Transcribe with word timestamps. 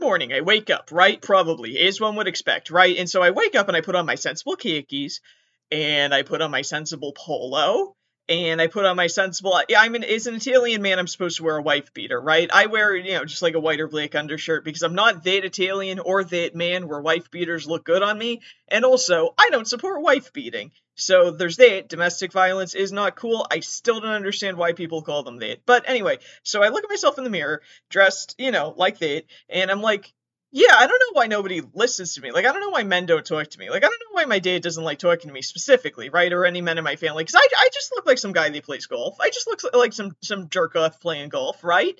morning 0.00 0.32
I 0.32 0.40
wake 0.40 0.70
up, 0.70 0.90
right? 0.92 1.20
Probably, 1.20 1.78
as 1.78 2.00
one 2.00 2.16
would 2.16 2.28
expect, 2.28 2.70
right? 2.70 2.96
And 2.96 3.08
so 3.08 3.22
I 3.22 3.30
wake 3.30 3.54
up 3.54 3.68
and 3.68 3.76
I 3.76 3.80
put 3.80 3.94
on 3.94 4.06
my 4.06 4.14
sensible 4.14 4.56
khakis, 4.56 5.20
and 5.70 6.14
I 6.14 6.22
put 6.22 6.40
on 6.40 6.50
my 6.50 6.62
sensible 6.62 7.12
polo, 7.12 7.94
and 8.28 8.60
I 8.60 8.66
put 8.66 8.84
on 8.84 8.96
my 8.96 9.06
sensible. 9.06 9.58
I'm 9.76 9.94
an 9.94 10.04
as 10.04 10.26
an 10.26 10.34
Italian 10.34 10.82
man, 10.82 10.98
I'm 10.98 11.06
supposed 11.06 11.38
to 11.38 11.44
wear 11.44 11.56
a 11.56 11.62
wife 11.62 11.94
beater, 11.94 12.20
right? 12.20 12.48
I 12.52 12.66
wear 12.66 12.94
you 12.94 13.12
know 13.12 13.24
just 13.24 13.42
like 13.42 13.54
a 13.54 13.60
white 13.60 13.80
or 13.80 13.88
black 13.88 14.14
undershirt 14.14 14.64
because 14.64 14.82
I'm 14.82 14.94
not 14.94 15.24
that 15.24 15.44
Italian 15.44 15.98
or 15.98 16.24
that 16.24 16.54
man 16.54 16.88
where 16.88 17.00
wife 17.00 17.30
beaters 17.30 17.66
look 17.66 17.84
good 17.84 18.02
on 18.02 18.18
me, 18.18 18.42
and 18.68 18.84
also 18.84 19.34
I 19.38 19.50
don't 19.50 19.68
support 19.68 20.02
wife 20.02 20.32
beating. 20.32 20.72
So 20.94 21.30
there's 21.30 21.58
that. 21.58 21.88
Domestic 21.88 22.32
violence 22.32 22.74
is 22.74 22.90
not 22.90 23.14
cool. 23.14 23.46
I 23.48 23.60
still 23.60 24.00
don't 24.00 24.10
understand 24.10 24.56
why 24.56 24.72
people 24.72 25.02
call 25.02 25.22
them 25.22 25.38
that. 25.38 25.64
But 25.64 25.88
anyway, 25.88 26.18
so 26.42 26.60
I 26.60 26.70
look 26.70 26.82
at 26.82 26.90
myself 26.90 27.18
in 27.18 27.24
the 27.24 27.30
mirror, 27.30 27.62
dressed, 27.88 28.34
you 28.36 28.50
know, 28.50 28.74
like 28.76 28.98
that, 28.98 29.22
and 29.48 29.70
I'm 29.70 29.80
like, 29.80 30.12
yeah, 30.50 30.74
I 30.74 30.86
don't 30.86 30.98
know 30.98 31.12
why 31.12 31.26
nobody 31.26 31.60
listens 31.74 32.14
to 32.14 32.22
me. 32.22 32.32
Like, 32.32 32.46
I 32.46 32.52
don't 32.52 32.60
know 32.60 32.70
why 32.70 32.82
men 32.82 33.06
don't 33.06 33.24
talk 33.24 33.48
to 33.48 33.58
me. 33.58 33.68
Like, 33.68 33.84
I 33.84 33.88
don't 33.88 34.00
know 34.00 34.14
why 34.14 34.24
my 34.24 34.38
dad 34.38 34.62
doesn't 34.62 34.82
like 34.82 34.98
talking 34.98 35.28
to 35.28 35.34
me 35.34 35.42
specifically, 35.42 36.08
right? 36.08 36.32
Or 36.32 36.46
any 36.46 36.62
men 36.62 36.78
in 36.78 36.84
my 36.84 36.96
family. 36.96 37.22
Because 37.22 37.34
I, 37.34 37.46
I 37.58 37.68
just 37.72 37.92
look 37.94 38.06
like 38.06 38.18
some 38.18 38.32
guy 38.32 38.48
that 38.48 38.64
plays 38.64 38.86
golf. 38.86 39.20
I 39.20 39.28
just 39.28 39.46
look 39.46 39.60
like 39.74 39.92
some, 39.92 40.16
some 40.22 40.48
jerk 40.48 40.74
off 40.74 41.00
playing 41.00 41.28
golf, 41.28 41.62
right? 41.62 41.94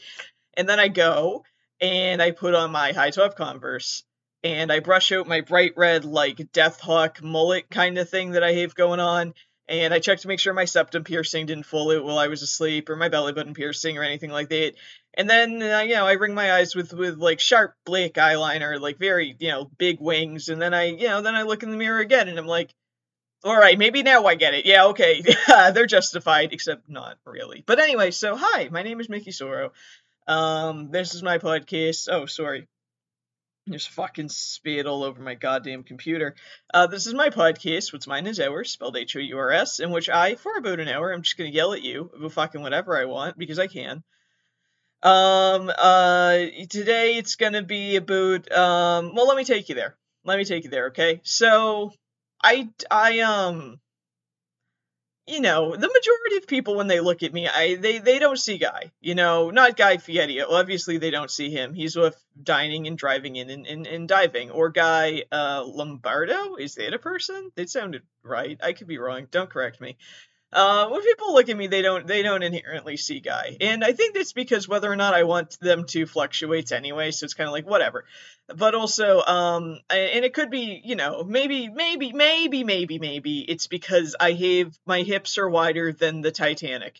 And 0.54 0.68
then 0.68 0.80
I 0.80 0.88
go 0.88 1.44
and 1.80 2.22
I 2.22 2.30
put 2.30 2.54
on 2.54 2.72
my 2.72 2.92
high 2.92 3.10
top 3.10 3.36
Converse 3.36 4.04
and 4.42 4.72
I 4.72 4.80
brush 4.80 5.12
out 5.12 5.28
my 5.28 5.42
bright 5.42 5.74
red, 5.76 6.06
like, 6.06 6.52
Death 6.52 6.80
Hawk 6.80 7.22
mullet 7.22 7.68
kind 7.70 7.98
of 7.98 8.08
thing 8.08 8.30
that 8.30 8.44
I 8.44 8.52
have 8.52 8.74
going 8.74 9.00
on 9.00 9.34
and 9.68 9.92
I 9.92 9.98
checked 9.98 10.22
to 10.22 10.28
make 10.28 10.40
sure 10.40 10.54
my 10.54 10.64
septum 10.64 11.04
piercing 11.04 11.46
didn't 11.46 11.66
fall 11.66 11.94
out 11.94 12.04
while 12.04 12.18
I 12.18 12.28
was 12.28 12.42
asleep, 12.42 12.88
or 12.88 12.96
my 12.96 13.10
belly 13.10 13.34
button 13.34 13.54
piercing, 13.54 13.98
or 13.98 14.02
anything 14.02 14.30
like 14.30 14.48
that. 14.48 14.74
And 15.18 15.28
then, 15.28 15.60
uh, 15.60 15.80
you 15.80 15.96
know, 15.96 16.06
I 16.06 16.12
ring 16.12 16.32
my 16.32 16.52
eyes 16.52 16.76
with 16.76 16.92
with 16.92 17.18
like 17.18 17.40
sharp 17.40 17.74
black 17.84 18.12
eyeliner, 18.12 18.80
like 18.80 18.98
very, 18.98 19.34
you 19.40 19.48
know, 19.50 19.68
big 19.76 20.00
wings, 20.00 20.48
and 20.48 20.62
then 20.62 20.72
I, 20.72 20.84
you 20.84 21.08
know, 21.08 21.22
then 21.22 21.34
I 21.34 21.42
look 21.42 21.64
in 21.64 21.72
the 21.72 21.76
mirror 21.76 21.98
again, 21.98 22.28
and 22.28 22.38
I'm 22.38 22.46
like, 22.46 22.72
all 23.42 23.56
right, 23.56 23.76
maybe 23.76 24.04
now 24.04 24.26
I 24.26 24.36
get 24.36 24.54
it. 24.54 24.64
Yeah, 24.64 24.86
okay, 24.86 25.24
they're 25.48 25.86
justified, 25.86 26.52
except 26.52 26.88
not 26.88 27.18
really. 27.24 27.64
But 27.66 27.80
anyway, 27.80 28.12
so 28.12 28.36
hi, 28.36 28.68
my 28.70 28.84
name 28.84 29.00
is 29.00 29.08
Mickey 29.08 29.32
Soro. 29.32 29.70
Um, 30.28 30.92
this 30.92 31.16
is 31.16 31.22
my 31.24 31.38
podcast. 31.38 32.08
Oh, 32.08 32.26
sorry, 32.26 32.68
just 33.68 33.88
fucking 33.90 34.28
spit 34.28 34.86
all 34.86 35.02
over 35.02 35.20
my 35.20 35.34
goddamn 35.34 35.82
computer. 35.82 36.36
Uh, 36.72 36.86
this 36.86 37.08
is 37.08 37.14
my 37.14 37.30
podcast, 37.30 37.92
what's 37.92 38.06
mine 38.06 38.28
is 38.28 38.38
ours, 38.38 38.70
spelled 38.70 38.96
H 38.96 39.16
O 39.16 39.18
U 39.18 39.36
R 39.36 39.50
S, 39.50 39.80
in 39.80 39.90
which 39.90 40.08
I, 40.08 40.36
for 40.36 40.56
about 40.56 40.78
an 40.78 40.86
hour, 40.86 41.12
I'm 41.12 41.22
just 41.22 41.36
gonna 41.36 41.50
yell 41.50 41.72
at 41.72 41.82
you 41.82 42.08
about 42.16 42.32
fucking 42.32 42.62
whatever 42.62 42.96
I 42.96 43.06
want 43.06 43.36
because 43.36 43.58
I 43.58 43.66
can. 43.66 44.04
Um, 45.02 45.70
uh, 45.76 46.38
today 46.68 47.16
it's 47.16 47.36
gonna 47.36 47.62
be 47.62 47.96
about, 47.96 48.50
um, 48.52 49.14
well, 49.14 49.28
let 49.28 49.36
me 49.36 49.44
take 49.44 49.68
you 49.68 49.74
there. 49.74 49.96
Let 50.24 50.38
me 50.38 50.44
take 50.44 50.64
you 50.64 50.70
there, 50.70 50.88
okay? 50.88 51.20
So, 51.22 51.92
I, 52.42 52.68
I, 52.90 53.20
um, 53.20 53.80
you 55.28 55.40
know, 55.40 55.72
the 55.72 55.88
majority 55.88 56.36
of 56.38 56.46
people 56.46 56.74
when 56.76 56.86
they 56.86 57.00
look 57.00 57.22
at 57.22 57.34
me, 57.34 57.46
I 57.46 57.74
they 57.74 57.98
they 57.98 58.18
don't 58.18 58.38
see 58.38 58.56
Guy. 58.56 58.92
You 59.00 59.14
know, 59.14 59.50
not 59.50 59.76
Guy 59.76 59.98
Fieri. 59.98 60.40
Obviously, 60.40 60.96
they 60.96 61.10
don't 61.10 61.30
see 61.30 61.50
him. 61.50 61.74
He's 61.74 61.96
with 61.96 62.16
dining 62.42 62.86
and 62.86 62.96
driving 62.96 63.36
in 63.36 63.50
and, 63.50 63.66
and, 63.66 63.86
and 63.86 64.08
diving. 64.08 64.50
Or 64.50 64.70
Guy 64.70 65.24
uh, 65.30 65.64
Lombardo. 65.66 66.56
Is 66.56 66.76
that 66.76 66.94
a 66.94 66.98
person? 66.98 67.50
That 67.56 67.68
sounded 67.68 68.02
right. 68.22 68.58
I 68.62 68.72
could 68.72 68.86
be 68.86 68.96
wrong. 68.96 69.26
Don't 69.30 69.50
correct 69.50 69.82
me. 69.82 69.98
Uh, 70.50 70.88
when 70.88 71.02
people 71.02 71.34
look 71.34 71.48
at 71.50 71.56
me, 71.56 71.66
they 71.66 71.82
don't 71.82 72.06
they 72.06 72.22
don't 72.22 72.42
inherently 72.42 72.96
see 72.96 73.20
Guy, 73.20 73.58
and 73.60 73.84
I 73.84 73.92
think 73.92 74.14
that's 74.14 74.32
because 74.32 74.66
whether 74.66 74.90
or 74.90 74.96
not 74.96 75.12
I 75.12 75.24
want 75.24 75.60
them 75.60 75.84
to 75.88 76.06
fluctuates 76.06 76.72
anyway, 76.72 77.10
so 77.10 77.24
it's 77.24 77.34
kind 77.34 77.48
of 77.48 77.52
like 77.52 77.66
whatever. 77.66 78.06
But 78.46 78.74
also, 78.74 79.20
um, 79.20 79.78
and 79.90 80.24
it 80.24 80.32
could 80.32 80.50
be, 80.50 80.80
you 80.82 80.96
know, 80.96 81.22
maybe, 81.22 81.68
maybe, 81.68 82.14
maybe, 82.14 82.64
maybe, 82.64 82.98
maybe 82.98 83.40
it's 83.40 83.66
because 83.66 84.16
I 84.18 84.32
have 84.32 84.78
my 84.86 85.02
hips 85.02 85.36
are 85.36 85.50
wider 85.50 85.92
than 85.92 86.22
the 86.22 86.32
Titanic, 86.32 86.98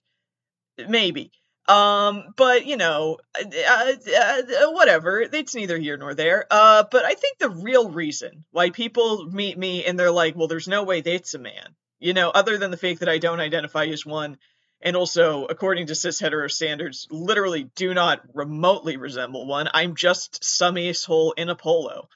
maybe. 0.87 1.33
Um, 1.69 2.35
but 2.37 2.67
you 2.67 2.77
know, 2.77 3.19
uh, 3.35 3.93
uh, 4.17 4.43
whatever. 4.73 5.21
It's 5.21 5.55
neither 5.55 5.79
here 5.79 5.97
nor 5.97 6.15
there. 6.15 6.47
Uh, 6.51 6.85
but 6.91 7.05
I 7.07 7.15
think 7.15 7.39
the 7.39 7.51
real 7.51 7.91
reason 7.91 8.45
why 8.51 8.71
people 8.71 9.27
meet 9.31 9.57
me 9.57 9.85
and 9.85 9.99
they're 9.99 10.11
like, 10.11 10.37
"Well, 10.37 10.49
there's 10.49 10.69
no 10.69 10.83
way 10.85 11.01
that's 11.01 11.35
a 11.35 11.39
man," 11.39 11.75
you 11.99 12.13
know, 12.13 12.31
other 12.31 12.59
than 12.59 12.71
the 12.71 12.77
fact 12.77 13.01
that 13.01 13.09
I 13.09 13.19
don't 13.19 13.41
identify 13.41 13.87
as 13.87 14.07
one, 14.07 14.39
and 14.81 14.97
also, 14.97 15.47
according 15.47 15.89
to 15.89 15.95
cis 15.95 16.21
hetero 16.21 16.49
standards, 16.49 17.09
literally 17.11 17.65
do 17.75 17.95
not 17.95 18.23
remotely 18.33 18.97
resemble 18.97 19.47
one. 19.47 19.69
I'm 19.75 19.97
just 19.97 20.45
some 20.45 20.79
asshole 20.79 21.33
in 21.33 21.49
a 21.49 21.57
polo. 21.57 22.09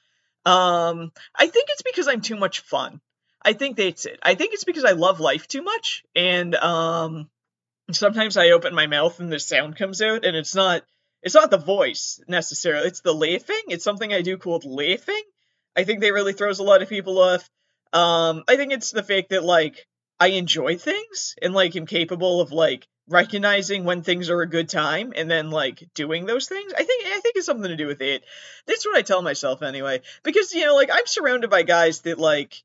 Um, 0.45 1.11
I 1.35 1.47
think 1.47 1.69
it's 1.69 1.81
because 1.81 2.07
I'm 2.07 2.21
too 2.21 2.37
much 2.37 2.61
fun. 2.61 3.01
I 3.41 3.53
think 3.53 3.75
that's 3.75 4.05
it. 4.05 4.19
I 4.23 4.35
think 4.35 4.53
it's 4.53 4.63
because 4.63 4.85
I 4.85 4.91
love 4.91 5.19
life 5.19 5.47
too 5.47 5.61
much, 5.61 6.03
and 6.15 6.55
um, 6.55 7.29
sometimes 7.91 8.37
I 8.37 8.51
open 8.51 8.73
my 8.73 8.87
mouth 8.87 9.19
and 9.19 9.31
the 9.31 9.39
sound 9.39 9.75
comes 9.75 10.01
out, 10.01 10.23
and 10.25 10.35
it's 10.35 10.55
not 10.55 10.83
it's 11.21 11.35
not 11.35 11.51
the 11.51 11.57
voice 11.57 12.21
necessarily. 12.27 12.87
It's 12.87 13.01
the 13.01 13.13
laughing. 13.13 13.63
It's 13.69 13.83
something 13.83 14.13
I 14.13 14.21
do 14.21 14.37
called 14.37 14.65
laughing. 14.65 15.23
I 15.75 15.83
think 15.83 16.01
that 16.01 16.13
really 16.13 16.33
throws 16.33 16.59
a 16.59 16.63
lot 16.63 16.81
of 16.81 16.89
people 16.89 17.19
off. 17.19 17.49
Um, 17.93 18.43
I 18.47 18.55
think 18.55 18.73
it's 18.73 18.91
the 18.91 19.03
fact 19.03 19.29
that 19.29 19.43
like 19.43 19.87
I 20.19 20.27
enjoy 20.27 20.77
things 20.77 21.35
and 21.41 21.53
like 21.53 21.75
am 21.75 21.85
capable 21.85 22.41
of 22.41 22.51
like 22.51 22.87
recognizing 23.07 23.83
when 23.83 24.01
things 24.01 24.29
are 24.29 24.41
a 24.41 24.49
good 24.49 24.69
time 24.69 25.13
and 25.15 25.29
then 25.29 25.51
like 25.51 25.83
doing 25.93 26.25
those 26.25 26.47
things. 26.47 26.73
I 26.73 26.83
think 26.83 27.05
I 27.05 27.19
think 27.19 27.35
it's 27.35 27.45
something 27.45 27.69
to 27.69 27.75
do 27.75 27.87
with 27.87 28.01
it. 28.01 28.23
That's 28.65 28.85
what 28.85 28.97
I 28.97 29.01
tell 29.01 29.21
myself 29.21 29.61
anyway. 29.61 30.01
Because 30.23 30.53
you 30.53 30.65
know, 30.65 30.75
like 30.75 30.89
I'm 30.91 31.05
surrounded 31.05 31.49
by 31.49 31.63
guys 31.63 32.01
that 32.01 32.17
like 32.17 32.63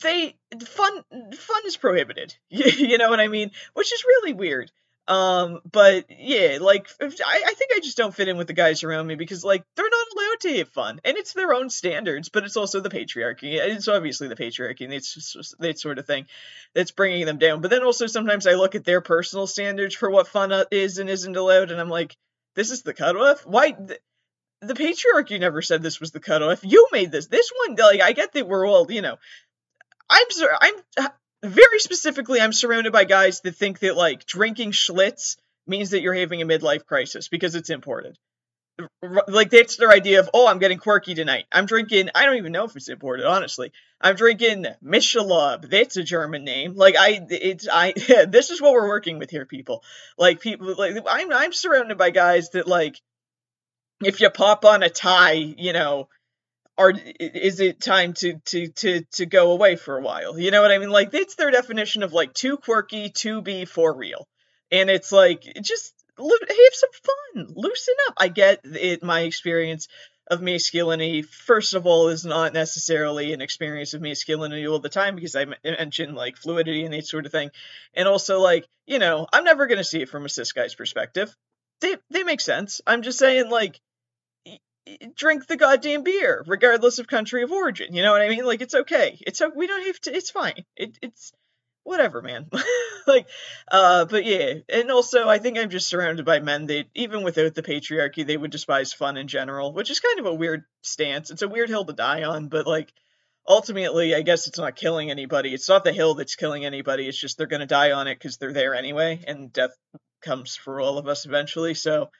they 0.00 0.34
fun 0.64 1.04
fun 1.34 1.62
is 1.66 1.76
prohibited. 1.76 2.34
you 2.48 2.98
know 2.98 3.10
what 3.10 3.20
I 3.20 3.28
mean? 3.28 3.50
Which 3.74 3.92
is 3.92 4.04
really 4.04 4.32
weird. 4.32 4.70
Um, 5.08 5.60
but 5.70 6.06
yeah, 6.10 6.58
like 6.60 6.88
I, 7.00 7.06
I 7.46 7.54
think 7.54 7.72
I 7.74 7.80
just 7.80 7.96
don't 7.96 8.14
fit 8.14 8.28
in 8.28 8.36
with 8.36 8.46
the 8.46 8.52
guys 8.52 8.84
around 8.84 9.08
me 9.08 9.16
because 9.16 9.44
like 9.44 9.64
they're 9.74 9.84
not 9.84 10.06
allowed 10.16 10.40
to 10.40 10.58
have 10.58 10.68
fun, 10.68 11.00
and 11.04 11.16
it's 11.16 11.32
their 11.32 11.52
own 11.52 11.70
standards. 11.70 12.28
But 12.28 12.44
it's 12.44 12.56
also 12.56 12.80
the 12.80 12.88
patriarchy. 12.88 13.54
It's 13.54 13.88
obviously 13.88 14.28
the 14.28 14.36
patriarchy, 14.36 14.84
and 14.84 14.92
it's 14.92 15.12
just 15.12 15.58
that 15.58 15.78
sort 15.80 15.98
of 15.98 16.06
thing 16.06 16.26
that's 16.74 16.92
bringing 16.92 17.26
them 17.26 17.38
down. 17.38 17.62
But 17.62 17.70
then 17.70 17.82
also 17.82 18.06
sometimes 18.06 18.46
I 18.46 18.54
look 18.54 18.76
at 18.76 18.84
their 18.84 19.00
personal 19.00 19.48
standards 19.48 19.94
for 19.94 20.08
what 20.08 20.28
fun 20.28 20.52
is 20.70 20.98
and 20.98 21.10
isn't 21.10 21.36
allowed, 21.36 21.72
and 21.72 21.80
I'm 21.80 21.90
like, 21.90 22.16
this 22.54 22.70
is 22.70 22.82
the 22.82 22.94
cutoff. 22.94 23.44
Why? 23.44 23.72
Th- 23.72 24.00
the 24.60 24.74
patriarchy 24.74 25.40
never 25.40 25.60
said 25.60 25.82
this 25.82 25.98
was 25.98 26.12
the 26.12 26.20
cutoff. 26.20 26.60
You 26.62 26.86
made 26.92 27.10
this. 27.10 27.26
This 27.26 27.50
one, 27.66 27.76
like, 27.76 28.00
I 28.00 28.12
get 28.12 28.32
that 28.34 28.46
we're 28.46 28.64
all, 28.64 28.90
you 28.90 29.02
know, 29.02 29.16
I'm 30.08 30.30
sorry, 30.30 30.54
I'm 30.60 31.08
very 31.42 31.78
specifically, 31.78 32.40
I'm 32.40 32.52
surrounded 32.52 32.92
by 32.92 33.04
guys 33.04 33.40
that 33.40 33.56
think 33.56 33.80
that 33.80 33.96
like 33.96 34.26
drinking 34.26 34.72
Schlitz 34.72 35.36
means 35.66 35.90
that 35.90 36.02
you're 36.02 36.14
having 36.14 36.42
a 36.42 36.46
midlife 36.46 36.86
crisis 36.86 37.28
because 37.28 37.54
it's 37.54 37.70
imported. 37.70 38.16
Like 39.28 39.50
that's 39.50 39.76
their 39.76 39.90
idea 39.90 40.20
of 40.20 40.30
oh, 40.32 40.46
I'm 40.46 40.58
getting 40.58 40.78
quirky 40.78 41.14
tonight. 41.14 41.44
I'm 41.52 41.66
drinking. 41.66 42.10
I 42.14 42.24
don't 42.24 42.38
even 42.38 42.52
know 42.52 42.64
if 42.64 42.74
it's 42.74 42.88
imported, 42.88 43.26
honestly. 43.26 43.72
I'm 44.00 44.16
drinking 44.16 44.66
Michelob. 44.82 45.68
That's 45.68 45.96
a 45.96 46.02
German 46.02 46.44
name. 46.44 46.74
Like 46.74 46.96
I, 46.98 47.20
it's 47.28 47.68
I. 47.70 47.92
this 48.28 48.50
is 48.50 48.60
what 48.60 48.72
we're 48.72 48.88
working 48.88 49.18
with 49.18 49.30
here, 49.30 49.44
people. 49.44 49.84
Like 50.16 50.40
people, 50.40 50.74
like 50.76 50.96
I'm 51.08 51.32
I'm 51.32 51.52
surrounded 51.52 51.98
by 51.98 52.10
guys 52.10 52.50
that 52.50 52.66
like, 52.66 53.00
if 54.02 54.20
you 54.20 54.30
pop 54.30 54.64
on 54.64 54.82
a 54.82 54.88
tie, 54.88 55.32
you 55.32 55.72
know, 55.72 56.08
are 56.82 56.92
is 57.20 57.60
it 57.60 57.80
time 57.80 58.12
to 58.14 58.38
to 58.46 58.68
to 58.68 59.02
to 59.12 59.26
go 59.26 59.52
away 59.52 59.76
for 59.76 59.96
a 59.96 60.02
while? 60.02 60.38
You 60.38 60.50
know 60.50 60.62
what 60.62 60.72
I 60.72 60.78
mean? 60.78 60.90
Like 60.90 61.14
it's 61.14 61.36
their 61.36 61.50
definition 61.50 62.02
of 62.02 62.12
like 62.12 62.34
too 62.34 62.56
quirky 62.56 63.10
to 63.10 63.40
be 63.40 63.64
for 63.64 63.94
real, 63.94 64.26
and 64.70 64.90
it's 64.90 65.12
like 65.12 65.42
just 65.62 65.94
have 66.18 66.74
some 66.74 66.90
fun, 66.92 67.54
loosen 67.56 67.94
up. 68.08 68.14
I 68.18 68.28
get 68.28 68.60
it. 68.64 69.02
My 69.02 69.20
experience 69.20 69.88
of 70.26 70.40
masculinity, 70.40 71.22
first 71.22 71.74
of 71.74 71.86
all, 71.86 72.08
is 72.08 72.24
not 72.24 72.52
necessarily 72.52 73.32
an 73.32 73.40
experience 73.40 73.94
of 73.94 74.02
masculinity 74.02 74.66
all 74.66 74.78
the 74.78 74.88
time 74.88 75.14
because 75.14 75.36
I 75.36 75.46
mentioned 75.64 76.16
like 76.16 76.36
fluidity 76.36 76.84
and 76.84 76.94
that 76.94 77.06
sort 77.06 77.26
of 77.26 77.32
thing, 77.32 77.50
and 77.94 78.08
also 78.08 78.40
like 78.40 78.66
you 78.86 78.98
know 78.98 79.26
I'm 79.32 79.44
never 79.44 79.66
gonna 79.68 79.84
see 79.84 80.02
it 80.02 80.08
from 80.08 80.24
a 80.24 80.28
cis 80.28 80.52
guy's 80.52 80.74
perspective. 80.74 81.34
They 81.80 81.96
they 82.10 82.24
make 82.24 82.40
sense. 82.40 82.80
I'm 82.86 83.02
just 83.02 83.18
saying 83.18 83.50
like 83.50 83.80
drink 85.14 85.46
the 85.46 85.56
goddamn 85.56 86.02
beer, 86.02 86.42
regardless 86.46 86.98
of 86.98 87.06
country 87.06 87.42
of 87.42 87.52
origin. 87.52 87.94
You 87.94 88.02
know 88.02 88.12
what 88.12 88.22
I 88.22 88.28
mean? 88.28 88.44
Like 88.44 88.60
it's 88.60 88.74
okay. 88.74 89.18
It's 89.26 89.42
we 89.54 89.66
don't 89.66 89.86
have 89.86 90.00
to. 90.00 90.16
It's 90.16 90.30
fine. 90.30 90.64
It, 90.76 90.98
it's 91.02 91.32
whatever, 91.84 92.22
man. 92.22 92.48
like, 93.06 93.26
uh, 93.70 94.04
but 94.06 94.24
yeah, 94.24 94.54
and 94.68 94.90
also 94.90 95.28
I 95.28 95.38
think 95.38 95.58
I'm 95.58 95.70
just 95.70 95.88
surrounded 95.88 96.24
by 96.24 96.40
men 96.40 96.66
that 96.66 96.86
even 96.94 97.22
without 97.22 97.54
the 97.54 97.62
patriarchy, 97.62 98.26
they 98.26 98.36
would 98.36 98.50
despise 98.50 98.92
fun 98.92 99.16
in 99.16 99.28
general, 99.28 99.72
which 99.72 99.90
is 99.90 100.00
kind 100.00 100.20
of 100.20 100.26
a 100.26 100.34
weird 100.34 100.64
stance. 100.82 101.30
It's 101.30 101.42
a 101.42 101.48
weird 101.48 101.68
hill 101.68 101.84
to 101.84 101.92
die 101.92 102.24
on, 102.24 102.48
but 102.48 102.66
like. 102.66 102.92
Ultimately, 103.48 104.14
I 104.14 104.22
guess 104.22 104.46
it's 104.46 104.60
not 104.60 104.76
killing 104.76 105.10
anybody. 105.10 105.52
It's 105.52 105.68
not 105.68 105.82
the 105.82 105.92
hill 105.92 106.14
that's 106.14 106.36
killing 106.36 106.64
anybody. 106.64 107.08
It's 107.08 107.18
just 107.18 107.36
they're 107.36 107.48
going 107.48 107.58
to 107.58 107.66
die 107.66 107.90
on 107.90 108.06
it 108.06 108.14
because 108.14 108.36
they're 108.36 108.52
there 108.52 108.72
anyway, 108.72 109.24
and 109.26 109.52
death 109.52 109.72
comes 110.20 110.54
for 110.54 110.80
all 110.80 110.96
of 110.96 111.08
us 111.08 111.26
eventually. 111.26 111.74
So, 111.74 112.10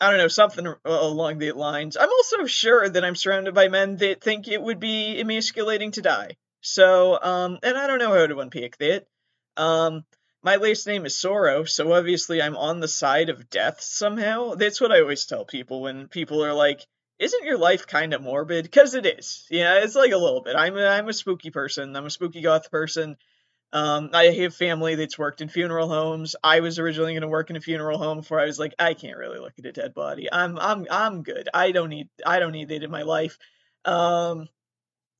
I 0.00 0.10
don't 0.10 0.18
know, 0.18 0.28
something 0.28 0.74
along 0.84 1.38
the 1.38 1.52
lines. 1.52 1.96
I'm 1.96 2.08
also 2.08 2.46
sure 2.46 2.88
that 2.88 3.04
I'm 3.04 3.16
surrounded 3.16 3.54
by 3.54 3.68
men 3.68 3.96
that 3.96 4.22
think 4.22 4.46
it 4.46 4.62
would 4.62 4.78
be 4.78 5.18
emasculating 5.18 5.92
to 5.92 6.02
die. 6.02 6.36
So, 6.60 7.18
um, 7.20 7.58
and 7.62 7.76
I 7.76 7.86
don't 7.86 7.98
know 7.98 8.12
how 8.12 8.26
to 8.26 8.40
unpick 8.40 8.76
that. 8.78 9.06
Um, 9.56 10.04
my 10.42 10.56
last 10.56 10.86
name 10.86 11.04
is 11.04 11.16
Sorrow, 11.16 11.64
so 11.64 11.92
obviously 11.92 12.40
I'm 12.40 12.56
on 12.56 12.78
the 12.78 12.88
side 12.88 13.28
of 13.28 13.50
death 13.50 13.80
somehow. 13.80 14.54
That's 14.54 14.80
what 14.80 14.92
I 14.92 15.00
always 15.00 15.26
tell 15.26 15.44
people 15.44 15.82
when 15.82 16.06
people 16.06 16.44
are 16.44 16.54
like, 16.54 16.86
"Isn't 17.18 17.44
your 17.44 17.58
life 17.58 17.88
kind 17.88 18.14
of 18.14 18.22
morbid?" 18.22 18.64
Because 18.64 18.94
it 18.94 19.04
is. 19.04 19.46
Yeah, 19.50 19.80
it's 19.80 19.96
like 19.96 20.12
a 20.12 20.16
little 20.16 20.42
bit. 20.42 20.54
I'm 20.54 20.76
a, 20.76 20.86
I'm 20.86 21.08
a 21.08 21.12
spooky 21.12 21.50
person. 21.50 21.96
I'm 21.96 22.06
a 22.06 22.10
spooky 22.10 22.40
goth 22.40 22.70
person. 22.70 23.16
Um, 23.72 24.10
I 24.14 24.26
have 24.26 24.54
family 24.54 24.94
that's 24.94 25.18
worked 25.18 25.42
in 25.42 25.48
funeral 25.48 25.88
homes. 25.88 26.36
I 26.42 26.60
was 26.60 26.78
originally 26.78 27.12
going 27.12 27.22
to 27.22 27.28
work 27.28 27.50
in 27.50 27.56
a 27.56 27.60
funeral 27.60 27.98
home 27.98 28.18
before 28.18 28.40
I 28.40 28.46
was 28.46 28.58
like, 28.58 28.74
I 28.78 28.94
can't 28.94 29.18
really 29.18 29.38
look 29.38 29.52
at 29.58 29.66
a 29.66 29.72
dead 29.72 29.92
body. 29.92 30.28
I'm 30.32 30.58
I'm 30.58 30.86
I'm 30.90 31.22
good. 31.22 31.48
I 31.52 31.72
don't 31.72 31.90
need 31.90 32.08
I 32.24 32.38
don't 32.38 32.52
need 32.52 32.68
that 32.68 32.82
in 32.82 32.90
my 32.90 33.02
life. 33.02 33.38
Um, 33.84 34.48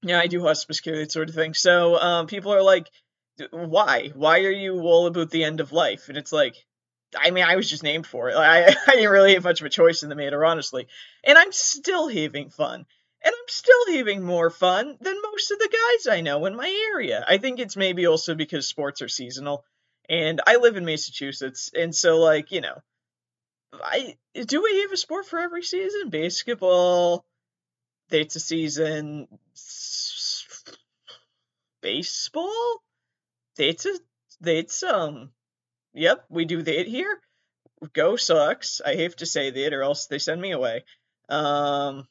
yeah, 0.02 0.18
I 0.18 0.28
do 0.28 0.42
hospice 0.42 0.80
care 0.80 0.96
that 0.98 1.12
sort 1.12 1.28
of 1.28 1.34
thing. 1.34 1.52
So 1.54 1.98
um, 1.98 2.26
people 2.26 2.54
are 2.54 2.62
like, 2.62 2.88
why? 3.50 4.12
Why 4.14 4.40
are 4.40 4.50
you 4.50 4.80
all 4.80 5.06
about 5.06 5.30
the 5.30 5.44
end 5.44 5.60
of 5.60 5.72
life? 5.72 6.08
And 6.08 6.16
it's 6.16 6.32
like, 6.32 6.56
I 7.16 7.30
mean, 7.30 7.44
I 7.44 7.56
was 7.56 7.68
just 7.68 7.82
named 7.82 8.06
for 8.06 8.30
it. 8.30 8.36
I, 8.36 8.66
I 8.86 8.92
didn't 8.92 9.10
really 9.10 9.34
have 9.34 9.44
much 9.44 9.60
of 9.60 9.66
a 9.66 9.70
choice 9.70 10.02
in 10.02 10.08
the 10.08 10.14
matter, 10.14 10.44
honestly. 10.44 10.86
And 11.24 11.36
I'm 11.36 11.52
still 11.52 12.08
having 12.08 12.50
fun 12.50 12.86
and 13.24 13.34
I'm 13.34 13.48
still 13.48 13.96
having 13.96 14.22
more 14.22 14.50
fun 14.50 14.96
than 15.00 15.22
most 15.22 15.50
of 15.50 15.58
the 15.58 15.68
guys 15.70 16.16
I 16.16 16.20
know 16.20 16.46
in 16.46 16.56
my 16.56 16.68
area. 16.92 17.24
I 17.26 17.38
think 17.38 17.58
it's 17.58 17.76
maybe 17.76 18.06
also 18.06 18.34
because 18.34 18.66
sports 18.66 19.02
are 19.02 19.08
seasonal, 19.08 19.64
and 20.08 20.40
I 20.46 20.56
live 20.56 20.76
in 20.76 20.84
Massachusetts, 20.84 21.70
and 21.74 21.94
so 21.94 22.18
like 22.18 22.52
you 22.52 22.60
know, 22.60 22.80
I 23.82 24.16
do 24.34 24.62
we 24.62 24.82
have 24.82 24.92
a 24.92 24.96
sport 24.96 25.26
for 25.26 25.38
every 25.38 25.62
season? 25.62 26.10
Basketball, 26.10 27.24
it's 28.10 28.36
a 28.36 28.40
season. 28.40 29.28
Baseball, 31.80 32.82
it's 33.58 33.86
a 33.86 33.98
it's 34.44 34.82
um, 34.82 35.30
yep, 35.92 36.24
we 36.28 36.44
do 36.44 36.62
that 36.62 36.86
here. 36.86 37.20
Go 37.92 38.16
Sox. 38.16 38.80
I 38.84 38.96
have 38.96 39.16
to 39.16 39.26
say 39.26 39.50
that, 39.50 39.72
or 39.72 39.82
else 39.82 40.06
they 40.06 40.18
send 40.18 40.40
me 40.40 40.52
away. 40.52 40.84
Um, 41.28 42.06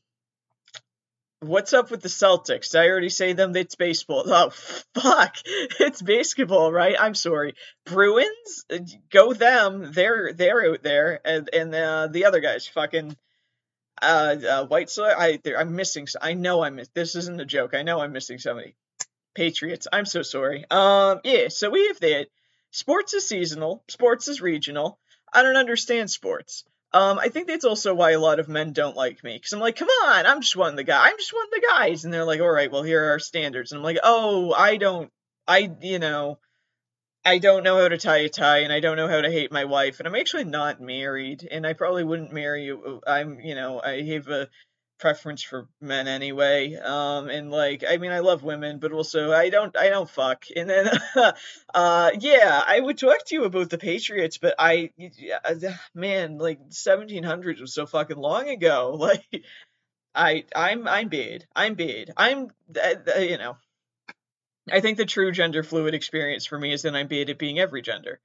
What's 1.41 1.73
up 1.73 1.91
with 1.91 2.01
the 2.01 2.09
Celtics? 2.09 2.71
Did 2.71 2.81
I 2.81 2.87
already 2.89 3.09
say 3.09 3.33
them? 3.33 3.55
It's 3.55 3.75
baseball. 3.75 4.23
Oh, 4.27 4.49
fuck. 4.95 5.35
It's 5.45 6.01
basketball, 6.01 6.71
right? 6.71 6.95
I'm 6.99 7.13
sorry. 7.13 7.53
Bruins? 7.85 8.65
Go 9.11 9.33
them. 9.33 9.91
They're 9.91 10.33
they're 10.33 10.71
out 10.71 10.81
there. 10.81 11.21
And 11.23 11.47
and 11.53 11.75
uh, 11.75 12.07
the 12.07 12.25
other 12.25 12.39
guys, 12.39 12.67
fucking 12.67 13.15
uh, 14.01 14.35
uh 14.49 14.65
White 14.65 14.89
Sox. 14.89 15.13
I 15.15 15.39
I'm 15.55 15.75
missing. 15.75 16.07
I 16.19 16.33
know 16.33 16.63
I'm. 16.63 16.79
This 16.95 17.15
isn't 17.15 17.39
a 17.41 17.45
joke. 17.45 17.75
I 17.75 17.83
know 17.83 17.99
I'm 17.99 18.13
missing 18.13 18.39
somebody. 18.39 18.75
Patriots. 19.35 19.87
I'm 19.93 20.05
so 20.05 20.23
sorry. 20.23 20.65
Um. 20.71 21.21
Yeah. 21.23 21.49
So 21.49 21.69
we 21.69 21.87
have 21.87 21.99
that. 21.99 22.27
Sports 22.71 23.13
is 23.13 23.27
seasonal. 23.27 23.83
Sports 23.89 24.27
is 24.27 24.41
regional. 24.41 24.97
I 25.31 25.43
don't 25.43 25.55
understand 25.55 26.09
sports. 26.09 26.63
Um, 26.93 27.19
I 27.19 27.29
think 27.29 27.47
that's 27.47 27.65
also 27.65 27.93
why 27.93 28.11
a 28.11 28.19
lot 28.19 28.39
of 28.39 28.47
men 28.47 28.71
don't 28.71 28.95
like 28.95 29.23
me 29.23 29.35
because 29.35 29.51
I'm 29.53 29.59
like, 29.59 29.75
come 29.75 29.89
on, 30.05 30.25
I'm 30.25 30.41
just 30.41 30.55
one 30.55 30.71
of 30.71 30.77
the 30.77 30.83
guy, 30.85 31.07
I'm 31.07 31.17
just 31.17 31.33
one 31.33 31.45
of 31.45 31.51
the 31.51 31.67
guys, 31.69 32.05
and 32.05 32.13
they're 32.13 32.23
like, 32.23 32.39
all 32.39 32.49
right, 32.49 32.71
well 32.71 32.83
here 32.83 33.03
are 33.03 33.11
our 33.11 33.19
standards, 33.19 33.71
and 33.71 33.79
I'm 33.79 33.83
like, 33.83 33.99
oh, 34.03 34.53
I 34.53 34.77
don't, 34.77 35.11
I, 35.47 35.69
you 35.81 35.99
know, 35.99 36.39
I 37.25 37.39
don't 37.39 37.63
know 37.63 37.77
how 37.77 37.89
to 37.89 37.97
tie 37.97 38.19
a 38.19 38.29
tie, 38.29 38.59
and 38.59 38.71
I 38.71 38.79
don't 38.79 38.95
know 38.95 39.09
how 39.09 39.19
to 39.19 39.29
hate 39.29 39.51
my 39.51 39.65
wife, 39.65 39.99
and 39.99 40.07
I'm 40.07 40.15
actually 40.15 40.45
not 40.45 40.79
married, 40.79 41.45
and 41.49 41.67
I 41.67 41.73
probably 41.73 42.05
wouldn't 42.05 42.31
marry 42.31 42.63
you. 42.63 43.01
I'm, 43.05 43.41
you 43.41 43.53
know, 43.53 43.81
I 43.81 44.01
have 44.03 44.29
a 44.29 44.47
preference 44.97 45.41
for 45.43 45.67
men 45.81 46.07
anyway. 46.07 46.75
Um, 46.75 47.29
and 47.29 47.51
like, 47.51 47.83
I 47.87 47.97
mean, 47.97 48.11
I 48.11 48.19
love 48.19 48.43
women, 48.43 48.79
but 48.79 48.91
also 48.91 49.31
I 49.31 49.49
don't, 49.49 49.75
I 49.77 49.89
don't 49.89 50.09
fuck. 50.09 50.45
And 50.55 50.69
then, 50.69 50.89
uh, 51.73 52.11
yeah, 52.19 52.63
I 52.65 52.79
would 52.79 52.97
talk 52.97 53.25
to 53.25 53.35
you 53.35 53.43
about 53.45 53.69
the 53.69 53.77
Patriots, 53.77 54.37
but 54.37 54.55
I, 54.57 54.91
man, 55.93 56.37
like 56.37 56.59
1700s 56.69 57.61
was 57.61 57.73
so 57.73 57.85
fucking 57.85 58.17
long 58.17 58.49
ago. 58.49 58.97
Like, 59.07 59.45
I, 60.13 60.43
I'm, 60.55 60.87
I'm 60.87 61.07
bad. 61.07 61.45
I'm 61.55 61.75
bad. 61.75 62.11
I'm, 62.17 62.49
uh, 62.75 63.19
you 63.19 63.37
know, 63.37 63.55
I 64.69 64.81
think 64.81 64.97
the 64.97 65.05
true 65.05 65.31
gender 65.31 65.63
fluid 65.63 65.93
experience 65.93 66.45
for 66.45 66.59
me 66.59 66.73
is 66.73 66.81
that 66.81 66.95
I'm 66.95 67.07
bad 67.07 67.29
at 67.29 67.37
being 67.37 67.59
every 67.59 67.81
gender 67.81 68.19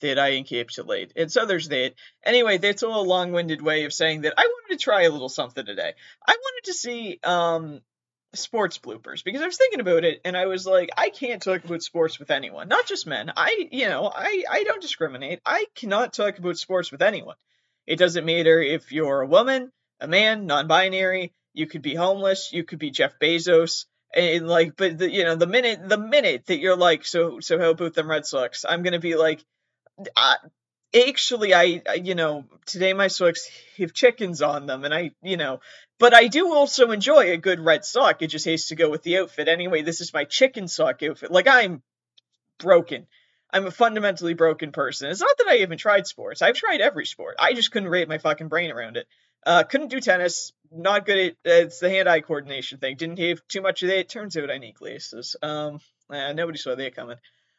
that 0.00 0.18
I 0.18 0.32
encapsulate. 0.32 1.12
And 1.16 1.30
so 1.30 1.46
there's 1.46 1.68
that. 1.68 1.94
Anyway, 2.24 2.58
that's 2.58 2.82
all 2.82 3.00
a 3.00 3.06
long 3.06 3.32
winded 3.32 3.62
way 3.62 3.84
of 3.84 3.92
saying 3.92 4.22
that 4.22 4.34
I 4.36 4.42
wanted 4.42 4.78
to 4.78 4.82
try 4.82 5.02
a 5.02 5.10
little 5.10 5.28
something 5.28 5.64
today. 5.64 5.94
I 6.26 6.32
wanted 6.32 6.64
to 6.64 6.74
see 6.74 7.18
um, 7.24 7.80
sports 8.34 8.78
bloopers 8.78 9.24
because 9.24 9.42
I 9.42 9.46
was 9.46 9.56
thinking 9.56 9.80
about 9.80 10.04
it 10.04 10.20
and 10.24 10.36
I 10.36 10.46
was 10.46 10.66
like, 10.66 10.90
I 10.96 11.10
can't 11.10 11.42
talk 11.42 11.64
about 11.64 11.82
sports 11.82 12.18
with 12.18 12.30
anyone, 12.30 12.68
not 12.68 12.86
just 12.86 13.06
men. 13.06 13.32
I, 13.36 13.68
you 13.70 13.88
know, 13.88 14.10
I, 14.14 14.44
I 14.50 14.64
don't 14.64 14.82
discriminate. 14.82 15.40
I 15.44 15.66
cannot 15.74 16.12
talk 16.12 16.38
about 16.38 16.58
sports 16.58 16.92
with 16.92 17.02
anyone. 17.02 17.36
It 17.86 17.98
doesn't 17.98 18.26
matter 18.26 18.60
if 18.60 18.92
you're 18.92 19.22
a 19.22 19.26
woman, 19.26 19.72
a 20.00 20.08
man, 20.08 20.46
non 20.46 20.66
binary, 20.66 21.32
you 21.54 21.66
could 21.66 21.82
be 21.82 21.94
homeless, 21.94 22.52
you 22.52 22.64
could 22.64 22.78
be 22.78 22.90
Jeff 22.90 23.18
Bezos. 23.18 23.86
And 24.14 24.46
like, 24.46 24.76
but 24.76 24.98
the, 24.98 25.10
you 25.10 25.24
know, 25.24 25.34
the 25.34 25.46
minute 25.46 25.88
the 25.88 25.98
minute 25.98 26.46
that 26.46 26.58
you're 26.58 26.76
like, 26.76 27.04
so 27.04 27.40
so 27.40 27.58
how 27.58 27.70
about 27.70 27.94
them 27.94 28.08
Red 28.08 28.24
Sox? 28.24 28.64
I'm 28.66 28.82
gonna 28.82 29.00
be 29.00 29.16
like, 29.16 29.44
I, 30.16 30.36
actually 31.08 31.54
I, 31.54 31.82
I, 31.88 31.94
you 31.94 32.14
know 32.14 32.44
today 32.64 32.92
my 32.92 33.08
socks 33.08 33.48
have 33.78 33.92
chickens 33.92 34.42
on 34.42 34.66
them 34.66 34.84
and 34.84 34.94
i 34.94 35.10
you 35.22 35.36
know 35.36 35.60
but 35.98 36.14
i 36.14 36.26
do 36.28 36.52
also 36.54 36.90
enjoy 36.90 37.32
a 37.32 37.36
good 37.36 37.60
red 37.60 37.84
sock. 37.84 38.22
It 38.22 38.28
just 38.28 38.44
has 38.46 38.66
to 38.66 38.76
go 38.76 38.90
with 38.90 39.02
the 39.02 39.18
outfit. 39.18 39.48
Anyway 39.48 39.82
this 39.82 40.00
is 40.00 40.12
my 40.12 40.24
chicken 40.24 40.68
sock 40.68 41.02
outfit. 41.02 41.30
Like 41.30 41.48
i'm 41.48 41.82
broken. 42.58 43.06
I'm 43.52 43.66
a 43.66 43.70
fundamentally 43.70 44.34
broken 44.34 44.72
person. 44.72 45.10
It's 45.10 45.20
not 45.20 45.36
that 45.38 45.48
i 45.48 45.56
haven't 45.56 45.78
tried 45.78 46.06
sports. 46.06 46.42
I've 46.42 46.56
tried 46.56 46.80
every 46.80 47.06
sport. 47.06 47.36
I 47.38 47.54
just 47.54 47.70
couldn't 47.70 47.88
wrap 47.88 48.08
my 48.08 48.18
fucking 48.18 48.48
brain 48.48 48.70
around 48.70 48.96
it. 48.96 49.06
Uh, 49.44 49.62
couldn't 49.62 49.88
do 49.88 50.00
tennis. 50.00 50.52
Not 50.72 51.06
good 51.06 51.18
at 51.18 51.32
uh, 51.32 51.64
it's 51.66 51.78
the 51.78 51.88
hand-eye 51.88 52.20
coordination 52.20 52.78
thing. 52.78 52.96
Didn't 52.96 53.20
have 53.20 53.40
too 53.48 53.62
much 53.62 53.82
of 53.82 53.88
that. 53.88 53.98
It 53.98 54.08
turns 54.08 54.36
out 54.36 54.50
i 54.50 54.58
need 54.58 54.74
glasses. 54.74 55.36
Um 55.42 55.80
uh, 56.08 56.32
nobody 56.32 56.58
saw 56.58 56.74
that 56.74 56.94
coming 56.94 57.16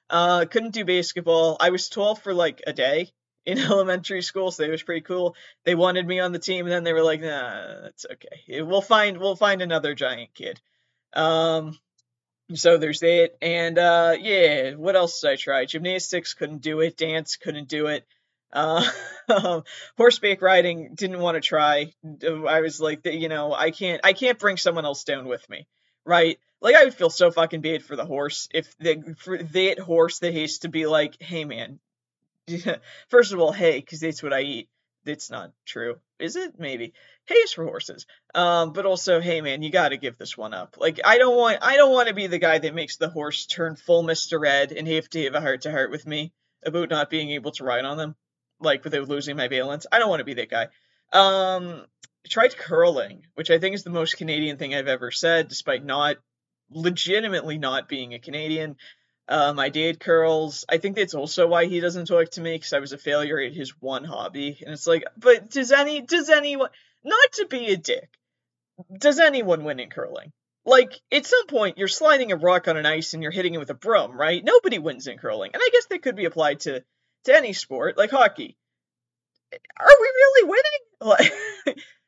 uh, 0.09 0.45
couldn't 0.45 0.73
do 0.73 0.85
basketball. 0.85 1.57
I 1.59 1.69
was 1.69 1.89
12 1.89 2.21
for 2.21 2.33
like 2.33 2.61
a 2.65 2.73
day 2.73 3.11
in 3.45 3.57
elementary 3.59 4.21
school, 4.21 4.51
so 4.51 4.63
it 4.63 4.71
was 4.71 4.83
pretty 4.83 5.01
cool. 5.01 5.35
They 5.65 5.75
wanted 5.75 6.07
me 6.07 6.19
on 6.19 6.31
the 6.31 6.39
team, 6.39 6.65
and 6.65 6.71
then 6.71 6.83
they 6.83 6.93
were 6.93 7.03
like, 7.03 7.21
"Nah, 7.21 7.81
that's 7.83 8.05
okay. 8.11 8.61
We'll 8.61 8.81
find 8.81 9.17
we'll 9.17 9.35
find 9.35 9.61
another 9.61 9.95
giant 9.95 10.33
kid." 10.33 10.59
Um, 11.13 11.77
so 12.53 12.77
there's 12.77 12.99
that, 13.01 13.31
and 13.41 13.77
uh, 13.77 14.15
yeah, 14.19 14.73
what 14.73 14.95
else 14.95 15.21
did 15.21 15.31
I 15.31 15.35
try? 15.35 15.65
Gymnastics 15.65 16.33
couldn't 16.33 16.61
do 16.61 16.81
it. 16.81 16.97
Dance 16.97 17.35
couldn't 17.35 17.67
do 17.67 17.87
it. 17.87 18.05
Uh, 18.53 18.89
horseback 19.97 20.41
riding 20.41 20.95
didn't 20.95 21.19
want 21.19 21.35
to 21.35 21.41
try. 21.41 21.91
I 22.23 22.61
was 22.61 22.79
like, 22.79 23.05
you 23.05 23.27
know, 23.27 23.53
I 23.53 23.71
can't 23.71 24.01
I 24.03 24.13
can't 24.13 24.39
bring 24.39 24.57
someone 24.57 24.85
else 24.85 25.03
down 25.03 25.27
with 25.27 25.47
me, 25.49 25.67
right? 26.05 26.39
Like 26.61 26.75
I 26.75 26.85
would 26.85 26.93
feel 26.93 27.09
so 27.09 27.29
fucking 27.31 27.61
bad 27.61 27.83
for 27.83 27.95
the 27.95 28.05
horse 28.05 28.47
if 28.53 28.75
the 28.79 29.15
for 29.19 29.37
that 29.37 29.79
horse 29.79 30.19
that 30.19 30.33
has 30.33 30.59
to 30.59 30.69
be 30.69 30.87
like, 30.87 31.21
hey 31.21 31.45
man, 31.45 31.79
first 33.09 33.33
of 33.33 33.39
all, 33.39 33.51
hey, 33.51 33.79
because 33.79 33.99
that's 33.99 34.23
what 34.23 34.33
I 34.33 34.41
eat. 34.41 34.69
That's 35.05 35.29
not 35.29 35.51
true, 35.65 35.95
is 36.19 36.35
it? 36.35 36.59
Maybe. 36.59 36.93
Hey 37.25 37.35
is 37.35 37.53
for 37.53 37.63
horses. 37.63 38.05
Um, 38.35 38.73
but 38.73 38.85
also, 38.85 39.21
hey 39.21 39.41
man, 39.41 39.61
you 39.61 39.69
got 39.69 39.89
to 39.89 39.97
give 39.97 40.17
this 40.17 40.37
one 40.37 40.53
up. 40.53 40.75
Like 40.77 40.99
I 41.05 41.17
don't 41.17 41.37
want, 41.37 41.59
I 41.61 41.77
don't 41.77 41.93
want 41.93 42.09
to 42.09 42.13
be 42.13 42.27
the 42.27 42.39
guy 42.39 42.57
that 42.57 42.75
makes 42.75 42.97
the 42.97 43.09
horse 43.09 43.45
turn 43.45 43.75
full 43.75 44.03
Mister 44.03 44.45
Ed 44.45 44.71
and 44.71 44.87
have 44.87 45.09
to 45.11 45.23
have 45.23 45.35
a 45.35 45.41
heart 45.41 45.61
to 45.61 45.71
heart 45.71 45.91
with 45.91 46.05
me 46.07 46.33
about 46.65 46.89
not 46.89 47.09
being 47.09 47.29
able 47.31 47.51
to 47.51 47.63
ride 47.63 47.85
on 47.85 47.97
them, 47.97 48.15
like 48.59 48.83
without 48.83 49.07
losing 49.07 49.37
my 49.37 49.47
balance. 49.47 49.85
I 49.91 49.99
don't 49.99 50.09
want 50.09 50.19
to 50.19 50.25
be 50.25 50.33
that 50.35 50.49
guy. 50.49 50.67
Um, 51.13 51.85
tried 52.27 52.57
curling, 52.57 53.25
which 53.35 53.51
I 53.51 53.59
think 53.59 53.75
is 53.75 53.83
the 53.83 53.89
most 53.89 54.17
Canadian 54.17 54.57
thing 54.57 54.75
I've 54.75 54.87
ever 54.87 55.11
said, 55.11 55.47
despite 55.47 55.85
not 55.85 56.17
legitimately 56.69 57.57
not 57.57 57.87
being 57.87 58.13
a 58.13 58.19
Canadian. 58.19 58.77
Um, 59.29 59.59
I 59.59 59.69
did 59.69 59.99
curls. 59.99 60.65
I 60.69 60.77
think 60.77 60.95
that's 60.95 61.13
also 61.13 61.47
why 61.47 61.65
he 61.65 61.79
doesn't 61.79 62.05
talk 62.05 62.29
to 62.31 62.41
me 62.41 62.55
because 62.55 62.73
I 62.73 62.79
was 62.79 62.93
a 62.93 62.97
failure 62.97 63.39
at 63.39 63.53
his 63.53 63.71
one 63.81 64.05
hobby. 64.05 64.57
And 64.61 64.73
it's 64.73 64.87
like, 64.87 65.03
but 65.17 65.49
does 65.49 65.71
any 65.71 66.01
does 66.01 66.29
anyone 66.29 66.69
not 67.03 67.31
to 67.33 67.47
be 67.47 67.67
a 67.67 67.77
dick? 67.77 68.09
Does 68.97 69.19
anyone 69.19 69.63
win 69.63 69.79
in 69.79 69.89
curling? 69.89 70.31
Like 70.65 70.93
at 71.11 71.25
some 71.25 71.47
point, 71.47 71.77
you're 71.77 71.87
sliding 71.87 72.31
a 72.31 72.37
rock 72.37 72.67
on 72.67 72.77
an 72.77 72.85
ice 72.85 73.13
and 73.13 73.23
you're 73.23 73.31
hitting 73.31 73.53
it 73.53 73.59
with 73.59 73.69
a 73.69 73.73
broom, 73.73 74.17
right? 74.17 74.43
Nobody 74.43 74.79
wins 74.79 75.07
in 75.07 75.17
curling, 75.17 75.51
and 75.53 75.61
I 75.63 75.69
guess 75.71 75.85
that 75.87 76.01
could 76.01 76.15
be 76.15 76.25
applied 76.25 76.61
to 76.61 76.83
to 77.25 77.35
any 77.35 77.53
sport, 77.53 77.97
like 77.97 78.11
hockey. 78.11 78.57
Are 79.53 79.95
we 79.99 80.07
really 80.07 80.49
winning? 80.49 80.63
Like, 80.99 81.31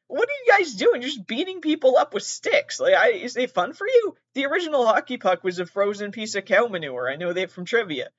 what 0.09 0.27
are 0.27 0.31
you 0.45 0.57
guys 0.57 0.73
doing? 0.73 1.01
You're 1.01 1.11
just 1.11 1.27
beating 1.27 1.61
people 1.61 1.95
up 1.95 2.15
with 2.15 2.23
sticks. 2.23 2.79
Like, 2.79 2.95
I, 2.95 3.09
is 3.09 3.37
it 3.37 3.51
fun 3.51 3.73
for 3.73 3.87
you? 3.87 4.15
The 4.33 4.47
original 4.47 4.85
hockey 4.85 5.17
puck 5.17 5.43
was 5.43 5.59
a 5.59 5.67
frozen 5.67 6.11
piece 6.11 6.33
of 6.33 6.45
cow 6.45 6.65
manure. 6.65 7.09
I 7.09 7.15
know 7.15 7.31
that 7.31 7.51
from 7.51 7.65
trivia. 7.65 8.09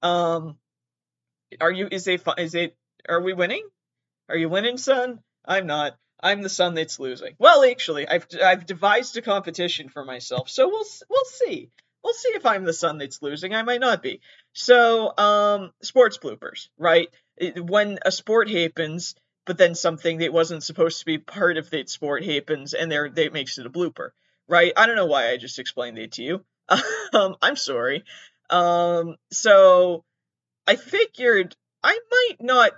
Um, 0.00 0.58
are 1.60 1.72
you? 1.72 1.88
Is 1.90 2.06
it 2.06 2.20
fun? 2.20 2.36
Is 2.38 2.54
it? 2.54 2.76
Are 3.08 3.20
we 3.20 3.32
winning? 3.32 3.66
Are 4.28 4.36
you 4.36 4.48
winning, 4.48 4.78
son? 4.78 5.20
I'm 5.44 5.66
not. 5.66 5.96
I'm 6.22 6.42
the 6.42 6.48
son 6.48 6.74
that's 6.74 7.00
losing. 7.00 7.34
Well, 7.38 7.64
actually, 7.64 8.06
I've 8.06 8.28
I've 8.40 8.64
devised 8.64 9.16
a 9.16 9.22
competition 9.22 9.88
for 9.88 10.04
myself, 10.04 10.48
so 10.48 10.68
we'll 10.68 10.86
we'll 11.08 11.24
see. 11.24 11.70
We'll 12.04 12.14
see 12.14 12.30
if 12.30 12.46
I'm 12.46 12.64
the 12.64 12.72
son 12.72 12.98
that's 12.98 13.22
losing. 13.22 13.54
I 13.54 13.62
might 13.62 13.80
not 13.80 14.02
be. 14.02 14.20
So, 14.52 15.16
um, 15.18 15.72
sports 15.82 16.16
bloopers, 16.16 16.68
right? 16.78 17.08
It, 17.36 17.62
when 17.62 17.98
a 18.02 18.12
sport 18.12 18.48
happens, 18.48 19.14
but 19.46 19.58
then 19.58 19.74
something 19.74 20.18
that 20.18 20.32
wasn't 20.32 20.62
supposed 20.62 21.00
to 21.00 21.06
be 21.06 21.18
part 21.18 21.56
of 21.56 21.70
that 21.70 21.88
sport 21.88 22.24
happens, 22.24 22.74
and 22.74 22.90
there 22.90 23.08
that 23.08 23.32
makes 23.32 23.58
it 23.58 23.66
a 23.66 23.70
blooper, 23.70 24.10
right? 24.48 24.72
I 24.76 24.86
don't 24.86 24.96
know 24.96 25.06
why 25.06 25.30
I 25.30 25.36
just 25.36 25.58
explained 25.58 25.98
it 25.98 26.12
to 26.12 26.22
you. 26.22 26.44
um, 27.14 27.36
I'm 27.42 27.56
sorry. 27.56 28.04
Um, 28.48 29.16
so 29.30 30.04
I 30.66 30.76
figured 30.76 31.56
I 31.82 31.98
might 32.10 32.36
not 32.40 32.72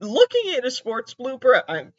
looking 0.00 0.54
at 0.56 0.64
a 0.64 0.70
sports 0.70 1.14
blooper. 1.14 1.62
I'm 1.68 1.92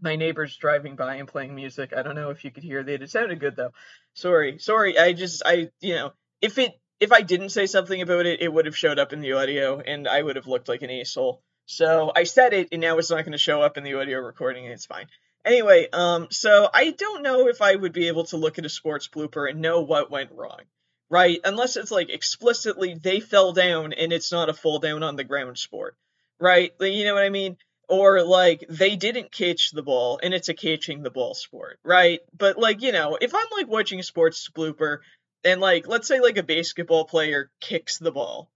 my 0.00 0.16
neighbor's 0.16 0.56
driving 0.56 0.94
by 0.94 1.16
and 1.16 1.26
playing 1.28 1.54
music. 1.54 1.92
I 1.96 2.02
don't 2.02 2.14
know 2.14 2.30
if 2.30 2.44
you 2.44 2.50
could 2.50 2.62
hear 2.62 2.82
that. 2.82 3.02
It 3.02 3.10
sounded 3.10 3.40
good 3.40 3.56
though. 3.56 3.72
Sorry, 4.14 4.58
sorry. 4.58 4.98
I 4.98 5.12
just 5.12 5.42
I 5.44 5.70
you 5.80 5.94
know 5.94 6.12
if 6.40 6.58
it 6.58 6.78
if 7.00 7.12
I 7.12 7.22
didn't 7.22 7.50
say 7.50 7.66
something 7.66 8.00
about 8.00 8.26
it, 8.26 8.42
it 8.42 8.52
would 8.52 8.66
have 8.66 8.76
showed 8.76 8.98
up 8.98 9.12
in 9.12 9.20
the 9.20 9.34
audio, 9.34 9.80
and 9.80 10.08
I 10.08 10.20
would 10.20 10.36
have 10.36 10.46
looked 10.48 10.68
like 10.68 10.82
an 10.82 10.90
asshole. 10.90 11.42
So 11.70 12.10
I 12.16 12.24
said 12.24 12.54
it, 12.54 12.68
and 12.72 12.80
now 12.80 12.96
it's 12.96 13.10
not 13.10 13.24
going 13.26 13.32
to 13.32 13.38
show 13.38 13.60
up 13.60 13.76
in 13.76 13.84
the 13.84 13.92
audio 13.92 14.20
recording, 14.20 14.64
and 14.64 14.72
it's 14.72 14.86
fine. 14.86 15.06
Anyway, 15.44 15.86
um, 15.92 16.28
so 16.30 16.66
I 16.72 16.92
don't 16.92 17.22
know 17.22 17.46
if 17.46 17.60
I 17.60 17.76
would 17.76 17.92
be 17.92 18.08
able 18.08 18.24
to 18.24 18.38
look 18.38 18.58
at 18.58 18.64
a 18.64 18.70
sports 18.70 19.06
blooper 19.06 19.48
and 19.48 19.60
know 19.60 19.82
what 19.82 20.10
went 20.10 20.32
wrong, 20.32 20.62
right? 21.10 21.38
Unless 21.44 21.76
it's 21.76 21.90
like 21.90 22.08
explicitly 22.08 22.94
they 22.94 23.20
fell 23.20 23.52
down 23.52 23.92
and 23.92 24.14
it's 24.14 24.32
not 24.32 24.48
a 24.48 24.54
fall 24.54 24.78
down 24.78 25.02
on 25.02 25.16
the 25.16 25.24
ground 25.24 25.58
sport, 25.58 25.94
right? 26.40 26.72
You 26.80 27.04
know 27.04 27.14
what 27.14 27.24
I 27.24 27.28
mean? 27.28 27.58
or 27.88 28.22
like 28.22 28.64
they 28.68 28.96
didn't 28.96 29.32
catch 29.32 29.70
the 29.70 29.82
ball 29.82 30.20
and 30.22 30.34
it's 30.34 30.48
a 30.48 30.54
catching 30.54 31.02
the 31.02 31.10
ball 31.10 31.34
sport, 31.34 31.78
right? 31.82 32.20
But 32.36 32.58
like, 32.58 32.82
you 32.82 32.92
know, 32.92 33.18
if 33.20 33.34
I'm 33.34 33.46
like 33.56 33.68
watching 33.68 33.98
a 33.98 34.02
sports 34.02 34.48
blooper 34.54 34.98
and 35.44 35.60
like 35.60 35.88
let's 35.88 36.06
say 36.06 36.20
like 36.20 36.36
a 36.36 36.42
basketball 36.42 37.04
player 37.06 37.50
kicks 37.60 37.98
the 37.98 38.12
ball, 38.12 38.50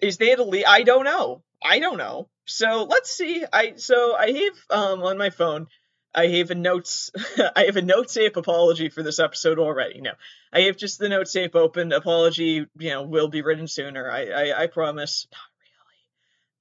is 0.00 0.18
that 0.18 0.38
elite? 0.38 0.66
I 0.66 0.82
don't 0.82 1.04
know. 1.04 1.42
I 1.62 1.78
don't 1.78 1.98
know. 1.98 2.28
So 2.50 2.84
let's 2.84 3.10
see. 3.10 3.44
I 3.52 3.74
so 3.76 4.16
I 4.16 4.30
have 4.30 4.78
um 4.78 5.02
on 5.02 5.18
my 5.18 5.30
phone 5.30 5.68
I 6.14 6.26
have 6.26 6.50
a 6.50 6.54
notes 6.54 7.10
I 7.56 7.64
have 7.64 7.76
a 7.76 7.82
notes 7.82 8.16
app 8.16 8.36
apology 8.36 8.88
for 8.88 9.02
this 9.02 9.18
episode 9.18 9.58
already. 9.58 10.00
No. 10.00 10.12
I 10.52 10.62
have 10.62 10.76
just 10.76 10.98
the 10.98 11.08
notes 11.08 11.36
app 11.36 11.54
open. 11.54 11.92
Apology, 11.92 12.66
you 12.78 12.90
know, 12.90 13.02
will 13.02 13.28
be 13.28 13.42
written 13.42 13.68
sooner. 13.68 14.10
I 14.10 14.26
I, 14.26 14.62
I 14.62 14.66
promise. 14.66 15.26
Not 15.32 15.40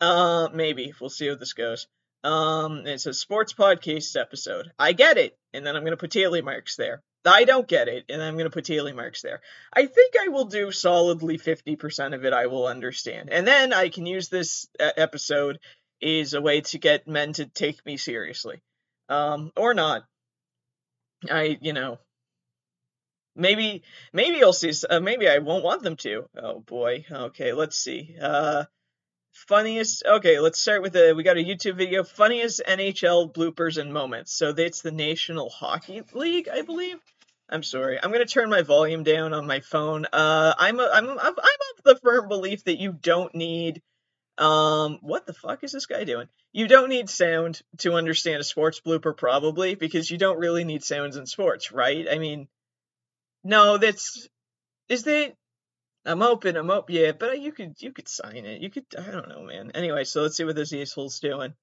really. 0.09 0.53
Uh 0.53 0.55
maybe. 0.55 0.93
We'll 0.99 1.09
see 1.09 1.27
how 1.27 1.35
this 1.35 1.53
goes. 1.53 1.87
Um, 2.23 2.85
it's 2.85 3.05
a 3.05 3.13
sports 3.13 3.53
podcast 3.53 4.19
episode. 4.19 4.71
I 4.77 4.91
get 4.91 5.17
it, 5.17 5.37
and 5.53 5.65
then 5.65 5.75
I'm 5.75 5.85
gonna 5.85 5.97
put 5.97 6.11
tally 6.11 6.41
marks 6.41 6.75
there. 6.75 7.01
I 7.25 7.45
don't 7.45 7.67
get 7.67 7.87
it, 7.87 8.05
and 8.09 8.21
I'm 8.21 8.37
gonna 8.37 8.49
put 8.49 8.65
tally 8.65 8.91
marks 8.91 9.21
there. 9.21 9.41
I 9.73 9.85
think 9.85 10.15
I 10.21 10.27
will 10.27 10.45
do 10.45 10.71
solidly 10.71 11.37
50% 11.37 12.13
of 12.13 12.25
it. 12.25 12.33
I 12.33 12.47
will 12.47 12.67
understand, 12.67 13.29
and 13.31 13.47
then 13.47 13.71
I 13.71 13.87
can 13.87 14.05
use 14.05 14.27
this 14.27 14.67
episode 14.79 15.59
as 16.03 16.33
a 16.33 16.41
way 16.41 16.61
to 16.61 16.77
get 16.77 17.07
men 17.07 17.33
to 17.33 17.45
take 17.45 17.85
me 17.85 17.97
seriously, 17.97 18.61
um, 19.09 19.51
or 19.55 19.73
not. 19.73 20.03
I, 21.29 21.57
you 21.61 21.73
know, 21.73 21.99
maybe 23.35 23.83
maybe 24.13 24.43
I'll 24.43 24.53
see. 24.53 24.71
Uh, 24.89 24.99
maybe 24.99 25.27
I 25.27 25.39
won't 25.39 25.63
want 25.63 25.83
them 25.83 25.95
to. 25.97 26.29
Oh 26.37 26.59
boy. 26.59 27.05
Okay, 27.11 27.53
let's 27.53 27.77
see. 27.77 28.15
Uh 28.21 28.65
funniest 29.31 30.03
okay 30.05 30.39
let's 30.39 30.59
start 30.59 30.81
with 30.81 30.95
a. 30.95 31.13
we 31.13 31.23
got 31.23 31.37
a 31.37 31.43
youtube 31.43 31.77
video 31.77 32.03
funniest 32.03 32.61
nhl 32.67 33.31
bloopers 33.33 33.77
and 33.77 33.93
moments 33.93 34.33
so 34.33 34.51
that's 34.51 34.81
the 34.81 34.91
national 34.91 35.49
hockey 35.49 36.01
league 36.13 36.49
i 36.49 36.61
believe 36.61 36.97
i'm 37.49 37.63
sorry 37.63 37.99
i'm 38.01 38.11
to 38.11 38.25
turn 38.25 38.49
my 38.49 38.63
volume 38.63 39.03
down 39.03 39.33
on 39.33 39.45
my 39.47 39.59
phone 39.59 40.05
uh 40.11 40.53
i'm 40.57 40.79
a, 40.79 40.89
i'm 40.93 41.09
i'm 41.09 41.17
i'm 41.19 41.33
of 41.35 41.83
the 41.85 41.95
firm 42.03 42.27
belief 42.27 42.63
that 42.63 42.79
you 42.79 42.91
don't 42.91 43.33
need 43.33 43.81
um 44.39 44.99
what 45.01 45.25
the 45.25 45.33
fuck 45.33 45.63
is 45.63 45.71
this 45.71 45.85
guy 45.85 46.03
doing 46.03 46.27
you 46.53 46.67
don't 46.67 46.89
need 46.89 47.09
sound 47.09 47.61
to 47.77 47.93
understand 47.93 48.39
a 48.39 48.43
sports 48.43 48.79
blooper 48.79 49.15
probably 49.15 49.75
because 49.75 50.09
you 50.09 50.17
don't 50.17 50.39
really 50.39 50.63
need 50.63 50.83
sounds 50.83 51.17
in 51.17 51.25
sports 51.25 51.71
right 51.71 52.07
i 52.09 52.17
mean 52.17 52.47
no 53.43 53.77
that's 53.77 54.27
is 54.87 55.03
that 55.03 55.35
I'm 56.05 56.21
open. 56.21 56.55
I'm 56.55 56.71
open. 56.71 56.95
Yeah, 56.95 57.11
but 57.11 57.39
you 57.39 57.51
could 57.51 57.75
you 57.81 57.91
could 57.91 58.07
sign 58.07 58.45
it. 58.45 58.61
You 58.61 58.69
could. 58.69 58.85
I 58.97 59.11
don't 59.11 59.27
know, 59.27 59.43
man. 59.43 59.71
Anyway, 59.75 60.05
so 60.05 60.23
let's 60.23 60.37
see 60.37 60.43
what 60.43 60.55
this 60.55 60.73
asshole's 60.73 61.19
doing. 61.19 61.53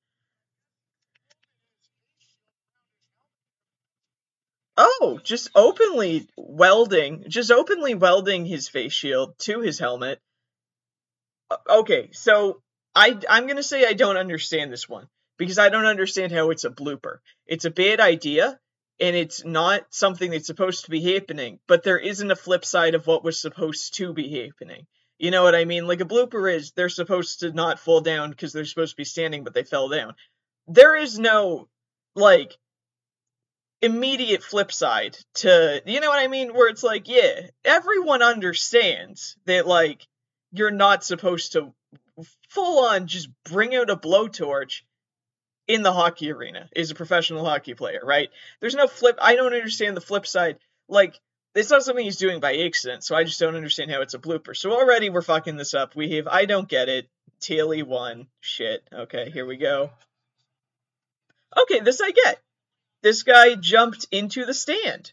Oh, 4.77 5.19
just 5.25 5.51
openly 5.55 6.29
welding, 6.37 7.25
just 7.29 7.51
openly 7.51 7.95
welding 7.95 8.45
his 8.45 8.69
face 8.69 8.93
shield 8.93 9.39
to 9.41 9.61
his 9.61 9.79
helmet. 9.79 10.21
Okay, 11.69 12.11
so 12.13 12.61
I 12.97 13.19
I'm 13.29 13.47
gonna 13.47 13.63
say 13.63 13.85
I 13.85 13.93
don't 13.93 14.17
understand 14.17 14.73
this 14.73 14.89
one 14.89 15.07
because 15.37 15.59
I 15.59 15.69
don't 15.69 15.85
understand 15.85 16.33
how 16.33 16.51
it's 16.51 16.65
a 16.65 16.71
blooper. 16.71 17.19
It's 17.47 17.67
a 17.67 17.71
bad 17.71 18.01
idea, 18.01 18.59
and 18.99 19.15
it's 19.15 19.45
not 19.45 19.83
something 19.91 20.31
that's 20.31 20.47
supposed 20.47 20.87
to 20.87 20.91
be 20.91 21.13
happening, 21.13 21.61
but 21.69 21.83
there 21.83 21.99
isn't 21.99 22.31
a 22.31 22.37
flip 22.37 22.65
side 22.65 22.95
of 22.95 23.07
what 23.07 23.23
was 23.23 23.39
supposed 23.39 23.95
to 23.97 24.15
be 24.15 24.43
happening. 24.43 24.87
You 25.19 25.31
know 25.31 25.43
what 25.43 25.55
I 25.55 25.67
mean? 25.67 25.87
Like 25.87 26.01
a 26.01 26.07
blooper 26.07 26.53
is 26.53 26.73
they're 26.73 26.89
supposed 26.89 27.41
to 27.41 27.53
not 27.53 27.79
fall 27.79 28.01
down 28.01 28.31
because 28.31 28.55
they're 28.55 28.65
supposed 28.65 28.93
to 28.93 28.97
be 28.97 29.05
standing, 29.05 29.45
but 29.45 29.53
they 29.53 29.63
fell 29.65 29.89
down. 29.91 30.15
There 30.67 30.97
is 30.97 31.19
no 31.19 31.69
like 32.15 32.57
immediate 33.83 34.43
flip 34.43 34.73
side 34.73 35.19
to 35.35 35.83
you 35.85 36.01
know 36.01 36.09
what 36.09 36.23
I 36.23 36.29
mean? 36.29 36.55
Where 36.55 36.71
it's 36.71 36.83
like, 36.83 37.09
yeah, 37.09 37.43
everyone 37.63 38.23
understands 38.23 39.37
that 39.45 39.67
like 39.67 40.07
you're 40.53 40.71
not 40.71 41.05
supposed 41.05 41.53
to 41.53 41.75
full 42.51 42.87
on 42.87 43.07
just 43.07 43.29
bring 43.45 43.75
out 43.75 43.91
a 43.91 43.97
blowtorch 43.97 44.83
in 45.69 45.83
the 45.83 45.93
hockey 45.93 46.31
arena 46.31 46.69
is 46.75 46.91
a 46.91 46.95
professional 46.95 47.45
hockey 47.45 47.75
player, 47.75 48.01
right? 48.03 48.31
There's 48.61 48.75
no 48.75 48.87
flip. 48.87 49.19
I 49.21 49.35
don't 49.35 49.55
understand 49.55 49.97
the 49.97 50.01
flip 50.01 50.27
side. 50.27 50.59
Like, 50.89 51.19
it's 51.55 51.71
not 51.71 51.83
something 51.83 52.05
he's 52.05 52.19
doing 52.19 52.41
by 52.41 52.57
accident, 52.57 53.03
so 53.03 53.17
I 53.17 53.25
just 53.25 53.41
don't 53.41 53.57
understand 53.57 53.91
how 53.91 54.03
it's 54.03 54.15
a 54.15 54.19
blooper. 54.19 54.55
So 54.57 54.73
already 54.73 55.11
we're 55.11 55.23
fucking 55.23 55.57
this 55.57 55.75
up. 55.75 55.97
We 55.97 56.13
have 56.17 56.29
I 56.29 56.45
don't 56.45 56.69
get 56.69 56.89
it. 56.89 57.09
Taily 57.41 57.83
one. 57.83 58.29
Shit. 58.41 58.87
Okay, 58.93 59.31
here 59.31 59.47
we 59.47 59.57
go. 59.57 59.91
Okay, 61.57 61.81
this 61.81 62.01
I 62.01 62.11
get. 62.11 62.41
This 63.03 63.23
guy 63.23 63.55
jumped 63.55 64.07
into 64.11 64.45
the 64.45 64.55
stand. 64.55 65.13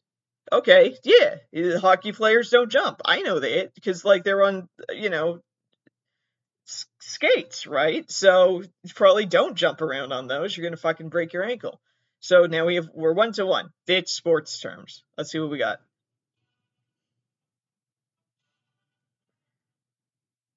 Okay, 0.51 0.95
yeah. 1.03 1.77
Hockey 1.79 2.12
players 2.12 2.50
don't 2.50 2.72
jump. 2.72 3.01
I 3.05 3.22
know 3.22 3.39
that 3.39 3.74
because 3.74 4.03
like 4.03 4.24
they're 4.24 4.43
on, 4.43 4.67
you 4.89 5.10
know, 5.10 5.39
skates, 6.65 7.67
right? 7.67 8.10
So 8.10 8.63
probably 8.96 9.25
don't 9.25 9.55
jump 9.55 9.82
around 9.82 10.12
on 10.12 10.27
those. 10.27 10.55
You're 10.55 10.65
gonna 10.65 10.77
fucking 10.77 11.10
break 11.10 11.34
your 11.34 11.43
ankle. 11.43 11.79
So 12.20 12.46
now 12.46 12.65
we 12.65 12.75
have 12.75 12.89
we're 12.93 13.13
one 13.13 13.34
to 13.34 13.46
one. 13.46 13.70
That's 13.88 14.12
sports 14.12 14.60
terms. 14.60 15.03
Let's 15.17 15.32
see 15.32 15.39
what 15.39 15.50
we 15.50 15.58
got. 15.58 15.79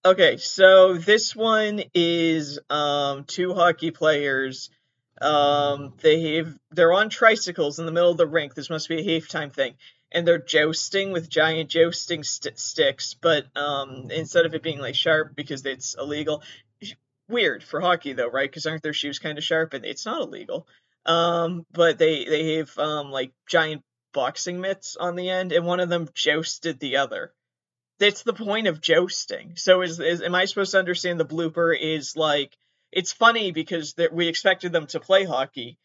Okay, 0.04 0.36
so 0.36 0.94
this 0.94 1.34
one 1.34 1.82
is 1.92 2.60
um, 2.70 3.24
two 3.24 3.54
hockey 3.54 3.90
players. 3.90 4.70
Um, 5.20 5.94
they 6.00 6.36
have 6.36 6.56
they're 6.70 6.92
on 6.92 7.08
tricycles 7.08 7.80
in 7.80 7.86
the 7.86 7.92
middle 7.92 8.12
of 8.12 8.16
the 8.16 8.26
rink. 8.26 8.54
This 8.54 8.70
must 8.70 8.88
be 8.88 8.98
a 8.98 9.20
halftime 9.20 9.52
thing 9.52 9.74
and 10.12 10.26
they're 10.26 10.38
jousting 10.38 11.12
with 11.12 11.28
giant 11.28 11.70
jousting 11.70 12.22
st- 12.22 12.58
sticks, 12.58 13.14
but 13.14 13.46
um, 13.56 14.08
instead 14.10 14.46
of 14.46 14.54
it 14.54 14.62
being 14.62 14.78
like 14.78 14.94
sharp 14.94 15.34
because 15.34 15.64
it's 15.66 15.96
illegal, 15.98 16.42
weird 17.28 17.62
for 17.62 17.80
hockey 17.80 18.12
though, 18.12 18.28
right? 18.28 18.48
Because 18.48 18.66
aren't 18.66 18.82
their 18.82 18.92
shoes 18.92 19.18
kind 19.18 19.38
of 19.38 19.44
sharp? 19.44 19.74
And 19.74 19.84
it's 19.84 20.06
not 20.06 20.22
illegal. 20.22 20.66
Um, 21.04 21.66
but 21.72 21.98
they 21.98 22.24
they 22.24 22.54
have 22.56 22.76
um 22.78 23.10
like 23.10 23.32
giant 23.48 23.82
boxing 24.12 24.60
mitts 24.60 24.96
on 24.96 25.16
the 25.16 25.30
end, 25.30 25.52
and 25.52 25.66
one 25.66 25.80
of 25.80 25.88
them 25.88 26.08
jousted 26.14 26.80
the 26.80 26.96
other. 26.96 27.32
That's 27.98 28.22
the 28.22 28.32
point 28.32 28.66
of 28.66 28.80
jousting. 28.80 29.56
So 29.56 29.82
is, 29.82 30.00
is 30.00 30.22
am 30.22 30.34
I 30.34 30.44
supposed 30.44 30.72
to 30.72 30.78
understand 30.78 31.18
the 31.18 31.24
blooper 31.24 31.76
is 31.78 32.16
like 32.16 32.56
it's 32.92 33.12
funny 33.12 33.52
because 33.52 33.94
that 33.94 34.12
we 34.12 34.28
expected 34.28 34.72
them 34.72 34.86
to 34.88 35.00
play 35.00 35.24
hockey, 35.24 35.78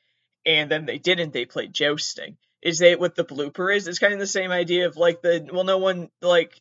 and 0.46 0.70
then 0.72 0.86
they 0.86 0.98
didn't. 0.98 1.34
They 1.34 1.46
played 1.46 1.74
jousting 1.74 2.38
is 2.62 2.80
that 2.80 3.00
what 3.00 3.16
the 3.16 3.26
blooper 3.26 3.76
is? 3.76 3.88
It's 3.88 4.00
kind 4.00 4.14
of 4.14 4.20
the 4.20 4.28
same 4.28 4.52
idea 4.52 4.88
of 4.88 4.98
like 4.98 5.22
the 5.22 5.48
well, 5.52 5.64
no 5.64 5.78
one 5.78 6.10
like 6.22 6.60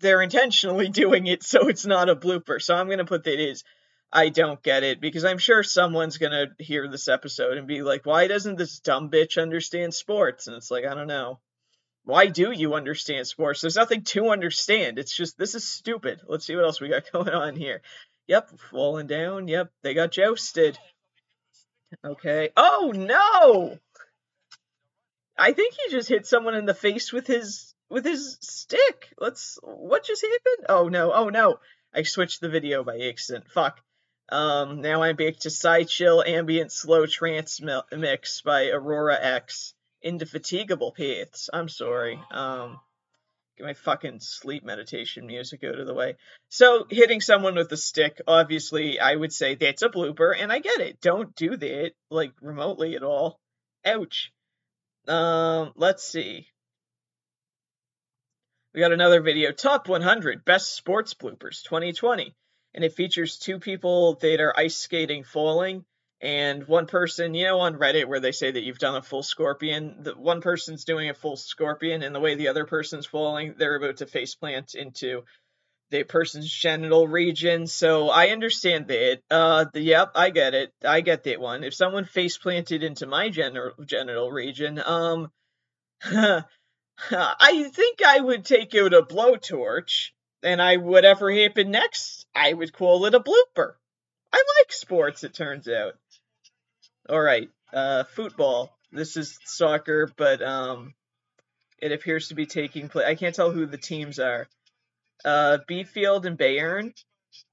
they're 0.00 0.22
intentionally 0.22 0.88
doing 0.90 1.26
it, 1.26 1.42
so 1.42 1.68
it's 1.68 1.86
not 1.86 2.08
a 2.08 2.16
blooper. 2.16 2.60
So 2.60 2.74
I'm 2.74 2.88
gonna 2.88 3.04
put 3.04 3.24
that 3.24 3.40
is 3.40 3.64
I 4.12 4.30
don't 4.30 4.62
get 4.62 4.84
it 4.84 5.00
because 5.00 5.24
I'm 5.24 5.38
sure 5.38 5.62
someone's 5.62 6.18
gonna 6.18 6.46
hear 6.58 6.88
this 6.88 7.08
episode 7.08 7.58
and 7.58 7.66
be 7.66 7.82
like, 7.82 8.06
why 8.06 8.26
doesn't 8.26 8.56
this 8.56 8.80
dumb 8.80 9.10
bitch 9.10 9.40
understand 9.40 9.92
sports? 9.92 10.46
And 10.46 10.56
it's 10.56 10.70
like 10.70 10.86
I 10.86 10.94
don't 10.94 11.08
know. 11.08 11.40
Why 12.04 12.26
do 12.26 12.52
you 12.52 12.72
understand 12.72 13.26
sports? 13.26 13.60
There's 13.60 13.76
nothing 13.76 14.02
to 14.04 14.30
understand. 14.30 14.98
It's 14.98 15.14
just 15.14 15.36
this 15.36 15.54
is 15.54 15.68
stupid. 15.68 16.22
Let's 16.26 16.46
see 16.46 16.56
what 16.56 16.64
else 16.64 16.80
we 16.80 16.88
got 16.88 17.04
going 17.12 17.28
on 17.28 17.54
here. 17.54 17.82
Yep, 18.28 18.60
falling 18.70 19.06
down. 19.06 19.48
Yep, 19.48 19.70
they 19.82 19.94
got 19.94 20.12
jousted. 20.12 20.78
Okay. 22.04 22.50
Oh 22.56 22.92
no! 22.94 23.78
I 25.38 25.52
think 25.52 25.74
he 25.74 25.92
just 25.92 26.08
hit 26.08 26.26
someone 26.26 26.54
in 26.54 26.66
the 26.66 26.74
face 26.74 27.12
with 27.12 27.26
his 27.26 27.74
with 27.88 28.04
his 28.04 28.38
stick. 28.40 29.12
Let's. 29.18 29.58
What 29.62 30.04
just 30.04 30.22
happened? 30.22 30.66
Oh 30.68 30.88
no! 30.88 31.12
Oh 31.12 31.28
no! 31.28 31.60
I 31.94 32.02
switched 32.02 32.40
the 32.40 32.48
video 32.48 32.84
by 32.84 32.98
accident. 32.98 33.48
Fuck. 33.50 33.80
Um, 34.30 34.82
now 34.82 35.02
I'm 35.02 35.16
back 35.16 35.38
to 35.40 35.50
Psychill 35.50 36.22
Ambient 36.22 36.70
Slow 36.70 37.06
Trance 37.06 37.60
Mix 37.92 38.42
by 38.42 38.68
Aurora 38.68 39.18
X. 39.18 39.74
Indefatigable 40.02 40.92
Paths. 40.92 41.50
I'm 41.52 41.68
sorry. 41.68 42.20
Um, 42.30 42.78
get 43.56 43.66
my 43.66 43.74
fucking 43.74 44.20
sleep 44.20 44.64
meditation 44.64 45.26
music 45.26 45.64
out 45.64 45.78
of 45.78 45.86
the 45.86 45.94
way. 45.94 46.16
So, 46.50 46.86
hitting 46.88 47.20
someone 47.20 47.56
with 47.56 47.72
a 47.72 47.76
stick, 47.76 48.20
obviously, 48.26 49.00
I 49.00 49.16
would 49.16 49.32
say 49.32 49.54
that's 49.54 49.82
a 49.82 49.88
blooper, 49.88 50.34
and 50.38 50.52
I 50.52 50.60
get 50.60 50.80
it. 50.80 51.00
Don't 51.00 51.34
do 51.34 51.56
that, 51.56 51.92
like, 52.10 52.32
remotely 52.40 52.94
at 52.94 53.02
all. 53.02 53.40
Ouch. 53.84 54.30
Um, 55.08 55.72
let's 55.74 56.04
see. 56.04 56.46
We 58.74 58.80
got 58.80 58.92
another 58.92 59.22
video, 59.22 59.50
Top 59.50 59.88
100 59.88 60.44
Best 60.44 60.74
Sports 60.74 61.14
Bloopers 61.14 61.62
2020. 61.64 62.34
And 62.74 62.84
it 62.84 62.92
features 62.92 63.38
two 63.38 63.58
people 63.58 64.16
that 64.16 64.40
are 64.40 64.56
ice 64.56 64.76
skating 64.76 65.24
falling 65.24 65.84
and 66.20 66.66
one 66.66 66.86
person, 66.86 67.34
you 67.34 67.46
know, 67.46 67.60
on 67.60 67.78
Reddit 67.78 68.06
where 68.06 68.20
they 68.20 68.32
say 68.32 68.50
that 68.50 68.62
you've 68.62 68.78
done 68.78 68.96
a 68.96 69.02
full 69.02 69.22
scorpion, 69.22 69.96
the 70.00 70.12
one 70.12 70.40
person's 70.40 70.84
doing 70.84 71.08
a 71.08 71.14
full 71.14 71.36
scorpion, 71.36 72.02
and 72.02 72.14
the 72.14 72.20
way 72.20 72.34
the 72.34 72.48
other 72.48 72.66
person's 72.66 73.06
falling, 73.06 73.54
they're 73.56 73.76
about 73.76 73.98
to 73.98 74.06
face 74.06 74.34
plant 74.34 74.74
into 74.74 75.24
the 75.90 76.04
person's 76.04 76.50
genital 76.50 77.08
region. 77.08 77.66
So 77.66 78.08
I 78.08 78.28
understand 78.28 78.88
that. 78.88 79.20
Uh, 79.30 79.66
the, 79.72 79.80
yep, 79.80 80.12
I 80.14 80.30
get 80.30 80.54
it. 80.54 80.72
I 80.84 81.00
get 81.00 81.24
that 81.24 81.40
one. 81.40 81.64
If 81.64 81.74
someone 81.74 82.04
face 82.04 82.38
planted 82.38 82.82
into 82.82 83.06
my 83.06 83.28
genital 83.30 83.72
genital 83.84 84.30
region, 84.30 84.80
um, 84.84 85.30
I 86.02 87.70
think 87.72 88.02
I 88.04 88.20
would 88.20 88.44
take 88.44 88.74
out 88.74 88.92
a 88.92 89.02
blowtorch, 89.02 90.10
and 90.42 90.60
I 90.60 90.76
whatever 90.76 91.30
happened 91.30 91.70
next, 91.70 92.26
I 92.34 92.52
would 92.52 92.72
call 92.72 93.04
it 93.06 93.14
a 93.14 93.20
blooper. 93.20 93.72
I 94.32 94.36
like 94.36 94.72
sports, 94.72 95.24
it 95.24 95.34
turns 95.34 95.68
out. 95.68 95.94
All 97.08 97.20
right, 97.20 97.48
uh, 97.72 98.04
football. 98.04 98.76
This 98.92 99.16
is 99.16 99.38
soccer, 99.44 100.10
but 100.16 100.42
um, 100.42 100.94
it 101.80 101.92
appears 101.92 102.28
to 102.28 102.34
be 102.34 102.46
taking 102.46 102.88
place. 102.88 103.06
I 103.06 103.14
can't 103.14 103.34
tell 103.34 103.50
who 103.50 103.66
the 103.66 103.78
teams 103.78 104.18
are. 104.18 104.48
Uh, 105.24 105.58
Bielefeld 105.68 106.24
and 106.24 106.38
Bayern. 106.38 106.92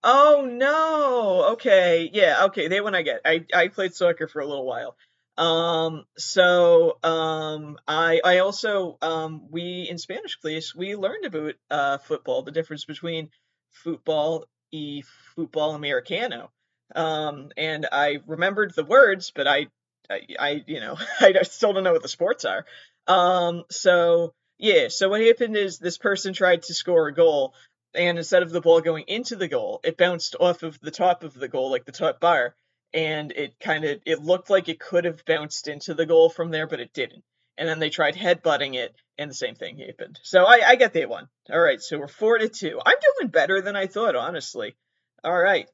Oh 0.03 0.48
no. 0.50 1.53
Okay. 1.53 2.10
Yeah. 2.13 2.45
Okay. 2.45 2.67
They 2.67 2.81
one 2.81 2.95
I 2.95 3.01
get. 3.01 3.22
I 3.25 3.45
I 3.53 3.67
played 3.69 3.93
soccer 3.93 4.27
for 4.27 4.41
a 4.41 4.45
little 4.45 4.65
while. 4.65 4.95
Um. 5.38 6.05
So 6.17 6.98
um. 7.03 7.77
I 7.88 8.22
I 8.24 8.39
also 8.39 8.98
um. 9.01 9.48
We 9.51 9.88
in 9.89 9.98
Spanish 9.98 10.36
class 10.36 10.74
we 10.75 10.95
learned 10.95 11.25
about 11.25 11.55
uh 11.69 11.98
football. 12.00 12.43
The 12.43 12.51
difference 12.51 12.86
between 12.86 13.29
football 13.72 14.45
e 14.72 15.03
football 15.36 15.75
americano. 15.75 16.51
Um, 16.95 17.51
and 17.57 17.88
I 17.91 18.19
remembered 18.27 18.74
the 18.75 18.84
words, 18.86 19.31
but 19.36 19.48
I, 19.48 19.67
I, 20.10 20.22
I 20.39 20.63
you 20.67 20.79
know, 20.79 20.98
I 21.19 21.41
still 21.43 21.74
don't 21.74 21.84
know 21.84 21.93
what 21.93 22.03
the 22.03 22.07
sports 22.07 22.45
are. 22.45 22.65
Um, 23.07 23.63
so 23.72 24.34
yeah, 24.57 24.88
so 24.88 25.09
what 25.09 25.21
happened 25.21 25.57
is 25.57 25.79
this 25.79 25.97
person 25.97 26.33
tried 26.33 26.63
to 26.63 26.74
score 26.74 27.07
a 27.07 27.13
goal, 27.13 27.53
and 27.93 28.17
instead 28.17 28.43
of 28.43 28.51
the 28.51 28.62
ball 28.62 28.81
going 28.81 29.05
into 29.07 29.35
the 29.35 29.47
goal, 29.47 29.81
it 29.83 29.97
bounced 29.97 30.35
off 30.39 30.63
of 30.63 30.79
the 30.79 30.91
top 30.91 31.24
of 31.24 31.33
the 31.33 31.47
goal, 31.47 31.71
like 31.71 31.85
the 31.85 31.91
top 31.91 32.19
bar, 32.19 32.55
and 32.93 33.31
it 33.33 33.59
kind 33.59 33.83
of 33.83 34.01
it 34.05 34.21
looked 34.21 34.50
like 34.50 34.69
it 34.69 34.79
could 34.79 35.05
have 35.05 35.25
bounced 35.25 35.67
into 35.67 35.93
the 35.93 36.05
goal 36.05 36.29
from 36.29 36.51
there, 36.51 36.67
but 36.67 36.79
it 36.79 36.93
didn't. 36.93 37.24
And 37.57 37.67
then 37.67 37.79
they 37.79 37.89
tried 37.89 38.15
headbutting 38.15 38.75
it, 38.75 38.95
and 39.17 39.29
the 39.29 39.35
same 39.35 39.55
thing 39.55 39.77
happened. 39.77 40.19
So 40.24 40.43
I, 40.45 40.62
I 40.65 40.75
get 40.75 40.93
that 40.93 41.09
one. 41.09 41.27
All 41.51 41.60
right, 41.60 41.82
so 41.82 41.97
we're 41.99 42.08
four 42.08 42.38
to 42.38 42.49
two. 42.49 42.80
I'm 42.86 42.97
doing 43.19 43.32
better 43.32 43.62
than 43.62 43.75
I 43.75 43.88
thought, 43.88 44.15
honestly. 44.15 44.75
All 45.23 45.38
right, 45.38 45.69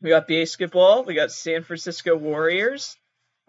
we 0.00 0.10
got 0.10 0.26
basketball. 0.26 1.04
We 1.04 1.14
got 1.14 1.30
San 1.30 1.62
Francisco 1.62 2.16
Warriors, 2.16 2.96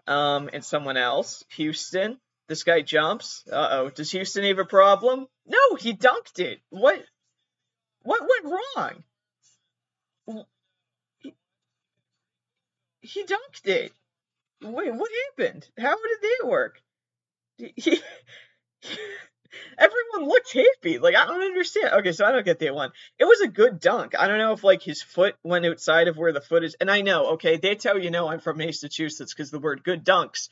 um, 0.06 0.50
and 0.52 0.64
someone 0.64 0.96
else. 0.96 1.44
Houston. 1.50 2.18
This 2.46 2.62
guy 2.62 2.82
jumps. 2.82 3.44
Uh 3.50 3.68
oh. 3.70 3.90
Does 3.90 4.10
Houston 4.10 4.44
have 4.44 4.58
a 4.58 4.64
problem? 4.64 5.26
No, 5.46 5.76
he 5.78 5.94
dunked 5.94 6.38
it. 6.38 6.60
What? 6.70 7.02
What 8.02 8.20
went 8.20 8.54
wrong? 8.76 9.04
He, 13.00 13.24
dunked 13.24 13.66
it. 13.66 13.92
Wait, 14.62 14.94
what 14.94 15.10
happened? 15.36 15.68
How 15.78 15.94
did 15.94 16.22
that 16.22 16.48
work? 16.48 16.80
He, 17.58 17.72
he 17.76 18.00
everyone 19.78 20.28
looked 20.28 20.52
happy. 20.52 20.98
Like 20.98 21.14
I 21.14 21.26
don't 21.26 21.42
understand. 21.42 21.92
Okay, 21.94 22.12
so 22.12 22.24
I 22.24 22.32
don't 22.32 22.44
get 22.44 22.58
that 22.60 22.74
one. 22.74 22.90
It 23.18 23.24
was 23.24 23.40
a 23.40 23.48
good 23.48 23.80
dunk. 23.80 24.14
I 24.18 24.26
don't 24.26 24.38
know 24.38 24.52
if 24.52 24.64
like 24.64 24.82
his 24.82 25.02
foot 25.02 25.36
went 25.42 25.66
outside 25.66 26.08
of 26.08 26.16
where 26.16 26.32
the 26.32 26.40
foot 26.40 26.64
is. 26.64 26.76
And 26.80 26.90
I 26.90 27.02
know, 27.02 27.32
okay, 27.32 27.56
that's 27.56 27.84
how 27.84 27.96
you 27.96 28.10
know 28.10 28.28
I'm 28.28 28.40
from 28.40 28.58
Massachusetts 28.58 29.32
because 29.32 29.50
the 29.50 29.58
word 29.58 29.84
"good 29.84 30.04
dunks" 30.04 30.48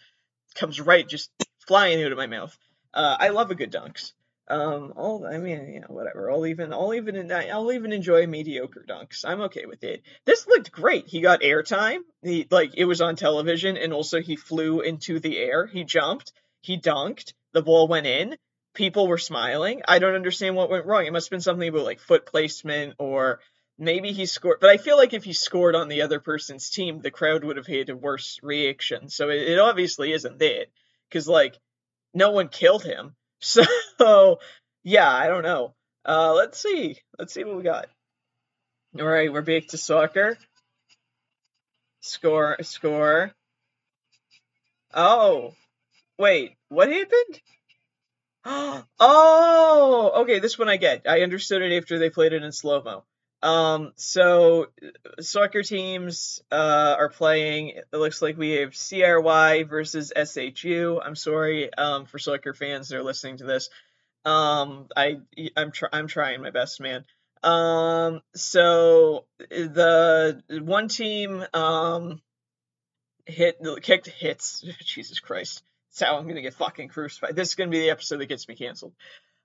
comes 0.54 0.80
right 0.80 1.08
just 1.08 1.30
flying 1.66 2.02
out 2.02 2.12
of 2.12 2.18
my 2.18 2.26
mouth. 2.26 2.56
Uh, 2.94 3.16
I 3.18 3.28
love 3.28 3.50
a 3.50 3.54
good 3.54 3.72
dunks. 3.72 4.12
Um, 4.48 4.92
all 4.96 5.24
I 5.26 5.38
mean, 5.38 5.80
know, 5.80 5.86
whatever. 5.88 6.30
I'll 6.30 6.46
even, 6.46 6.72
I'll 6.72 6.92
even, 6.94 7.32
I'll 7.32 7.72
even 7.72 7.92
enjoy 7.92 8.26
mediocre 8.26 8.84
dunks. 8.86 9.24
I'm 9.24 9.40
okay 9.42 9.66
with 9.66 9.82
it. 9.84 10.02
This 10.24 10.46
looked 10.46 10.72
great. 10.72 11.06
He 11.06 11.20
got 11.20 11.42
airtime. 11.42 12.00
He 12.22 12.46
like 12.50 12.72
it 12.76 12.84
was 12.84 13.00
on 13.00 13.16
television, 13.16 13.76
and 13.76 13.92
also 13.92 14.20
he 14.20 14.36
flew 14.36 14.80
into 14.80 15.20
the 15.20 15.38
air. 15.38 15.66
He 15.66 15.84
jumped. 15.84 16.32
He 16.60 16.76
dunked. 16.76 17.32
The 17.52 17.62
ball 17.62 17.88
went 17.88 18.06
in 18.06 18.36
people 18.74 19.06
were 19.06 19.18
smiling. 19.18 19.82
I 19.86 19.98
don't 19.98 20.14
understand 20.14 20.56
what 20.56 20.70
went 20.70 20.86
wrong. 20.86 21.06
It 21.06 21.12
must 21.12 21.26
have 21.26 21.30
been 21.30 21.40
something 21.40 21.68
about 21.68 21.84
like 21.84 22.00
foot 22.00 22.26
placement 22.26 22.94
or 22.98 23.40
maybe 23.78 24.12
he 24.12 24.26
scored. 24.26 24.58
But 24.60 24.70
I 24.70 24.76
feel 24.76 24.96
like 24.96 25.12
if 25.12 25.24
he 25.24 25.32
scored 25.32 25.74
on 25.74 25.88
the 25.88 26.02
other 26.02 26.20
person's 26.20 26.70
team, 26.70 27.00
the 27.00 27.10
crowd 27.10 27.44
would 27.44 27.56
have 27.56 27.66
had 27.66 27.90
a 27.90 27.96
worse 27.96 28.38
reaction. 28.42 29.08
So 29.08 29.28
it, 29.28 29.42
it 29.42 29.58
obviously 29.58 30.12
isn't 30.12 30.38
that 30.38 30.66
because 31.12 31.28
like 31.28 31.58
no 32.14 32.30
one 32.30 32.48
killed 32.48 32.84
him. 32.84 33.14
So 33.98 34.40
yeah, 34.82 35.08
I 35.08 35.28
don't 35.28 35.44
know. 35.44 35.74
Uh, 36.04 36.32
let's 36.32 36.58
see. 36.58 36.96
Let's 37.18 37.32
see 37.32 37.44
what 37.44 37.56
we 37.56 37.62
got. 37.62 37.86
All 38.98 39.06
right, 39.06 39.32
we're 39.32 39.42
back 39.42 39.68
to 39.68 39.78
soccer. 39.78 40.36
Score, 42.00 42.56
score. 42.62 43.32
Oh, 44.92 45.54
wait, 46.18 46.56
what 46.68 46.88
happened? 46.88 47.40
oh, 48.98 50.12
okay. 50.22 50.40
This 50.40 50.58
one 50.58 50.68
I 50.68 50.78
get. 50.78 51.02
I 51.08 51.22
understood 51.22 51.62
it 51.62 51.76
after 51.76 52.00
they 52.00 52.10
played 52.10 52.32
it 52.32 52.42
in 52.42 52.50
slow 52.50 52.82
mo. 52.82 53.04
Um, 53.42 53.92
so 53.96 54.68
soccer 55.20 55.62
teams 55.62 56.42
uh, 56.50 56.96
are 56.98 57.08
playing. 57.08 57.68
It 57.70 57.86
looks 57.92 58.22
like 58.22 58.36
we 58.36 58.52
have 58.52 58.74
CRY 58.74 59.64
versus 59.64 60.12
SHU. 60.16 61.00
I'm 61.04 61.16
sorry 61.16 61.72
um, 61.74 62.06
for 62.06 62.18
soccer 62.18 62.54
fans 62.54 62.88
that 62.88 62.98
are 62.98 63.02
listening 63.02 63.38
to 63.38 63.44
this. 63.44 63.68
Um, 64.24 64.86
I 64.96 65.18
I'm 65.56 65.72
I'm 65.92 66.06
trying 66.06 66.42
my 66.42 66.50
best, 66.50 66.80
man. 66.80 67.04
Um, 67.42 68.20
so 68.36 69.24
the 69.50 70.42
one 70.62 70.86
team 70.86 71.44
um 71.52 72.20
hit 73.26 73.58
kicked 73.82 74.06
hits. 74.06 74.64
Jesus 74.84 75.18
Christ 75.18 75.64
that's 75.92 76.08
how 76.08 76.16
I'm 76.16 76.26
gonna 76.26 76.42
get 76.42 76.54
fucking 76.54 76.88
crucified. 76.88 77.36
This 77.36 77.50
is 77.50 77.54
gonna 77.54 77.70
be 77.70 77.80
the 77.80 77.90
episode 77.90 78.18
that 78.18 78.26
gets 78.26 78.48
me 78.48 78.54
canceled. 78.54 78.94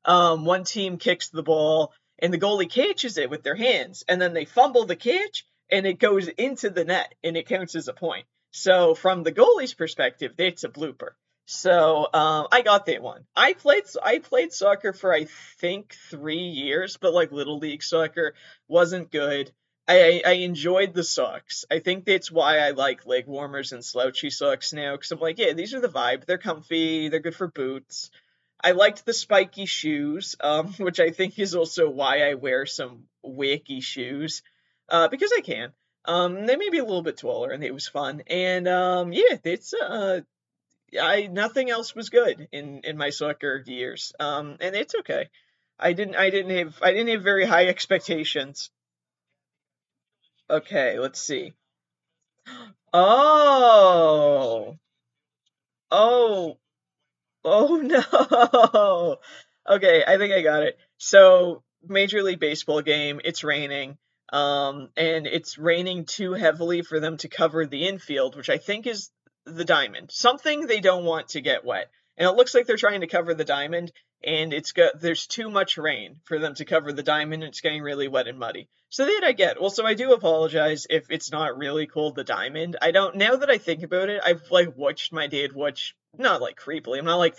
Um, 0.06 0.46
one 0.46 0.64
team 0.64 0.98
kicks 0.98 1.28
the 1.30 1.44
ball 1.44 1.92
and 2.20 2.34
the 2.34 2.40
goalie 2.40 2.70
catches 2.70 3.18
it 3.18 3.30
with 3.30 3.44
their 3.44 3.56
hands, 3.56 4.04
and 4.08 4.22
then 4.22 4.34
they 4.34 4.46
fumble 4.46 4.86
the 4.86 4.96
catch 4.96 5.46
and 5.70 5.86
it 5.86 6.00
goes 6.00 6.28
into 6.28 6.70
the 6.70 6.86
net 6.86 7.14
and 7.24 7.36
it 7.38 7.48
counts 7.48 7.76
as 7.76 7.88
a 7.88 7.94
point. 7.94 8.26
So 8.52 8.96
from 8.96 9.24
the 9.24 9.32
goalie's 9.32 9.74
perspective, 9.74 10.34
that's 10.38 10.64
a 10.64 10.70
blooper. 10.70 11.12
So 11.46 12.08
um, 12.14 12.48
I 12.52 12.62
got 12.62 12.88
that 12.88 13.02
one. 13.02 13.26
I 13.36 13.54
played 13.54 13.84
I 14.04 14.20
played 14.20 14.52
soccer 14.52 14.92
for 14.92 15.14
I 15.14 15.28
think 15.60 15.96
three 16.10 16.36
years, 16.38 16.98
but 16.98 17.14
like 17.14 17.32
little 17.32 17.58
league 17.58 17.84
soccer 17.84 18.34
wasn't 18.68 19.12
good. 19.12 19.52
I, 19.88 20.22
I 20.26 20.32
enjoyed 20.34 20.94
the 20.94 21.04
socks. 21.04 21.64
I 21.72 21.80
think 21.80 22.04
that's 22.04 22.30
why 22.30 22.60
I 22.60 22.72
like 22.72 23.06
leg 23.06 23.26
warmers 23.26 23.72
and 23.72 23.86
slouchy 23.86 24.30
socks 24.30 24.74
now. 24.74 24.94
Because 24.94 25.12
I'm 25.14 25.20
like, 25.20 25.38
yeah, 25.38 25.54
these 25.54 25.74
are 25.74 25.80
the 25.80 25.88
vibe. 25.88 26.26
They're 26.26 26.38
comfy. 26.38 27.08
They're 27.08 27.22
good 27.22 27.36
for 27.36 27.48
boots. 27.48 28.12
I 28.64 28.72
liked 28.72 29.06
the 29.06 29.14
spiky 29.14 29.66
shoes, 29.66 30.36
um, 30.40 30.74
which 30.78 31.00
I 31.00 31.12
think 31.12 31.38
is 31.40 31.56
also 31.56 31.90
why 31.90 32.30
I 32.30 32.34
wear 32.36 32.66
some 32.66 33.04
wacky 33.26 33.82
shoes, 33.84 34.42
uh, 34.90 35.08
because 35.08 35.32
I 35.36 35.42
can. 35.42 35.74
Um, 36.06 36.46
they 36.46 36.56
may 36.56 36.70
be 36.70 36.78
a 36.78 36.86
little 36.86 37.04
bit 37.04 37.18
taller, 37.18 37.52
and 37.52 37.64
it 37.64 37.74
was 37.74 37.88
fun. 37.88 38.24
And 38.28 38.68
um, 38.68 39.12
yeah, 39.12 39.38
it's 39.44 39.74
uh, 39.74 40.22
I 41.00 41.28
nothing 41.28 41.70
else 41.70 41.94
was 41.94 42.10
good 42.10 42.48
in 42.52 42.82
in 42.84 42.98
my 42.98 43.10
soccer 43.10 43.62
years. 43.66 44.14
Um, 44.20 44.58
and 44.62 44.76
it's 44.76 44.96
okay. 44.96 45.30
I 45.80 45.94
didn't 45.94 46.16
I 46.16 46.30
didn't 46.30 46.58
have 46.58 46.80
I 46.82 46.92
didn't 46.92 47.10
have 47.10 47.24
very 47.24 47.46
high 47.46 47.68
expectations. 47.68 48.72
Okay, 50.50 51.00
let's 51.00 51.22
see. 51.22 51.54
Oh. 52.94 54.78
Oh. 55.92 56.58
Oh 57.50 57.78
no. 57.78 59.18
Okay, 59.70 60.04
I 60.06 60.18
think 60.18 60.34
I 60.34 60.42
got 60.42 60.64
it. 60.64 60.78
So, 60.98 61.64
Major 61.88 62.24
League 62.24 62.40
Baseball 62.40 62.82
game, 62.82 63.22
it's 63.24 63.44
raining. 63.44 63.98
Um, 64.34 64.90
and 64.98 65.26
it's 65.26 65.58
raining 65.58 66.06
too 66.06 66.34
heavily 66.34 66.82
for 66.82 67.00
them 67.00 67.16
to 67.18 67.30
cover 67.30 67.66
the 67.66 67.88
infield, 67.88 68.36
which 68.36 68.50
I 68.50 68.58
think 68.58 68.86
is 68.86 69.10
the 69.46 69.64
diamond. 69.64 70.12
Something 70.12 70.68
they 70.68 70.82
don't 70.82 71.06
want 71.06 71.30
to 71.30 71.42
get 71.42 71.64
wet. 71.64 71.90
And 72.18 72.28
it 72.28 72.36
looks 72.36 72.54
like 72.54 72.66
they're 72.66 72.76
trying 72.76 73.02
to 73.02 73.08
cover 73.08 73.34
the 73.34 73.46
diamond, 73.46 73.94
and 74.24 74.54
it's 74.54 74.72
got 74.72 75.00
there's 75.00 75.28
too 75.28 75.50
much 75.50 75.78
rain 75.78 76.18
for 76.26 76.40
them 76.40 76.56
to 76.56 76.66
cover 76.66 76.92
the 76.92 77.04
diamond, 77.04 77.44
and 77.44 77.50
it's 77.50 77.62
getting 77.62 77.82
really 77.82 78.08
wet 78.08 78.28
and 78.28 78.40
muddy. 78.40 78.68
So 78.90 79.06
that 79.06 79.22
I 79.24 79.34
get. 79.34 79.60
Well, 79.60 79.70
so 79.70 79.86
I 79.86 79.94
do 79.94 80.14
apologize 80.14 80.88
if 80.90 81.12
it's 81.12 81.32
not 81.32 81.58
really 81.58 81.88
called 81.88 82.16
the 82.16 82.24
diamond. 82.24 82.78
I 82.82 82.92
don't. 82.92 83.16
Now 83.16 83.36
that 83.36 83.50
I 83.50 83.58
think 83.58 83.84
about 83.84 84.10
it, 84.10 84.22
I've 84.26 84.50
like 84.50 84.76
watched 84.76 85.12
my 85.12 85.28
dad 85.28 85.54
watch, 85.54 85.96
not 86.18 86.42
like 86.42 86.60
creepily. 86.60 87.00
I'm 87.00 87.06
not 87.06 87.18
like. 87.18 87.38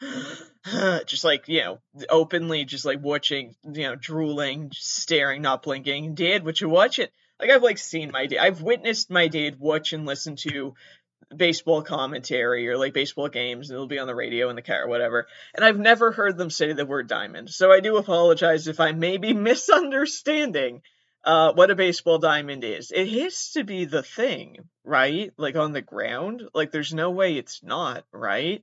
just 1.06 1.24
like 1.24 1.48
you 1.48 1.60
know 1.62 1.78
openly 2.10 2.66
just 2.66 2.84
like 2.84 3.02
watching 3.02 3.54
you 3.64 3.84
know 3.84 3.94
drooling 3.94 4.70
staring 4.74 5.40
not 5.40 5.62
blinking 5.62 6.14
dad 6.14 6.44
would 6.44 6.60
you 6.60 6.68
watch 6.68 6.98
it 6.98 7.10
like 7.40 7.48
i've 7.48 7.62
like 7.62 7.78
seen 7.78 8.10
my 8.10 8.26
dad 8.26 8.40
i've 8.40 8.60
witnessed 8.60 9.10
my 9.10 9.28
dad 9.28 9.58
watch 9.58 9.94
and 9.94 10.04
listen 10.04 10.36
to 10.36 10.74
baseball 11.34 11.82
commentary 11.82 12.68
or 12.68 12.78
like 12.78 12.94
baseball 12.94 13.28
games 13.28 13.68
and 13.68 13.74
it'll 13.74 13.86
be 13.86 13.98
on 13.98 14.06
the 14.06 14.14
radio 14.14 14.48
in 14.48 14.56
the 14.56 14.62
car 14.62 14.84
or 14.84 14.88
whatever. 14.88 15.26
And 15.54 15.64
i've 15.64 15.78
never 15.78 16.12
heard 16.12 16.36
them 16.36 16.50
say 16.50 16.72
the 16.72 16.86
word 16.86 17.08
diamond. 17.08 17.50
So 17.50 17.72
i 17.72 17.80
do 17.80 17.96
apologize 17.96 18.68
if 18.68 18.80
i 18.80 18.92
may 18.92 19.16
be 19.16 19.32
misunderstanding 19.34 20.82
uh, 21.24 21.52
what 21.54 21.72
a 21.72 21.74
baseball 21.74 22.18
diamond 22.18 22.62
is. 22.62 22.92
It 22.94 23.08
has 23.20 23.50
to 23.54 23.64
be 23.64 23.84
the 23.84 24.04
thing 24.04 24.68
right? 24.84 25.32
Like 25.36 25.56
on 25.56 25.72
the 25.72 25.82
ground? 25.82 26.42
Like 26.54 26.70
there's 26.70 26.94
no 26.94 27.10
way 27.10 27.36
it's 27.36 27.62
not 27.62 28.04
right? 28.12 28.62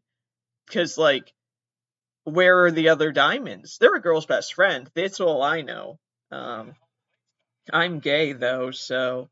Because 0.66 0.98
like 0.98 1.34
where 2.24 2.64
are 2.66 2.72
the 2.72 2.90
other 2.90 3.12
diamonds? 3.12 3.78
They're 3.78 3.96
a 3.96 4.02
girl's 4.02 4.26
best 4.26 4.54
friend. 4.54 4.90
That's 4.96 5.20
all 5.20 5.44
i 5.44 5.62
know. 5.62 6.00
Um 6.32 6.76
i'm 7.72 8.00
gay 8.00 8.34
though 8.34 8.72
so 8.72 9.30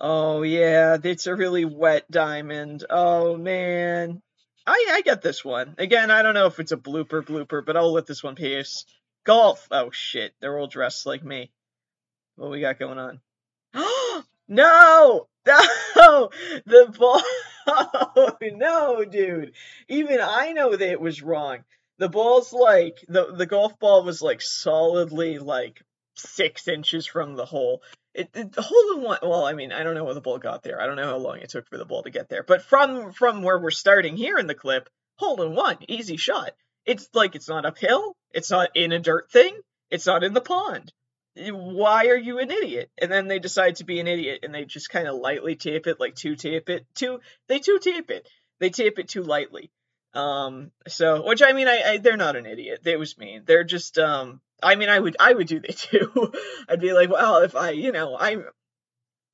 oh 0.00 0.42
yeah 0.42 0.96
it's 1.02 1.26
a 1.26 1.34
really 1.34 1.64
wet 1.64 2.10
diamond. 2.10 2.84
Oh 2.88 3.36
man. 3.36 4.22
I 4.66 4.86
i 4.92 5.02
get 5.02 5.22
this 5.22 5.44
one. 5.44 5.74
Again 5.78 6.10
i 6.10 6.22
don't 6.22 6.34
know 6.34 6.46
if 6.46 6.60
it's 6.60 6.72
a 6.72 6.76
blooper 6.76 7.22
blooper 7.22 7.64
but 7.64 7.76
i'll 7.76 7.92
let 7.92 8.06
this 8.06 8.22
one 8.22 8.36
pass 8.36 8.84
golf. 9.24 9.66
Oh 9.70 9.90
shit. 9.90 10.34
They're 10.40 10.58
all 10.58 10.66
dressed 10.66 11.06
like 11.06 11.24
me. 11.24 11.50
What 12.36 12.50
we 12.50 12.60
got 12.60 12.78
going 12.78 12.98
on? 12.98 13.20
No! 14.50 15.28
No! 15.96 16.30
The 16.64 16.94
ball. 16.98 17.22
Oh 17.66 18.36
no, 18.42 19.04
dude. 19.04 19.52
Even 19.88 20.20
I 20.20 20.52
know 20.52 20.70
that 20.70 20.90
it 20.90 21.00
was 21.00 21.22
wrong. 21.22 21.64
The 21.98 22.08
ball's 22.08 22.52
like 22.52 23.04
the 23.08 23.32
the 23.32 23.46
golf 23.46 23.78
ball 23.78 24.04
was 24.04 24.22
like 24.22 24.40
solidly 24.40 25.38
like 25.38 25.82
six 26.14 26.68
inches 26.68 27.06
from 27.06 27.34
the 27.34 27.44
hole. 27.44 27.82
It, 28.18 28.30
it 28.34 28.54
hole 28.56 28.96
in 28.96 29.02
one. 29.02 29.18
Well, 29.22 29.44
I 29.44 29.52
mean, 29.52 29.72
I 29.72 29.82
don't 29.82 29.94
know 29.94 30.06
how 30.06 30.12
the 30.12 30.20
ball 30.20 30.38
got 30.38 30.62
there. 30.62 30.80
I 30.80 30.86
don't 30.86 30.96
know 30.96 31.08
how 31.08 31.16
long 31.16 31.38
it 31.38 31.50
took 31.50 31.68
for 31.68 31.78
the 31.78 31.84
ball 31.84 32.02
to 32.02 32.10
get 32.10 32.28
there. 32.28 32.42
But 32.42 32.62
from 32.62 33.12
from 33.12 33.42
where 33.42 33.58
we're 33.58 33.70
starting 33.70 34.16
here 34.16 34.38
in 34.38 34.46
the 34.46 34.54
clip, 34.54 34.88
hole 35.16 35.42
in 35.42 35.54
one, 35.54 35.78
easy 35.88 36.16
shot. 36.16 36.52
It's 36.84 37.08
like 37.14 37.34
it's 37.34 37.48
not 37.48 37.66
uphill. 37.66 38.16
It's 38.32 38.50
not 38.50 38.70
in 38.74 38.92
a 38.92 38.98
dirt 38.98 39.30
thing. 39.30 39.58
It's 39.90 40.06
not 40.06 40.24
in 40.24 40.34
the 40.34 40.40
pond 40.40 40.92
why 41.52 42.06
are 42.06 42.16
you 42.16 42.38
an 42.38 42.50
idiot? 42.50 42.90
And 42.98 43.10
then 43.10 43.28
they 43.28 43.38
decide 43.38 43.76
to 43.76 43.84
be 43.84 44.00
an 44.00 44.06
idiot 44.06 44.40
and 44.42 44.54
they 44.54 44.64
just 44.64 44.90
kind 44.90 45.06
of 45.06 45.16
lightly 45.16 45.56
tape 45.56 45.86
it, 45.86 46.00
like 46.00 46.14
two 46.14 46.36
tape 46.36 46.68
it, 46.68 46.86
two 46.94 47.20
they 47.46 47.58
two 47.58 47.78
tape 47.78 48.10
it. 48.10 48.28
They 48.60 48.70
tape 48.70 48.98
it 48.98 49.08
too 49.08 49.22
lightly. 49.22 49.70
Um, 50.14 50.72
so 50.88 51.26
which 51.26 51.42
I 51.42 51.52
mean, 51.52 51.68
I, 51.68 51.82
I 51.86 51.98
they're 51.98 52.16
not 52.16 52.36
an 52.36 52.46
idiot. 52.46 52.80
They 52.82 52.96
was 52.96 53.16
mean. 53.18 53.42
They're 53.44 53.64
just 53.64 53.98
um. 53.98 54.40
I 54.62 54.74
mean, 54.74 54.88
I 54.88 54.98
would 54.98 55.16
I 55.20 55.32
would 55.32 55.46
do 55.46 55.60
that 55.60 55.76
too. 55.76 56.32
I'd 56.68 56.80
be 56.80 56.92
like, 56.92 57.10
well, 57.10 57.38
if 57.42 57.54
I 57.54 57.70
you 57.70 57.92
know 57.92 58.16
I'm 58.18 58.44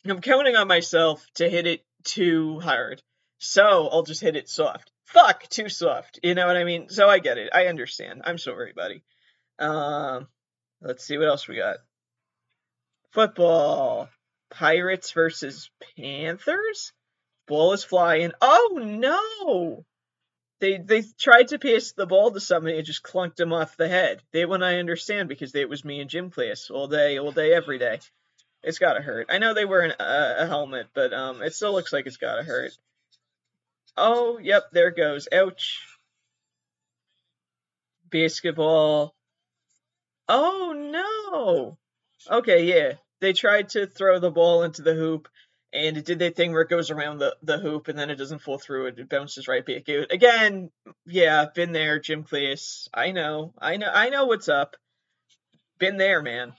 I'm 0.07 0.21
counting 0.21 0.57
on 0.57 0.69
myself 0.69 1.27
to 1.35 1.49
hit 1.49 1.67
it 1.67 1.85
too 2.05 2.61
hard, 2.61 3.03
so 3.39 3.89
I'll 3.89 4.03
just 4.03 4.21
hit 4.21 4.37
it 4.37 4.49
soft. 4.49 4.91
Fuck, 5.07 5.49
too 5.49 5.69
soft. 5.69 6.19
You 6.23 6.35
know 6.35 6.47
what 6.47 6.57
I 6.57 6.65
mean? 6.65 6.89
So 6.89 7.09
I 7.09 7.19
get 7.19 7.39
it. 7.39 7.51
I 7.53 7.67
understand. 7.67 8.23
I'm 8.25 8.39
sorry, 8.39 8.73
buddy. 8.75 9.03
Um, 9.59 10.29
let's 10.81 11.05
see 11.05 11.19
what 11.19 11.29
else 11.29 11.47
we 11.47 11.57
got. 11.57 11.77
Football. 13.13 14.09
Pirates 14.51 15.13
versus 15.13 15.71
Panthers. 15.97 16.93
Ball 17.47 17.73
is 17.73 17.85
flying. 17.85 18.33
Oh 18.41 18.81
no! 18.83 19.85
They 20.61 20.79
they 20.79 21.03
tried 21.19 21.49
to 21.49 21.59
pass 21.59 21.93
the 21.93 22.07
ball 22.07 22.31
to 22.31 22.41
somebody 22.41 22.77
and 22.77 22.87
just 22.87 23.03
clunked 23.03 23.41
him 23.41 23.53
off 23.53 23.77
the 23.77 23.89
head. 23.89 24.23
They 24.33 24.47
when 24.47 24.63
I 24.63 24.79
understand 24.79 25.29
because 25.29 25.53
they, 25.53 25.61
it 25.61 25.69
was 25.69 25.85
me 25.85 26.01
in 26.01 26.09
gym 26.09 26.31
class 26.31 26.71
all 26.71 26.87
day, 26.87 27.19
all 27.19 27.33
day, 27.33 27.53
every 27.53 27.79
day. 27.79 28.01
It's 28.63 28.79
gotta 28.79 29.03
hurt. 29.03 29.27
I 29.31 29.39
know 29.39 29.53
they 29.53 29.65
wear 29.65 29.83
an, 29.83 29.93
uh, 29.93 30.35
a 30.39 30.47
helmet, 30.47 30.87
but 30.95 31.13
um, 31.13 31.43
it 31.43 31.55
still 31.55 31.73
looks 31.73 31.93
like 31.93 32.07
it's 32.07 32.17
gotta 32.17 32.43
hurt. 32.43 32.73
Oh, 33.97 34.39
yep, 34.39 34.65
there 34.73 34.91
goes. 34.91 35.29
Ouch. 35.33 35.81
Basketball. 38.11 39.15
Oh 40.29 40.73
no. 40.75 41.79
Okay, 42.31 42.65
yeah 42.65 42.95
they 43.25 43.33
tried 43.33 43.71
to 43.71 43.87
throw 43.87 44.19
the 44.19 44.31
ball 44.31 44.65
into 44.65 44.83
the 44.83 44.93
hoop 44.93 45.29
and 45.75 45.97
it 45.97 46.05
did 46.05 46.21
that 46.21 46.37
thing 46.37 46.53
where 46.53 46.63
it 46.63 46.71
goes 46.71 46.91
around 46.91 47.19
the, 47.19 47.37
the 47.43 47.59
hoop 47.59 47.89
and 47.89 47.99
then 47.99 48.09
it 48.09 48.15
doesn't 48.15 48.41
fall 48.41 48.59
through 48.59 48.87
it, 48.87 48.99
it 48.99 49.09
bounces 49.09 49.49
right 49.49 49.67
back 49.67 49.89
out. 49.89 50.13
Again, 50.13 50.71
yeah, 51.05 51.47
been 51.53 51.73
there, 51.73 51.99
Jim 51.99 52.25
cleese 52.25 52.89
I 52.95 53.11
know, 53.11 53.53
I 53.59 53.77
know, 53.77 53.91
I 53.93 54.09
know 54.09 54.27
what's 54.27 54.49
up. 54.49 54.77
Been 55.79 55.97
there, 55.97 56.23
man. 56.23 56.55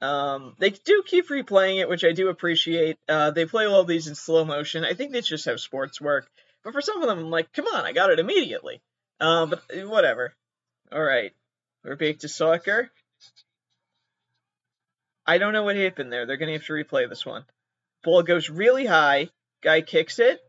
Um, 0.00 0.54
they 0.58 0.70
do 0.70 1.02
keep 1.04 1.28
replaying 1.28 1.80
it, 1.80 1.88
which 1.88 2.04
I 2.04 2.12
do 2.12 2.28
appreciate. 2.28 2.98
Uh, 3.08 3.32
they 3.32 3.46
play 3.46 3.66
all 3.66 3.84
these 3.84 4.06
in 4.06 4.14
slow 4.14 4.44
motion. 4.44 4.84
I 4.84 4.94
think 4.94 5.12
that's 5.12 5.28
just 5.28 5.46
how 5.46 5.56
sports 5.56 6.00
work. 6.00 6.28
But 6.62 6.72
for 6.72 6.80
some 6.80 7.02
of 7.02 7.08
them, 7.08 7.18
I'm 7.18 7.30
like, 7.30 7.52
come 7.52 7.66
on, 7.66 7.84
I 7.84 7.92
got 7.92 8.10
it 8.10 8.20
immediately. 8.20 8.80
Uh, 9.20 9.46
but 9.46 9.62
whatever. 9.86 10.34
All 10.92 11.02
right, 11.02 11.32
we're 11.84 11.96
back 11.96 12.18
to 12.18 12.28
soccer. 12.28 12.90
I 15.26 15.38
don't 15.38 15.52
know 15.52 15.64
what 15.64 15.76
happened 15.76 16.12
there. 16.12 16.26
They're 16.26 16.36
to 16.36 16.52
have 16.52 16.66
to 16.66 16.72
replay 16.72 17.08
this 17.08 17.24
one. 17.24 17.44
Ball 18.04 18.22
goes 18.22 18.50
really 18.50 18.86
high. 18.86 19.30
Guy 19.62 19.80
kicks 19.80 20.18
it. 20.18 20.40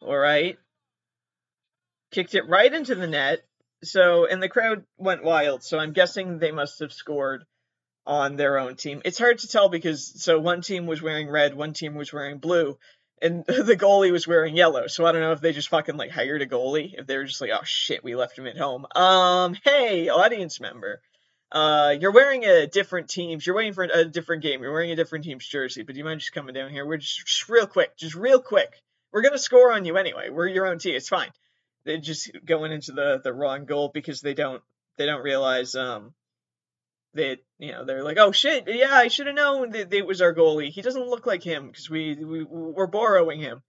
All 0.00 0.16
right. 0.16 0.58
Kicked 2.12 2.34
it 2.34 2.48
right 2.48 2.72
into 2.72 2.94
the 2.94 3.06
net. 3.06 3.40
So, 3.82 4.26
and 4.26 4.42
the 4.42 4.48
crowd 4.48 4.84
went 4.98 5.24
wild. 5.24 5.64
So 5.64 5.78
I'm 5.78 5.92
guessing 5.92 6.38
they 6.38 6.52
must 6.52 6.80
have 6.80 6.92
scored 6.92 7.44
on 8.06 8.36
their 8.36 8.58
own 8.58 8.76
team. 8.76 9.00
It's 9.04 9.18
hard 9.18 9.38
to 9.38 9.48
tell 9.48 9.68
because, 9.68 10.22
so 10.22 10.38
one 10.38 10.60
team 10.60 10.86
was 10.86 11.00
wearing 11.00 11.30
red, 11.30 11.54
one 11.54 11.72
team 11.72 11.94
was 11.94 12.12
wearing 12.12 12.38
blue, 12.38 12.78
and 13.22 13.44
the 13.46 13.76
goalie 13.76 14.12
was 14.12 14.26
wearing 14.28 14.56
yellow. 14.56 14.86
So 14.86 15.06
I 15.06 15.12
don't 15.12 15.22
know 15.22 15.32
if 15.32 15.40
they 15.40 15.52
just 15.52 15.68
fucking 15.68 15.96
like 15.96 16.10
hired 16.10 16.42
a 16.42 16.46
goalie, 16.46 16.92
if 16.98 17.06
they 17.06 17.16
were 17.16 17.24
just 17.24 17.40
like, 17.40 17.50
oh 17.52 17.64
shit, 17.64 18.04
we 18.04 18.14
left 18.14 18.38
him 18.38 18.46
at 18.46 18.58
home. 18.58 18.86
Um, 18.94 19.56
hey, 19.64 20.08
audience 20.08 20.60
member 20.60 21.00
uh, 21.52 21.96
you're 21.98 22.12
wearing 22.12 22.44
a 22.44 22.66
different 22.66 23.08
team's. 23.08 23.46
You're 23.46 23.56
waiting 23.56 23.72
for 23.72 23.84
a 23.84 24.04
different 24.04 24.42
game. 24.42 24.62
You're 24.62 24.72
wearing 24.72 24.92
a 24.92 24.96
different 24.96 25.24
team's 25.24 25.46
jersey. 25.46 25.82
But 25.82 25.94
do 25.94 25.98
you 25.98 26.04
mind 26.04 26.20
just 26.20 26.32
coming 26.32 26.54
down 26.54 26.70
here? 26.70 26.86
We're 26.86 26.98
just, 26.98 27.26
just 27.26 27.48
real 27.48 27.66
quick, 27.66 27.96
just 27.96 28.14
real 28.14 28.40
quick. 28.40 28.80
We're 29.12 29.22
gonna 29.22 29.38
score 29.38 29.72
on 29.72 29.84
you 29.84 29.96
anyway. 29.96 30.30
We're 30.30 30.46
your 30.46 30.66
own 30.66 30.78
team. 30.78 30.94
It's 30.94 31.08
fine. 31.08 31.30
They're 31.84 31.98
just 31.98 32.30
going 32.44 32.72
into 32.72 32.92
the 32.92 33.20
the 33.22 33.32
wrong 33.32 33.64
goal 33.64 33.90
because 33.92 34.20
they 34.20 34.34
don't 34.34 34.62
they 34.96 35.06
don't 35.06 35.22
realize 35.22 35.74
um 35.74 36.14
that 37.14 37.38
you 37.58 37.72
know 37.72 37.84
they're 37.84 38.04
like 38.04 38.18
oh 38.18 38.30
shit 38.30 38.68
yeah 38.68 38.94
I 38.94 39.08
should 39.08 39.26
have 39.26 39.34
known 39.34 39.70
that 39.70 39.92
it 39.92 40.06
was 40.06 40.22
our 40.22 40.34
goalie. 40.34 40.70
He 40.70 40.82
doesn't 40.82 41.08
look 41.08 41.26
like 41.26 41.42
him 41.42 41.66
because 41.66 41.90
we 41.90 42.14
we 42.14 42.44
we're 42.44 42.86
borrowing 42.86 43.40
him. 43.40 43.62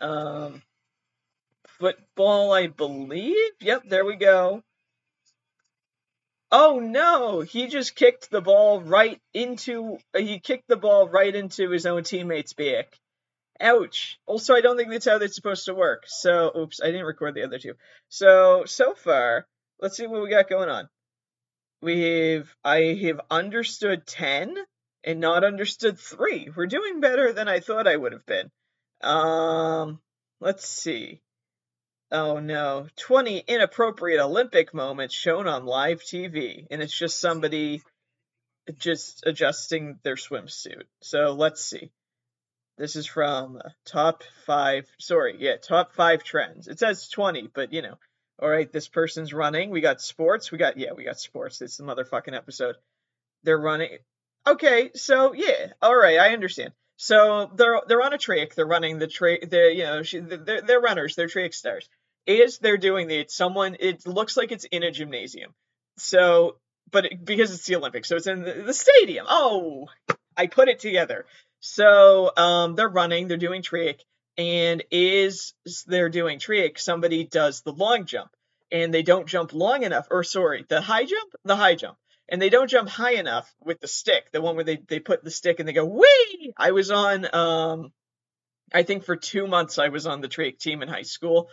Um, 0.00 0.62
football, 1.66 2.52
I 2.52 2.68
believe. 2.68 3.52
Yep, 3.60 3.82
there 3.88 4.04
we 4.04 4.16
go. 4.16 4.62
Oh 6.54 6.78
no, 6.80 7.40
he 7.40 7.66
just 7.66 7.96
kicked 7.96 8.30
the 8.30 8.42
ball 8.42 8.82
right 8.82 9.18
into 9.32 9.96
he 10.14 10.38
kicked 10.38 10.68
the 10.68 10.76
ball 10.76 11.08
right 11.08 11.34
into 11.34 11.70
his 11.70 11.86
own 11.86 12.04
teammate's 12.04 12.52
back. 12.52 12.94
Ouch. 13.58 14.18
Also, 14.26 14.54
I 14.54 14.60
don't 14.60 14.76
think 14.76 14.90
that's 14.90 15.06
how 15.06 15.16
that's 15.16 15.34
supposed 15.34 15.64
to 15.64 15.74
work. 15.74 16.04
So, 16.06 16.52
oops, 16.54 16.80
I 16.82 16.86
didn't 16.86 17.06
record 17.06 17.34
the 17.34 17.44
other 17.44 17.58
two. 17.58 17.74
So, 18.10 18.64
so 18.66 18.94
far, 18.94 19.46
let's 19.80 19.96
see 19.96 20.06
what 20.06 20.22
we 20.22 20.28
got 20.28 20.50
going 20.50 20.68
on. 20.68 20.88
We 21.80 22.02
have 22.02 22.54
I 22.62 22.98
have 23.06 23.20
understood 23.30 24.06
10 24.06 24.54
and 25.04 25.20
not 25.20 25.44
understood 25.44 25.98
3. 25.98 26.50
We're 26.54 26.66
doing 26.66 27.00
better 27.00 27.32
than 27.32 27.48
I 27.48 27.60
thought 27.60 27.88
I 27.88 27.96
would 27.96 28.12
have 28.12 28.26
been. 28.26 28.50
Um, 29.00 30.00
let's 30.40 30.68
see. 30.68 31.22
Oh 32.14 32.40
no, 32.40 32.88
20 32.96 33.38
inappropriate 33.48 34.20
Olympic 34.20 34.74
moments 34.74 35.14
shown 35.14 35.48
on 35.48 35.64
live 35.64 36.02
TV, 36.02 36.66
and 36.70 36.82
it's 36.82 36.96
just 36.96 37.18
somebody 37.18 37.82
just 38.76 39.24
adjusting 39.26 39.98
their 40.02 40.16
swimsuit. 40.16 40.82
So 41.00 41.32
let's 41.32 41.64
see. 41.64 41.90
This 42.76 42.96
is 42.96 43.06
from 43.06 43.62
top 43.86 44.24
five. 44.44 44.86
Sorry, 44.98 45.36
yeah, 45.38 45.56
top 45.56 45.94
five 45.94 46.22
trends. 46.22 46.68
It 46.68 46.78
says 46.78 47.08
20, 47.08 47.48
but 47.54 47.72
you 47.72 47.80
know. 47.80 47.96
All 48.38 48.50
right, 48.50 48.70
this 48.70 48.88
person's 48.88 49.32
running. 49.32 49.70
We 49.70 49.80
got 49.80 50.02
sports. 50.02 50.52
We 50.52 50.58
got 50.58 50.76
yeah, 50.76 50.92
we 50.92 51.04
got 51.04 51.18
sports. 51.18 51.62
It's 51.62 51.78
the 51.78 51.84
motherfucking 51.84 52.36
episode. 52.36 52.76
They're 53.42 53.58
running. 53.58 53.98
Okay, 54.46 54.90
so 54.94 55.32
yeah, 55.32 55.72
all 55.80 55.96
right, 55.96 56.18
I 56.18 56.34
understand. 56.34 56.72
So 56.96 57.50
they're 57.54 57.80
they're 57.88 58.02
on 58.02 58.12
a 58.12 58.18
track. 58.18 58.54
They're 58.54 58.66
running 58.66 58.98
the 58.98 59.06
track. 59.06 59.48
They're 59.48 59.70
you 59.70 59.84
know 59.84 60.02
she, 60.02 60.18
they're 60.18 60.60
they're 60.60 60.80
runners. 60.80 61.14
They're 61.14 61.28
track 61.28 61.54
stars. 61.54 61.88
As 62.26 62.58
they're 62.58 62.76
doing 62.76 63.10
it, 63.10 63.30
someone 63.30 63.76
it 63.80 64.06
looks 64.06 64.36
like 64.36 64.52
it's 64.52 64.64
in 64.64 64.82
a 64.82 64.90
gymnasium. 64.90 65.52
So, 65.98 66.56
but 66.90 67.06
it, 67.06 67.24
because 67.24 67.52
it's 67.52 67.66
the 67.66 67.76
Olympics, 67.76 68.08
so 68.08 68.16
it's 68.16 68.26
in 68.26 68.42
the, 68.42 68.52
the 68.66 68.74
stadium. 68.74 69.26
Oh, 69.28 69.88
I 70.36 70.46
put 70.46 70.68
it 70.68 70.78
together. 70.78 71.26
So 71.60 72.30
um, 72.36 72.74
they're 72.74 72.88
running. 72.88 73.28
They're 73.28 73.36
doing 73.36 73.62
trick, 73.62 74.02
and 74.38 74.82
is 74.90 75.54
they're 75.86 76.08
doing 76.08 76.38
trick, 76.38 76.78
somebody 76.78 77.24
does 77.24 77.62
the 77.62 77.72
long 77.72 78.06
jump, 78.06 78.30
and 78.70 78.92
they 78.92 79.02
don't 79.02 79.26
jump 79.26 79.52
long 79.52 79.82
enough. 79.82 80.06
Or 80.10 80.24
sorry, 80.24 80.64
the 80.68 80.80
high 80.80 81.04
jump, 81.04 81.32
the 81.44 81.56
high 81.56 81.74
jump 81.74 81.96
and 82.28 82.40
they 82.40 82.48
don't 82.48 82.70
jump 82.70 82.88
high 82.88 83.12
enough 83.12 83.52
with 83.62 83.80
the 83.80 83.86
stick. 83.86 84.32
The 84.32 84.40
one 84.40 84.54
where 84.56 84.64
they, 84.64 84.76
they 84.76 85.00
put 85.00 85.22
the 85.22 85.30
stick 85.30 85.60
and 85.60 85.68
they 85.68 85.74
go 85.74 85.84
wee. 85.84 86.54
I 86.56 86.72
was 86.72 86.90
on 86.90 87.32
um 87.34 87.92
I 88.72 88.84
think 88.84 89.04
for 89.04 89.16
two 89.16 89.46
months 89.46 89.78
I 89.78 89.88
was 89.88 90.06
on 90.06 90.22
the 90.22 90.28
track 90.28 90.58
team 90.58 90.82
in 90.82 90.88
high 90.88 91.02
school. 91.02 91.50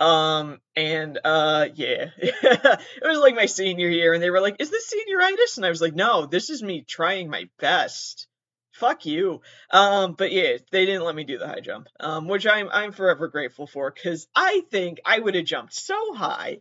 Um 0.00 0.60
and 0.76 1.18
uh 1.24 1.66
yeah. 1.74 2.10
it 2.18 3.02
was 3.02 3.18
like 3.18 3.34
my 3.34 3.46
senior 3.46 3.88
year 3.88 4.14
and 4.14 4.22
they 4.22 4.30
were 4.30 4.40
like, 4.40 4.56
Is 4.60 4.70
this 4.70 4.92
senioritis? 4.92 5.56
And 5.56 5.66
I 5.66 5.70
was 5.70 5.80
like, 5.80 5.94
No, 5.94 6.26
this 6.26 6.50
is 6.50 6.62
me 6.62 6.82
trying 6.82 7.30
my 7.30 7.48
best. 7.58 8.26
Fuck 8.72 9.06
you. 9.06 9.40
Um, 9.72 10.12
but 10.12 10.30
yeah, 10.30 10.58
they 10.70 10.86
didn't 10.86 11.04
let 11.04 11.14
me 11.14 11.24
do 11.24 11.38
the 11.38 11.48
high 11.48 11.60
jump. 11.60 11.88
Um, 11.98 12.28
which 12.28 12.46
I'm 12.46 12.68
I'm 12.70 12.92
forever 12.92 13.28
grateful 13.28 13.66
for 13.66 13.90
because 13.90 14.28
I 14.34 14.62
think 14.70 15.00
I 15.04 15.18
would 15.18 15.34
have 15.34 15.44
jumped 15.44 15.74
so 15.74 16.14
high 16.14 16.60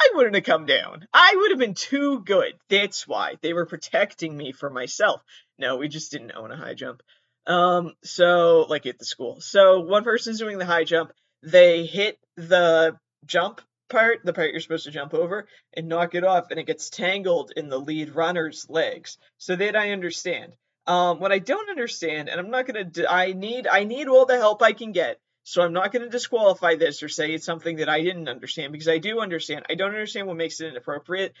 I 0.00 0.10
wouldn't 0.14 0.34
have 0.34 0.44
come 0.44 0.66
down. 0.66 1.06
I 1.12 1.34
would 1.36 1.50
have 1.52 1.58
been 1.58 1.74
too 1.74 2.20
good. 2.20 2.54
That's 2.68 3.06
why 3.06 3.36
they 3.40 3.52
were 3.52 3.66
protecting 3.66 4.36
me 4.36 4.52
for 4.52 4.68
myself. 4.68 5.22
No, 5.58 5.76
we 5.76 5.88
just 5.88 6.10
didn't 6.10 6.32
own 6.32 6.50
a 6.50 6.56
high 6.56 6.74
jump. 6.74 7.02
Um, 7.46 7.94
so 8.02 8.66
like 8.68 8.86
at 8.86 8.98
the 8.98 9.04
school. 9.04 9.40
So 9.40 9.80
one 9.80 10.04
person's 10.04 10.38
doing 10.38 10.58
the 10.58 10.66
high 10.66 10.84
jump. 10.84 11.12
They 11.44 11.86
hit 11.86 12.18
the 12.36 12.98
jump 13.24 13.60
part, 13.88 14.24
the 14.24 14.32
part 14.32 14.50
you're 14.50 14.60
supposed 14.60 14.86
to 14.86 14.90
jump 14.90 15.14
over, 15.14 15.46
and 15.74 15.88
knock 15.88 16.14
it 16.14 16.24
off, 16.24 16.50
and 16.50 16.58
it 16.58 16.66
gets 16.66 16.90
tangled 16.90 17.52
in 17.56 17.68
the 17.68 17.78
lead 17.78 18.14
runner's 18.14 18.66
legs. 18.68 19.18
So 19.38 19.54
that 19.56 19.76
I 19.76 19.90
understand. 19.90 20.54
Um, 20.86 21.20
what 21.20 21.32
I 21.32 21.38
don't 21.38 21.70
understand, 21.70 22.28
and 22.28 22.38
I'm 22.40 22.50
not 22.50 22.66
gonna, 22.66 22.90
I 23.08 23.32
need, 23.32 23.66
I 23.66 23.84
need 23.84 24.08
all 24.08 24.26
the 24.26 24.36
help 24.36 24.62
I 24.62 24.72
can 24.72 24.92
get 24.92 25.18
so 25.44 25.62
I'm 25.62 25.74
not 25.74 25.92
to 25.92 26.08
disqualify 26.08 26.76
this 26.76 27.02
or 27.02 27.08
say 27.08 27.32
it's 27.32 27.44
something 27.44 27.76
that 27.76 27.88
I 27.88 28.02
didn't 28.02 28.30
understand 28.30 28.72
because 28.72 28.88
I 28.88 28.96
do 28.96 29.20
understand. 29.20 29.66
I 29.68 29.74
don't 29.74 29.90
understand 29.90 30.26
what 30.26 30.38
makes 30.38 30.60
it 30.60 30.68
inappropriate. 30.68 31.34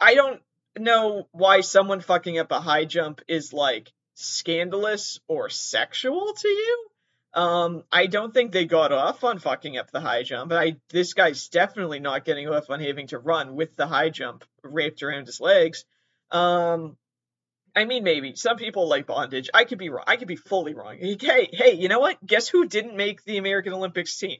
I 0.00 0.14
don't 0.14 0.42
know 0.76 1.28
why 1.30 1.60
someone 1.60 2.00
fucking 2.00 2.38
up 2.38 2.50
a 2.50 2.60
high 2.60 2.84
jump 2.84 3.22
is 3.28 3.52
like 3.52 3.92
scandalous 4.14 5.20
or 5.28 5.48
sexual 5.48 6.34
to 6.34 6.48
you. 6.48 6.88
Um, 7.36 7.84
I 7.92 8.06
don't 8.06 8.32
think 8.32 8.50
they 8.50 8.64
got 8.64 8.92
off 8.92 9.22
on 9.22 9.38
fucking 9.38 9.76
up 9.76 9.90
the 9.90 10.00
high 10.00 10.22
jump. 10.22 10.48
But 10.48 10.58
I 10.58 10.76
this 10.88 11.12
guy's 11.12 11.48
definitely 11.48 12.00
not 12.00 12.24
getting 12.24 12.48
off 12.48 12.70
on 12.70 12.80
having 12.80 13.08
to 13.08 13.18
run 13.18 13.54
with 13.54 13.76
the 13.76 13.86
high 13.86 14.08
jump 14.08 14.42
wrapped 14.64 15.02
around 15.02 15.26
his 15.26 15.38
legs. 15.38 15.84
Um, 16.30 16.96
I 17.76 17.84
mean, 17.84 18.04
maybe 18.04 18.34
some 18.36 18.56
people 18.56 18.88
like 18.88 19.06
bondage. 19.06 19.50
I 19.52 19.64
could 19.64 19.76
be 19.76 19.90
wrong. 19.90 20.04
I 20.06 20.16
could 20.16 20.28
be 20.28 20.36
fully 20.36 20.72
wrong. 20.72 20.96
Hey, 20.98 21.50
hey, 21.52 21.74
you 21.74 21.88
know 21.88 22.00
what? 22.00 22.24
Guess 22.26 22.48
who 22.48 22.66
didn't 22.66 22.96
make 22.96 23.22
the 23.22 23.36
American 23.36 23.74
Olympics 23.74 24.16
team? 24.16 24.38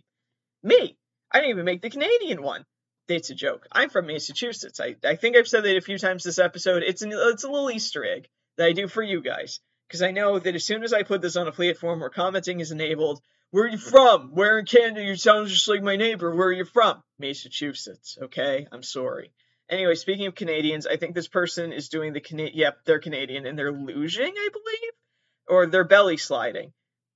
Me. 0.63 0.97
I 1.31 1.39
didn't 1.39 1.51
even 1.51 1.67
make 1.67 1.83
the 1.83 1.91
Canadian 1.91 2.43
one. 2.43 2.65
It's 3.09 3.29
a 3.29 3.35
joke. 3.35 3.67
I'm 3.71 3.91
from 3.91 4.07
Massachusetts. 4.07 4.81
I, 4.81 4.97
I 5.05 5.17
think 5.17 5.37
I've 5.37 5.47
said 5.47 5.65
that 5.65 5.77
a 5.77 5.83
few 5.83 5.99
times 5.99 6.25
this 6.25 6.39
episode. 6.39 6.83
It's 6.83 7.03
an 7.03 7.13
it's 7.13 7.45
a 7.45 7.51
little 7.51 7.71
Easter 7.71 8.07
egg 8.07 8.27
that 8.57 8.67
I 8.67 8.73
do 8.73 8.89
for 8.89 9.03
you 9.03 9.21
guys 9.21 9.61
because 9.87 10.03
I 10.03 10.11
know 10.11 10.39
that 10.39 10.55
as 10.55 10.65
soon 10.65 10.83
as 10.83 10.93
I 10.93 11.03
put 11.03 11.23
this 11.23 11.37
on 11.37 11.49
a 11.49 11.53
platform 11.53 12.01
where 12.01 12.11
commenting 12.11 12.61
is 12.61 12.73
enabled, 12.73 13.21
where 13.51 13.65
are 13.65 13.69
you 13.69 13.79
from? 13.79 14.31
Where 14.35 14.59
in 14.59 14.67
Canada? 14.67 15.03
You 15.03 15.17
sound 15.17 15.49
just 15.49 15.69
like 15.69 15.83
my 15.83 15.97
neighbor. 15.97 16.35
Where 16.35 16.49
are 16.49 16.53
you 16.53 16.65
from? 16.65 17.03
Massachusetts. 17.19 18.19
Okay, 18.21 18.67
I'm 18.73 18.83
sorry. 18.83 19.31
Anyway, 19.69 19.95
speaking 19.95 20.27
of 20.27 20.35
Canadians, 20.35 20.87
I 20.87 20.97
think 20.97 21.15
this 21.15 21.29
person 21.29 21.73
is 21.73 21.89
doing 21.89 22.13
the 22.13 22.21
Cana- 22.21 22.51
yep, 22.53 22.79
they're 22.85 23.01
Canadian 23.01 23.47
and 23.47 23.59
they're 23.59 23.73
luging, 23.73 24.33
I 24.37 24.49
believe, 24.53 24.93
or 25.49 25.67
they're 25.67 25.85
belly 25.85 26.17
sliding. 26.17 26.73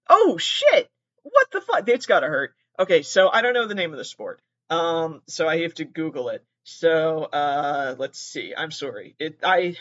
Oh 0.09 0.39
shit! 0.39 0.89
What 1.23 1.51
the 1.53 1.61
fuck? 1.61 1.89
It's 1.89 2.07
gotta 2.07 2.27
hurt. 2.27 2.55
Okay, 2.79 3.03
so 3.03 3.29
I 3.29 3.43
don't 3.43 3.55
know 3.55 3.67
the 3.67 3.75
name 3.75 3.93
of 3.93 3.99
the 3.99 4.05
sport. 4.05 4.41
Um, 4.69 5.23
so 5.27 5.49
I 5.49 5.63
have 5.63 5.75
to 5.75 5.85
Google 5.85 6.29
it. 6.31 6.45
So 6.65 7.25
uh, 7.25 7.95
let's 7.99 8.21
see. 8.21 8.55
I'm 8.57 8.71
sorry. 8.71 9.15
It 9.19 9.41
I 9.43 9.77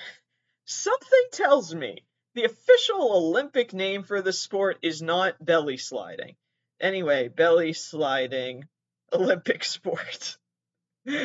something 0.65 1.25
tells 1.31 1.73
me 1.73 2.03
the 2.39 2.45
official 2.45 3.11
Olympic 3.13 3.73
name 3.73 4.03
for 4.03 4.21
the 4.21 4.31
sport 4.31 4.77
is 4.81 5.01
not 5.01 5.43
belly 5.43 5.75
sliding. 5.75 6.35
Anyway, 6.79 7.27
belly 7.27 7.73
sliding 7.73 8.63
Olympic 9.13 9.65
sport. 9.65 10.37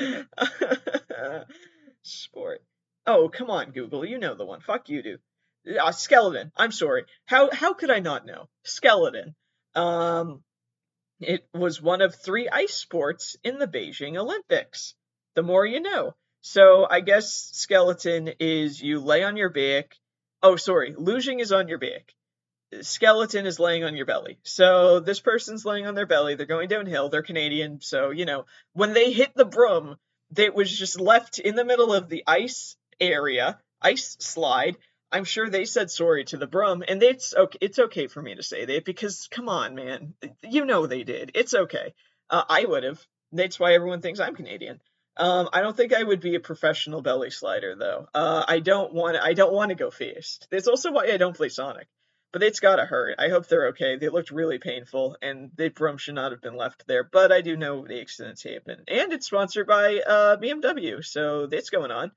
Sport. 2.02 2.62
Oh, 3.06 3.28
come 3.28 3.48
on, 3.50 3.70
Google. 3.70 4.04
You 4.04 4.18
know 4.18 4.34
the 4.34 4.44
one. 4.44 4.60
Fuck 4.60 4.88
you, 4.88 5.02
do. 5.02 5.18
Uh, 5.80 5.92
skeleton. 5.92 6.50
I'm 6.56 6.72
sorry. 6.72 7.04
How 7.26 7.50
how 7.52 7.74
could 7.74 7.90
I 7.90 8.00
not 8.00 8.26
know? 8.26 8.48
Skeleton. 8.64 9.34
Um, 9.74 10.42
it 11.20 11.46
was 11.54 11.80
one 11.80 12.02
of 12.02 12.14
three 12.14 12.48
ice 12.48 12.74
sports 12.74 13.36
in 13.44 13.58
the 13.58 13.68
Beijing 13.68 14.16
Olympics. 14.16 14.94
The 15.34 15.42
more 15.42 15.64
you 15.64 15.80
know. 15.80 16.14
So 16.40 16.86
I 16.88 17.00
guess 17.00 17.50
skeleton 17.52 18.32
is 18.40 18.82
you 18.82 19.00
lay 19.00 19.22
on 19.22 19.36
your 19.36 19.50
back. 19.50 19.96
Oh, 20.44 20.54
sorry. 20.54 20.94
Luging 20.94 21.40
is 21.40 21.50
on 21.50 21.66
your 21.66 21.78
back 21.78 22.14
skeleton 22.82 23.46
is 23.46 23.60
laying 23.60 23.84
on 23.84 23.96
your 23.96 24.06
belly. 24.06 24.38
So 24.42 25.00
this 25.00 25.20
person's 25.20 25.64
laying 25.64 25.86
on 25.86 25.94
their 25.94 26.06
belly. 26.06 26.34
They're 26.34 26.46
going 26.46 26.68
downhill. 26.68 27.08
They're 27.08 27.22
Canadian. 27.22 27.80
So, 27.80 28.10
you 28.10 28.24
know, 28.24 28.46
when 28.72 28.92
they 28.92 29.12
hit 29.12 29.34
the 29.34 29.44
broom, 29.44 29.96
that 30.32 30.54
was 30.54 30.76
just 30.76 31.00
left 31.00 31.38
in 31.38 31.54
the 31.54 31.64
middle 31.64 31.92
of 31.92 32.08
the 32.08 32.24
ice 32.26 32.76
area, 33.00 33.58
ice 33.80 34.16
slide. 34.20 34.76
I'm 35.12 35.24
sure 35.24 35.48
they 35.48 35.64
said 35.64 35.90
sorry 35.90 36.24
to 36.24 36.36
the 36.36 36.46
broom, 36.46 36.82
and 36.86 37.00
it's 37.02 37.34
okay. 37.34 37.58
It's 37.60 37.78
okay 37.78 38.08
for 38.08 38.20
me 38.20 38.34
to 38.34 38.42
say 38.42 38.64
that 38.64 38.84
because, 38.84 39.28
come 39.30 39.48
on, 39.48 39.76
man, 39.76 40.14
you 40.42 40.64
know 40.64 40.86
they 40.86 41.04
did. 41.04 41.30
It's 41.34 41.54
okay. 41.54 41.94
Uh, 42.28 42.42
I 42.48 42.64
would 42.64 42.82
have. 42.82 43.00
That's 43.30 43.60
why 43.60 43.74
everyone 43.74 44.00
thinks 44.00 44.18
I'm 44.18 44.34
Canadian. 44.34 44.80
Um, 45.16 45.48
I 45.52 45.60
don't 45.60 45.76
think 45.76 45.92
I 45.92 46.02
would 46.02 46.20
be 46.20 46.34
a 46.34 46.40
professional 46.40 47.00
belly 47.00 47.30
slider 47.30 47.76
though. 47.76 48.08
Uh, 48.14 48.44
I 48.46 48.60
don't 48.60 48.92
want. 48.92 49.16
I 49.16 49.32
don't 49.34 49.52
want 49.52 49.68
to 49.70 49.76
go 49.76 49.90
fast. 49.90 50.48
That's 50.50 50.68
also 50.68 50.92
why 50.92 51.10
I 51.12 51.16
don't 51.16 51.36
play 51.36 51.48
Sonic 51.48 51.88
but 52.34 52.42
it's 52.42 52.58
gotta 52.58 52.84
hurt. 52.84 53.14
I 53.16 53.28
hope 53.28 53.46
they're 53.46 53.68
okay. 53.68 53.94
They 53.96 54.08
looked 54.08 54.32
really 54.32 54.58
painful, 54.58 55.16
and 55.22 55.52
the 55.54 55.68
broom 55.68 55.98
should 55.98 56.16
not 56.16 56.32
have 56.32 56.42
been 56.42 56.56
left 56.56 56.84
there. 56.88 57.04
But 57.04 57.30
I 57.30 57.42
do 57.42 57.56
know 57.56 57.86
the 57.86 58.00
accidents 58.00 58.42
happen, 58.42 58.82
and 58.88 59.12
it's 59.12 59.26
sponsored 59.26 59.68
by 59.68 60.00
uh, 60.00 60.36
BMW, 60.38 61.04
so 61.04 61.46
that's 61.46 61.70
going 61.70 61.92
on. 61.92 62.10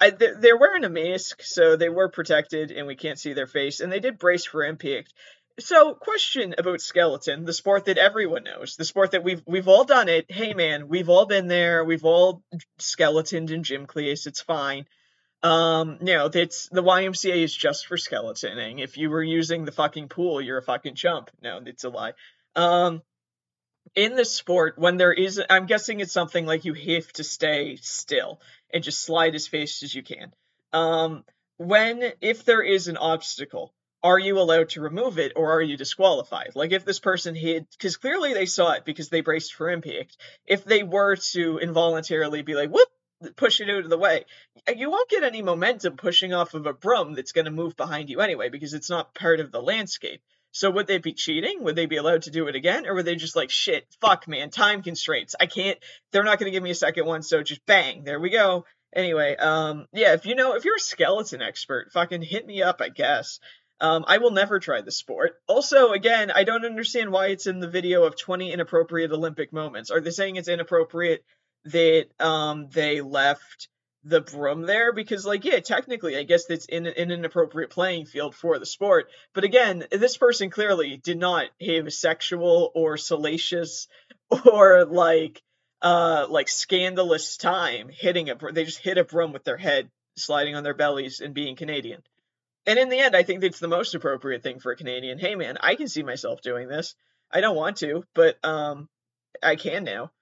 I, 0.00 0.10
they're 0.10 0.56
wearing 0.56 0.84
a 0.84 0.88
mask, 0.88 1.42
so 1.42 1.74
they 1.74 1.88
were 1.88 2.08
protected, 2.08 2.70
and 2.70 2.86
we 2.86 2.94
can't 2.94 3.18
see 3.18 3.32
their 3.32 3.48
face, 3.48 3.80
and 3.80 3.90
they 3.90 3.98
did 3.98 4.16
brace 4.16 4.44
for 4.44 4.62
impact. 4.62 5.12
So, 5.60 5.94
question 5.94 6.54
about 6.56 6.80
skeleton, 6.80 7.44
the 7.44 7.52
sport 7.52 7.84
that 7.84 7.98
everyone 7.98 8.44
knows, 8.44 8.76
the 8.76 8.84
sport 8.84 9.10
that 9.10 9.22
we've 9.22 9.42
we've 9.46 9.68
all 9.68 9.84
done 9.84 10.08
it. 10.08 10.30
Hey, 10.30 10.54
man, 10.54 10.88
we've 10.88 11.10
all 11.10 11.26
been 11.26 11.46
there. 11.46 11.84
We've 11.84 12.04
all 12.04 12.42
skeletoned 12.78 13.50
in 13.50 13.62
gym 13.62 13.86
class. 13.86 14.26
It's 14.26 14.40
fine. 14.40 14.86
Um, 15.42 15.98
you 16.00 16.14
know, 16.14 16.30
it's 16.32 16.68
the 16.68 16.82
YMCA 16.82 17.36
is 17.36 17.54
just 17.54 17.86
for 17.86 17.96
skeletoning. 17.96 18.80
If 18.82 18.96
you 18.96 19.10
were 19.10 19.22
using 19.22 19.64
the 19.64 19.72
fucking 19.72 20.08
pool, 20.08 20.40
you're 20.40 20.58
a 20.58 20.62
fucking 20.62 20.94
chump. 20.94 21.30
No, 21.42 21.60
it's 21.66 21.84
a 21.84 21.90
lie. 21.90 22.12
Um, 22.54 23.02
in 23.94 24.14
this 24.14 24.32
sport, 24.32 24.78
when 24.78 24.96
there 24.96 25.12
is, 25.12 25.40
I'm 25.50 25.66
guessing 25.66 26.00
it's 26.00 26.12
something 26.12 26.46
like 26.46 26.64
you 26.64 26.74
have 26.74 27.12
to 27.14 27.24
stay 27.24 27.76
still 27.76 28.40
and 28.72 28.84
just 28.84 29.02
slide 29.02 29.34
as 29.34 29.48
fast 29.48 29.82
as 29.82 29.94
you 29.94 30.02
can. 30.02 30.32
Um, 30.72 31.24
when, 31.58 32.02
if 32.20 32.44
there 32.44 32.62
is 32.62 32.88
an 32.88 32.96
obstacle, 32.96 33.72
are 34.02 34.18
you 34.18 34.38
allowed 34.38 34.70
to 34.70 34.80
remove 34.80 35.18
it 35.18 35.32
or 35.36 35.52
are 35.52 35.62
you 35.62 35.76
disqualified? 35.76 36.52
Like 36.54 36.72
if 36.72 36.84
this 36.84 36.98
person 36.98 37.34
hit, 37.34 37.66
because 37.70 37.96
clearly 37.96 38.34
they 38.34 38.46
saw 38.46 38.72
it 38.72 38.84
because 38.84 39.08
they 39.08 39.20
braced 39.20 39.54
for 39.54 39.70
impact. 39.70 40.16
If 40.46 40.64
they 40.64 40.82
were 40.82 41.16
to 41.16 41.58
involuntarily 41.58 42.42
be 42.42 42.54
like, 42.54 42.70
whoop, 42.70 42.88
push 43.36 43.60
it 43.60 43.70
out 43.70 43.84
of 43.84 43.90
the 43.90 43.98
way. 43.98 44.24
You 44.74 44.90
won't 44.90 45.08
get 45.08 45.22
any 45.22 45.42
momentum 45.42 45.96
pushing 45.96 46.34
off 46.34 46.54
of 46.54 46.66
a 46.66 46.72
broom 46.72 47.14
that's 47.14 47.32
going 47.32 47.44
to 47.44 47.50
move 47.50 47.76
behind 47.76 48.10
you 48.10 48.20
anyway 48.20 48.48
because 48.48 48.74
it's 48.74 48.90
not 48.90 49.14
part 49.14 49.40
of 49.40 49.52
the 49.52 49.62
landscape. 49.62 50.20
So 50.50 50.70
would 50.70 50.86
they 50.86 50.98
be 50.98 51.14
cheating? 51.14 51.62
Would 51.62 51.76
they 51.76 51.86
be 51.86 51.96
allowed 51.96 52.22
to 52.22 52.30
do 52.30 52.46
it 52.48 52.56
again? 52.56 52.86
Or 52.86 52.94
were 52.94 53.02
they 53.02 53.14
just 53.14 53.36
like, 53.36 53.50
shit, 53.50 53.86
fuck, 54.00 54.28
man, 54.28 54.50
time 54.50 54.82
constraints. 54.82 55.34
I 55.40 55.46
can't, 55.46 55.78
they're 56.10 56.24
not 56.24 56.38
going 56.38 56.50
to 56.50 56.54
give 56.54 56.62
me 56.62 56.70
a 56.70 56.74
second 56.74 57.06
one, 57.06 57.22
so 57.22 57.42
just 57.42 57.64
bang, 57.64 58.04
there 58.04 58.20
we 58.20 58.28
go. 58.28 58.66
Anyway, 58.94 59.34
um, 59.36 59.86
yeah, 59.94 60.12
if 60.12 60.26
you 60.26 60.34
know, 60.34 60.54
if 60.54 60.66
you're 60.66 60.76
a 60.76 60.80
skeleton 60.80 61.40
expert, 61.40 61.90
fucking 61.92 62.20
hit 62.20 62.46
me 62.46 62.62
up, 62.62 62.82
I 62.82 62.90
guess. 62.90 63.40
Um, 63.82 64.04
I 64.06 64.18
will 64.18 64.30
never 64.30 64.60
try 64.60 64.80
the 64.80 64.92
sport. 64.92 65.34
Also, 65.48 65.90
again, 65.90 66.30
I 66.30 66.44
don't 66.44 66.64
understand 66.64 67.10
why 67.10 67.26
it's 67.26 67.48
in 67.48 67.58
the 67.58 67.68
video 67.68 68.04
of 68.04 68.16
20 68.16 68.52
inappropriate 68.52 69.10
Olympic 69.10 69.52
moments. 69.52 69.90
Are 69.90 70.00
they 70.00 70.10
saying 70.10 70.36
it's 70.36 70.46
inappropriate 70.46 71.24
that 71.64 72.06
um, 72.20 72.68
they 72.70 73.00
left 73.00 73.68
the 74.04 74.20
broom 74.20 74.62
there? 74.62 74.92
Because, 74.92 75.26
like, 75.26 75.44
yeah, 75.44 75.58
technically, 75.58 76.16
I 76.16 76.22
guess 76.22 76.44
that's 76.46 76.66
in, 76.66 76.86
in 76.86 77.10
an 77.10 77.24
appropriate 77.24 77.70
playing 77.70 78.06
field 78.06 78.36
for 78.36 78.56
the 78.60 78.66
sport. 78.66 79.08
But 79.34 79.42
again, 79.42 79.84
this 79.90 80.16
person 80.16 80.48
clearly 80.48 80.96
did 80.96 81.18
not 81.18 81.48
have 81.60 81.88
a 81.88 81.90
sexual 81.90 82.70
or 82.76 82.96
salacious 82.96 83.88
or 84.46 84.84
like 84.84 85.42
uh 85.82 86.26
like 86.30 86.48
scandalous 86.48 87.36
time 87.36 87.88
hitting 87.88 88.30
a 88.30 88.36
they 88.52 88.64
just 88.64 88.78
hit 88.78 88.98
a 88.98 89.04
broom 89.04 89.32
with 89.32 89.42
their 89.42 89.56
head 89.56 89.90
sliding 90.16 90.54
on 90.54 90.62
their 90.62 90.74
bellies 90.74 91.20
and 91.20 91.34
being 91.34 91.56
Canadian. 91.56 92.02
And 92.66 92.78
in 92.78 92.88
the 92.88 93.00
end, 93.00 93.16
I 93.16 93.22
think 93.22 93.42
it's 93.42 93.58
the 93.58 93.68
most 93.68 93.94
appropriate 93.94 94.42
thing 94.42 94.60
for 94.60 94.72
a 94.72 94.76
Canadian. 94.76 95.18
Hey 95.18 95.34
man, 95.34 95.58
I 95.60 95.74
can 95.74 95.88
see 95.88 96.02
myself 96.02 96.42
doing 96.42 96.68
this. 96.68 96.94
I 97.30 97.40
don't 97.40 97.56
want 97.56 97.78
to, 97.78 98.04
but 98.14 98.36
um 98.44 98.88
I 99.42 99.56
can 99.56 99.84
now. 99.84 100.10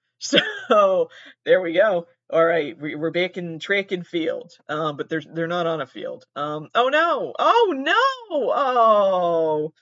So 0.67 1.09
there 1.45 1.61
we 1.61 1.73
go. 1.73 2.07
All 2.29 2.45
right, 2.45 2.77
we're 2.79 3.11
back 3.11 3.37
in 3.37 3.59
track 3.59 3.91
and 3.91 4.07
field, 4.07 4.53
um, 4.69 4.95
but 4.95 5.09
they're 5.09 5.23
they're 5.33 5.47
not 5.47 5.67
on 5.67 5.81
a 5.81 5.87
field. 5.87 6.25
Um, 6.33 6.69
oh 6.73 6.87
no! 6.87 7.33
Oh 7.37 7.73
no! 7.75 8.53
Oh. 8.53 9.73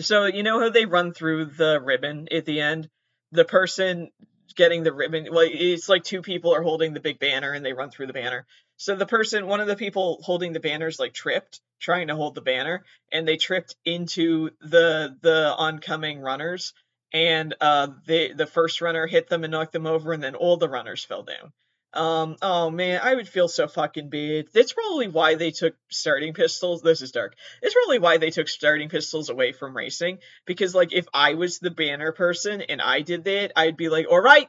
So 0.00 0.24
you 0.24 0.44
know 0.44 0.60
how 0.60 0.70
they 0.70 0.86
run 0.86 1.12
through 1.12 1.46
the 1.46 1.78
ribbon 1.78 2.28
at 2.30 2.46
the 2.46 2.60
end? 2.60 2.88
The 3.32 3.44
person 3.44 4.10
getting 4.52 4.82
the 4.82 4.92
ribbon, 4.92 5.28
well, 5.30 5.48
it's 5.50 5.88
like 5.88 6.04
two 6.04 6.22
people 6.22 6.54
are 6.54 6.62
holding 6.62 6.94
the 6.94 7.00
big 7.00 7.18
banner 7.18 7.52
and 7.52 7.64
they 7.64 7.72
run 7.72 7.90
through 7.90 8.06
the 8.06 8.12
banner. 8.12 8.46
So 8.76 8.96
the 8.96 9.06
person, 9.06 9.46
one 9.46 9.60
of 9.60 9.68
the 9.68 9.76
people 9.76 10.18
holding 10.22 10.52
the 10.52 10.60
banners, 10.60 10.98
like 10.98 11.12
tripped 11.12 11.60
trying 11.82 12.08
to 12.08 12.16
hold 12.16 12.34
the 12.34 12.40
banner, 12.40 12.84
and 13.10 13.26
they 13.26 13.36
tripped 13.36 13.76
into 13.84 14.50
the 14.60 15.16
the 15.20 15.54
oncoming 15.56 16.20
runners, 16.20 16.72
and 17.12 17.54
uh, 17.60 17.88
they 18.06 18.32
the 18.32 18.46
first 18.46 18.80
runner 18.80 19.06
hit 19.06 19.28
them 19.28 19.44
and 19.44 19.50
knocked 19.50 19.72
them 19.72 19.86
over, 19.86 20.12
and 20.12 20.22
then 20.22 20.34
all 20.34 20.56
the 20.56 20.68
runners 20.68 21.04
fell 21.04 21.22
down. 21.22 21.52
Um, 21.94 22.36
oh 22.40 22.70
man, 22.70 23.00
I 23.02 23.14
would 23.14 23.28
feel 23.28 23.48
so 23.48 23.68
fucking 23.68 24.08
bad. 24.08 24.46
That's 24.52 24.72
probably 24.72 25.08
why 25.08 25.34
they 25.34 25.50
took 25.50 25.74
starting 25.90 26.32
pistols. 26.32 26.82
This 26.82 27.02
is 27.02 27.12
dark. 27.12 27.34
It's 27.60 27.74
probably 27.74 27.98
why 27.98 28.16
they 28.16 28.30
took 28.30 28.48
starting 28.48 28.88
pistols 28.88 29.28
away 29.28 29.52
from 29.52 29.76
racing. 29.76 30.18
Because 30.46 30.74
like, 30.74 30.92
if 30.92 31.06
I 31.12 31.34
was 31.34 31.58
the 31.58 31.70
banner 31.70 32.12
person 32.12 32.62
and 32.62 32.80
I 32.80 33.02
did 33.02 33.24
that, 33.24 33.52
I'd 33.56 33.76
be 33.76 33.88
like, 33.88 34.06
all 34.10 34.20
right, 34.20 34.48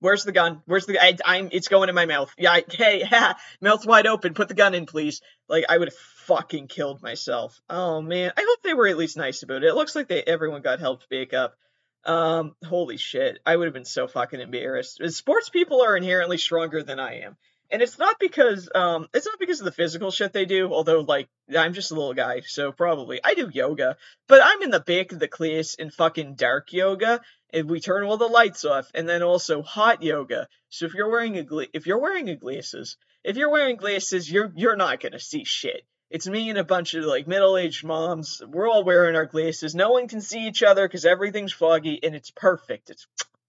where's 0.00 0.24
the 0.24 0.32
gun? 0.32 0.60
Where's 0.66 0.84
the? 0.84 1.02
I, 1.02 1.16
am 1.38 1.48
It's 1.52 1.68
going 1.68 1.88
in 1.88 1.94
my 1.94 2.06
mouth. 2.06 2.32
Yeah. 2.36 2.52
I, 2.52 2.64
hey, 2.70 3.02
ha, 3.08 3.38
mouth 3.60 3.86
wide 3.86 4.06
open. 4.06 4.34
Put 4.34 4.48
the 4.48 4.54
gun 4.54 4.74
in, 4.74 4.84
please. 4.84 5.22
Like, 5.48 5.64
I 5.68 5.78
would 5.78 5.88
have 5.88 5.98
fucking 6.26 6.68
killed 6.68 7.02
myself. 7.02 7.60
Oh 7.68 8.02
man, 8.02 8.32
I 8.36 8.44
hope 8.46 8.62
they 8.62 8.74
were 8.74 8.88
at 8.88 8.98
least 8.98 9.16
nice 9.16 9.42
about 9.42 9.62
it. 9.62 9.68
It 9.68 9.74
looks 9.74 9.94
like 9.94 10.08
they 10.08 10.22
everyone 10.22 10.62
got 10.62 10.80
helped 10.80 11.08
back 11.08 11.32
up. 11.32 11.56
Um, 12.06 12.54
holy 12.64 12.98
shit, 12.98 13.38
I 13.46 13.56
would 13.56 13.66
have 13.66 13.74
been 13.74 13.84
so 13.84 14.06
fucking 14.06 14.40
embarrassed. 14.40 15.00
Sports 15.08 15.48
people 15.48 15.82
are 15.82 15.96
inherently 15.96 16.38
stronger 16.38 16.82
than 16.82 17.00
I 17.00 17.20
am. 17.20 17.36
And 17.70 17.80
it's 17.80 17.98
not 17.98 18.20
because 18.20 18.68
um 18.74 19.08
it's 19.14 19.26
not 19.26 19.38
because 19.38 19.60
of 19.60 19.64
the 19.64 19.72
physical 19.72 20.10
shit 20.10 20.32
they 20.32 20.44
do, 20.44 20.72
although 20.72 21.00
like 21.00 21.28
I'm 21.58 21.72
just 21.72 21.90
a 21.90 21.94
little 21.94 22.12
guy, 22.12 22.42
so 22.46 22.72
probably 22.72 23.20
I 23.24 23.34
do 23.34 23.50
yoga, 23.52 23.96
but 24.28 24.42
I'm 24.44 24.62
in 24.62 24.70
the 24.70 24.80
back 24.80 25.12
of 25.12 25.18
the 25.18 25.28
class 25.28 25.74
in 25.74 25.90
fucking 25.90 26.34
dark 26.34 26.72
yoga, 26.72 27.22
and 27.54 27.68
we 27.68 27.80
turn 27.80 28.04
all 28.04 28.18
the 28.18 28.26
lights 28.28 28.64
off, 28.66 28.90
and 28.94 29.08
then 29.08 29.22
also 29.22 29.62
hot 29.62 30.02
yoga. 30.02 30.46
So 30.68 30.84
if 30.84 30.94
you're 30.94 31.10
wearing 31.10 31.38
a 31.38 31.42
gla- 31.42 31.66
if 31.72 31.86
you're 31.86 32.00
wearing 32.00 32.28
a 32.28 32.36
glasses, 32.36 32.98
if 33.24 33.36
you're 33.36 33.50
wearing 33.50 33.76
glasses, 33.76 34.30
you're 34.30 34.52
you're 34.54 34.76
not 34.76 35.00
gonna 35.00 35.18
see 35.18 35.44
shit. 35.44 35.86
It's 36.10 36.28
me 36.28 36.48
and 36.50 36.58
a 36.58 36.64
bunch 36.64 36.94
of 36.94 37.04
like 37.04 37.26
middle-aged 37.26 37.84
moms. 37.84 38.40
We're 38.46 38.68
all 38.68 38.84
wearing 38.84 39.16
our 39.16 39.26
glasses. 39.26 39.74
No 39.74 39.90
one 39.90 40.06
can 40.06 40.20
see 40.20 40.46
each 40.46 40.62
other 40.62 40.86
because 40.86 41.04
everything's 41.04 41.52
foggy, 41.52 41.98
and 42.02 42.14
it's 42.14 42.30
perfect. 42.30 42.90
It's, 42.90 43.06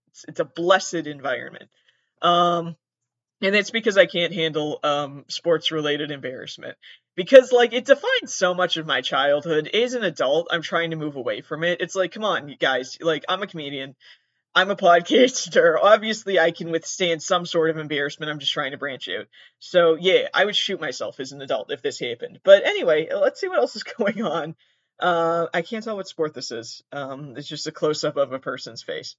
it's 0.08 0.26
it's 0.28 0.40
a 0.40 0.46
blessed 0.46 1.08
environment. 1.08 1.70
Um, 2.22 2.76
and 3.42 3.56
it's 3.56 3.72
because 3.72 3.98
I 3.98 4.06
can't 4.06 4.34
handle 4.34 4.80
um 4.84 5.26
sports-related 5.28 6.10
embarrassment 6.10 6.78
because 7.16 7.52
like 7.52 7.74
it 7.74 7.86
defines 7.86 8.34
so 8.34 8.54
much 8.54 8.78
of 8.78 8.88
my 8.88 9.02
childhood. 9.02 9.68
As 9.68 9.94
an 9.94 10.04
adult, 10.04 10.48
I'm 10.50 10.62
trying 10.62 10.92
to 10.92 10.96
move 10.98 11.18
away 11.18 11.42
from 11.42 11.64
it. 11.64 11.82
It's 11.82 11.96
like, 11.96 12.14
come 12.14 12.24
on, 12.24 12.50
you 12.50 12.58
guys. 12.58 12.98
Like, 13.02 13.26
I'm 13.30 13.44
a 13.44 13.48
comedian. 13.48 13.96
I'm 14.56 14.72
a 14.72 14.76
podcaster. 14.76 15.76
Obviously, 15.84 16.40
I 16.40 16.52
can 16.52 16.72
withstand 16.72 17.22
some 17.22 17.46
sort 17.46 17.70
of 17.70 17.78
embarrassment. 17.78 18.32
I'm 18.32 18.40
just 18.40 18.54
trying 18.54 18.72
to 18.72 18.78
branch 18.78 19.10
out. 19.10 19.28
So, 19.60 19.96
yeah, 19.96 20.30
I 20.34 20.46
would 20.46 20.56
shoot 20.56 20.80
myself 20.80 21.20
as 21.20 21.34
an 21.34 21.42
adult 21.42 21.72
if 21.72 21.82
this 21.82 22.00
happened. 22.00 22.40
But 22.44 22.66
anyway, 22.66 23.10
let's 23.14 23.42
see 23.42 23.50
what 23.50 23.60
else 23.60 23.76
is 23.76 23.84
going 23.98 24.24
on. 24.24 24.56
Uh, 24.98 25.48
I 25.54 25.62
can't 25.62 25.84
tell 25.84 25.98
what 25.98 26.08
sport 26.08 26.34
this 26.34 26.52
is. 26.52 26.82
Um, 26.94 27.36
it's 27.36 27.50
just 27.50 27.68
a 27.68 27.72
close 27.72 28.06
up 28.06 28.16
of 28.16 28.32
a 28.32 28.40
person's 28.40 28.82
face. 28.82 29.18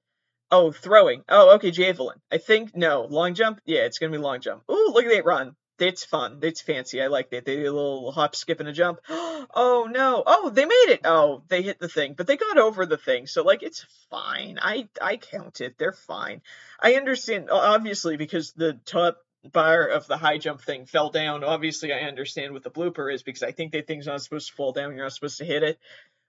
Oh, 0.50 0.72
throwing. 0.72 1.22
Oh, 1.28 1.56
okay, 1.56 1.70
javelin. 1.70 2.18
I 2.30 2.38
think 2.38 2.74
no 2.74 3.02
long 3.02 3.34
jump. 3.34 3.60
Yeah, 3.66 3.80
it's 3.80 3.98
gonna 3.98 4.12
be 4.12 4.18
long 4.18 4.40
jump. 4.40 4.62
Ooh, 4.70 4.90
look 4.94 5.04
at 5.04 5.12
that 5.12 5.24
run. 5.24 5.56
It's 5.78 6.04
fun. 6.04 6.38
It's 6.42 6.60
fancy. 6.60 7.02
I 7.02 7.08
like 7.08 7.30
that. 7.30 7.44
They 7.44 7.56
did 7.56 7.66
a 7.66 7.72
little 7.72 8.10
hop, 8.12 8.34
skip, 8.34 8.60
and 8.60 8.68
a 8.68 8.72
jump. 8.72 9.00
oh 9.08 9.88
no! 9.90 10.22
Oh, 10.26 10.50
they 10.50 10.64
made 10.64 10.88
it. 10.88 11.00
Oh, 11.04 11.42
they 11.48 11.62
hit 11.62 11.78
the 11.78 11.88
thing, 11.88 12.14
but 12.14 12.26
they 12.26 12.36
got 12.36 12.58
over 12.58 12.86
the 12.86 12.96
thing. 12.96 13.26
So 13.26 13.42
like, 13.42 13.62
it's 13.62 13.84
fine. 14.10 14.58
I 14.60 14.88
I 15.00 15.16
count 15.16 15.60
it. 15.60 15.76
They're 15.78 15.92
fine. 15.92 16.40
I 16.80 16.94
understand. 16.94 17.50
Obviously, 17.50 18.16
because 18.16 18.52
the 18.52 18.74
top 18.86 19.18
bar 19.52 19.86
of 19.86 20.06
the 20.06 20.16
high 20.16 20.38
jump 20.38 20.62
thing 20.62 20.86
fell 20.86 21.10
down. 21.10 21.44
Obviously, 21.44 21.92
I 21.92 22.00
understand 22.00 22.52
what 22.52 22.64
the 22.64 22.70
blooper 22.70 23.12
is 23.12 23.22
because 23.22 23.42
I 23.42 23.52
think 23.52 23.72
that 23.72 23.86
thing's 23.86 24.06
not 24.06 24.22
supposed 24.22 24.48
to 24.48 24.54
fall 24.54 24.72
down. 24.72 24.94
You're 24.94 25.04
not 25.04 25.12
supposed 25.12 25.38
to 25.38 25.44
hit 25.44 25.62
it 25.62 25.78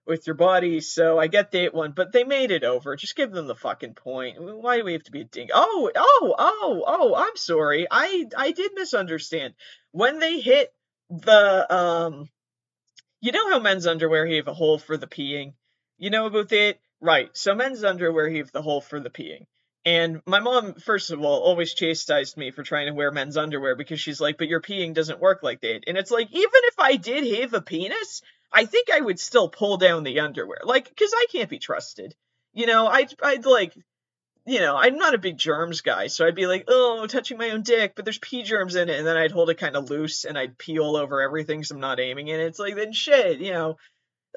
with 0.07 0.25
your 0.25 0.35
body. 0.35 0.79
So 0.79 1.19
I 1.19 1.27
get 1.27 1.51
that 1.51 1.73
one, 1.73 1.91
but 1.91 2.11
they 2.11 2.23
made 2.23 2.51
it 2.51 2.63
over. 2.63 2.95
Just 2.95 3.15
give 3.15 3.31
them 3.31 3.47
the 3.47 3.55
fucking 3.55 3.93
point. 3.93 4.37
Why 4.39 4.77
do 4.77 4.85
we 4.85 4.93
have 4.93 5.03
to 5.03 5.11
be 5.11 5.21
a 5.21 5.25
ding? 5.25 5.49
Oh, 5.53 5.91
oh, 5.95 6.35
oh, 6.37 6.83
oh! 6.87 7.15
I'm 7.15 7.35
sorry. 7.35 7.87
I 7.89 8.25
I 8.37 8.51
did 8.51 8.71
misunderstand 8.75 9.53
when 9.91 10.19
they 10.19 10.39
hit 10.39 10.73
the 11.09 11.73
um. 11.73 12.29
You 13.19 13.31
know 13.31 13.49
how 13.49 13.59
men's 13.59 13.87
underwear 13.87 14.27
have 14.27 14.47
a 14.47 14.53
hole 14.53 14.77
for 14.77 14.95
the 14.95 15.07
peeing. 15.07 15.53
You 15.97 16.11
know 16.11 16.27
about 16.27 16.49
that, 16.49 16.77
right? 17.01 17.29
So 17.33 17.55
men's 17.55 17.83
underwear 17.83 18.29
have 18.29 18.51
the 18.51 18.61
hole 18.61 18.81
for 18.81 18.99
the 18.99 19.09
peeing. 19.09 19.47
And 19.87 20.21
my 20.25 20.39
mom, 20.39 20.73
first 20.75 21.11
of 21.11 21.21
all, 21.21 21.39
always 21.39 21.73
chastised 21.73 22.35
me 22.35 22.51
for 22.51 22.61
trying 22.61 22.87
to 22.87 22.93
wear 22.93 23.09
men's 23.09 23.37
underwear 23.37 23.73
because 23.75 24.01
she's 24.01 24.19
like, 24.19 24.37
but 24.37 24.49
your 24.49 24.61
peeing 24.61 24.93
doesn't 24.93 25.21
work 25.21 25.43
like 25.43 25.61
that. 25.61 25.85
And 25.87 25.97
it's 25.97 26.11
like, 26.11 26.27
even 26.29 26.49
if 26.53 26.77
I 26.77 26.97
did 26.97 27.39
have 27.39 27.53
a 27.53 27.61
penis, 27.61 28.21
I 28.51 28.65
think 28.65 28.89
I 28.89 29.01
would 29.01 29.19
still 29.19 29.49
pull 29.49 29.77
down 29.77 30.03
the 30.03 30.19
underwear, 30.19 30.60
like, 30.63 30.89
because 30.89 31.12
I 31.13 31.25
can't 31.31 31.49
be 31.49 31.60
trusted. 31.60 32.15
You 32.53 32.65
know, 32.65 32.88
I'd, 32.88 33.13
I'd 33.21 33.45
like, 33.45 33.73
you 34.45 34.60
know, 34.60 34.75
I'm 34.77 34.97
not 34.97 35.13
a 35.13 35.19
big 35.19 35.38
germs 35.38 35.81
guy, 35.81 36.07
so 36.07 36.25
I'd 36.25 36.36
be 36.36 36.47
like, 36.47 36.65
oh, 36.67 37.05
touching 37.07 37.38
my 37.38 37.49
own 37.49 37.63
dick, 37.63 37.93
but 37.95 38.05
there's 38.05 38.17
pee 38.17 38.43
germs 38.43 38.75
in 38.75 38.89
it, 38.89 38.97
and 38.97 39.05
then 39.05 39.17
I'd 39.17 39.31
hold 39.31 39.49
it 39.49 39.60
kind 39.60 39.75
of 39.75 39.89
loose 39.89 40.25
and 40.25 40.38
I'd 40.38 40.57
pee 40.57 40.79
all 40.79 40.95
over 40.95 41.21
everything, 41.21 41.63
so 41.63 41.75
I'm 41.75 41.81
not 41.81 41.99
aiming 41.99 42.29
in 42.29 42.39
it. 42.39 42.45
It's 42.45 42.60
like, 42.60 42.75
then 42.75 42.93
shit, 42.93 43.39
you 43.39 43.51
know, 43.51 43.77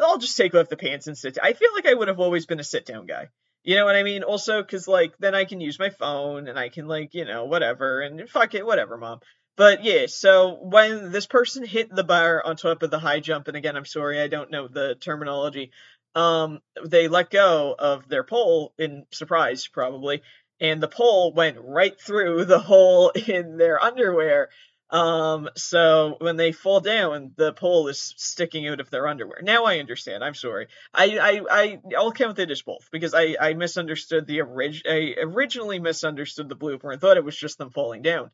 I'll 0.01 0.19
just 0.19 0.37
take 0.37 0.55
off 0.55 0.69
the 0.69 0.77
pants 0.77 1.07
and 1.07 1.17
sit. 1.17 1.35
Down. 1.35 1.47
I 1.47 1.53
feel 1.53 1.71
like 1.75 1.87
I 1.87 1.95
would 1.95 2.09
have 2.09 2.21
always 2.21 2.47
been 2.47 2.61
a 2.61 2.65
sit 2.65 2.87
down 2.87 3.07
guy. 3.07 3.29
You 3.63 3.77
know 3.77 3.85
what 3.85 3.97
I 3.97 4.03
mean? 4.03 4.23
Also, 4.23 4.63
because 4.63 4.89
like 4.89 5.17
then 5.19 5.35
I 5.35 5.45
can 5.45 5.61
use 5.61 5.79
my 5.79 5.91
phone 5.91 6.49
and 6.49 6.59
I 6.59 6.71
can 6.71 6.89
like 6.89 7.13
you 7.15 7.27
know 7.27 7.45
whatever 7.45 8.01
and 8.01 8.29
fuck 8.29 8.55
it, 8.55 8.65
whatever, 8.65 8.97
mom. 8.97 9.21
But 9.57 9.85
yeah, 9.85 10.07
so 10.07 10.55
when 10.63 11.13
this 11.13 11.27
person 11.27 11.65
hit 11.65 11.95
the 11.95 12.05
bar 12.05 12.43
on 12.45 12.57
top 12.57 12.83
of 12.83 12.91
the 12.91 12.99
high 12.99 13.21
jump, 13.21 13.47
and 13.49 13.57
again, 13.57 13.77
I'm 13.77 13.85
sorry, 13.85 14.21
I 14.21 14.29
don't 14.29 14.51
know 14.51 14.69
the 14.69 14.95
terminology. 14.95 15.71
Um, 16.15 16.61
they 16.85 17.09
let 17.09 17.31
go 17.31 17.75
of 17.79 18.09
their 18.09 18.25
pole 18.25 18.73
in 18.79 19.07
surprise, 19.13 19.67
probably, 19.69 20.23
and 20.61 20.83
the 20.83 20.89
pole 20.89 21.33
went 21.33 21.59
right 21.61 21.99
through 22.01 22.47
the 22.47 22.59
hole 22.59 23.11
in 23.29 23.57
their 23.59 23.83
underwear. 23.83 24.49
Um, 24.91 25.49
so 25.57 26.17
when 26.19 26.37
they 26.37 26.51
fall 26.51 26.81
down, 26.81 27.33
the 27.37 27.53
pole 27.53 27.87
is 27.89 28.15
sticking 28.17 28.67
out 28.67 28.81
of 28.81 28.91
their 28.91 29.07
underwear. 29.07 29.41
Now 29.43 29.65
I 29.65 29.79
understand. 29.79 30.25
I'm 30.25 30.35
sorry. 30.35 30.67
I 30.93 31.19
I, 31.19 31.43
I 31.51 31.81
I'll 31.97 32.11
count 32.13 32.41
it 32.41 32.51
as 32.51 32.63
both 32.63 32.89
because 32.91 33.15
I 33.15 33.37
I 33.41 33.55
misunderstood 33.55 34.27
the 34.27 34.41
orig- 34.41 34.83
I 34.89 35.15
originally 35.21 35.79
misunderstood 35.79 36.49
the 36.49 36.57
blooper 36.57 36.93
and 36.93 37.01
thought 37.01 37.19
it 37.19 37.25
was 37.25 37.37
just 37.37 37.59
them 37.59 37.71
falling 37.71 38.03
down. 38.03 38.31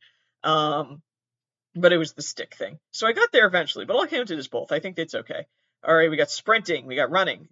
Um, 0.47 1.03
but 1.75 1.93
it 1.93 1.99
was 1.99 2.13
the 2.13 2.23
stick 2.23 2.55
thing. 2.55 2.79
So 2.93 3.07
I 3.07 3.13
got 3.13 3.33
there 3.33 3.47
eventually, 3.47 3.85
but 3.85 3.97
I'll 3.97 4.07
count 4.07 4.31
it 4.31 4.39
as 4.39 4.49
both. 4.49 4.73
I 4.73 4.81
think 4.81 4.99
it's 4.99 5.15
okay. 5.15 5.47
All 5.85 5.95
right, 5.95 6.11
we 6.11 6.17
got 6.17 6.31
sprinting, 6.31 6.87
we 6.87 6.97
got 6.97 7.11
running. 7.11 7.49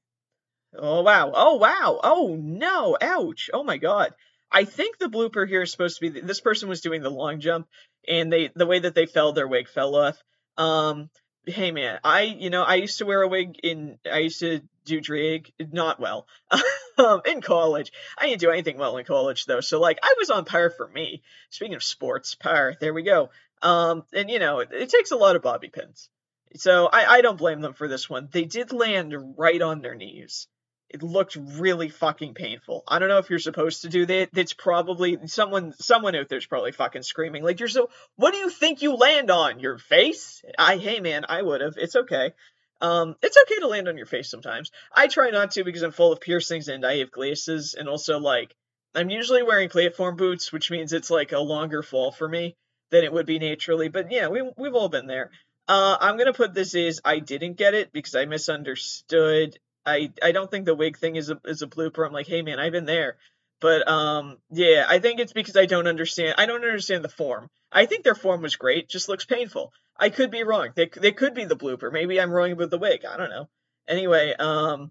Oh 0.76 1.03
wow! 1.03 1.30
Oh 1.34 1.57
wow! 1.57 2.01
Oh 2.03 2.36
no! 2.40 2.97
Ouch! 3.01 3.51
Oh 3.53 3.62
my 3.62 3.76
god! 3.76 4.12
I 4.51 4.64
think 4.64 4.99
the 4.99 5.09
blooper 5.09 5.49
here 5.49 5.62
is 5.62 5.70
supposed 5.70 5.99
to 5.99 6.11
be 6.11 6.20
this 6.20 6.40
person 6.40 6.68
was 6.68 6.80
doing 6.80 7.03
the 7.03 7.11
long 7.11 7.40
jump, 7.40 7.68
and 8.09 8.32
they 8.32 8.51
the 8.55 8.66
way 8.66 8.80
that 8.80 8.95
they 8.95 9.07
fell, 9.07 9.32
their 9.32 9.47
wig 9.47 9.68
fell 9.68 9.95
off. 9.95 10.20
Um, 10.57 11.11
hey 11.47 11.70
man, 11.70 12.01
I 12.03 12.22
you 12.22 12.51
know 12.51 12.62
I 12.62 12.76
used 12.76 12.99
to 12.99 13.07
wear 13.07 13.22
a 13.22 13.28
wig 13.28 13.57
in 13.62 13.99
I 14.11 14.18
used 14.18 14.40
to 14.40 14.62
do 14.85 15.01
drag 15.01 15.53
not 15.59 16.01
well 16.01 16.26
um, 16.99 17.22
in 17.26 17.41
college. 17.41 17.93
I 18.18 18.26
didn't 18.26 18.41
do 18.41 18.51
anything 18.51 18.78
well 18.78 18.97
in 18.97 19.05
college 19.05 19.47
though, 19.47 19.61
so 19.61 19.80
like 19.80 19.99
I 20.03 20.14
was 20.18 20.30
on 20.30 20.45
par 20.45 20.70
for 20.70 20.89
me. 20.89 21.22
Speaking 21.51 21.74
of 21.74 21.82
sports, 21.82 22.35
par. 22.35 22.74
There 22.80 22.95
we 22.95 23.03
go. 23.03 23.30
Um, 23.62 24.05
and 24.12 24.30
you 24.30 24.39
know, 24.39 24.61
it, 24.61 24.68
it, 24.72 24.89
takes 24.91 25.11
a 25.11 25.16
lot 25.16 25.37
of 25.37 25.43
bobby 25.43 25.68
pins. 25.68 26.11
So 26.57 26.87
I, 26.87 27.14
I 27.14 27.20
don't 27.22 27.39
blame 27.39 27.61
them 27.61 27.72
for 27.72 27.89
this 27.89 28.09
one. 28.09 28.28
They 28.30 28.45
did 28.45 28.72
land 28.72 29.14
right 29.37 29.61
on 29.61 29.80
their 29.80 29.95
knees. 29.95 30.47
It 30.91 31.03
looked 31.03 31.35
really 31.35 31.89
fucking 31.89 32.35
painful. 32.35 32.85
I 32.87 33.01
don't 33.01 33.09
know 33.09 33.18
if 33.18 33.28
you're 33.28 33.41
supposed 33.41 33.82
to 33.82 33.89
do 33.89 34.07
that. 34.07 34.28
It's 34.37 34.53
probably 34.53 35.18
someone 35.26 35.72
someone 35.72 36.14
out 36.14 36.28
there's 36.28 36.47
probably 36.47 36.70
fucking 36.70 37.03
screaming 37.03 37.43
like 37.43 37.59
you're 37.59 37.68
so. 37.68 37.91
What 38.14 38.32
do 38.32 38.39
you 38.39 38.49
think 38.49 38.82
you 38.82 38.95
land 38.95 39.28
on? 39.30 39.59
Your 39.59 39.78
face? 39.78 40.45
I 40.57 40.76
hey 40.76 41.01
man, 41.01 41.24
I 41.28 41.43
would 41.43 41.62
have. 41.62 41.74
It's 41.78 41.97
okay. 41.97 42.32
Um, 42.81 43.16
it's 43.22 43.37
okay 43.43 43.61
to 43.61 43.68
land 43.68 43.89
on 43.89 43.97
your 43.97 44.07
face 44.07 44.31
sometimes. 44.31 44.70
I 44.95 45.07
try 45.07 45.31
not 45.31 45.53
to 45.53 45.64
because 45.64 45.83
I'm 45.83 45.93
full 45.93 46.12
of 46.12 46.20
piercings 46.20 46.68
and 46.68 46.85
I 46.85 46.99
have 46.99 47.11
glasses, 47.11 47.75
and 47.75 47.89
also 47.89 48.18
like 48.18 48.55
I'm 48.95 49.11
usually 49.11 49.43
wearing 49.43 49.68
platform 49.68 50.16
boots, 50.16 50.53
which 50.53 50.70
means 50.70 50.93
it's 50.93 51.11
like 51.11 51.33
a 51.33 51.39
longer 51.39 51.83
fall 51.83 52.12
for 52.12 52.29
me 52.29 52.57
than 52.91 53.05
it 53.05 53.12
would 53.12 53.27
be 53.27 53.39
naturally. 53.39 53.89
But 53.89 54.11
yeah, 54.12 54.29
we 54.29 54.43
we've 54.57 54.75
all 54.75 54.89
been 54.89 55.07
there. 55.07 55.31
Uh, 55.66 55.97
I'm 56.01 56.18
gonna 56.18 56.33
put 56.33 56.55
this 56.55 56.75
as 56.75 57.01
I 57.05 57.18
didn't 57.18 57.57
get 57.57 57.75
it 57.75 57.93
because 57.93 58.14
I 58.14 58.27
misunderstood. 58.27 59.59
I 59.87 60.12
I 60.22 60.33
don't 60.33 60.51
think 60.51 60.66
the 60.66 60.75
wig 60.75 60.99
thing 60.99 61.16
is 61.16 61.31
a 61.31 61.41
is 61.45 61.62
a 61.62 61.66
blooper. 61.66 62.07
I'm 62.07 62.12
like, 62.12 62.27
hey 62.27 62.43
man, 62.43 62.59
I've 62.61 62.72
been 62.72 62.85
there. 62.85 63.16
But 63.61 63.89
um, 63.89 64.39
yeah, 64.51 64.85
I 64.89 64.99
think 64.99 65.21
it's 65.21 65.33
because 65.33 65.57
I 65.57 65.67
don't 65.67 65.87
understand. 65.87 66.35
I 66.39 66.47
don't 66.47 66.65
understand 66.65 67.05
the 67.05 67.09
form. 67.09 67.49
I 67.73 67.87
think 67.87 68.05
their 68.05 68.15
form 68.15 68.43
was 68.43 68.57
great, 68.57 68.89
just 68.89 69.09
looks 69.09 69.25
painful. 69.25 69.73
I 69.97 70.11
could 70.11 70.31
be 70.31 70.43
wrong. 70.43 70.71
They 70.75 70.91
they 70.95 71.13
could 71.13 71.35
be 71.35 71.45
the 71.45 71.57
blooper. 71.57 71.93
Maybe 71.93 72.21
I'm 72.21 72.31
wrong 72.31 72.53
about 72.53 72.71
the 72.71 72.79
wig. 72.79 73.05
I 73.05 73.17
don't 73.17 73.31
know. 73.31 73.49
Anyway, 73.89 74.35
um, 74.39 74.91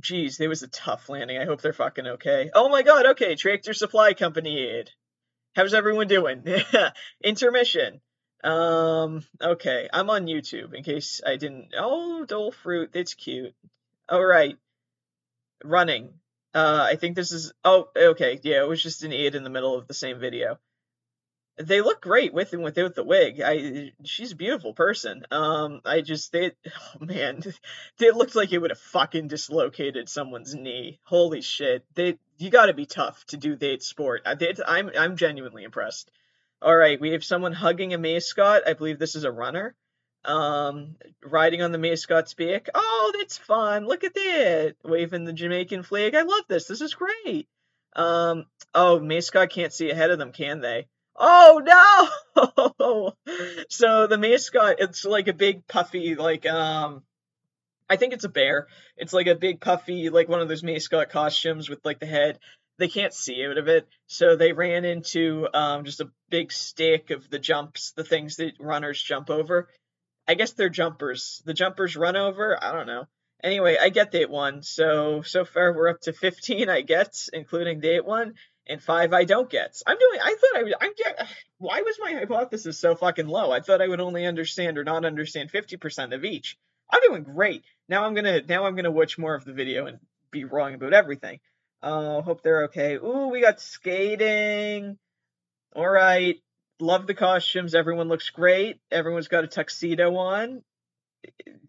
geez, 0.00 0.40
it 0.40 0.48
was 0.48 0.62
a 0.62 0.68
tough 0.68 1.08
landing. 1.08 1.38
I 1.38 1.44
hope 1.44 1.60
they're 1.60 1.72
fucking 1.72 2.06
okay. 2.06 2.50
Oh 2.54 2.68
my 2.68 2.82
god. 2.82 3.06
Okay, 3.06 3.36
Tractor 3.36 3.74
Supply 3.74 4.14
Company. 4.14 4.84
How's 5.54 5.74
everyone 5.74 6.08
doing? 6.08 6.44
Intermission. 7.24 8.00
Um, 8.42 9.24
okay, 9.40 9.88
I'm 9.92 10.10
on 10.10 10.26
YouTube 10.26 10.74
in 10.74 10.84
case 10.84 11.22
I 11.26 11.36
didn't. 11.36 11.68
Oh, 11.78 12.24
Dole 12.26 12.52
Fruit, 12.52 12.90
it's 12.92 13.14
cute. 13.14 13.54
All 14.08 14.24
right, 14.24 14.58
running. 15.64 16.12
Uh, 16.54 16.86
I 16.88 16.96
think 16.96 17.16
this 17.16 17.32
is. 17.32 17.52
Oh, 17.64 17.88
okay, 17.96 18.38
yeah, 18.42 18.62
it 18.62 18.68
was 18.68 18.82
just 18.82 19.02
an 19.02 19.12
ad 19.12 19.34
in 19.34 19.42
the 19.42 19.50
middle 19.50 19.76
of 19.76 19.88
the 19.88 19.94
same 19.94 20.20
video. 20.20 20.58
They 21.56 21.80
look 21.80 22.00
great 22.00 22.32
with 22.32 22.52
and 22.52 22.64
without 22.64 22.94
the 22.94 23.04
wig. 23.04 23.40
I, 23.40 23.92
she's 24.04 24.32
a 24.32 24.36
beautiful 24.36 24.72
person. 24.72 25.24
Um, 25.30 25.80
I 25.84 26.00
just 26.00 26.32
they, 26.32 26.52
oh 26.66 27.04
man, 27.04 27.42
it 28.00 28.16
looked 28.16 28.34
like 28.34 28.52
it 28.52 28.58
would 28.58 28.70
have 28.70 28.78
fucking 28.78 29.28
dislocated 29.28 30.08
someone's 30.08 30.54
knee. 30.54 31.00
Holy 31.04 31.42
shit, 31.42 31.84
they, 31.94 32.18
you 32.38 32.50
got 32.50 32.66
to 32.66 32.74
be 32.74 32.86
tough 32.86 33.24
to 33.26 33.36
do 33.36 33.56
that 33.56 33.82
sport. 33.82 34.22
I, 34.26 34.34
they, 34.34 34.54
I'm, 34.66 34.90
I'm 34.96 35.16
genuinely 35.16 35.64
impressed. 35.64 36.10
All 36.62 36.74
right, 36.74 37.00
we 37.00 37.10
have 37.10 37.24
someone 37.24 37.52
hugging 37.52 37.94
a 37.94 37.98
mascot. 37.98 38.62
I 38.66 38.72
believe 38.72 38.98
this 38.98 39.16
is 39.16 39.24
a 39.24 39.30
runner. 39.32 39.76
Um, 40.24 40.96
riding 41.22 41.62
on 41.62 41.72
the 41.72 41.78
mascot's 41.78 42.34
back. 42.34 42.68
Oh, 42.74 43.12
that's 43.18 43.38
fun. 43.38 43.86
Look 43.86 44.04
at 44.04 44.14
that. 44.14 44.76
Waving 44.84 45.24
the 45.24 45.32
Jamaican 45.32 45.82
flag. 45.82 46.14
I 46.14 46.22
love 46.22 46.44
this. 46.48 46.66
This 46.66 46.80
is 46.80 46.94
great. 46.94 47.48
Um, 47.94 48.46
oh, 48.74 49.00
mascot 49.00 49.50
can't 49.50 49.72
see 49.72 49.90
ahead 49.90 50.10
of 50.10 50.18
them, 50.18 50.32
can 50.32 50.60
they? 50.60 50.86
Oh 51.16 51.62
no! 52.34 53.12
so 53.68 54.08
the 54.08 54.18
mascot, 54.18 54.76
it's 54.80 55.04
like 55.04 55.28
a 55.28 55.32
big 55.32 55.64
puffy, 55.68 56.16
like 56.16 56.44
um, 56.44 57.04
I 57.88 57.94
think 57.94 58.14
it's 58.14 58.24
a 58.24 58.28
bear. 58.28 58.66
It's 58.96 59.12
like 59.12 59.28
a 59.28 59.36
big 59.36 59.60
puffy, 59.60 60.10
like 60.10 60.28
one 60.28 60.40
of 60.40 60.48
those 60.48 60.64
mascot 60.64 61.10
costumes 61.10 61.68
with 61.68 61.84
like 61.84 62.00
the 62.00 62.06
head 62.06 62.40
they 62.78 62.88
can't 62.88 63.14
see 63.14 63.44
out 63.46 63.58
of 63.58 63.68
it, 63.68 63.86
so 64.06 64.36
they 64.36 64.52
ran 64.52 64.84
into 64.84 65.46
um, 65.54 65.84
just 65.84 66.00
a 66.00 66.10
big 66.30 66.50
stick 66.50 67.10
of 67.10 67.30
the 67.30 67.38
jumps, 67.38 67.92
the 67.92 68.04
things 68.04 68.36
that 68.36 68.54
runners 68.58 69.00
jump 69.00 69.30
over. 69.30 69.68
I 70.26 70.34
guess 70.34 70.52
they're 70.52 70.68
jumpers. 70.68 71.42
The 71.44 71.54
jumpers 71.54 71.96
run 71.96 72.16
over. 72.16 72.58
I 72.62 72.72
don't 72.72 72.86
know. 72.86 73.04
Anyway, 73.42 73.76
I 73.80 73.90
get 73.90 74.10
date 74.10 74.30
one. 74.30 74.62
So 74.62 75.22
so 75.22 75.44
far 75.44 75.74
we're 75.74 75.88
up 75.88 76.00
to 76.02 76.12
15 76.12 76.68
I 76.68 76.80
get, 76.80 77.28
including 77.32 77.80
date 77.80 78.04
one, 78.04 78.34
and 78.66 78.82
five 78.82 79.12
I 79.12 79.24
don't 79.24 79.50
get. 79.50 79.80
I'm 79.86 79.98
doing. 79.98 80.20
I 80.22 80.34
thought 80.34 80.60
I 80.60 80.62
would. 80.62 80.74
I'm. 80.80 80.92
Why 81.58 81.82
was 81.82 81.98
my 82.00 82.12
hypothesis 82.12 82.78
so 82.78 82.94
fucking 82.94 83.28
low? 83.28 83.52
I 83.52 83.60
thought 83.60 83.82
I 83.82 83.88
would 83.88 84.00
only 84.00 84.24
understand 84.24 84.78
or 84.78 84.84
not 84.84 85.04
understand 85.04 85.52
50% 85.52 86.14
of 86.14 86.24
each. 86.24 86.56
I'm 86.90 87.00
doing 87.06 87.22
great. 87.22 87.64
Now 87.88 88.04
I'm 88.04 88.14
gonna. 88.14 88.40
Now 88.48 88.64
I'm 88.64 88.76
gonna 88.76 88.90
watch 88.90 89.18
more 89.18 89.34
of 89.34 89.44
the 89.44 89.52
video 89.52 89.86
and 89.86 89.98
be 90.30 90.44
wrong 90.44 90.74
about 90.74 90.94
everything. 90.94 91.40
Oh, 91.82 92.22
hope 92.22 92.42
they're 92.42 92.64
okay. 92.64 92.94
Ooh, 92.94 93.28
we 93.28 93.42
got 93.42 93.60
skating. 93.60 94.96
All 95.76 95.88
right. 95.88 96.36
Love 96.80 97.06
the 97.06 97.14
costumes. 97.14 97.74
Everyone 97.74 98.08
looks 98.08 98.30
great. 98.30 98.80
Everyone's 98.90 99.28
got 99.28 99.44
a 99.44 99.48
tuxedo 99.48 100.16
on. 100.16 100.62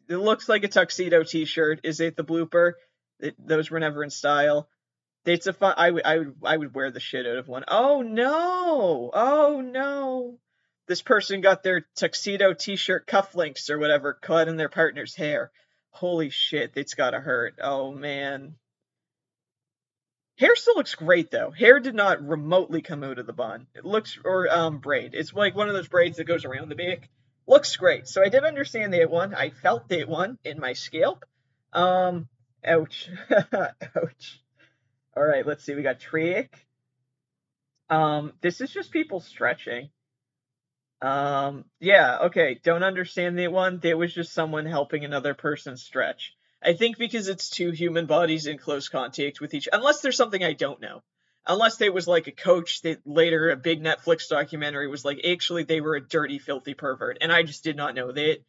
It 0.09 0.17
looks 0.17 0.49
like 0.49 0.63
a 0.63 0.67
tuxedo 0.67 1.23
t-shirt. 1.23 1.81
Is 1.83 1.99
it 1.99 2.15
the 2.15 2.23
blooper? 2.23 2.73
It, 3.19 3.35
those 3.39 3.69
were 3.71 3.79
never 3.79 4.03
in 4.03 4.09
style. 4.09 4.67
It's 5.25 5.47
a 5.47 5.53
fun. 5.53 5.73
I 5.77 5.91
would. 5.91 6.05
I 6.05 6.17
would. 6.19 6.35
I 6.43 6.57
would 6.57 6.75
wear 6.75 6.91
the 6.91 6.99
shit 6.99 7.25
out 7.25 7.37
of 7.37 7.47
one. 7.47 7.63
Oh 7.67 8.01
no! 8.01 9.09
Oh 9.13 9.61
no! 9.61 10.37
This 10.87 11.01
person 11.01 11.41
got 11.41 11.63
their 11.63 11.87
tuxedo 11.95 12.53
t-shirt 12.53 13.07
cufflinks 13.07 13.69
or 13.71 13.79
whatever 13.79 14.13
caught 14.13 14.47
in 14.47 14.57
their 14.57 14.69
partner's 14.69 15.15
hair. 15.15 15.51
Holy 15.89 16.29
shit! 16.29 16.73
It's 16.75 16.93
gotta 16.93 17.19
hurt. 17.19 17.55
Oh 17.61 17.91
man. 17.91 18.55
Hair 20.38 20.55
still 20.57 20.75
looks 20.75 20.95
great 20.95 21.31
though. 21.31 21.51
Hair 21.51 21.79
did 21.79 21.95
not 21.95 22.27
remotely 22.27 22.81
come 22.81 23.03
out 23.03 23.19
of 23.19 23.25
the 23.25 23.33
bun. 23.33 23.67
It 23.73 23.86
looks 23.86 24.19
or 24.23 24.49
um 24.49 24.79
braid. 24.79 25.11
It's 25.13 25.33
like 25.33 25.55
one 25.55 25.69
of 25.69 25.73
those 25.73 25.88
braids 25.88 26.17
that 26.17 26.25
goes 26.25 26.43
around 26.43 26.69
the 26.69 26.75
back. 26.75 27.09
Looks 27.47 27.75
great. 27.77 28.07
So 28.07 28.21
I 28.21 28.29
did 28.29 28.43
understand 28.43 28.93
that 28.93 29.09
one. 29.09 29.33
I 29.33 29.51
felt 29.51 29.88
that 29.89 30.09
one 30.09 30.38
in 30.43 30.59
my 30.59 30.73
scalp. 30.73 31.23
Um 31.71 32.27
ouch. 32.65 33.09
ouch. 33.53 34.41
All 35.15 35.23
right, 35.23 35.45
let's 35.45 35.63
see. 35.63 35.73
We 35.73 35.83
got 35.83 36.01
Trick. 36.01 36.67
Um 37.89 38.33
this 38.41 38.59
is 38.59 38.71
just 38.71 38.91
people 38.91 39.21
stretching. 39.21 39.89
Um 41.01 41.63
yeah, 41.79 42.19
okay. 42.23 42.59
Don't 42.61 42.83
understand 42.83 43.39
that 43.39 43.53
one. 43.53 43.79
That 43.79 43.97
was 43.97 44.13
just 44.13 44.33
someone 44.33 44.65
helping 44.65 45.05
another 45.05 45.33
person 45.33 45.77
stretch. 45.77 46.36
I 46.66 46.74
think 46.74 46.97
because 46.97 47.28
it's 47.28 47.49
two 47.49 47.72
human 47.72 48.07
bodies 48.07 48.47
in 48.47 48.57
close 48.57 48.89
contact 48.89 49.39
with 49.39 49.53
each 49.53 49.70
unless 49.72 50.01
there's 50.01 50.18
something 50.18 50.43
I 50.43 50.53
don't 50.53 50.82
know. 50.82 51.03
Unless 51.47 51.78
there 51.78 51.93
was 51.93 52.07
like 52.07 52.26
a 52.26 52.32
coach 52.32 52.82
that 52.82 53.05
later 53.05 53.51
a 53.51 53.55
big 53.55 53.84
Netflix 53.84 54.28
documentary 54.28 54.88
was 54.88 55.05
like 55.05 55.24
actually 55.24 55.63
they 55.63 55.80
were 55.80 55.95
a 55.95 56.01
dirty, 56.01 56.39
filthy 56.39 56.74
pervert, 56.74 57.20
and 57.22 57.32
I 57.32 57.43
just 57.43 57.63
did 57.63 57.78
not 57.78 57.93
know 57.93 58.11
that. 58.11 58.39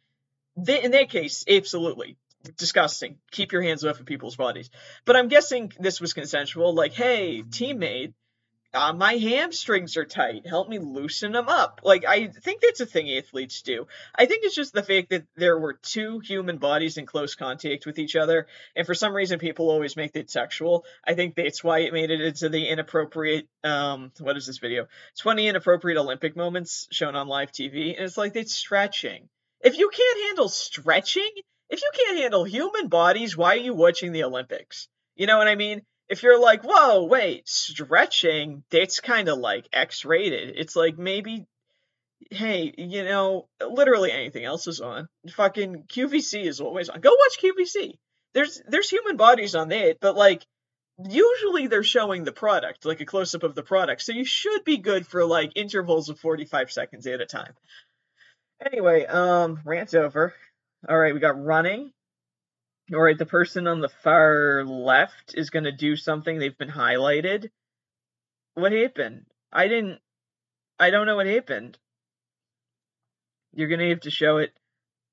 They, 0.59 0.83
in 0.83 0.89
that 0.91 1.11
case, 1.11 1.45
absolutely 1.47 2.17
disgusting. 2.57 3.17
Keep 3.31 3.51
your 3.51 3.61
hands 3.61 3.85
off 3.85 3.99
of 3.99 4.07
people's 4.07 4.35
bodies. 4.35 4.71
But 5.05 5.15
I'm 5.15 5.27
guessing 5.27 5.71
this 5.79 6.01
was 6.01 6.13
consensual. 6.13 6.73
Like, 6.73 6.93
hey, 6.93 7.43
teammate, 7.43 8.13
uh, 8.73 8.93
my 8.93 9.13
hamstrings 9.13 9.95
are 9.97 10.05
tight. 10.05 10.45
Help 10.45 10.67
me 10.67 10.77
loosen 10.77 11.31
them 11.31 11.47
up. 11.47 11.81
Like, 11.83 12.05
I 12.05 12.27
think 12.27 12.61
that's 12.61 12.81
a 12.81 12.85
thing 12.85 13.09
athletes 13.11 13.61
do. 13.61 13.87
I 14.13 14.25
think 14.25 14.43
it's 14.43 14.55
just 14.55 14.73
the 14.73 14.83
fact 14.83 15.09
that 15.09 15.25
there 15.35 15.57
were 15.57 15.73
two 15.73 16.19
human 16.19 16.57
bodies 16.57 16.97
in 16.97 17.05
close 17.05 17.35
contact 17.35 17.85
with 17.85 17.97
each 17.97 18.15
other, 18.15 18.47
and 18.75 18.85
for 18.85 18.93
some 18.93 19.15
reason 19.15 19.39
people 19.39 19.69
always 19.69 19.95
make 19.95 20.15
it 20.15 20.29
sexual. 20.29 20.85
I 21.05 21.13
think 21.13 21.35
that's 21.35 21.63
why 21.63 21.79
it 21.79 21.93
made 21.93 22.11
it 22.11 22.21
into 22.21 22.49
the 22.49 22.67
inappropriate, 22.67 23.47
um, 23.63 24.11
what 24.19 24.37
is 24.37 24.45
this 24.45 24.57
video? 24.57 24.87
20 25.19 25.47
inappropriate 25.47 25.97
Olympic 25.97 26.35
moments 26.35 26.87
shown 26.91 27.15
on 27.15 27.27
live 27.27 27.51
TV, 27.51 27.95
and 27.95 28.05
it's 28.05 28.17
like 28.17 28.35
it's 28.35 28.53
stretching. 28.53 29.29
If 29.61 29.77
you 29.77 29.89
can't 29.89 30.27
handle 30.27 30.49
stretching, 30.49 31.31
if 31.69 31.81
you 31.81 31.91
can't 31.93 32.19
handle 32.19 32.43
human 32.43 32.89
bodies, 32.89 33.35
why 33.35 33.55
are 33.55 33.59
you 33.59 33.73
watching 33.73 34.11
the 34.11 34.23
Olympics? 34.23 34.87
You 35.15 35.25
know 35.25 35.37
what 35.37 35.47
I 35.47 35.55
mean? 35.55 35.81
If 36.09 36.23
you're 36.23 36.39
like, 36.39 36.63
whoa, 36.63 37.03
wait, 37.03 37.47
stretching, 37.47 38.63
that's 38.69 38.99
kind 38.99 39.27
of 39.29 39.37
like 39.37 39.67
X 39.73 40.05
rated. 40.05 40.55
It's 40.57 40.75
like 40.75 40.97
maybe, 40.97 41.45
hey, 42.31 42.73
you 42.77 43.03
know, 43.03 43.47
literally 43.61 44.11
anything 44.11 44.45
else 44.45 44.67
is 44.67 44.81
on. 44.81 45.07
Fucking 45.31 45.83
QVC 45.87 46.45
is 46.45 46.61
always 46.61 46.89
on. 46.89 47.01
Go 47.01 47.11
watch 47.11 47.39
QVC. 47.41 47.97
There's 48.33 48.61
there's 48.67 48.89
human 48.89 49.17
bodies 49.17 49.55
on 49.55 49.69
that, 49.69 49.97
but 49.99 50.15
like 50.15 50.45
usually 51.03 51.67
they're 51.67 51.83
showing 51.83 52.23
the 52.23 52.31
product, 52.31 52.85
like 52.85 53.01
a 53.01 53.05
close 53.05 53.35
up 53.35 53.43
of 53.43 53.55
the 53.55 53.63
product. 53.63 54.01
So 54.01 54.11
you 54.11 54.25
should 54.25 54.63
be 54.63 54.77
good 54.77 55.05
for 55.05 55.25
like 55.25 55.53
intervals 55.55 56.09
of 56.09 56.19
45 56.19 56.71
seconds 56.71 57.07
at 57.07 57.21
a 57.21 57.25
time. 57.25 57.53
Anyway, 58.65 59.05
um, 59.05 59.59
rant 59.65 59.93
over. 59.93 60.33
All 60.87 60.97
right, 60.97 61.13
we 61.13 61.19
got 61.19 61.43
running. 61.43 61.91
All 62.93 63.01
right, 63.01 63.17
the 63.17 63.25
person 63.25 63.67
on 63.67 63.81
the 63.81 63.89
far 63.89 64.63
left 64.63 65.35
is 65.35 65.49
going 65.49 65.65
to 65.65 65.73
do 65.73 65.97
something. 65.97 66.39
They've 66.39 66.57
been 66.57 66.69
highlighted. 66.69 67.49
What 68.53 68.71
happened? 68.71 69.25
I 69.51 69.67
didn't. 69.67 69.99
I 70.79 70.89
don't 70.89 71.05
know 71.05 71.17
what 71.17 71.27
happened. 71.27 71.77
You're 73.53 73.67
going 73.67 73.81
to 73.81 73.89
have 73.89 74.01
to 74.01 74.11
show 74.11 74.37
it. 74.37 74.53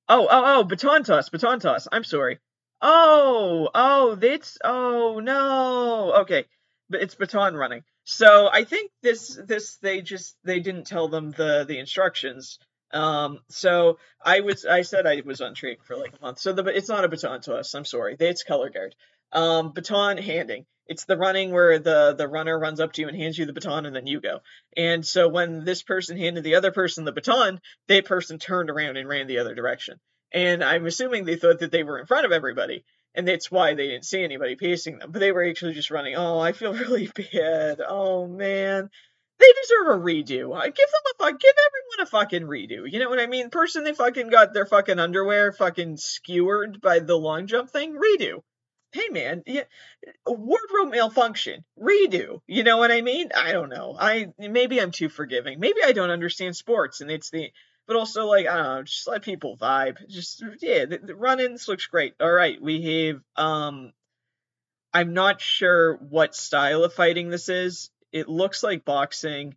Oh, 0.08 0.28
oh, 0.30 0.60
oh, 0.60 0.64
baton 0.64 1.02
toss, 1.02 1.30
baton 1.30 1.58
toss. 1.58 1.88
I'm 1.90 2.04
sorry. 2.04 2.38
Oh, 2.80 3.70
oh, 3.74 4.14
that's. 4.14 4.56
Oh, 4.62 5.18
no. 5.18 6.12
Okay, 6.20 6.44
but 6.88 7.02
it's 7.02 7.16
baton 7.16 7.56
running. 7.56 7.82
So 8.04 8.48
I 8.52 8.64
think 8.64 8.92
this, 9.02 9.40
this, 9.46 9.78
they 9.78 10.00
just, 10.00 10.36
they 10.44 10.60
didn't 10.60 10.86
tell 10.86 11.08
them 11.08 11.32
the, 11.32 11.64
the 11.66 11.78
instructions 11.78 12.58
Um, 12.94 13.40
so 13.48 13.98
I 14.24 14.40
was, 14.40 14.64
I 14.64 14.82
said 14.82 15.06
I 15.06 15.20
was 15.24 15.40
on 15.40 15.54
trig 15.54 15.82
for 15.82 15.96
like 15.96 16.14
a 16.16 16.22
month. 16.22 16.38
So 16.38 16.52
the, 16.52 16.64
it's 16.66 16.88
not 16.88 17.04
a 17.04 17.08
baton 17.08 17.40
toss. 17.40 17.74
I'm 17.74 17.84
sorry. 17.84 18.16
It's 18.18 18.44
color 18.44 18.70
guard. 18.70 18.94
Um, 19.32 19.72
baton 19.72 20.16
handing. 20.18 20.64
It's 20.86 21.06
the 21.06 21.16
running 21.16 21.50
where 21.50 21.78
the 21.78 22.14
the 22.16 22.28
runner 22.28 22.58
runs 22.58 22.78
up 22.78 22.92
to 22.92 23.00
you 23.00 23.08
and 23.08 23.16
hands 23.16 23.38
you 23.38 23.46
the 23.46 23.54
baton 23.54 23.86
and 23.86 23.96
then 23.96 24.06
you 24.06 24.20
go. 24.20 24.40
And 24.76 25.04
so 25.04 25.28
when 25.28 25.64
this 25.64 25.82
person 25.82 26.18
handed 26.18 26.44
the 26.44 26.56
other 26.56 26.72
person 26.72 27.04
the 27.04 27.12
baton, 27.12 27.60
that 27.88 28.04
person 28.04 28.38
turned 28.38 28.70
around 28.70 28.96
and 28.96 29.08
ran 29.08 29.26
the 29.26 29.38
other 29.38 29.54
direction. 29.54 29.98
And 30.30 30.62
I'm 30.62 30.86
assuming 30.86 31.24
they 31.24 31.36
thought 31.36 31.60
that 31.60 31.70
they 31.70 31.84
were 31.84 31.98
in 31.98 32.06
front 32.06 32.26
of 32.26 32.32
everybody, 32.32 32.84
and 33.14 33.26
that's 33.26 33.50
why 33.50 33.74
they 33.74 33.88
didn't 33.88 34.04
see 34.04 34.22
anybody 34.22 34.56
pacing 34.56 34.98
them. 34.98 35.10
But 35.10 35.20
they 35.20 35.32
were 35.32 35.48
actually 35.48 35.72
just 35.72 35.90
running. 35.90 36.16
Oh, 36.16 36.38
I 36.38 36.52
feel 36.52 36.74
really 36.74 37.10
bad. 37.32 37.80
Oh 37.80 38.26
man 38.26 38.90
they 39.38 39.46
deserve 39.62 39.96
a 39.96 40.04
redo. 40.04 40.56
I 40.56 40.66
give 40.66 40.76
them 40.76 41.12
a 41.12 41.24
fuck. 41.24 41.40
Give 41.40 41.54
everyone 41.66 42.00
a 42.00 42.06
fucking 42.06 42.42
redo. 42.42 42.90
You 42.90 42.98
know 43.00 43.10
what 43.10 43.20
I 43.20 43.26
mean? 43.26 43.50
Person 43.50 43.84
they 43.84 43.92
fucking 43.92 44.28
got 44.28 44.54
their 44.54 44.66
fucking 44.66 44.98
underwear 44.98 45.52
fucking 45.52 45.96
skewered 45.96 46.80
by 46.80 47.00
the 47.00 47.16
long 47.16 47.46
jump 47.46 47.70
thing. 47.70 47.94
Redo. 47.94 48.42
Hey 48.92 49.08
man, 49.10 49.42
yeah, 49.46 49.64
wardrobe 50.24 50.92
malfunction. 50.92 51.64
Redo. 51.76 52.42
You 52.46 52.62
know 52.62 52.78
what 52.78 52.92
I 52.92 53.00
mean? 53.00 53.30
I 53.36 53.50
don't 53.50 53.70
know. 53.70 53.96
I 53.98 54.28
maybe 54.38 54.80
I'm 54.80 54.92
too 54.92 55.08
forgiving. 55.08 55.58
Maybe 55.58 55.80
I 55.84 55.92
don't 55.92 56.10
understand 56.10 56.56
sports, 56.56 57.00
and 57.00 57.10
it's 57.10 57.30
the. 57.30 57.50
But 57.86 57.96
also, 57.96 58.26
like 58.26 58.46
I 58.46 58.56
don't 58.56 58.64
know, 58.64 58.82
just 58.84 59.08
let 59.08 59.22
people 59.22 59.58
vibe. 59.58 59.96
Just 60.08 60.44
yeah, 60.60 60.84
the, 60.86 60.98
the 60.98 61.14
run-ins 61.16 61.66
looks 61.66 61.86
great. 61.86 62.14
All 62.20 62.32
right, 62.32 62.62
we 62.62 63.08
have 63.08 63.20
um 63.36 63.92
I'm 64.94 65.12
not 65.12 65.40
sure 65.40 65.96
what 65.96 66.36
style 66.36 66.84
of 66.84 66.94
fighting 66.94 67.28
this 67.28 67.48
is. 67.48 67.90
It 68.14 68.28
looks 68.28 68.62
like 68.62 68.84
boxing. 68.84 69.56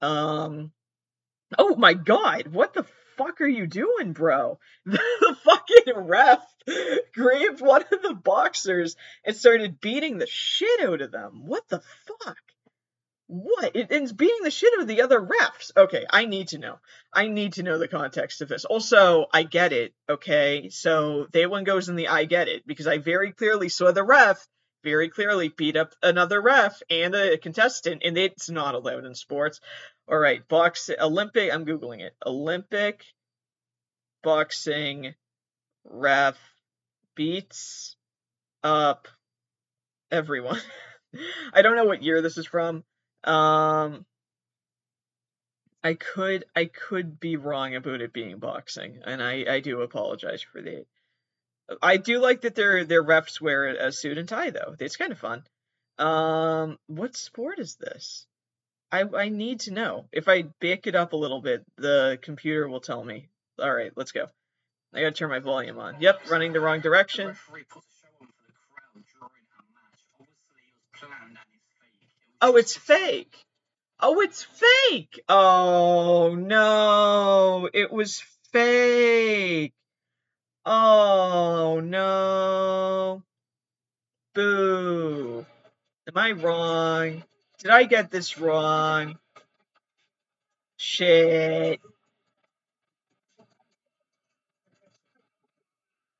Um, 0.00 0.70
oh 1.58 1.74
my 1.74 1.92
god, 1.92 2.46
what 2.46 2.72
the 2.72 2.86
fuck 3.16 3.40
are 3.40 3.48
you 3.48 3.66
doing, 3.66 4.12
bro? 4.12 4.60
The 4.86 5.36
fucking 5.44 6.06
ref 6.06 6.44
grabbed 7.12 7.60
one 7.60 7.82
of 7.82 8.02
the 8.02 8.14
boxers 8.14 8.94
and 9.24 9.36
started 9.36 9.80
beating 9.80 10.18
the 10.18 10.26
shit 10.28 10.84
out 10.84 11.00
of 11.00 11.10
them. 11.10 11.46
What 11.46 11.68
the 11.68 11.82
fuck? 12.06 12.38
What? 13.26 13.74
It, 13.74 13.88
it's 13.90 14.12
beating 14.12 14.44
the 14.44 14.52
shit 14.52 14.72
out 14.74 14.82
of 14.82 14.88
the 14.88 15.02
other 15.02 15.20
refs. 15.20 15.72
Okay, 15.76 16.06
I 16.08 16.26
need 16.26 16.48
to 16.48 16.58
know. 16.58 16.78
I 17.12 17.26
need 17.26 17.54
to 17.54 17.64
know 17.64 17.78
the 17.78 17.88
context 17.88 18.40
of 18.40 18.48
this. 18.48 18.64
Also, 18.64 19.26
I 19.32 19.42
get 19.42 19.72
it, 19.72 19.94
okay? 20.08 20.68
So, 20.70 21.26
they 21.32 21.46
one 21.46 21.64
goes 21.64 21.88
in 21.88 21.96
the 21.96 22.06
I 22.06 22.24
get 22.24 22.46
it, 22.46 22.66
because 22.66 22.86
I 22.86 22.98
very 22.98 23.32
clearly 23.32 23.68
saw 23.68 23.90
the 23.90 24.04
ref 24.04 24.46
very 24.86 25.08
clearly 25.08 25.48
beat 25.48 25.76
up 25.76 25.96
another 26.00 26.40
ref 26.40 26.80
and 26.88 27.12
a 27.16 27.36
contestant, 27.38 28.02
and 28.04 28.16
it's 28.16 28.48
not 28.48 28.76
allowed 28.76 29.04
in 29.04 29.16
sports. 29.16 29.60
All 30.08 30.16
right, 30.16 30.46
box 30.46 30.88
Olympic. 31.00 31.52
I'm 31.52 31.66
googling 31.66 32.02
it. 32.02 32.14
Olympic 32.24 33.04
boxing 34.22 35.14
ref 35.84 36.38
beats 37.16 37.96
up 38.62 39.08
everyone. 40.12 40.60
I 41.52 41.62
don't 41.62 41.74
know 41.74 41.86
what 41.86 42.04
year 42.04 42.22
this 42.22 42.38
is 42.38 42.46
from. 42.46 42.84
Um, 43.24 44.06
I 45.82 45.94
could 45.94 46.44
I 46.54 46.66
could 46.66 47.18
be 47.18 47.34
wrong 47.34 47.74
about 47.74 48.02
it 48.02 48.12
being 48.12 48.38
boxing, 48.38 49.00
and 49.04 49.20
I 49.20 49.46
I 49.48 49.58
do 49.58 49.80
apologize 49.80 50.42
for 50.42 50.62
that. 50.62 50.86
I 51.82 51.96
do 51.96 52.20
like 52.20 52.42
that 52.42 52.54
their 52.54 52.84
their 52.84 53.02
refs 53.02 53.40
wear 53.40 53.66
a 53.66 53.92
suit 53.92 54.18
and 54.18 54.28
tie 54.28 54.50
though. 54.50 54.76
It's 54.78 54.96
kind 54.96 55.12
of 55.12 55.18
fun. 55.18 55.44
Um, 55.98 56.78
what 56.86 57.16
sport 57.16 57.58
is 57.58 57.76
this? 57.76 58.26
I 58.92 59.04
I 59.16 59.28
need 59.28 59.60
to 59.60 59.72
know. 59.72 60.06
If 60.12 60.28
I 60.28 60.42
back 60.60 60.86
it 60.86 60.94
up 60.94 61.12
a 61.12 61.16
little 61.16 61.40
bit, 61.40 61.64
the 61.76 62.18
computer 62.22 62.68
will 62.68 62.80
tell 62.80 63.02
me. 63.02 63.28
All 63.58 63.72
right, 63.72 63.92
let's 63.96 64.12
go. 64.12 64.26
I 64.94 65.00
gotta 65.00 65.12
turn 65.12 65.30
my 65.30 65.40
volume 65.40 65.78
on. 65.78 66.00
Yep, 66.00 66.30
running 66.30 66.52
the 66.52 66.60
wrong 66.60 66.80
direction. 66.80 67.36
Oh, 72.40 72.56
it's 72.56 72.76
fake. 72.76 73.34
Oh, 73.98 74.20
it's 74.20 74.44
fake. 74.44 75.20
Oh 75.28 76.36
no, 76.38 77.68
it 77.72 77.90
was 77.90 78.22
fake. 78.52 79.72
Oh 80.66 81.80
no. 81.82 83.22
Boo. 84.34 85.46
Am 86.08 86.16
I 86.18 86.32
wrong? 86.32 87.22
Did 87.58 87.70
I 87.70 87.84
get 87.84 88.10
this 88.10 88.36
wrong? 88.38 89.16
Shit. 90.76 91.80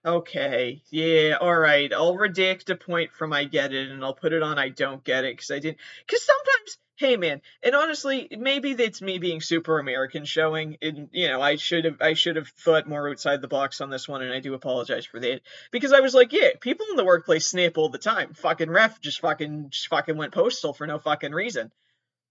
Okay, 0.04 0.82
yeah, 0.90 1.36
alright. 1.40 1.92
I'll 1.92 2.14
redact 2.14 2.70
a 2.70 2.76
point 2.76 3.10
from 3.12 3.32
I 3.32 3.44
get 3.44 3.72
it 3.72 3.90
and 3.90 4.04
I'll 4.04 4.14
put 4.14 4.32
it 4.32 4.42
on 4.42 4.56
I 4.58 4.68
don't 4.68 5.02
get 5.02 5.24
it 5.24 5.36
because 5.36 5.50
I 5.50 5.58
didn't. 5.58 5.78
Because 6.06 6.24
sometimes 6.24 6.78
hey 6.96 7.16
man. 7.16 7.42
And 7.62 7.74
honestly 7.74 8.28
maybe 8.30 8.70
it's 8.72 9.02
me 9.02 9.18
being 9.18 9.40
super 9.40 9.78
american 9.78 10.24
showing 10.24 10.78
and 10.82 11.08
you 11.12 11.28
know 11.28 11.40
i 11.40 11.56
should 11.56 11.84
have 11.84 12.00
i 12.00 12.14
should 12.14 12.36
have 12.36 12.48
thought 12.48 12.88
more 12.88 13.08
outside 13.08 13.42
the 13.42 13.48
box 13.48 13.80
on 13.80 13.90
this 13.90 14.08
one 14.08 14.22
and 14.22 14.32
i 14.32 14.40
do 14.40 14.54
apologize 14.54 15.06
for 15.06 15.20
that. 15.20 15.42
Because 15.70 15.92
i 15.92 16.00
was 16.00 16.14
like 16.14 16.32
yeah 16.32 16.50
people 16.60 16.86
in 16.90 16.96
the 16.96 17.04
workplace 17.04 17.46
snap 17.46 17.78
all 17.78 17.90
the 17.90 17.98
time. 17.98 18.34
Fucking 18.34 18.70
ref 18.70 19.00
just 19.00 19.20
fucking 19.20 19.70
just 19.70 19.88
fucking 19.88 20.16
went 20.16 20.34
postal 20.34 20.72
for 20.72 20.86
no 20.86 20.98
fucking 20.98 21.32
reason. 21.32 21.70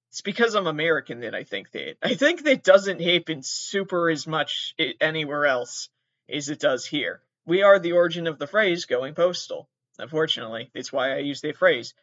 It's 0.09 0.21
because 0.21 0.55
i'm 0.55 0.67
american 0.67 1.21
that 1.21 1.35
i 1.35 1.43
think 1.43 1.71
that. 1.71 1.97
I 2.01 2.15
think 2.15 2.43
that 2.43 2.63
doesn't 2.63 3.01
happen 3.01 3.43
super 3.43 4.09
as 4.09 4.25
much 4.25 4.75
anywhere 4.99 5.45
else 5.45 5.89
as 6.29 6.49
it 6.49 6.59
does 6.59 6.85
here. 6.85 7.21
We 7.45 7.61
are 7.61 7.77
the 7.77 7.91
origin 7.91 8.25
of 8.25 8.39
the 8.39 8.47
phrase 8.47 8.85
going 8.85 9.13
postal 9.13 9.69
unfortunately. 9.99 10.71
That's 10.73 10.91
why 10.91 11.13
i 11.13 11.19
use 11.19 11.41
that 11.41 11.57
phrase. 11.57 11.93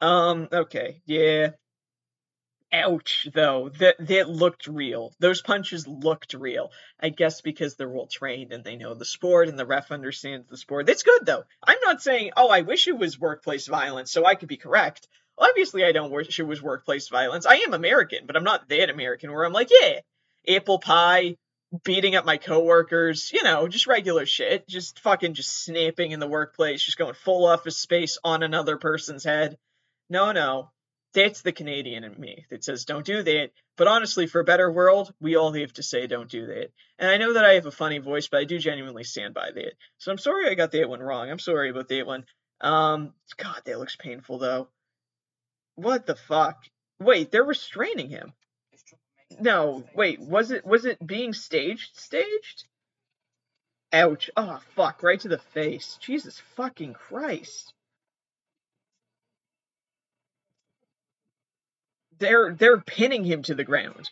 Um 0.00 0.48
okay. 0.52 1.02
Yeah 1.04 1.50
Ouch, 2.74 3.28
though. 3.34 3.68
That 3.68 3.96
that 3.98 4.30
looked 4.30 4.66
real. 4.66 5.12
Those 5.18 5.42
punches 5.42 5.86
looked 5.86 6.32
real. 6.32 6.70
I 6.98 7.10
guess 7.10 7.42
because 7.42 7.74
they're 7.74 7.88
well 7.88 8.06
trained 8.06 8.52
and 8.52 8.64
they 8.64 8.76
know 8.76 8.94
the 8.94 9.04
sport 9.04 9.48
and 9.48 9.58
the 9.58 9.66
ref 9.66 9.92
understands 9.92 10.48
the 10.48 10.56
sport. 10.56 10.86
That's 10.86 11.02
good 11.02 11.26
though. 11.26 11.44
I'm 11.62 11.80
not 11.84 12.00
saying, 12.00 12.30
oh, 12.34 12.48
I 12.48 12.62
wish 12.62 12.88
it 12.88 12.96
was 12.96 13.18
workplace 13.18 13.66
violence 13.66 14.10
so 14.10 14.24
I 14.24 14.36
could 14.36 14.48
be 14.48 14.56
correct. 14.56 15.06
Obviously, 15.36 15.84
I 15.84 15.92
don't 15.92 16.12
wish 16.12 16.38
it 16.38 16.44
was 16.44 16.62
workplace 16.62 17.08
violence. 17.08 17.44
I 17.44 17.56
am 17.56 17.74
American, 17.74 18.26
but 18.26 18.36
I'm 18.36 18.44
not 18.44 18.68
that 18.70 18.88
American 18.88 19.30
where 19.32 19.44
I'm 19.44 19.52
like, 19.52 19.68
yeah, 19.70 20.00
apple 20.56 20.78
pie, 20.78 21.36
beating 21.84 22.14
up 22.14 22.24
my 22.24 22.38
coworkers, 22.38 23.32
you 23.32 23.42
know, 23.42 23.68
just 23.68 23.86
regular 23.86 24.24
shit. 24.24 24.66
Just 24.66 25.00
fucking 25.00 25.34
just 25.34 25.64
snapping 25.64 26.12
in 26.12 26.20
the 26.20 26.26
workplace, 26.26 26.82
just 26.82 26.98
going 26.98 27.14
full 27.14 27.46
office 27.46 27.76
space 27.76 28.16
on 28.24 28.42
another 28.42 28.78
person's 28.78 29.24
head. 29.24 29.58
No, 30.08 30.32
no 30.32 30.70
that's 31.14 31.42
the 31.42 31.52
Canadian 31.52 32.04
in 32.04 32.18
me 32.18 32.46
that 32.50 32.64
says 32.64 32.84
don't 32.84 33.04
do 33.04 33.22
that. 33.22 33.50
But 33.76 33.88
honestly, 33.88 34.26
for 34.26 34.40
a 34.40 34.44
better 34.44 34.70
world, 34.70 35.12
we 35.20 35.36
all 35.36 35.52
have 35.52 35.72
to 35.74 35.82
say 35.82 36.06
don't 36.06 36.30
do 36.30 36.46
that. 36.46 36.70
And 36.98 37.10
I 37.10 37.16
know 37.16 37.34
that 37.34 37.44
I 37.44 37.54
have 37.54 37.66
a 37.66 37.70
funny 37.70 37.98
voice, 37.98 38.28
but 38.28 38.40
I 38.40 38.44
do 38.44 38.58
genuinely 38.58 39.04
stand 39.04 39.34
by 39.34 39.50
that. 39.54 39.72
So 39.98 40.10
I'm 40.10 40.18
sorry 40.18 40.48
I 40.48 40.54
got 40.54 40.72
that 40.72 40.88
one 40.88 41.00
wrong. 41.00 41.30
I'm 41.30 41.38
sorry 41.38 41.70
about 41.70 41.88
that 41.88 42.06
one. 42.06 42.24
Um, 42.60 43.12
God, 43.36 43.60
that 43.64 43.78
looks 43.78 43.96
painful 43.96 44.38
though. 44.38 44.68
What 45.74 46.06
the 46.06 46.16
fuck? 46.16 46.64
Wait, 47.00 47.30
they're 47.30 47.44
restraining 47.44 48.10
him. 48.10 48.32
No, 49.40 49.84
wait, 49.94 50.20
was 50.20 50.50
it 50.50 50.64
was 50.64 50.84
it 50.84 51.04
being 51.04 51.32
staged? 51.32 51.96
Staged? 51.96 52.64
Ouch. 53.92 54.30
Oh 54.36 54.60
fuck, 54.76 55.02
right 55.02 55.20
to 55.20 55.28
the 55.28 55.38
face. 55.38 55.98
Jesus 56.00 56.40
fucking 56.56 56.94
Christ. 56.94 57.72
They're 62.22 62.54
they're 62.54 62.80
pinning 62.80 63.24
him 63.24 63.42
to 63.42 63.54
the 63.54 63.64
ground. 63.64 64.08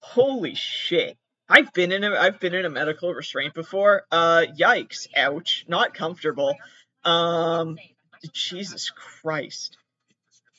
Holy 0.00 0.54
shit. 0.54 1.18
I've 1.48 1.72
been 1.72 1.92
in 1.92 2.04
a 2.04 2.12
I've 2.12 2.40
been 2.40 2.54
in 2.54 2.64
a 2.64 2.70
medical 2.70 3.12
restraint 3.12 3.52
before. 3.52 4.04
Uh 4.10 4.46
yikes, 4.58 5.08
ouch, 5.16 5.64
not 5.68 5.92
comfortable. 5.92 6.54
Um 7.04 7.78
Jesus 8.32 8.90
Christ. 8.90 9.76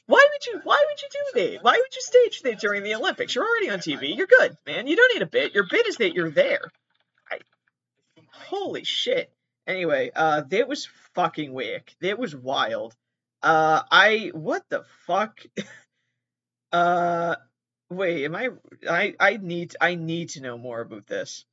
Why 0.06 0.28
would 0.32 0.46
you 0.46 0.62
why 0.64 0.86
would 0.88 1.02
you 1.02 1.08
do 1.12 1.40
that? 1.42 1.64
Why 1.64 1.72
would 1.72 1.96
you 1.96 2.02
stage 2.02 2.42
that 2.42 2.60
during 2.60 2.84
the 2.84 2.96
Olympics? 2.96 3.34
You're 3.34 3.48
already 3.48 3.70
on 3.70 3.80
TV. 3.80 4.16
You're 4.16 4.28
good, 4.28 4.58
man. 4.68 4.86
You 4.86 4.98
don't 4.98 5.14
need 5.14 5.24
a 5.24 5.28
bit. 5.28 5.54
Your 5.56 5.66
bit 5.70 5.88
is 5.88 5.98
that 5.98 6.14
you're 6.14 6.30
there. 6.30 6.70
I 7.32 7.40
Holy 8.50 8.84
shit. 8.84 9.32
Anyway, 9.66 10.12
uh 10.14 10.42
that 10.42 10.68
was 10.68 10.90
fucking 11.16 11.54
wick. 11.54 11.96
That 12.02 12.20
was 12.20 12.36
wild. 12.36 12.94
Uh 13.42 13.84
I 13.90 14.32
what 14.34 14.64
the 14.70 14.84
fuck? 15.08 15.40
Uh, 16.74 17.36
wait, 17.90 18.26
am 18.26 18.36
I? 18.36 18.50
I 18.90 19.16
I 19.20 19.38
need 19.38 19.76
I 19.80 19.96
need 19.96 20.30
to 20.30 20.42
know 20.42 20.58
more 20.58 20.82
about 20.82 21.08
this. 21.08 21.46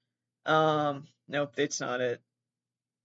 Um, 0.46 1.06
nope, 1.28 1.54
that's 1.54 1.80
not 1.80 2.00
it. 2.00 2.20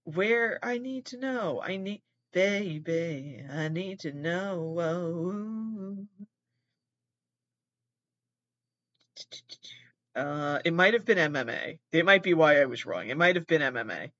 Where 0.04 0.58
I 0.64 0.78
need 0.78 1.06
to 1.06 1.18
know. 1.18 1.60
I 1.62 1.76
need, 1.76 2.02
baby, 2.32 3.44
I 3.50 3.68
need 3.68 4.00
to 4.00 4.12
know. 4.12 4.76
Oh. 4.80 6.26
Uh, 10.14 10.60
it 10.64 10.72
might 10.72 10.94
have 10.94 11.04
been 11.04 11.18
MMA. 11.18 11.78
It 11.92 12.06
might 12.06 12.22
be 12.22 12.32
why 12.32 12.60
I 12.60 12.64
was 12.64 12.86
wrong. 12.86 13.08
It 13.08 13.18
might 13.18 13.36
have 13.36 13.46
been 13.46 13.60
MMA. 13.60 14.10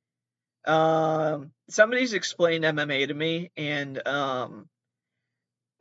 Um, 0.67 1.53
somebody's 1.71 2.13
explained 2.13 2.65
MMA 2.65 3.09
to 3.09 3.15
me, 3.15 3.51
and 3.57 4.07
um, 4.07 4.69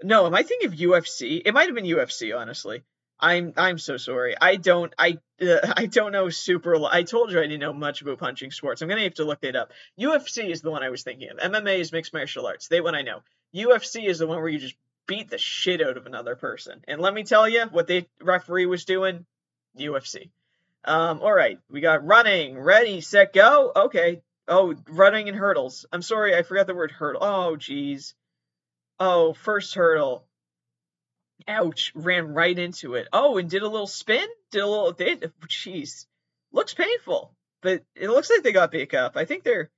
no, 0.04 0.26
am 0.26 0.36
I 0.36 0.44
thinking 0.44 0.68
of 0.68 0.76
UFC? 0.76 1.42
It 1.46 1.54
might 1.54 1.68
have 1.68 1.76
been 1.76 1.86
UFC, 1.86 2.38
honestly. 2.38 2.84
I'm 3.20 3.54
I'm 3.56 3.78
so 3.78 3.98
sorry. 3.98 4.36
I 4.40 4.58
don't 4.58 4.94
I 4.98 5.20
uh, 5.42 5.74
I 5.78 5.86
don't 5.86 6.12
know 6.12 6.30
super. 6.30 6.76
I 6.86 7.04
told 7.04 7.32
you 7.32 7.40
I 7.40 7.44
didn't 7.44 7.62
know 7.62 7.74
much 7.74 8.02
about 8.02 8.20
punching 8.20 8.52
sports. 8.52 8.82
I'm 8.82 8.90
gonna 8.90 9.04
have 9.04 9.16
to 9.16 9.26
look 9.26 9.44
it 9.44 9.56
up. 9.56 9.72
UFC 10.00 10.50
is 10.50 10.62
the 10.62 10.72
one 10.72 10.84
I 10.84 10.90
was 10.90 11.04
thinking 11.04 11.30
of. 11.30 11.38
MMA 11.38 11.80
is 11.80 11.92
mixed 11.92 12.14
martial 12.14 12.46
arts. 12.46 12.68
They 12.68 12.82
one 12.82 12.96
I 12.96 13.04
know. 13.04 13.22
UFC 13.54 14.06
is 14.06 14.20
the 14.20 14.28
one 14.28 14.40
where 14.40 14.50
you 14.50 14.60
just 14.60 14.76
beat 15.08 15.30
the 15.30 15.38
shit 15.38 15.82
out 15.82 15.98
of 15.98 16.06
another 16.06 16.36
person. 16.36 16.84
And 16.88 17.00
let 17.00 17.14
me 17.14 17.24
tell 17.24 17.48
you, 17.48 17.66
what 17.72 17.88
the 17.88 18.06
referee 18.22 18.66
was 18.66 18.86
doing, 18.86 19.26
UFC. 19.78 20.30
Um, 20.84 21.22
all 21.22 21.34
right, 21.34 21.60
we 21.70 21.80
got 21.82 22.06
running, 22.06 22.60
ready, 22.60 23.02
set, 23.02 23.34
go. 23.34 23.72
Okay. 23.76 24.22
Oh, 24.48 24.76
running 24.90 25.28
and 25.28 25.38
hurdles. 25.38 25.86
I'm 25.92 26.04
sorry, 26.04 26.36
I 26.36 26.44
forgot 26.44 26.68
the 26.68 26.76
word 26.76 26.92
hurdle. 26.92 27.24
Oh, 27.24 27.56
jeez. 27.58 28.14
Oh, 29.00 29.34
first 29.34 29.76
hurdle. 29.76 30.26
Ouch! 31.48 31.92
Ran 31.96 32.34
right 32.34 32.58
into 32.58 32.96
it. 32.96 33.08
Oh, 33.12 33.38
and 33.38 33.50
did 33.50 33.62
a 33.62 33.68
little 33.68 33.88
spin. 33.88 34.28
Did 34.52 34.62
a 34.62 34.68
little. 34.68 34.92
Did 34.94 35.32
jeez, 35.48 36.06
looks 36.52 36.74
painful, 36.74 37.36
but 37.62 37.84
it 37.96 38.10
looks 38.10 38.30
like 38.30 38.42
they 38.42 38.52
got 38.52 38.72
back 38.72 38.94
up. 38.94 39.18
I 39.18 39.26
think 39.26 39.44
they're, 39.44 39.70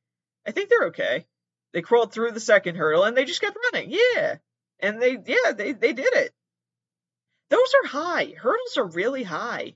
I 0.46 0.52
think 0.52 0.70
they're 0.70 0.88
okay. 0.88 1.26
They 1.74 1.82
crawled 1.82 2.14
through 2.14 2.32
the 2.32 2.40
second 2.40 2.76
hurdle 2.76 3.04
and 3.04 3.18
they 3.18 3.26
just 3.26 3.42
kept 3.42 3.58
running. 3.72 3.92
Yeah, 3.92 4.38
and 4.80 5.02
they 5.02 5.18
yeah 5.26 5.52
they 5.52 5.74
they 5.74 5.94
did 5.94 6.14
it. 6.14 6.34
Those 7.50 7.74
are 7.84 7.88
high. 7.88 8.34
Hurdles 8.38 8.78
are 8.78 8.88
really 8.88 9.24
high. 9.24 9.76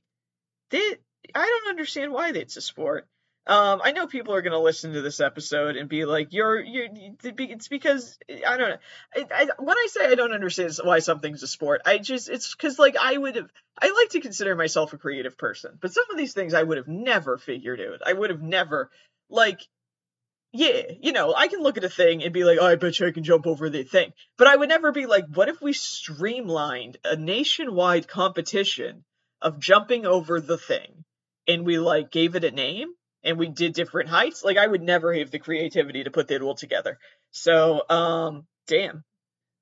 They 0.69 0.97
I 1.35 1.45
don't 1.45 1.69
understand 1.69 2.13
why 2.13 2.29
it's 2.29 2.57
a 2.57 2.61
sport. 2.61 3.07
Um, 3.47 3.81
I 3.83 3.91
know 3.91 4.05
people 4.05 4.35
are 4.35 4.43
going 4.43 4.51
to 4.51 4.59
listen 4.59 4.93
to 4.93 5.01
this 5.01 5.19
episode 5.19 5.75
and 5.75 5.89
be 5.89 6.05
like, 6.05 6.31
"You're, 6.31 6.61
you're." 6.61 6.87
It's 7.23 7.67
because 7.67 8.19
I 8.29 8.55
don't 8.57 8.69
know. 8.69 8.77
I, 9.15 9.25
I, 9.31 9.47
when 9.57 9.77
I 9.77 9.87
say 9.89 10.05
I 10.05 10.15
don't 10.15 10.33
understand 10.33 10.77
why 10.83 10.99
something's 10.99 11.41
a 11.41 11.47
sport, 11.47 11.81
I 11.85 11.97
just 11.97 12.29
it's 12.29 12.53
because 12.53 12.77
like 12.77 12.95
I 13.01 13.17
would 13.17 13.35
have. 13.35 13.49
I 13.81 13.91
like 13.91 14.09
to 14.09 14.21
consider 14.21 14.55
myself 14.55 14.93
a 14.93 14.99
creative 14.99 15.39
person, 15.39 15.79
but 15.81 15.91
some 15.91 16.03
of 16.11 16.17
these 16.17 16.33
things 16.33 16.53
I 16.53 16.61
would 16.61 16.77
have 16.77 16.87
never 16.87 17.39
figured 17.39 17.81
out. 17.81 18.01
I 18.05 18.13
would 18.13 18.29
have 18.29 18.43
never 18.43 18.91
like. 19.29 19.61
Yeah, 20.53 20.81
you 21.01 21.13
know, 21.13 21.33
I 21.33 21.47
can 21.47 21.61
look 21.61 21.77
at 21.77 21.85
a 21.85 21.89
thing 21.89 22.23
and 22.23 22.33
be 22.33 22.43
like, 22.43 22.57
oh, 22.59 22.67
I 22.67 22.75
bet 22.75 22.99
you 22.99 23.07
I 23.07 23.11
can 23.11 23.23
jump 23.23 23.47
over 23.47 23.69
the 23.69 23.83
thing. 23.83 24.11
But 24.37 24.47
I 24.47 24.55
would 24.55 24.67
never 24.67 24.91
be 24.91 25.05
like, 25.05 25.25
what 25.33 25.47
if 25.47 25.61
we 25.61 25.71
streamlined 25.71 26.97
a 27.05 27.15
nationwide 27.15 28.07
competition 28.09 29.05
of 29.41 29.59
jumping 29.59 30.05
over 30.05 30.41
the 30.41 30.57
thing 30.57 31.05
and 31.47 31.65
we 31.65 31.79
like 31.79 32.11
gave 32.11 32.35
it 32.35 32.43
a 32.43 32.51
name 32.51 32.93
and 33.24 33.38
we 33.38 33.47
did 33.47 33.74
different 33.74 34.09
heights, 34.09 34.43
like 34.43 34.57
I 34.57 34.67
would 34.67 34.82
never 34.82 35.13
have 35.13 35.32
the 35.32 35.39
creativity 35.39 36.03
to 36.03 36.11
put 36.11 36.28
that 36.30 36.41
all 36.41 36.55
together. 36.55 36.97
So, 37.32 37.84
um, 37.89 38.45
damn, 38.67 39.03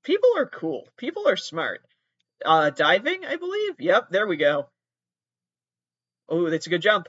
people 0.03 0.29
are 0.37 0.47
cool. 0.47 0.87
People 0.97 1.27
are 1.27 1.37
smart. 1.37 1.81
Uh, 2.45 2.69
diving, 2.69 3.25
I 3.25 3.35
believe. 3.35 3.75
Yep, 3.79 4.09
there 4.11 4.27
we 4.27 4.37
go. 4.37 4.69
Oh, 6.29 6.49
that's 6.49 6.67
a 6.67 6.69
good 6.69 6.81
jump. 6.81 7.07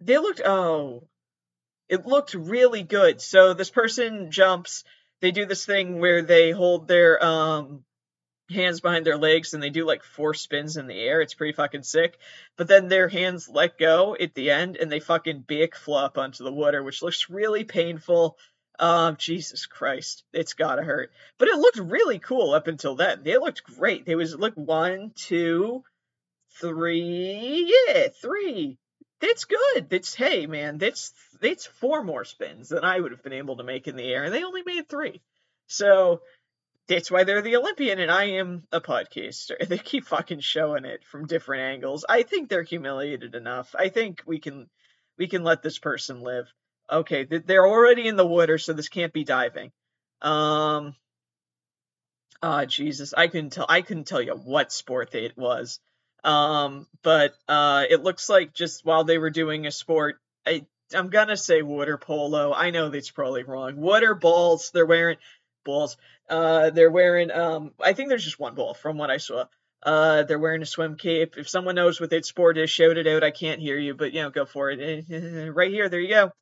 They 0.00 0.16
looked. 0.16 0.40
Oh, 0.44 1.08
it 1.88 2.06
looked 2.06 2.34
really 2.34 2.82
good. 2.82 3.20
So 3.20 3.52
this 3.52 3.70
person 3.70 4.30
jumps. 4.30 4.84
They 5.20 5.32
do 5.32 5.44
this 5.44 5.66
thing 5.66 5.98
where 5.98 6.22
they 6.22 6.52
hold 6.52 6.88
their 6.88 7.22
um 7.22 7.84
hands 8.50 8.80
behind 8.80 9.06
their 9.06 9.16
legs 9.16 9.54
and 9.54 9.62
they 9.62 9.70
do 9.70 9.86
like 9.86 10.02
four 10.02 10.34
spins 10.34 10.76
in 10.76 10.86
the 10.86 10.98
air. 10.98 11.20
It's 11.20 11.34
pretty 11.34 11.52
fucking 11.52 11.82
sick. 11.82 12.18
But 12.56 12.68
then 12.68 12.88
their 12.88 13.08
hands 13.08 13.48
let 13.48 13.78
go 13.78 14.16
at 14.18 14.34
the 14.34 14.50
end 14.50 14.76
and 14.76 14.90
they 14.90 15.00
fucking 15.00 15.44
big 15.46 15.74
flop 15.74 16.18
onto 16.18 16.44
the 16.44 16.52
water, 16.52 16.82
which 16.82 17.02
looks 17.02 17.30
really 17.30 17.64
painful. 17.64 18.36
Um, 18.78 19.16
Jesus 19.18 19.66
Christ, 19.66 20.24
it's 20.32 20.54
gotta 20.54 20.82
hurt. 20.82 21.12
But 21.38 21.48
it 21.48 21.58
looked 21.58 21.78
really 21.78 22.18
cool 22.18 22.52
up 22.52 22.66
until 22.66 22.96
then. 22.96 23.22
They 23.22 23.36
looked 23.36 23.64
great. 23.64 24.06
They 24.06 24.14
was 24.14 24.34
like 24.34 24.54
one, 24.54 25.12
two, 25.14 25.84
three, 26.60 27.74
yeah, 27.86 28.08
three. 28.20 28.78
That's 29.20 29.44
good. 29.44 29.90
That's 29.90 30.14
hey 30.14 30.46
man, 30.46 30.78
that's 30.78 31.12
that's 31.40 31.66
four 31.66 32.02
more 32.02 32.24
spins 32.24 32.70
than 32.70 32.84
I 32.84 32.98
would 32.98 33.12
have 33.12 33.22
been 33.22 33.34
able 33.34 33.58
to 33.58 33.64
make 33.64 33.86
in 33.86 33.96
the 33.96 34.10
air, 34.10 34.24
and 34.24 34.34
they 34.34 34.44
only 34.44 34.62
made 34.64 34.88
three. 34.88 35.20
So 35.66 36.22
that's 36.90 37.10
why 37.10 37.22
they're 37.22 37.40
the 37.40 37.54
Olympian 37.56 38.00
and 38.00 38.10
I 38.10 38.24
am 38.24 38.64
a 38.72 38.80
podcaster. 38.80 39.54
They 39.68 39.78
keep 39.78 40.06
fucking 40.06 40.40
showing 40.40 40.84
it 40.84 41.04
from 41.04 41.28
different 41.28 41.62
angles. 41.62 42.04
I 42.08 42.24
think 42.24 42.48
they're 42.48 42.64
humiliated 42.64 43.36
enough. 43.36 43.74
I 43.78 43.90
think 43.90 44.22
we 44.26 44.40
can 44.40 44.68
we 45.16 45.28
can 45.28 45.44
let 45.44 45.62
this 45.62 45.78
person 45.78 46.20
live. 46.20 46.52
Okay, 46.90 47.24
they're 47.24 47.66
already 47.66 48.08
in 48.08 48.16
the 48.16 48.26
water, 48.26 48.58
so 48.58 48.72
this 48.72 48.88
can't 48.88 49.12
be 49.12 49.22
diving. 49.22 49.70
Um 50.20 50.96
Ah, 52.42 52.62
oh, 52.62 52.64
Jesus, 52.64 53.14
I 53.14 53.28
couldn't 53.28 53.50
tell 53.50 53.66
I 53.68 53.82
couldn't 53.82 54.08
tell 54.08 54.20
you 54.20 54.34
what 54.34 54.72
sport 54.72 55.14
it 55.14 55.36
was. 55.36 55.78
Um, 56.24 56.88
but 57.02 57.34
uh 57.46 57.84
it 57.88 58.02
looks 58.02 58.28
like 58.28 58.52
just 58.52 58.84
while 58.84 59.04
they 59.04 59.18
were 59.18 59.30
doing 59.30 59.64
a 59.66 59.70
sport, 59.70 60.18
I 60.44 60.66
I'm 60.92 61.08
gonna 61.08 61.36
say 61.36 61.62
water 61.62 61.98
polo. 61.98 62.52
I 62.52 62.70
know 62.70 62.88
that's 62.88 63.12
probably 63.12 63.44
wrong. 63.44 63.76
Water 63.76 64.16
balls, 64.16 64.72
they're 64.74 64.86
wearing 64.86 65.18
balls. 65.64 65.96
Uh, 66.28 66.70
they're 66.70 66.90
wearing. 66.90 67.30
Um, 67.30 67.72
I 67.82 67.92
think 67.92 68.08
there's 68.08 68.24
just 68.24 68.40
one 68.40 68.54
ball 68.54 68.74
from 68.74 68.98
what 68.98 69.10
I 69.10 69.18
saw. 69.18 69.44
Uh, 69.82 70.24
they're 70.24 70.38
wearing 70.38 70.62
a 70.62 70.66
swim 70.66 70.96
cape. 70.96 71.36
If 71.38 71.48
someone 71.48 71.74
knows 71.74 72.00
what 72.00 72.10
that 72.10 72.26
sport 72.26 72.58
is, 72.58 72.70
shout 72.70 72.98
it 72.98 73.06
out. 73.06 73.24
I 73.24 73.30
can't 73.30 73.60
hear 73.60 73.78
you, 73.78 73.94
but 73.94 74.12
you 74.12 74.22
know, 74.22 74.30
go 74.30 74.44
for 74.44 74.70
it. 74.70 75.04
right 75.54 75.70
here, 75.70 75.88
there 75.88 76.00
you 76.00 76.08
go. 76.08 76.32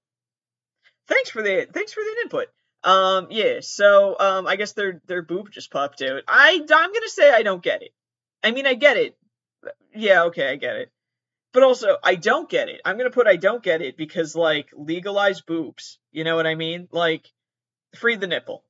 Thanks 1.07 1.31
for 1.31 1.43
that. 1.43 1.73
Thanks 1.73 1.93
for 1.93 2.01
that 2.01 2.17
input. 2.23 2.49
Um, 2.85 3.29
yeah. 3.31 3.61
So, 3.61 4.17
um, 4.19 4.47
I 4.47 4.57
guess 4.57 4.73
their 4.73 5.01
their 5.07 5.23
boob 5.23 5.51
just 5.51 5.71
popped 5.71 6.03
out. 6.03 6.23
I 6.27 6.61
I'm 6.61 6.93
gonna 6.93 7.09
say 7.09 7.31
I 7.31 7.43
don't 7.43 7.63
get 7.63 7.83
it. 7.83 7.93
I 8.43 8.51
mean, 8.51 8.67
I 8.67 8.75
get 8.75 8.97
it. 8.97 9.17
Yeah, 9.95 10.25
okay, 10.25 10.51
I 10.51 10.57
get 10.57 10.77
it. 10.77 10.93
But 11.53 11.63
also, 11.63 11.97
I 12.05 12.15
don't 12.15 12.49
get 12.49 12.69
it. 12.69 12.81
I'm 12.85 12.97
gonna 12.99 13.11
put 13.11 13.27
I 13.27 13.37
don't 13.37 13.63
get 13.63 13.83
it 13.83 13.97
because 13.97 14.37
like 14.37 14.69
legalize 14.75 15.41
boobs. 15.41 15.99
You 16.13 16.25
know 16.25 16.37
what 16.37 16.47
I 16.47 16.55
mean? 16.55 16.89
Like, 16.93 17.33
free 17.97 18.17
the 18.17 18.27
nipple. 18.27 18.65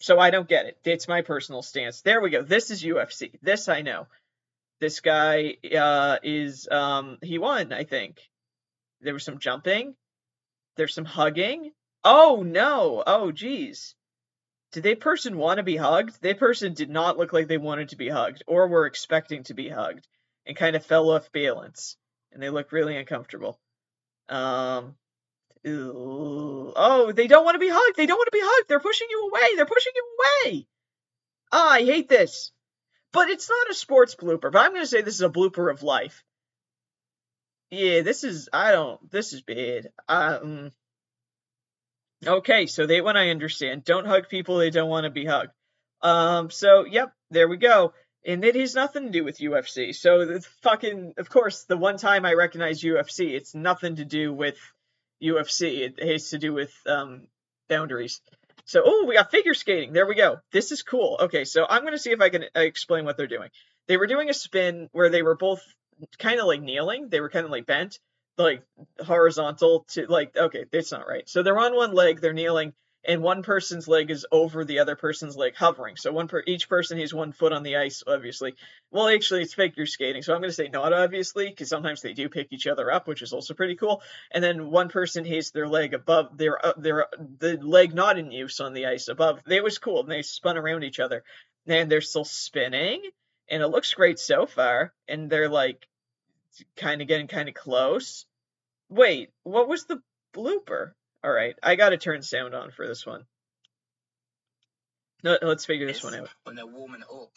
So 0.00 0.18
I 0.18 0.30
don't 0.30 0.48
get 0.48 0.66
it. 0.66 0.78
It's 0.84 1.08
my 1.08 1.22
personal 1.22 1.62
stance. 1.62 2.02
There 2.02 2.20
we 2.20 2.30
go. 2.30 2.42
This 2.42 2.70
is 2.70 2.82
UFC. 2.82 3.32
This 3.42 3.68
I 3.68 3.82
know. 3.82 4.06
This 4.80 5.00
guy 5.00 5.56
uh, 5.76 6.18
is 6.22 6.68
um, 6.70 7.18
he 7.22 7.38
won. 7.38 7.72
I 7.72 7.84
think 7.84 8.20
there 9.00 9.14
was 9.14 9.24
some 9.24 9.38
jumping. 9.38 9.94
There's 10.76 10.94
some 10.94 11.04
hugging. 11.04 11.72
Oh 12.04 12.44
no. 12.46 13.02
Oh 13.06 13.32
geez. 13.32 13.96
Did 14.72 14.84
that 14.84 15.00
person 15.00 15.36
want 15.36 15.56
to 15.56 15.64
be 15.64 15.76
hugged? 15.76 16.20
That 16.22 16.38
person 16.38 16.74
did 16.74 16.90
not 16.90 17.16
look 17.16 17.32
like 17.32 17.48
they 17.48 17.58
wanted 17.58 17.88
to 17.88 17.96
be 17.96 18.08
hugged 18.08 18.44
or 18.46 18.68
were 18.68 18.86
expecting 18.86 19.42
to 19.44 19.54
be 19.54 19.68
hugged 19.68 20.06
and 20.46 20.56
kind 20.56 20.76
of 20.76 20.84
fell 20.84 21.10
off 21.10 21.32
balance 21.32 21.96
and 22.32 22.42
they 22.42 22.50
look 22.50 22.70
really 22.70 22.96
uncomfortable. 22.96 23.58
Um, 24.28 24.94
Oh, 25.66 27.12
they 27.12 27.26
don't 27.26 27.44
want 27.44 27.54
to 27.54 27.58
be 27.58 27.70
hugged. 27.70 27.96
They 27.96 28.06
don't 28.06 28.18
want 28.18 28.28
to 28.28 28.38
be 28.38 28.42
hugged. 28.42 28.68
They're 28.68 28.80
pushing 28.80 29.08
you 29.10 29.28
away. 29.28 29.56
They're 29.56 29.66
pushing 29.66 29.92
you 29.94 30.04
away. 30.18 30.66
Oh, 31.52 31.68
I 31.68 31.84
hate 31.84 32.08
this. 32.08 32.52
But 33.12 33.30
it's 33.30 33.48
not 33.48 33.70
a 33.70 33.74
sports 33.74 34.14
blooper. 34.14 34.52
But 34.52 34.58
I'm 34.58 34.72
going 34.72 34.82
to 34.82 34.86
say 34.86 35.02
this 35.02 35.14
is 35.14 35.22
a 35.22 35.28
blooper 35.28 35.70
of 35.70 35.82
life. 35.82 36.22
Yeah, 37.70 38.02
this 38.02 38.24
is. 38.24 38.48
I 38.52 38.72
don't. 38.72 39.10
This 39.10 39.32
is 39.32 39.42
bad. 39.42 39.88
Um. 40.08 40.70
Okay, 42.26 42.66
so 42.66 42.86
they 42.86 43.00
one 43.00 43.16
I 43.16 43.30
understand. 43.30 43.84
Don't 43.84 44.06
hug 44.06 44.28
people 44.28 44.58
they 44.58 44.70
don't 44.70 44.88
want 44.88 45.04
to 45.04 45.10
be 45.10 45.26
hugged. 45.26 45.52
Um. 46.02 46.50
So 46.50 46.84
yep, 46.84 47.12
there 47.30 47.48
we 47.48 47.56
go. 47.56 47.92
And 48.24 48.44
it 48.44 48.56
has 48.56 48.74
nothing 48.74 49.04
to 49.04 49.10
do 49.10 49.24
with 49.24 49.38
UFC. 49.38 49.94
So 49.94 50.26
the 50.26 50.40
fucking, 50.62 51.14
of 51.18 51.30
course, 51.30 51.64
the 51.64 51.76
one 51.76 51.98
time 51.98 52.26
I 52.26 52.34
recognize 52.34 52.82
UFC, 52.82 53.30
it's 53.30 53.54
nothing 53.54 53.96
to 53.96 54.04
do 54.04 54.32
with 54.32 54.58
UFC. 55.22 55.80
It 55.80 56.02
has 56.06 56.30
to 56.30 56.38
do 56.38 56.52
with 56.52 56.72
um, 56.86 57.28
boundaries. 57.68 58.20
So, 58.64 58.82
oh, 58.84 59.06
we 59.06 59.14
got 59.14 59.30
figure 59.30 59.54
skating. 59.54 59.92
There 59.92 60.06
we 60.06 60.14
go. 60.14 60.38
This 60.52 60.72
is 60.72 60.82
cool. 60.82 61.18
Okay, 61.22 61.44
so 61.44 61.66
I'm 61.68 61.82
going 61.82 61.94
to 61.94 61.98
see 61.98 62.10
if 62.10 62.20
I 62.20 62.28
can 62.28 62.44
uh, 62.54 62.60
explain 62.60 63.04
what 63.04 63.16
they're 63.16 63.26
doing. 63.26 63.48
They 63.86 63.96
were 63.96 64.06
doing 64.06 64.28
a 64.28 64.34
spin 64.34 64.88
where 64.92 65.08
they 65.08 65.22
were 65.22 65.36
both 65.36 65.62
kind 66.18 66.38
of 66.38 66.46
like 66.46 66.60
kneeling. 66.60 67.08
They 67.08 67.20
were 67.20 67.30
kind 67.30 67.46
of 67.46 67.50
like 67.50 67.66
bent, 67.66 67.98
like 68.36 68.62
horizontal 69.04 69.86
to 69.90 70.06
like, 70.06 70.36
okay, 70.36 70.66
that's 70.70 70.92
not 70.92 71.08
right. 71.08 71.28
So 71.28 71.42
they're 71.42 71.58
on 71.58 71.74
one 71.74 71.94
leg, 71.94 72.20
they're 72.20 72.34
kneeling, 72.34 72.74
and 73.08 73.22
one 73.22 73.42
person's 73.42 73.88
leg 73.88 74.10
is 74.10 74.26
over 74.30 74.66
the 74.66 74.80
other 74.80 74.94
person's 74.94 75.34
leg, 75.34 75.56
hovering. 75.56 75.96
So 75.96 76.12
one 76.12 76.28
per 76.28 76.42
each 76.46 76.68
person 76.68 76.98
has 76.98 77.14
one 77.14 77.32
foot 77.32 77.54
on 77.54 77.62
the 77.62 77.76
ice, 77.76 78.04
obviously. 78.06 78.54
Well, 78.90 79.08
actually, 79.08 79.42
it's 79.42 79.54
figure 79.54 79.86
skating, 79.86 80.22
so 80.22 80.34
I'm 80.34 80.42
going 80.42 80.50
to 80.50 80.54
say 80.54 80.68
not 80.68 80.92
obviously, 80.92 81.48
because 81.48 81.70
sometimes 81.70 82.02
they 82.02 82.12
do 82.12 82.28
pick 82.28 82.48
each 82.52 82.66
other 82.66 82.92
up, 82.92 83.08
which 83.08 83.22
is 83.22 83.32
also 83.32 83.54
pretty 83.54 83.76
cool. 83.76 84.02
And 84.30 84.44
then 84.44 84.70
one 84.70 84.90
person 84.90 85.24
has 85.24 85.50
their 85.50 85.66
leg 85.66 85.94
above 85.94 86.36
their 86.36 86.64
uh, 86.64 86.74
their 86.76 87.06
the 87.38 87.56
leg 87.56 87.94
not 87.94 88.18
in 88.18 88.30
use 88.30 88.60
on 88.60 88.74
the 88.74 88.86
ice 88.86 89.08
above. 89.08 89.40
It 89.48 89.64
was 89.64 89.78
cool, 89.78 90.00
and 90.00 90.10
they 90.10 90.20
spun 90.20 90.58
around 90.58 90.84
each 90.84 91.00
other, 91.00 91.24
and 91.66 91.90
they're 91.90 92.02
still 92.02 92.26
spinning, 92.26 93.02
and 93.48 93.62
it 93.62 93.68
looks 93.68 93.94
great 93.94 94.18
so 94.18 94.44
far. 94.44 94.92
And 95.08 95.30
they're 95.30 95.48
like 95.48 95.88
kind 96.76 97.00
of 97.00 97.08
getting 97.08 97.26
kind 97.26 97.48
of 97.48 97.54
close. 97.54 98.26
Wait, 98.90 99.30
what 99.44 99.66
was 99.66 99.86
the 99.86 100.02
blooper? 100.34 100.92
All 101.24 101.32
right, 101.32 101.56
I 101.62 101.74
got 101.74 101.90
to 101.90 101.96
turn 101.96 102.22
sound 102.22 102.54
on 102.54 102.70
for 102.70 102.86
this 102.86 103.04
one. 103.04 103.24
No, 105.24 105.36
let's 105.42 105.64
figure 105.64 105.86
this 105.86 106.04
one 106.04 106.14
out. 106.14 106.28
When 106.44 106.54
they're 106.54 106.66
warming 106.66 107.02
up. 107.02 107.30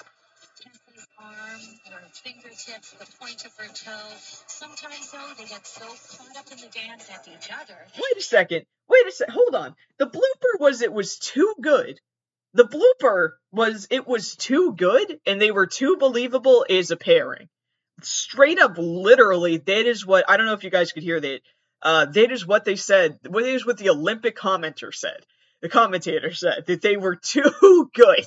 arm, 1.19 1.59
her 1.91 2.07
fingertips, 2.13 2.91
the 2.91 3.07
point 3.19 3.43
of 3.43 3.51
her 3.57 3.67
toe. 3.73 4.15
Sometimes, 4.47 5.11
though, 5.11 5.33
they 5.35 5.45
get 5.45 5.65
so 5.65 5.85
caught 5.85 6.37
up 6.37 6.51
in 6.51 6.59
the 6.59 6.67
dance 6.67 7.09
at 7.09 7.27
each 7.27 7.49
other. 7.51 7.77
Wait 7.95 8.17
a 8.17 8.21
second. 8.21 8.65
Wait 8.87 9.07
a 9.07 9.11
sec. 9.11 9.29
Hold 9.29 9.55
on. 9.55 9.75
The 9.97 10.05
blooper 10.05 10.59
was 10.59 10.83
it 10.83 10.93
was 10.93 11.17
too 11.17 11.55
good. 11.59 11.99
The 12.53 12.65
blooper 12.65 13.31
was 13.51 13.87
it 13.89 14.05
was 14.07 14.35
too 14.35 14.75
good, 14.77 15.19
and 15.25 15.41
they 15.41 15.51
were 15.51 15.67
too 15.67 15.97
believable 15.97 16.65
as 16.69 16.91
a 16.91 16.97
pairing. 16.97 17.47
Straight 18.03 18.59
up, 18.59 18.75
literally, 18.77 19.57
that 19.57 19.85
is 19.87 20.05
what 20.05 20.25
I 20.29 20.37
don't 20.37 20.45
know 20.45 20.53
if 20.53 20.63
you 20.63 20.69
guys 20.69 20.91
could 20.91 21.03
hear 21.03 21.19
that. 21.19 21.41
Uh, 21.81 22.05
that 22.05 22.31
is 22.31 22.45
what 22.45 22.65
they 22.65 22.75
said. 22.75 23.19
What 23.27 23.43
is 23.43 23.65
what 23.65 23.77
the 23.77 23.89
Olympic 23.89 24.35
commenter 24.37 24.93
said. 24.93 25.25
The 25.61 25.69
commentator 25.69 26.33
said 26.33 26.65
that 26.67 26.81
they 26.81 26.97
were 26.97 27.15
too 27.21 27.89
good. 27.93 28.25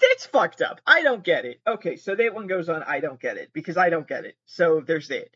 That's 0.00 0.26
fucked 0.26 0.62
up. 0.62 0.80
I 0.86 1.02
don't 1.02 1.24
get 1.24 1.44
it. 1.44 1.60
Okay, 1.66 1.96
so 1.96 2.14
that 2.14 2.34
one 2.34 2.46
goes 2.46 2.68
on. 2.68 2.82
I 2.82 3.00
don't 3.00 3.20
get 3.20 3.38
it 3.38 3.50
because 3.52 3.76
I 3.76 3.90
don't 3.90 4.06
get 4.06 4.24
it. 4.24 4.36
So 4.44 4.82
there's 4.86 5.08
that. 5.08 5.28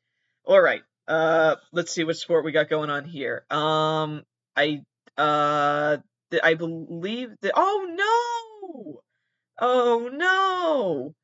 All 0.45 0.61
right. 0.61 0.83
Uh, 1.09 1.57
let's 1.73 1.93
see 1.93 2.05
what 2.05 2.17
sport 2.17 2.45
we 2.45 2.53
got 2.53 2.69
going 2.69 2.91
on 2.91 3.05
here. 3.05 3.45
Um, 3.51 4.23
I 4.57 4.83
uh, 5.17 5.97
I 6.43 6.55
believe 6.55 7.31
that. 7.43 7.53
Oh 7.57 7.87
no! 7.91 9.01
Oh 9.59 10.11
no! 10.13 11.15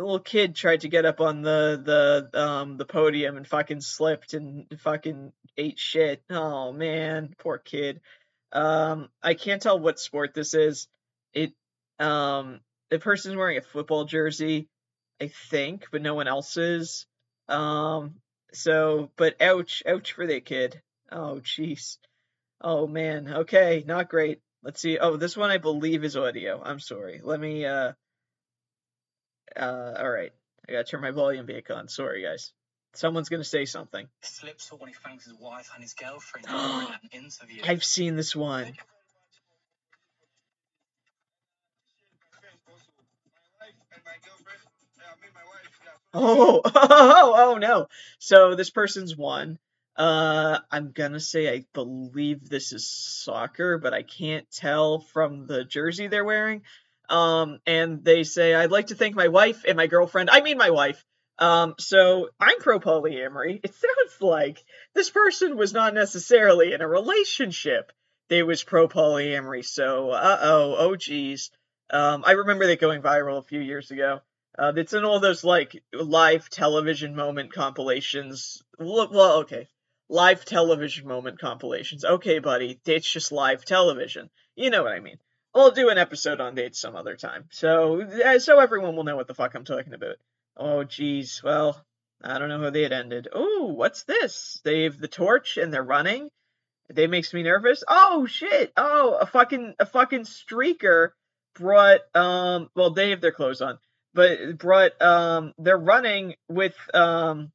The 0.00 0.06
little 0.06 0.18
kid 0.18 0.54
tried 0.54 0.80
to 0.80 0.88
get 0.88 1.04
up 1.04 1.20
on 1.20 1.42
the 1.42 2.30
the 2.32 2.40
um 2.42 2.78
the 2.78 2.86
podium 2.86 3.36
and 3.36 3.46
fucking 3.46 3.82
slipped 3.82 4.32
and 4.32 4.64
fucking 4.80 5.30
ate 5.58 5.78
shit. 5.78 6.22
Oh 6.30 6.72
man, 6.72 7.34
poor 7.36 7.58
kid. 7.58 8.00
Um, 8.50 9.10
I 9.22 9.34
can't 9.34 9.60
tell 9.60 9.78
what 9.78 10.00
sport 10.00 10.32
this 10.32 10.54
is. 10.54 10.88
It 11.34 11.52
um 11.98 12.60
the 12.88 12.98
person's 12.98 13.36
wearing 13.36 13.58
a 13.58 13.60
football 13.60 14.06
jersey, 14.06 14.70
I 15.20 15.30
think, 15.50 15.88
but 15.92 16.00
no 16.00 16.14
one 16.14 16.28
else 16.28 16.56
is. 16.56 17.04
Um, 17.50 18.22
so 18.54 19.10
but 19.18 19.42
ouch, 19.42 19.82
ouch 19.86 20.12
for 20.12 20.26
that 20.26 20.46
kid. 20.46 20.80
Oh 21.12 21.42
jeez. 21.44 21.98
Oh 22.58 22.86
man. 22.86 23.30
Okay, 23.30 23.84
not 23.86 24.08
great. 24.08 24.40
Let's 24.62 24.80
see. 24.80 24.96
Oh, 24.96 25.18
this 25.18 25.36
one 25.36 25.50
I 25.50 25.58
believe 25.58 26.04
is 26.04 26.16
audio. 26.16 26.62
I'm 26.64 26.80
sorry. 26.80 27.20
Let 27.22 27.38
me 27.38 27.66
uh 27.66 27.92
uh 29.56 29.94
all 29.98 30.10
right. 30.10 30.32
I 30.68 30.72
gotta 30.72 30.84
turn 30.84 31.00
my 31.00 31.10
volume 31.10 31.46
back 31.46 31.70
on. 31.70 31.88
Sorry 31.88 32.22
guys. 32.22 32.52
Someone's 32.94 33.28
gonna 33.28 33.44
say 33.44 33.64
something. 33.64 34.08
Slips 34.22 34.72
when 34.72 34.88
he 34.90 34.94
his 35.24 35.34
wife 35.40 35.70
and 35.74 35.82
his 35.82 35.94
girlfriend 35.94 36.46
during 36.48 36.88
an 36.88 37.10
interview. 37.12 37.62
I've 37.64 37.84
seen 37.84 38.16
this 38.16 38.34
one. 38.34 38.74
Oh, 46.12 46.60
oh, 46.64 47.34
oh 47.36 47.58
no. 47.58 47.86
So 48.18 48.54
this 48.54 48.70
person's 48.70 49.16
won. 49.16 49.58
Uh, 49.96 50.58
I'm 50.70 50.92
gonna 50.92 51.20
say 51.20 51.52
I 51.52 51.64
believe 51.72 52.48
this 52.48 52.72
is 52.72 52.88
soccer, 52.88 53.78
but 53.78 53.94
I 53.94 54.02
can't 54.02 54.50
tell 54.50 55.00
from 55.00 55.46
the 55.46 55.64
jersey 55.64 56.08
they're 56.08 56.24
wearing. 56.24 56.62
Um, 57.10 57.58
and 57.66 58.04
they 58.04 58.22
say, 58.22 58.54
I'd 58.54 58.70
like 58.70 58.86
to 58.86 58.94
thank 58.94 59.16
my 59.16 59.28
wife 59.28 59.64
and 59.66 59.76
my 59.76 59.88
girlfriend. 59.88 60.30
I 60.30 60.40
mean, 60.40 60.56
my 60.56 60.70
wife. 60.70 61.04
Um, 61.38 61.74
so 61.78 62.28
I'm 62.38 62.58
pro 62.60 62.78
polyamory. 62.78 63.60
It 63.64 63.74
sounds 63.74 64.20
like 64.20 64.62
this 64.94 65.10
person 65.10 65.56
was 65.56 65.72
not 65.72 65.94
necessarily 65.94 66.72
in 66.72 66.82
a 66.82 66.88
relationship. 66.88 67.92
They 68.28 68.42
was 68.42 68.62
pro 68.62 68.88
polyamory. 68.88 69.64
So, 69.64 70.10
uh 70.10 70.38
oh, 70.40 70.76
oh 70.78 70.96
geez. 70.96 71.50
Um, 71.90 72.22
I 72.24 72.32
remember 72.32 72.66
that 72.66 72.80
going 72.80 73.02
viral 73.02 73.38
a 73.38 73.42
few 73.42 73.60
years 73.60 73.90
ago. 73.90 74.20
Uh, 74.56 74.72
it's 74.76 74.92
in 74.92 75.04
all 75.04 75.18
those 75.18 75.42
like 75.42 75.82
live 75.92 76.48
television 76.50 77.16
moment 77.16 77.52
compilations. 77.52 78.62
Well, 78.78 79.40
okay, 79.40 79.68
live 80.08 80.44
television 80.44 81.08
moment 81.08 81.40
compilations. 81.40 82.04
Okay, 82.04 82.38
buddy, 82.38 82.78
it's 82.84 83.10
just 83.10 83.32
live 83.32 83.64
television. 83.64 84.28
You 84.54 84.70
know 84.70 84.82
what 84.82 84.92
I 84.92 85.00
mean. 85.00 85.18
I'll 85.54 85.72
do 85.72 85.88
an 85.88 85.98
episode 85.98 86.40
on 86.40 86.54
dates 86.54 86.80
some 86.80 86.94
other 86.94 87.16
time, 87.16 87.46
so 87.50 88.02
uh, 88.02 88.38
so 88.38 88.60
everyone 88.60 88.96
will 88.96 89.04
know 89.04 89.16
what 89.16 89.26
the 89.26 89.34
fuck 89.34 89.54
I'm 89.54 89.64
talking 89.64 89.94
about. 89.94 90.16
Oh, 90.56 90.84
geez. 90.84 91.40
Well, 91.42 91.82
I 92.22 92.38
don't 92.38 92.48
know 92.48 92.60
how 92.60 92.70
they 92.70 92.82
had 92.82 92.92
ended. 92.92 93.28
Oh, 93.32 93.72
what's 93.74 94.04
this? 94.04 94.60
They 94.62 94.82
have 94.84 94.98
the 94.98 95.08
torch 95.08 95.56
and 95.56 95.72
they're 95.72 95.82
running. 95.82 96.28
They 96.92 97.06
makes 97.06 97.32
me 97.32 97.42
nervous. 97.42 97.84
Oh 97.88 98.26
shit! 98.26 98.72
Oh, 98.76 99.16
a 99.20 99.26
fucking 99.26 99.74
a 99.78 99.86
fucking 99.86 100.22
streaker 100.24 101.10
brought 101.54 102.00
um. 102.14 102.68
Well, 102.74 102.90
they 102.90 103.10
have 103.10 103.20
their 103.20 103.32
clothes 103.32 103.62
on, 103.62 103.78
but 104.12 104.58
brought 104.58 105.00
um. 105.00 105.54
They're 105.56 105.78
running 105.78 106.34
with 106.48 106.74
um. 106.92 107.52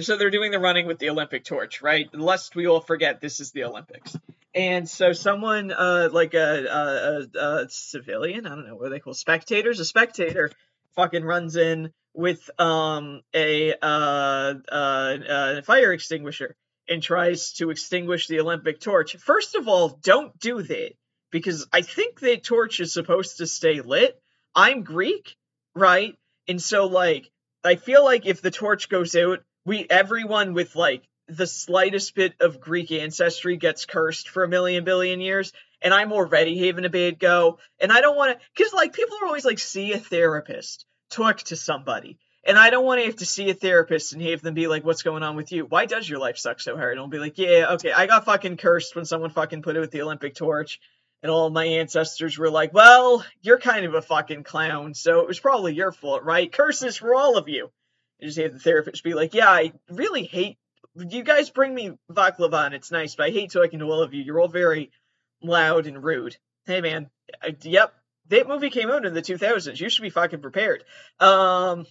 So 0.00 0.16
they're 0.16 0.30
doing 0.30 0.50
the 0.50 0.58
running 0.58 0.86
with 0.86 0.98
the 0.98 1.10
Olympic 1.10 1.44
torch, 1.44 1.80
right? 1.80 2.12
Lest 2.14 2.54
we 2.54 2.66
all 2.66 2.80
forget, 2.80 3.20
this 3.20 3.40
is 3.40 3.52
the 3.52 3.64
Olympics. 3.64 4.16
And 4.54 4.88
so 4.88 5.12
someone, 5.12 5.70
uh, 5.70 6.08
like 6.12 6.34
a, 6.34 6.66
a, 6.66 7.38
a, 7.38 7.62
a 7.62 7.68
civilian, 7.68 8.46
I 8.46 8.50
don't 8.50 8.66
know 8.66 8.76
what 8.76 8.90
they 8.90 8.98
call 8.98 9.14
spectators, 9.14 9.78
a 9.78 9.84
spectator, 9.84 10.50
fucking 10.96 11.24
runs 11.24 11.56
in 11.56 11.92
with 12.12 12.50
um 12.58 13.22
a 13.32 13.72
uh, 13.80 14.54
uh, 14.70 14.74
uh 14.74 15.62
fire 15.62 15.92
extinguisher 15.92 16.56
and 16.88 17.02
tries 17.02 17.52
to 17.54 17.70
extinguish 17.70 18.26
the 18.26 18.40
Olympic 18.40 18.80
torch. 18.80 19.16
First 19.16 19.54
of 19.54 19.68
all, 19.68 20.00
don't 20.02 20.36
do 20.40 20.62
that 20.62 20.92
because 21.30 21.68
I 21.72 21.82
think 21.82 22.18
the 22.18 22.36
torch 22.36 22.80
is 22.80 22.92
supposed 22.92 23.38
to 23.38 23.46
stay 23.46 23.80
lit. 23.80 24.20
I'm 24.54 24.82
Greek, 24.82 25.36
right? 25.74 26.16
And 26.48 26.60
so 26.60 26.86
like 26.86 27.30
I 27.62 27.76
feel 27.76 28.04
like 28.04 28.26
if 28.26 28.42
the 28.42 28.50
torch 28.50 28.88
goes 28.88 29.14
out, 29.14 29.40
we 29.64 29.86
everyone 29.88 30.54
with 30.54 30.74
like 30.74 31.04
the 31.36 31.46
slightest 31.46 32.14
bit 32.14 32.34
of 32.40 32.60
Greek 32.60 32.92
ancestry 32.92 33.56
gets 33.56 33.86
cursed 33.86 34.28
for 34.28 34.44
a 34.44 34.48
million 34.48 34.84
billion 34.84 35.20
years, 35.20 35.52
and 35.80 35.94
I'm 35.94 36.12
already 36.12 36.66
having 36.66 36.84
a 36.84 36.90
bad 36.90 37.18
go. 37.18 37.58
And 37.80 37.92
I 37.92 38.00
don't 38.00 38.16
want 38.16 38.38
to, 38.38 38.46
because 38.54 38.72
like 38.72 38.92
people 38.92 39.16
are 39.22 39.26
always 39.26 39.44
like, 39.44 39.58
see 39.58 39.92
a 39.92 39.98
therapist, 39.98 40.84
talk 41.10 41.38
to 41.44 41.56
somebody. 41.56 42.18
And 42.42 42.58
I 42.58 42.70
don't 42.70 42.86
want 42.86 43.00
to 43.00 43.06
have 43.06 43.16
to 43.16 43.26
see 43.26 43.50
a 43.50 43.54
therapist 43.54 44.14
and 44.14 44.22
have 44.22 44.40
them 44.40 44.54
be 44.54 44.66
like, 44.66 44.84
what's 44.84 45.02
going 45.02 45.22
on 45.22 45.36
with 45.36 45.52
you? 45.52 45.66
Why 45.66 45.84
does 45.84 46.08
your 46.08 46.18
life 46.18 46.38
suck 46.38 46.60
so 46.60 46.76
hard? 46.76 46.92
And 46.92 47.00
I'll 47.00 47.08
be 47.08 47.18
like, 47.18 47.36
yeah, 47.36 47.72
okay, 47.72 47.92
I 47.92 48.06
got 48.06 48.24
fucking 48.24 48.56
cursed 48.56 48.96
when 48.96 49.04
someone 49.04 49.30
fucking 49.30 49.62
put 49.62 49.76
it 49.76 49.80
with 49.80 49.90
the 49.90 50.02
Olympic 50.02 50.34
torch. 50.34 50.80
And 51.22 51.30
all 51.30 51.50
my 51.50 51.66
ancestors 51.66 52.38
were 52.38 52.48
like, 52.48 52.72
well, 52.72 53.22
you're 53.42 53.58
kind 53.58 53.84
of 53.84 53.92
a 53.92 54.00
fucking 54.00 54.42
clown, 54.42 54.94
so 54.94 55.20
it 55.20 55.28
was 55.28 55.38
probably 55.38 55.74
your 55.74 55.92
fault, 55.92 56.22
right? 56.22 56.50
Curses 56.50 56.96
for 56.96 57.14
all 57.14 57.36
of 57.36 57.46
you. 57.46 57.70
You 58.18 58.28
just 58.28 58.38
have 58.38 58.54
the 58.54 58.58
therapist 58.58 59.04
be 59.04 59.12
like, 59.12 59.34
yeah, 59.34 59.50
I 59.50 59.72
really 59.90 60.24
hate 60.24 60.56
you 60.96 61.22
guys 61.22 61.50
bring 61.50 61.74
me 61.74 61.92
baklava 62.10 62.66
and 62.66 62.74
it's 62.74 62.90
nice, 62.90 63.14
but 63.14 63.26
I 63.26 63.30
hate 63.30 63.52
talking 63.52 63.78
to 63.78 63.86
all 63.86 64.02
of 64.02 64.14
you. 64.14 64.22
You're 64.22 64.40
all 64.40 64.48
very 64.48 64.90
loud 65.42 65.86
and 65.86 66.02
rude. 66.02 66.36
Hey 66.66 66.80
man, 66.80 67.08
I, 67.42 67.56
yep, 67.62 67.94
that 68.28 68.48
movie 68.48 68.70
came 68.70 68.90
out 68.90 69.06
in 69.06 69.14
the 69.14 69.22
2000s. 69.22 69.80
You 69.80 69.88
should 69.88 70.02
be 70.02 70.10
fucking 70.10 70.40
prepared. 70.40 70.84
Um, 71.18 71.86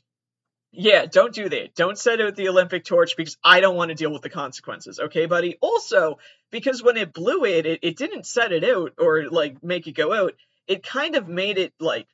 yeah, 0.72 1.06
don't 1.06 1.34
do 1.34 1.50
that. 1.50 1.74
Don't 1.76 1.98
set 1.98 2.22
out 2.22 2.36
the 2.36 2.50
Olympic 2.50 2.86
torch 2.86 3.18
because 3.18 3.38
I 3.44 3.60
don't 3.60 3.76
want 3.76 3.90
to 3.90 3.96
deal 3.96 4.12
with 4.12 4.22
the 4.22 4.30
consequences. 4.30 5.00
Okay, 5.00 5.26
buddy. 5.26 5.58
Also, 5.62 6.20
because 6.52 6.84
when 6.84 6.98
it 6.98 7.14
blew 7.14 7.46
it, 7.46 7.66
it, 7.66 7.80
it 7.82 7.98
didn't 7.98 8.28
set 8.28 8.52
it 8.52 8.64
out 8.64 8.94
or 9.00 9.30
like 9.30 9.64
make 9.64 9.88
it 9.88 9.94
go 9.94 10.14
out. 10.14 10.34
It 10.68 10.84
kind 10.84 11.16
of 11.16 11.28
made 11.28 11.58
it 11.58 11.74
like 11.80 12.08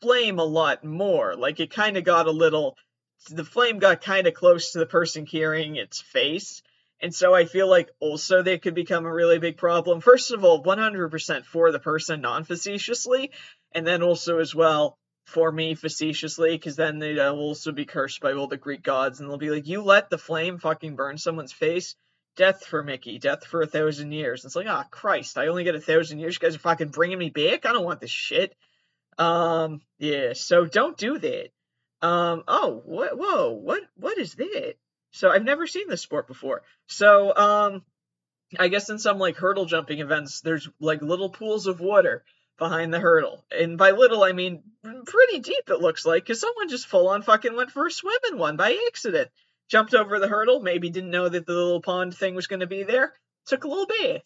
flame 0.00 0.38
a 0.38 0.44
lot 0.44 0.84
more. 0.84 1.36
Like 1.36 1.60
it 1.60 1.70
kind 1.70 1.96
of 1.96 2.04
got 2.04 2.26
a 2.26 2.32
little 2.32 2.76
the 3.30 3.44
flame 3.44 3.78
got 3.78 4.02
kind 4.02 4.26
of 4.26 4.34
close 4.34 4.72
to 4.72 4.78
the 4.78 4.86
person 4.86 5.26
carrying 5.26 5.76
its 5.76 6.00
face. 6.00 6.62
And 7.00 7.14
so 7.14 7.34
I 7.34 7.44
feel 7.44 7.68
like 7.68 7.90
also 8.00 8.42
they 8.42 8.58
could 8.58 8.74
become 8.74 9.04
a 9.04 9.12
really 9.12 9.38
big 9.38 9.58
problem. 9.58 10.00
First 10.00 10.30
of 10.30 10.44
all, 10.44 10.62
100% 10.62 11.44
for 11.44 11.70
the 11.70 11.78
person 11.78 12.22
non 12.22 12.44
facetiously, 12.44 13.32
and 13.72 13.86
then 13.86 14.02
also 14.02 14.38
as 14.38 14.54
well 14.54 14.96
for 15.26 15.50
me 15.50 15.74
facetiously, 15.74 16.52
because 16.52 16.76
then 16.76 16.98
they'll 16.98 17.36
also 17.36 17.72
be 17.72 17.84
cursed 17.84 18.20
by 18.20 18.32
all 18.32 18.46
the 18.46 18.56
Greek 18.56 18.82
gods, 18.82 19.20
and 19.20 19.28
they'll 19.28 19.36
be 19.36 19.50
like, 19.50 19.66
You 19.66 19.82
let 19.82 20.08
the 20.08 20.18
flame 20.18 20.58
fucking 20.58 20.96
burn 20.96 21.18
someone's 21.18 21.52
face? 21.52 21.96
Death 22.36 22.64
for 22.64 22.82
Mickey, 22.82 23.18
death 23.18 23.44
for 23.44 23.62
a 23.62 23.66
thousand 23.66 24.12
years. 24.12 24.44
And 24.44 24.48
it's 24.50 24.56
like, 24.56 24.66
ah, 24.68 24.84
oh, 24.84 24.88
Christ, 24.90 25.38
I 25.38 25.46
only 25.46 25.64
get 25.64 25.74
a 25.74 25.80
thousand 25.80 26.18
years. 26.18 26.34
You 26.34 26.40
guys 26.40 26.54
are 26.54 26.60
fucking 26.60 26.88
bringing 26.88 27.18
me 27.18 27.30
back? 27.30 27.64
I 27.64 27.72
don't 27.72 27.84
want 27.84 28.00
this 28.00 28.10
shit. 28.10 28.54
Um, 29.16 29.80
yeah, 29.98 30.34
so 30.34 30.66
don't 30.66 30.98
do 30.98 31.18
that. 31.18 31.48
Um, 32.02 32.44
oh, 32.46 32.82
what, 32.84 33.18
whoa, 33.18 33.52
what, 33.52 33.82
what 33.96 34.18
is 34.18 34.34
that? 34.34 34.74
So 35.12 35.30
I've 35.30 35.44
never 35.44 35.66
seen 35.66 35.88
this 35.88 36.02
sport 36.02 36.26
before. 36.26 36.62
So, 36.88 37.34
um, 37.34 37.82
I 38.58 38.68
guess 38.68 38.90
in 38.90 38.98
some 38.98 39.18
like 39.18 39.36
hurdle 39.36 39.66
jumping 39.66 40.00
events, 40.00 40.40
there's 40.40 40.68
like 40.78 41.02
little 41.02 41.30
pools 41.30 41.66
of 41.66 41.80
water 41.80 42.24
behind 42.58 42.92
the 42.92 43.00
hurdle. 43.00 43.44
And 43.50 43.78
by 43.78 43.90
little, 43.92 44.22
I 44.22 44.32
mean 44.32 44.62
pretty 44.82 45.40
deep, 45.40 45.68
it 45.68 45.80
looks 45.80 46.06
like, 46.06 46.24
because 46.24 46.40
someone 46.40 46.68
just 46.68 46.86
full 46.86 47.08
on 47.08 47.22
fucking 47.22 47.56
went 47.56 47.70
for 47.70 47.86
a 47.86 47.90
swim 47.90 48.18
in 48.30 48.38
one 48.38 48.56
by 48.56 48.78
accident. 48.88 49.30
Jumped 49.68 49.94
over 49.94 50.20
the 50.20 50.28
hurdle, 50.28 50.60
maybe 50.60 50.90
didn't 50.90 51.10
know 51.10 51.28
that 51.28 51.44
the 51.44 51.52
little 51.52 51.82
pond 51.82 52.14
thing 52.16 52.34
was 52.34 52.46
going 52.46 52.60
to 52.60 52.68
be 52.68 52.84
there, 52.84 53.12
took 53.46 53.64
a 53.64 53.68
little 53.68 53.86
bath. 53.86 54.22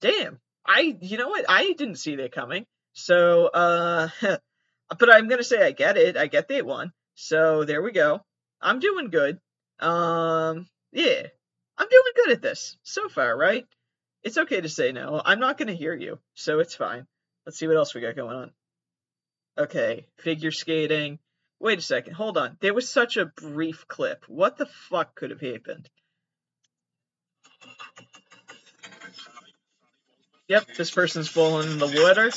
Damn. 0.00 0.40
I, 0.64 0.96
you 1.00 1.18
know 1.18 1.28
what? 1.28 1.44
I 1.46 1.72
didn't 1.72 1.96
see 1.96 2.16
that 2.16 2.32
coming. 2.32 2.64
So, 2.94 3.48
uh, 3.48 4.08
but 4.98 5.12
I'm 5.12 5.28
to 5.38 5.44
say 5.44 5.64
I 5.64 5.72
get 5.72 5.96
it. 5.96 6.16
I 6.16 6.26
get 6.26 6.48
that 6.48 6.66
one. 6.66 6.92
So 7.14 7.64
there 7.64 7.82
we 7.82 7.92
go. 7.92 8.20
I'm 8.60 8.80
doing 8.80 9.10
good. 9.10 9.38
Um, 9.80 10.66
yeah. 10.92 11.26
I'm 11.76 11.88
doing 11.88 12.12
good 12.16 12.30
at 12.30 12.42
this 12.42 12.76
so 12.82 13.08
far, 13.08 13.36
right? 13.36 13.66
It's 14.22 14.38
okay 14.38 14.60
to 14.60 14.68
say 14.68 14.92
no. 14.92 15.20
I'm 15.24 15.40
not 15.40 15.58
to 15.68 15.76
hear 15.76 15.94
you, 15.94 16.18
so 16.34 16.60
it's 16.60 16.74
fine. 16.74 17.06
Let's 17.44 17.58
see 17.58 17.66
what 17.66 17.76
else 17.76 17.94
we 17.94 18.00
got 18.00 18.16
going 18.16 18.36
on. 18.36 18.50
Okay, 19.58 20.06
figure 20.18 20.50
skating. 20.50 21.18
Wait 21.60 21.78
a 21.78 21.82
second, 21.82 22.14
hold 22.14 22.38
on. 22.38 22.56
There 22.60 22.74
was 22.74 22.88
such 22.88 23.16
a 23.16 23.26
brief 23.26 23.86
clip. 23.86 24.24
What 24.28 24.56
the 24.56 24.66
fuck 24.66 25.14
could 25.14 25.30
have 25.30 25.40
happened? 25.40 25.88
Yep, 30.48 30.74
this 30.76 30.90
person's 30.90 31.28
falling 31.28 31.70
in 31.70 31.78
the 31.78 31.86
water. 31.86 32.30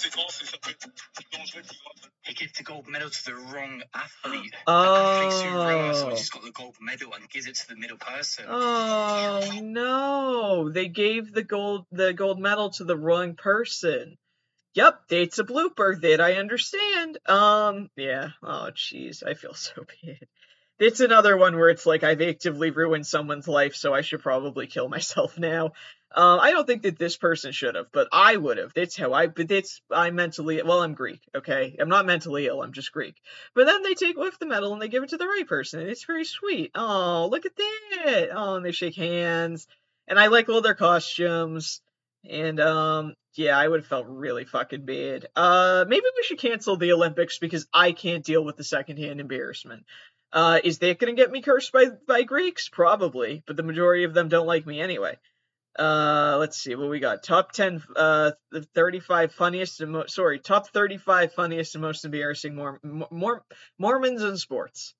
He 2.27 2.33
gave 2.33 2.53
the 2.53 2.63
gold 2.63 2.87
medal 2.87 3.09
to 3.09 3.25
the 3.25 3.35
wrong 3.35 3.81
athlete. 3.93 4.53
The 4.65 4.73
athlete's 4.73 5.41
who 5.43 5.49
so 5.93 6.07
Oh. 6.07 6.15
he's 6.15 6.29
got 6.29 6.43
the 6.43 6.51
gold 6.51 6.75
medal 6.81 7.13
and 7.13 7.29
gives 7.29 7.47
it 7.47 7.55
to 7.55 7.67
the 7.69 7.77
middle 7.77 7.97
person. 7.97 8.45
Oh 8.49 9.59
no! 9.63 10.69
They 10.69 10.89
gave 10.89 11.31
the 11.31 11.43
gold 11.43 11.85
the 11.91 12.11
gold 12.11 12.39
medal 12.39 12.71
to 12.71 12.83
the 12.83 12.97
wrong 12.97 13.35
person. 13.35 14.17
Yep, 14.73 15.03
it's 15.09 15.39
a 15.39 15.45
blooper 15.45 15.99
that 16.01 16.19
I 16.19 16.33
understand. 16.33 17.17
Um, 17.27 17.89
yeah. 17.95 18.31
Oh 18.43 18.71
jeez, 18.73 19.23
I 19.25 19.33
feel 19.33 19.53
so 19.53 19.85
bad. 20.03 20.27
It's 20.79 20.99
another 20.99 21.35
one 21.35 21.55
where 21.55 21.69
it's 21.69 21.87
like 21.87 22.03
I've 22.03 22.21
actively 22.21 22.69
ruined 22.69 23.07
someone's 23.07 23.47
life, 23.47 23.75
so 23.75 23.93
I 23.93 24.01
should 24.01 24.21
probably 24.21 24.67
kill 24.67 24.87
myself 24.97 25.37
now. 25.37 25.71
Um, 26.15 26.39
I 26.39 26.51
don't 26.51 26.65
think 26.65 26.83
that 26.83 26.97
this 26.97 27.17
person 27.17 27.51
should 27.51 27.75
have, 27.75 27.91
but 27.91 28.07
I 28.11 28.37
would 28.37 28.57
have. 28.57 28.73
That's 28.73 28.95
how 28.95 29.11
I. 29.11 29.27
But 29.27 29.49
that's 29.49 29.81
I'm 29.91 30.15
mentally. 30.15 30.61
Well, 30.61 30.81
I'm 30.81 30.93
Greek. 30.93 31.21
Okay, 31.35 31.75
I'm 31.79 31.89
not 31.89 32.05
mentally 32.05 32.47
ill. 32.47 32.61
I'm 32.61 32.73
just 32.73 32.91
Greek. 32.91 33.15
But 33.53 33.65
then 33.65 33.83
they 33.83 33.93
take 33.93 34.17
off 34.17 34.39
the 34.39 34.45
medal 34.45 34.71
and 34.71 34.81
they 34.81 34.87
give 34.87 35.03
it 35.03 35.09
to 35.09 35.17
the 35.17 35.27
right 35.27 35.47
person, 35.47 35.81
and 35.81 35.89
it's 35.89 36.05
very 36.05 36.25
sweet. 36.25 36.71
Oh, 36.75 37.27
look 37.29 37.45
at 37.45 37.57
that! 37.57 38.29
Oh, 38.33 38.55
and 38.55 38.65
they 38.65 38.71
shake 38.71 38.95
hands, 38.95 39.67
and 40.07 40.19
I 40.19 40.27
like 40.27 40.47
all 40.47 40.61
their 40.61 40.75
costumes. 40.75 41.81
And 42.29 42.59
um, 42.59 43.15
yeah, 43.35 43.57
I 43.57 43.67
would 43.67 43.81
have 43.81 43.87
felt 43.87 44.07
really 44.07 44.45
fucking 44.45 44.85
bad. 44.85 45.27
Uh, 45.35 45.85
maybe 45.87 46.05
we 46.15 46.23
should 46.23 46.39
cancel 46.39 46.77
the 46.77 46.93
Olympics 46.93 47.37
because 47.37 47.67
I 47.73 47.91
can't 47.91 48.23
deal 48.23 48.43
with 48.43 48.57
the 48.57 48.63
secondhand 48.63 49.19
embarrassment. 49.19 49.85
Uh, 50.33 50.59
is 50.63 50.79
that 50.79 50.99
gonna 50.99 51.13
get 51.13 51.31
me 51.31 51.41
cursed 51.41 51.71
by 51.71 51.85
by 52.05 52.23
Greeks? 52.23 52.69
Probably, 52.69 53.43
but 53.47 53.55
the 53.55 53.63
majority 53.63 54.03
of 54.03 54.13
them 54.13 54.27
don't 54.27 54.47
like 54.47 54.65
me 54.65 54.81
anyway. 54.81 55.17
Uh, 55.77 56.37
let's 56.39 56.57
see 56.57 56.75
what 56.75 56.89
we 56.89 56.99
got. 56.99 57.23
Top 57.23 57.51
ten, 57.51 57.83
uh, 57.95 58.31
the 58.51 58.63
thirty-five 58.63 59.31
funniest 59.31 59.79
and 59.79 59.91
mo- 59.91 60.07
sorry, 60.07 60.39
top 60.39 60.69
thirty-five 60.69 61.33
funniest 61.33 61.75
and 61.75 61.81
most 61.81 62.03
embarrassing 62.03 62.55
Mor- 62.55 62.79
Mor- 62.83 63.45
Mormons 63.77 64.23
in 64.23 64.37
sports. 64.37 64.95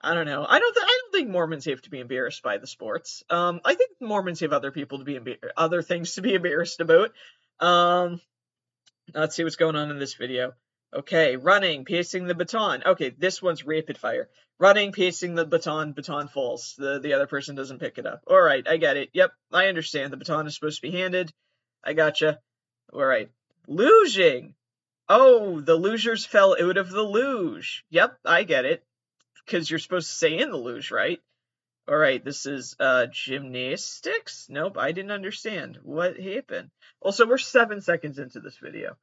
I 0.00 0.14
don't 0.14 0.26
know. 0.26 0.46
I 0.48 0.58
don't. 0.58 0.72
Th- 0.74 0.84
I 0.86 0.98
don't 1.02 1.12
think 1.12 1.28
Mormons 1.30 1.66
have 1.66 1.82
to 1.82 1.90
be 1.90 2.00
embarrassed 2.00 2.42
by 2.42 2.56
the 2.56 2.66
sports. 2.66 3.22
Um, 3.28 3.60
I 3.64 3.74
think 3.74 3.90
Mormons 4.00 4.40
have 4.40 4.54
other 4.54 4.70
people 4.72 4.98
to 4.98 5.04
be 5.04 5.18
embar- 5.18 5.36
other 5.56 5.82
things 5.82 6.14
to 6.14 6.22
be 6.22 6.34
embarrassed 6.34 6.80
about. 6.80 7.12
Um, 7.60 8.20
let's 9.14 9.36
see 9.36 9.44
what's 9.44 9.56
going 9.56 9.76
on 9.76 9.90
in 9.90 9.98
this 9.98 10.14
video. 10.14 10.54
Okay, 10.92 11.36
running, 11.36 11.84
piercing 11.84 12.26
the 12.26 12.34
baton. 12.34 12.82
Okay, 12.84 13.10
this 13.10 13.40
one's 13.40 13.64
rapid 13.64 13.96
fire. 13.96 14.28
Running, 14.58 14.90
piercing 14.90 15.36
the 15.36 15.46
baton, 15.46 15.92
baton 15.92 16.26
falls. 16.26 16.74
The 16.76 16.98
the 16.98 17.14
other 17.14 17.28
person 17.28 17.54
doesn't 17.54 17.78
pick 17.78 17.96
it 17.98 18.06
up. 18.06 18.22
All 18.26 18.40
right, 18.40 18.66
I 18.66 18.76
get 18.76 18.96
it. 18.96 19.10
Yep, 19.12 19.32
I 19.52 19.66
understand. 19.66 20.12
The 20.12 20.16
baton 20.16 20.46
is 20.48 20.54
supposed 20.54 20.82
to 20.82 20.90
be 20.90 20.96
handed. 20.96 21.32
I 21.84 21.92
gotcha. 21.92 22.40
All 22.92 23.04
right, 23.04 23.30
luging. 23.68 24.54
Oh, 25.08 25.60
the 25.60 25.76
losers 25.76 26.26
fell 26.26 26.56
out 26.60 26.76
of 26.76 26.90
the 26.90 27.02
luge. 27.02 27.84
Yep, 27.90 28.18
I 28.24 28.42
get 28.42 28.64
it. 28.64 28.84
Because 29.46 29.70
you're 29.70 29.78
supposed 29.78 30.08
to 30.08 30.14
say 30.14 30.38
in 30.38 30.50
the 30.50 30.56
luge, 30.56 30.90
right? 30.90 31.20
All 31.88 31.96
right, 31.96 32.24
this 32.24 32.46
is 32.46 32.74
uh 32.80 33.06
gymnastics. 33.06 34.46
Nope, 34.48 34.76
I 34.76 34.90
didn't 34.90 35.10
understand 35.12 35.78
what 35.82 36.18
happened. 36.18 36.70
Also, 37.00 37.26
we're 37.26 37.38
seven 37.38 37.80
seconds 37.80 38.18
into 38.18 38.40
this 38.40 38.58
video. 38.58 38.96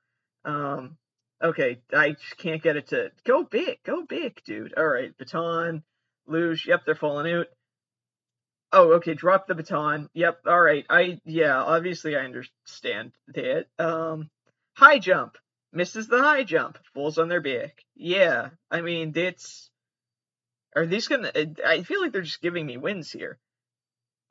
Um, 0.46 0.98
okay, 1.42 1.80
I 1.94 2.12
just 2.12 2.38
can't 2.38 2.62
get 2.62 2.78
it 2.78 2.88
to 2.88 3.12
go 3.26 3.44
big, 3.44 3.80
go 3.84 4.04
big, 4.04 4.42
dude. 4.46 4.74
All 4.76 4.88
right, 4.88 5.18
baton, 5.18 5.84
luge. 6.28 6.68
Yep, 6.68 6.86
they're 6.86 6.96
falling 6.96 7.32
out. 7.34 7.48
Oh, 8.72 8.94
okay, 8.94 9.14
drop 9.14 9.48
the 9.48 9.56
baton. 9.56 10.10
Yep, 10.14 10.42
all 10.46 10.60
right. 10.60 10.86
I 10.90 11.20
yeah, 11.26 11.62
obviously 11.62 12.16
I 12.16 12.26
understand 12.26 13.14
that. 13.30 13.68
Um, 13.80 14.30
high 14.76 15.00
jump 15.00 15.38
misses 15.72 16.08
the 16.08 16.22
high 16.22 16.44
jump, 16.44 16.78
falls 16.94 17.18
on 17.18 17.30
their 17.30 17.42
back. 17.42 17.84
Yeah, 17.96 18.50
I 18.70 18.82
mean 18.82 19.12
that's. 19.12 19.70
Are 20.76 20.86
these 20.86 21.08
gonna? 21.08 21.32
I 21.66 21.84
feel 21.84 22.02
like 22.02 22.12
they're 22.12 22.22
just 22.22 22.42
giving 22.42 22.66
me 22.66 22.78
wins 22.78 23.12
here. 23.12 23.40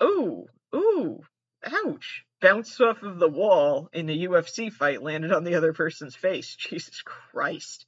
Ooh, 0.03 0.47
ooh, 0.75 1.23
ouch! 1.65 2.26
Bounced 2.41 2.80
off 2.80 3.03
of 3.03 3.18
the 3.18 3.28
wall 3.28 3.89
in 3.93 4.11
a 4.11 4.18
UFC 4.26 4.70
fight, 4.70 5.03
landed 5.03 5.32
on 5.32 5.45
the 5.45 5.55
other 5.55 5.72
person's 5.72 6.14
face. 6.14 6.55
Jesus 6.59 7.03
Christ! 7.03 7.87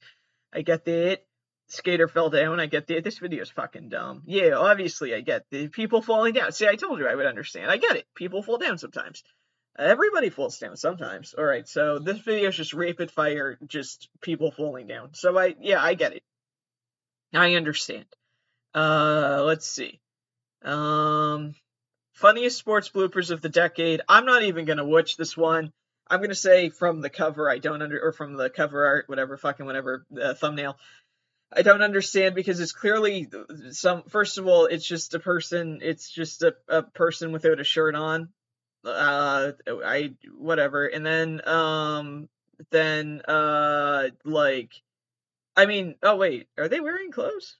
I 0.53 0.61
get 0.61 0.85
that. 0.85 1.21
Skater 1.67 2.07
fell 2.07 2.31
down. 2.31 2.59
I 2.59 2.65
get 2.65 2.87
that. 2.87 3.03
This 3.03 3.19
video 3.19 3.43
is 3.43 3.51
fucking 3.51 3.89
dumb. 3.89 4.23
Yeah, 4.25 4.55
obviously 4.55 5.13
I 5.13 5.21
get 5.21 5.45
the 5.51 5.67
people 5.67 6.01
falling 6.01 6.33
down. 6.33 6.51
See, 6.51 6.67
I 6.67 6.75
told 6.75 6.99
you 6.99 7.07
I 7.07 7.13
would 7.13 7.27
understand. 7.27 7.69
I 7.69 7.77
get 7.77 7.95
it. 7.95 8.07
People 8.15 8.41
fall 8.41 8.57
down 8.57 8.79
sometimes. 8.79 9.23
Everybody 9.77 10.29
falls 10.29 10.57
down 10.57 10.75
sometimes. 10.75 11.35
All 11.37 11.45
right, 11.45 11.67
so 11.67 11.99
this 11.99 12.17
video 12.17 12.49
is 12.49 12.55
just 12.55 12.73
rapid 12.73 13.11
fire, 13.11 13.57
just 13.67 14.09
people 14.19 14.51
falling 14.51 14.87
down. 14.87 15.13
So 15.13 15.37
I, 15.37 15.55
yeah, 15.61 15.81
I 15.81 15.93
get 15.93 16.13
it. 16.13 16.23
I 17.33 17.53
understand. 17.53 18.05
Uh, 18.73 19.43
let's 19.45 19.67
see. 19.67 19.99
Um, 20.63 21.53
funniest 22.19 22.57
sports 22.57 22.89
bloopers 22.89 23.31
of 23.31 23.41
the 23.41 23.49
decade. 23.49 24.01
I'm 24.07 24.25
not 24.25 24.43
even 24.43 24.65
gonna 24.65 24.85
watch 24.85 25.15
this 25.15 25.37
one. 25.37 25.71
I'm 26.07 26.21
gonna 26.21 26.35
say 26.35 26.69
from 26.69 27.01
the 27.01 27.09
cover, 27.09 27.49
I 27.49 27.59
don't 27.59 27.81
under, 27.81 27.99
or 27.99 28.11
from 28.11 28.33
the 28.33 28.49
cover 28.49 28.85
art, 28.85 29.05
whatever, 29.07 29.37
fucking 29.37 29.65
whatever, 29.65 30.05
uh, 30.21 30.33
thumbnail. 30.33 30.77
I 31.51 31.61
don't 31.61 31.81
understand 31.81 32.35
because 32.35 32.59
it's 32.59 32.73
clearly 32.73 33.27
some. 33.71 34.03
First 34.03 34.37
of 34.37 34.47
all, 34.47 34.65
it's 34.65 34.85
just 34.85 35.15
a 35.15 35.19
person. 35.19 35.79
It's 35.81 36.09
just 36.09 36.43
a, 36.43 36.55
a 36.67 36.83
person 36.83 37.31
without 37.31 37.59
a 37.59 37.63
shirt 37.63 37.95
on. 37.95 38.29
Uh, 38.83 39.53
I 39.67 40.13
whatever, 40.37 40.85
and 40.87 41.05
then 41.05 41.47
um, 41.47 42.29
then 42.69 43.21
uh, 43.27 44.09
like, 44.25 44.73
I 45.55 45.65
mean, 45.65 45.95
oh 46.03 46.17
wait, 46.17 46.47
are 46.57 46.67
they 46.67 46.81
wearing 46.81 47.11
clothes? 47.11 47.57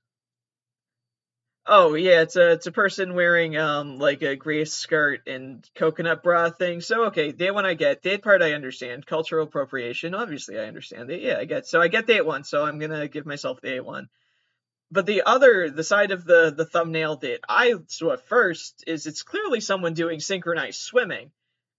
Oh 1.71 1.93
yeah, 1.93 2.21
it's 2.23 2.35
a 2.35 2.53
it's 2.53 2.65
a 2.65 2.71
person 2.71 3.13
wearing 3.13 3.55
um 3.55 3.99
like 3.99 4.23
a 4.23 4.35
gray 4.35 4.65
skirt 4.65 5.27
and 5.27 5.63
coconut 5.75 6.23
bra 6.23 6.49
thing. 6.49 6.81
So 6.81 7.05
okay, 7.05 7.31
that 7.31 7.53
one 7.53 7.67
I 7.67 7.75
get. 7.75 8.01
That 8.01 8.23
part 8.23 8.41
I 8.41 8.53
understand. 8.53 9.05
Cultural 9.05 9.45
appropriation, 9.45 10.15
obviously 10.15 10.57
I 10.59 10.63
understand 10.63 11.11
it. 11.11 11.21
Yeah, 11.21 11.37
I 11.37 11.45
get. 11.45 11.67
So 11.67 11.79
I 11.79 11.87
get 11.87 12.07
that 12.07 12.25
one. 12.25 12.43
So 12.43 12.65
I'm 12.65 12.79
gonna 12.79 13.07
give 13.07 13.27
myself 13.27 13.61
the 13.61 13.77
A 13.77 13.83
one. 13.83 14.09
But 14.89 15.05
the 15.05 15.21
other, 15.27 15.69
the 15.69 15.83
side 15.83 16.09
of 16.09 16.25
the 16.25 16.51
the 16.57 16.65
thumbnail 16.65 17.17
that 17.17 17.41
I 17.47 17.75
saw 17.85 18.13
at 18.13 18.27
first 18.27 18.83
is 18.87 19.05
it's 19.05 19.21
clearly 19.21 19.59
someone 19.59 19.93
doing 19.93 20.19
synchronized 20.19 20.81
swimming, 20.81 21.29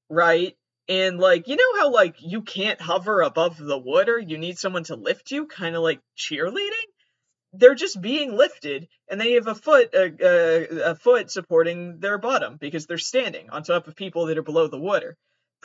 right? 0.08 0.56
And 0.88 1.18
like 1.18 1.48
you 1.48 1.56
know 1.56 1.80
how 1.80 1.90
like 1.90 2.14
you 2.20 2.42
can't 2.42 2.80
hover 2.80 3.22
above 3.22 3.58
the 3.58 3.78
water, 3.78 4.20
you 4.20 4.38
need 4.38 4.56
someone 4.56 4.84
to 4.84 4.94
lift 4.94 5.32
you, 5.32 5.48
kind 5.48 5.74
of 5.74 5.82
like 5.82 6.00
cheerleading 6.16 6.90
they're 7.52 7.74
just 7.74 8.00
being 8.00 8.36
lifted 8.36 8.88
and 9.08 9.20
they 9.20 9.32
have 9.32 9.46
a 9.46 9.54
foot 9.54 9.92
a, 9.94 10.14
a, 10.20 10.90
a 10.90 10.94
foot 10.94 11.30
supporting 11.30 11.98
their 11.98 12.18
bottom 12.18 12.56
because 12.56 12.86
they're 12.86 12.98
standing 12.98 13.50
on 13.50 13.62
top 13.62 13.88
of 13.88 13.96
people 13.96 14.26
that 14.26 14.38
are 14.38 14.42
below 14.42 14.68
the 14.68 14.78
water. 14.78 15.16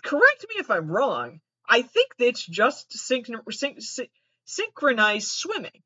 Correct 0.04 0.46
me 0.50 0.56
if 0.58 0.70
i'm 0.70 0.88
wrong. 0.90 1.40
I 1.68 1.82
think 1.82 2.12
it's 2.20 2.46
just 2.46 2.92
synch- 2.92 3.54
syn- 3.54 3.82
syn- 3.82 4.08
synchronized 4.46 5.28
swimming. 5.28 5.82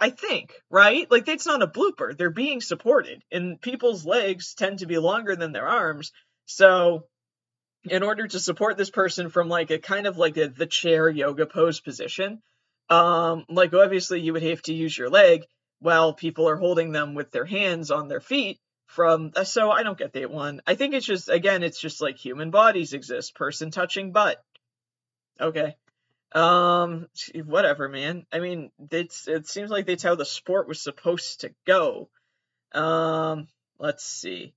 I 0.00 0.10
think 0.10 0.52
right? 0.70 1.10
Like 1.10 1.24
that's 1.24 1.46
not 1.46 1.62
a 1.62 1.66
blooper. 1.66 2.16
They're 2.16 2.30
being 2.30 2.60
supported 2.60 3.22
and 3.32 3.60
people's 3.60 4.06
legs 4.06 4.54
tend 4.54 4.80
to 4.80 4.86
be 4.86 4.98
longer 4.98 5.34
than 5.34 5.52
their 5.52 5.66
arms. 5.66 6.12
So 6.46 7.04
in 7.84 8.02
order 8.02 8.26
to 8.26 8.40
support 8.40 8.76
this 8.76 8.90
person 8.90 9.30
from 9.30 9.48
like 9.48 9.70
a 9.70 9.78
kind 9.78 10.06
of 10.06 10.16
like 10.16 10.36
a 10.36 10.48
the 10.48 10.66
chair 10.66 11.08
yoga 11.08 11.46
pose 11.46 11.80
position 11.80 12.40
um 12.90 13.44
like 13.48 13.74
obviously 13.74 14.20
you 14.20 14.32
would 14.32 14.42
have 14.42 14.62
to 14.62 14.74
use 14.74 14.96
your 14.96 15.10
leg 15.10 15.44
while 15.80 16.12
people 16.12 16.48
are 16.48 16.56
holding 16.56 16.92
them 16.92 17.14
with 17.14 17.30
their 17.30 17.44
hands 17.44 17.90
on 17.90 18.08
their 18.08 18.20
feet 18.20 18.58
from 18.86 19.32
uh, 19.36 19.44
so 19.44 19.70
i 19.70 19.82
don't 19.82 19.98
get 19.98 20.12
that 20.14 20.30
one 20.30 20.60
i 20.66 20.74
think 20.74 20.94
it's 20.94 21.06
just 21.06 21.28
again 21.28 21.62
it's 21.62 21.80
just 21.80 22.00
like 22.00 22.16
human 22.16 22.50
bodies 22.50 22.92
exist 22.94 23.34
person 23.34 23.70
touching 23.70 24.12
butt 24.12 24.42
okay 25.40 25.76
Um, 26.32 27.08
whatever, 27.46 27.88
man. 27.88 28.26
I 28.30 28.38
mean, 28.40 28.70
it's 28.90 29.26
it 29.28 29.48
seems 29.48 29.70
like 29.70 29.86
that's 29.86 30.02
how 30.02 30.14
the 30.14 30.26
sport 30.26 30.68
was 30.68 30.78
supposed 30.82 31.40
to 31.40 31.54
go. 31.66 32.10
Um, 32.72 33.48
let's 33.78 34.04
see. 34.04 34.52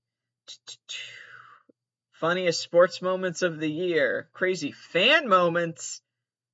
Funniest 2.12 2.60
sports 2.60 3.00
moments 3.00 3.40
of 3.42 3.58
the 3.58 3.70
year. 3.70 4.28
Crazy 4.34 4.72
fan 4.72 5.28
moments. 5.28 6.02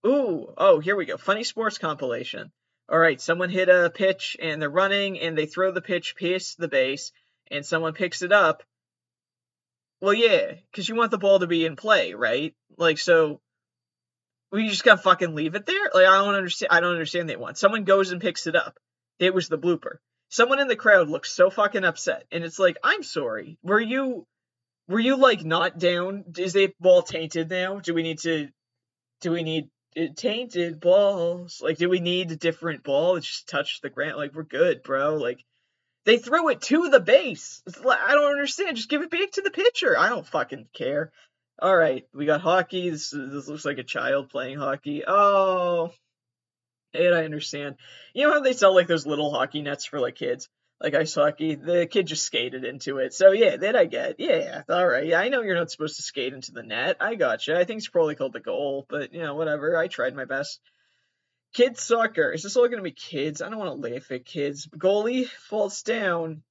Ooh, 0.07 0.53
oh, 0.57 0.81
here 0.81 0.97
we 0.97 1.07
go. 1.07 1.17
Funny 1.17 1.45
sports 1.45 1.79
compilation. 1.79 2.53
All 2.91 2.99
right, 2.99 3.21
someone 3.21 3.51
hit 3.51 3.69
a 3.69 3.91
pitch 3.95 4.37
and 4.41 4.63
they're 4.63 4.71
running 4.71 5.21
and 5.21 5.37
they 5.37 5.47
throw 5.47 5.73
the 5.73 5.83
pitch 5.83 6.15
past 6.17 6.57
the 6.57 6.69
base 6.69 7.13
and 7.51 7.67
someone 7.67 7.93
picks 7.93 8.23
it 8.23 8.33
up. 8.33 8.63
Well, 10.01 10.15
yeah, 10.15 10.53
because 10.71 10.89
you 10.89 10.95
want 10.95 11.11
the 11.11 11.19
ball 11.19 11.41
to 11.41 11.47
be 11.47 11.67
in 11.67 11.77
play, 11.77 12.15
right? 12.15 12.55
Like, 12.77 12.99
so 12.99 13.41
we 14.53 14.69
just 14.69 14.85
gotta 14.85 15.03
fucking 15.03 15.35
leave 15.35 15.55
it 15.55 15.67
there. 15.67 15.91
Like, 15.93 16.07
I 16.07 16.25
don't 16.25 16.35
understand. 16.35 16.69
I 16.71 16.81
don't 16.81 16.93
understand 16.93 17.29
that 17.29 17.41
one. 17.41 17.57
Someone 17.57 17.85
goes 17.85 18.13
and 18.13 18.21
picks 18.21 18.47
it 18.47 18.57
up. 18.57 18.79
It 19.19 19.35
was 19.35 19.49
the 19.49 19.59
blooper. 19.59 19.97
Someone 20.31 20.61
in 20.61 20.69
the 20.69 20.77
crowd 20.77 21.09
looks 21.09 21.33
so 21.33 21.51
fucking 21.51 21.85
upset, 21.85 22.25
and 22.31 22.45
it's 22.45 22.59
like, 22.59 22.77
I'm 22.85 23.03
sorry. 23.03 23.59
Were 23.63 23.81
you, 23.81 24.27
were 24.87 25.01
you 25.01 25.17
like 25.17 25.45
not 25.45 25.79
down? 25.79 26.25
Is 26.37 26.53
the 26.53 26.73
ball 26.79 27.03
tainted 27.03 27.51
now? 27.51 27.81
Do 27.81 27.95
we 27.95 28.03
need 28.03 28.21
to? 28.21 28.49
Do 29.21 29.33
we 29.33 29.43
need 29.43 29.69
tainted 30.17 30.81
balls? 30.81 31.61
Like, 31.63 31.79
do 31.79 31.89
we 31.89 32.01
need 32.01 32.31
a 32.31 32.37
different 32.37 32.83
ball 32.83 33.15
that 33.15 33.25
just 33.25 33.49
touched 33.49 33.83
the 33.83 33.91
ground? 33.91 34.17
Like, 34.17 34.35
we're 34.35 34.43
good, 34.43 34.83
bro. 34.83 35.17
Like, 35.17 35.45
they 36.05 36.19
threw 36.19 36.49
it 36.51 36.63
to 36.63 36.89
the 36.89 37.01
base. 37.01 37.63
Like, 37.83 38.01
I 38.01 38.15
don't 38.15 38.33
understand. 38.33 38.77
Just 38.77 38.89
give 38.89 39.03
it 39.03 39.11
back 39.11 39.31
to 39.33 39.43
the 39.43 39.51
pitcher. 39.51 39.99
I 39.99 40.09
don't 40.09 40.27
fucking 40.27 40.69
care. 40.73 41.13
All 41.61 41.77
right, 41.77 42.07
we 42.15 42.25
got 42.25 42.41
hockey. 42.41 42.91
This, 42.91 43.11
this 43.11 43.49
looks 43.49 43.65
like 43.65 43.79
a 43.79 43.85
child 43.85 44.31
playing 44.31 44.59
hockey. 44.59 45.03
Oh, 45.07 45.91
and 46.95 47.15
I 47.15 47.25
understand. 47.25 47.77
You 48.15 48.27
know 48.27 48.33
how 48.35 48.41
they 48.41 48.53
sell 48.53 48.75
like 48.75 48.87
those 48.87 49.07
little 49.07 49.33
hockey 49.33 49.63
nets 49.63 49.85
for 49.85 49.99
like 50.01 50.15
kids, 50.15 50.49
like 50.81 50.95
ice 50.95 51.15
hockey. 51.15 51.55
The 51.55 51.87
kid 51.87 52.07
just 52.07 52.25
skated 52.25 52.65
into 52.65 52.99
it. 52.99 53.13
So 53.13 53.33
yeah, 53.33 53.57
that 53.57 53.77
I 53.77 53.87
get. 53.87 54.17
Yeah, 54.19 54.63
all 54.69 54.87
right. 54.87 55.07
Yeah, 55.07 55.21
I 55.21 55.29
know 55.29 55.43
you're 55.43 55.57
not 55.57 55.71
supposed 55.71 55.97
to 55.97 56.03
skate 56.03 56.35
into 56.35 56.53
the 56.53 56.63
net. 56.63 56.97
I 57.01 57.15
gotcha. 57.15 57.59
I 57.59 57.65
think 57.65 57.79
it's 57.79 57.89
probably 57.89 58.15
called 58.15 58.33
the 58.33 58.41
goal, 58.41 58.87
but 58.89 59.13
you 59.13 59.23
know, 59.23 59.35
whatever. 59.35 59.77
I 59.77 59.89
tried 59.89 60.15
my 60.15 60.25
best. 60.25 60.61
Kids 61.55 61.83
soccer. 61.83 62.31
Is 62.31 62.43
this 62.43 62.57
all 62.57 62.69
to 62.69 62.83
be 62.83 62.93
kids? 62.93 63.41
I 63.41 63.49
don't 63.49 63.59
want 63.59 63.83
to 63.83 63.93
laugh 63.93 64.11
at 64.11 64.25
kids. 64.25 64.67
Goalie 64.67 65.27
falls 65.27 65.83
down. 65.83 66.43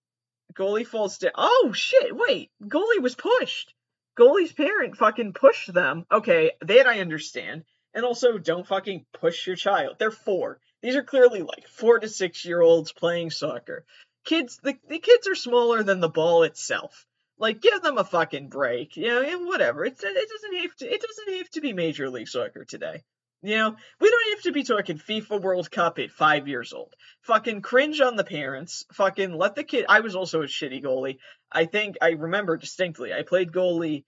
Goalie 0.53 0.87
falls 0.87 1.19
down. 1.19 1.33
Oh 1.35 1.71
shit! 1.73 2.15
Wait, 2.15 2.51
goalie 2.63 3.01
was 3.01 3.15
pushed. 3.15 3.73
Goalie's 4.17 4.51
parent 4.51 4.97
fucking 4.97 5.33
pushed 5.33 5.71
them. 5.71 6.05
Okay, 6.11 6.51
that 6.61 6.87
I 6.87 6.99
understand. 6.99 7.63
And 7.93 8.05
also, 8.05 8.37
don't 8.37 8.67
fucking 8.67 9.05
push 9.13 9.47
your 9.47 9.55
child. 9.55 9.97
They're 9.99 10.11
four. 10.11 10.59
These 10.81 10.95
are 10.95 11.03
clearly 11.03 11.41
like 11.41 11.67
four 11.67 11.99
to 11.99 12.07
six 12.07 12.45
year 12.45 12.61
olds 12.61 12.91
playing 12.91 13.31
soccer. 13.31 13.85
Kids, 14.27 14.59
the, 14.61 14.77
the 14.89 14.99
kids 14.99 15.27
are 15.27 15.35
smaller 15.35 15.83
than 15.83 16.01
the 16.01 16.09
ball 16.09 16.43
itself. 16.43 17.05
Like, 17.39 17.61
give 17.61 17.81
them 17.81 17.97
a 17.97 18.03
fucking 18.03 18.49
break. 18.49 18.97
You 18.97 19.07
know, 19.07 19.21
and 19.21 19.47
whatever. 19.47 19.85
It's, 19.85 20.03
it 20.03 20.29
doesn't 20.29 20.57
have 20.61 20.75
to. 20.75 20.93
It 20.93 21.01
doesn't 21.01 21.37
have 21.37 21.49
to 21.51 21.61
be 21.61 21.71
Major 21.71 22.09
League 22.09 22.27
Soccer 22.27 22.65
today. 22.65 23.03
You 23.41 23.55
know, 23.55 23.75
we 24.01 24.09
don't 24.09 24.35
have 24.35 24.43
to 24.43 24.51
be 24.51 24.63
talking 24.63 24.97
FIFA 24.97 25.41
World 25.41 25.71
Cup 25.71 25.99
at 25.99 26.11
five 26.11 26.47
years 26.47 26.73
old. 26.73 26.93
Fucking 27.21 27.61
cringe 27.61 28.01
on 28.01 28.15
the 28.15 28.23
parents. 28.23 28.85
Fucking 28.93 29.31
let 29.31 29.55
the 29.55 29.63
kid. 29.63 29.85
I 29.87 30.01
was 30.01 30.15
also 30.15 30.41
a 30.41 30.47
shitty 30.47 30.83
goalie. 30.83 31.19
I 31.51 31.65
think 31.65 31.97
I 32.01 32.09
remember 32.09 32.57
distinctly. 32.57 33.13
I 33.13 33.21
played 33.21 33.51
goalie 33.51 34.03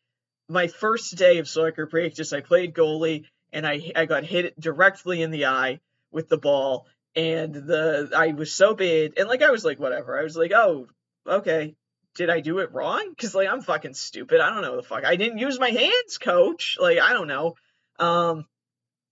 my 0.49 0.67
first 0.67 1.15
day 1.15 1.37
of 1.37 1.47
soccer 1.47 1.85
practice. 1.85 2.33
I 2.33 2.41
played 2.41 2.73
goalie 2.73 3.25
and 3.53 3.65
I 3.65 3.91
I 3.95 4.05
got 4.05 4.23
hit 4.23 4.59
directly 4.59 5.21
in 5.21 5.31
the 5.31 5.45
eye 5.45 5.79
with 6.11 6.27
the 6.27 6.37
ball. 6.37 6.87
And 7.19 7.53
the 7.53 8.11
I 8.15 8.27
was 8.31 8.53
so 8.53 8.73
bad. 8.73 9.13
And 9.17 9.27
like 9.27 9.41
I 9.41 9.51
was 9.51 9.65
like 9.65 9.77
whatever. 9.77 10.17
I 10.17 10.23
was 10.23 10.37
like 10.37 10.53
oh 10.53 10.87
okay. 11.27 11.75
Did 12.15 12.29
I 12.29 12.39
do 12.39 12.59
it 12.59 12.71
wrong? 12.71 13.09
Because 13.09 13.35
like 13.35 13.49
I'm 13.49 13.61
fucking 13.61 13.93
stupid. 13.93 14.39
I 14.39 14.49
don't 14.49 14.61
know 14.61 14.77
the 14.77 14.83
fuck. 14.83 15.03
I 15.03 15.17
didn't 15.17 15.39
use 15.39 15.59
my 15.59 15.69
hands, 15.69 16.17
coach. 16.17 16.77
Like 16.79 16.99
I 16.99 17.11
don't 17.11 17.27
know. 17.27 17.55
Um 17.99 18.45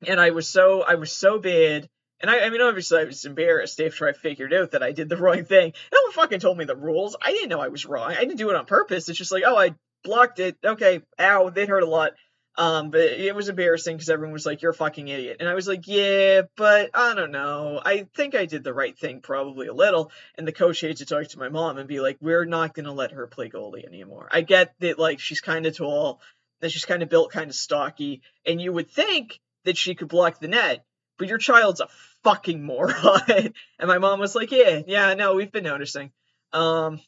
and 0.08 0.22
I 0.22 0.32
was 0.32 0.48
so 0.48 0.84
I 0.84 0.96
was 0.96 1.12
so 1.12 1.38
bad. 1.38 1.90
And 2.20 2.32
I, 2.32 2.40
I 2.40 2.50
mean, 2.50 2.62
obviously, 2.62 3.00
I 3.00 3.04
was 3.04 3.26
embarrassed 3.26 3.80
after 3.80 4.08
I 4.08 4.14
figured 4.14 4.52
out 4.52 4.72
that 4.72 4.82
I 4.82 4.92
did 4.92 5.10
the 5.10 5.18
wrong 5.24 5.44
thing. 5.44 5.74
No 5.94 6.00
one 6.06 6.14
fucking 6.14 6.40
told 6.40 6.58
me 6.58 6.66
the 6.66 6.76
rules. 6.76 7.16
I 7.22 7.32
didn't 7.32 7.50
know 7.50 7.60
I 7.60 7.68
was 7.68 7.86
wrong. 7.86 8.10
I 8.12 8.22
didn't 8.22 8.38
do 8.38 8.50
it 8.50 8.56
on 8.56 8.66
purpose. 8.66 9.10
It's 9.10 9.18
just 9.18 9.32
like, 9.32 9.44
oh, 9.46 9.56
I 9.56 9.76
blocked 10.04 10.40
it. 10.40 10.58
Okay, 10.66 11.02
ow, 11.20 11.50
that 11.50 11.70
hurt 11.70 11.84
a 11.84 11.88
lot. 11.88 12.14
Um, 12.58 12.90
but 12.90 13.02
it 13.02 13.36
was 13.36 13.50
embarrassing 13.50 13.96
because 13.96 14.10
everyone 14.10 14.34
was 14.34 14.46
like, 14.46 14.64
"You're 14.64 14.72
a 14.72 14.76
fucking 14.76 15.08
idiot," 15.08 15.38
and 15.40 15.48
I 15.48 15.54
was 15.54 15.68
like, 15.68 15.88
"Yeah, 15.88 16.42
but 16.56 16.90
I 16.94 17.14
don't 17.14 17.32
know. 17.32 17.80
I 17.86 18.08
think 18.16 18.34
I 18.34 18.46
did 18.46 18.64
the 18.64 18.74
right 18.74 18.98
thing, 18.98 19.22
probably 19.22 19.68
a 19.68 19.74
little." 19.74 20.12
And 20.36 20.48
the 20.48 20.52
coach 20.52 20.82
had 20.82 20.98
to 20.98 21.06
talk 21.06 21.28
to 21.28 21.40
my 21.40 21.50
mom 21.50 21.78
and 21.78 21.88
be 21.88 22.00
like, 22.00 22.18
"We're 22.20 22.46
not 22.46 22.74
gonna 22.74 22.94
let 22.94 23.12
her 23.12 23.28
play 23.28 23.50
goalie 23.50 23.86
anymore." 23.86 24.28
I 24.32 24.42
get 24.42 24.74
that, 24.80 24.98
like, 24.98 25.20
she's 25.20 25.40
kind 25.40 25.68
of 25.68 25.78
tall, 25.78 26.20
that 26.62 26.72
she's 26.72 26.86
kind 26.86 27.04
of 27.04 27.10
built, 27.10 27.32
kind 27.32 27.50
of 27.50 27.56
stocky, 27.56 28.22
and 28.46 28.60
you 28.60 28.74
would 28.74 28.90
think 28.90 29.40
that 29.66 29.78
she 29.78 29.94
could 29.94 30.08
block 30.08 30.40
the 30.40 30.48
net, 30.48 30.84
but 31.20 31.28
your 31.28 31.38
child's 31.38 31.82
a 31.82 31.90
fucking 32.24 32.64
moron. 32.66 33.54
and 33.80 33.88
my 33.88 34.00
mom 34.00 34.20
was 34.20 34.36
like, 34.36 34.52
yeah, 34.52 34.82
yeah, 34.88 35.14
no, 35.14 35.36
we've 35.36 35.52
been 35.52 35.64
noticing. 35.64 36.12
Um, 36.54 37.02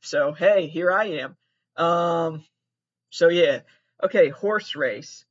so 0.00 0.32
hey, 0.32 0.66
here 0.66 0.90
I 0.90 1.04
am. 1.22 1.36
Um, 1.76 2.44
so 3.10 3.28
yeah, 3.28 3.60
okay, 4.02 4.28
horse 4.28 4.76
race. 4.76 5.24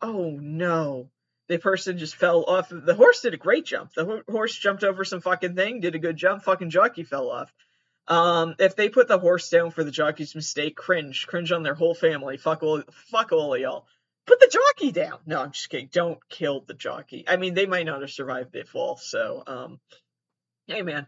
Oh 0.00 0.30
no, 0.40 1.10
the 1.48 1.58
person 1.58 1.98
just 1.98 2.16
fell 2.16 2.44
off. 2.44 2.68
The 2.70 2.94
horse 2.94 3.20
did 3.20 3.34
a 3.34 3.38
great 3.38 3.64
jump. 3.64 3.92
The 3.94 4.22
horse 4.28 4.56
jumped 4.56 4.84
over 4.84 5.04
some 5.04 5.20
fucking 5.20 5.54
thing, 5.54 5.80
did 5.80 5.94
a 5.94 6.00
good 6.00 6.16
jump. 6.16 6.42
Fucking 6.42 6.70
jockey 6.70 7.04
fell 7.04 7.30
off. 7.30 7.52
Um, 8.08 8.56
if 8.58 8.74
they 8.74 8.88
put 8.88 9.06
the 9.06 9.18
horse 9.18 9.48
down 9.48 9.70
for 9.70 9.84
the 9.84 9.92
jockey's 9.92 10.34
mistake, 10.34 10.76
cringe, 10.76 11.26
cringe 11.28 11.52
on 11.52 11.62
their 11.62 11.74
whole 11.74 11.94
family. 11.94 12.36
Fuck 12.36 12.62
all, 12.62 12.82
fuck 13.10 13.30
all 13.32 13.54
of 13.54 13.60
y'all 13.60 13.86
put 14.26 14.40
the 14.40 14.48
jockey 14.48 14.92
down. 14.92 15.18
No, 15.26 15.40
I'm 15.40 15.52
just 15.52 15.68
kidding. 15.68 15.88
Don't 15.92 16.18
kill 16.28 16.60
the 16.60 16.74
jockey. 16.74 17.24
I 17.26 17.36
mean, 17.36 17.54
they 17.54 17.66
might 17.66 17.86
not 17.86 18.00
have 18.00 18.10
survived 18.10 18.52
the 18.52 18.64
fall. 18.64 18.96
So, 18.96 19.42
um, 19.46 19.80
hey 20.66 20.82
man, 20.82 21.06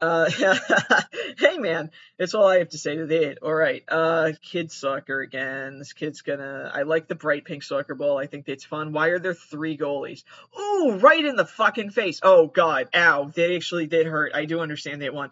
uh, 0.00 0.30
hey 1.38 1.58
man, 1.58 1.90
that's 2.18 2.34
all 2.34 2.46
I 2.46 2.58
have 2.58 2.70
to 2.70 2.78
say 2.78 2.96
to 2.96 3.06
that. 3.06 3.38
All 3.42 3.54
right, 3.54 3.82
uh, 3.88 4.32
kids 4.42 4.74
soccer 4.74 5.20
again. 5.20 5.78
This 5.78 5.92
kid's 5.92 6.22
gonna. 6.22 6.70
I 6.72 6.82
like 6.82 7.08
the 7.08 7.14
bright 7.14 7.44
pink 7.44 7.62
soccer 7.62 7.94
ball. 7.94 8.18
I 8.18 8.26
think 8.26 8.46
that's 8.46 8.64
fun. 8.64 8.92
Why 8.92 9.08
are 9.08 9.18
there 9.18 9.34
three 9.34 9.76
goalies? 9.76 10.22
Ooh, 10.58 10.98
right 10.98 11.24
in 11.24 11.36
the 11.36 11.44
fucking 11.44 11.90
face. 11.90 12.20
Oh 12.22 12.46
god, 12.46 12.88
ow, 12.94 13.24
that 13.34 13.54
actually 13.54 13.86
did 13.86 14.06
hurt. 14.06 14.32
I 14.34 14.44
do 14.44 14.60
understand 14.60 15.02
that 15.02 15.14
one. 15.14 15.30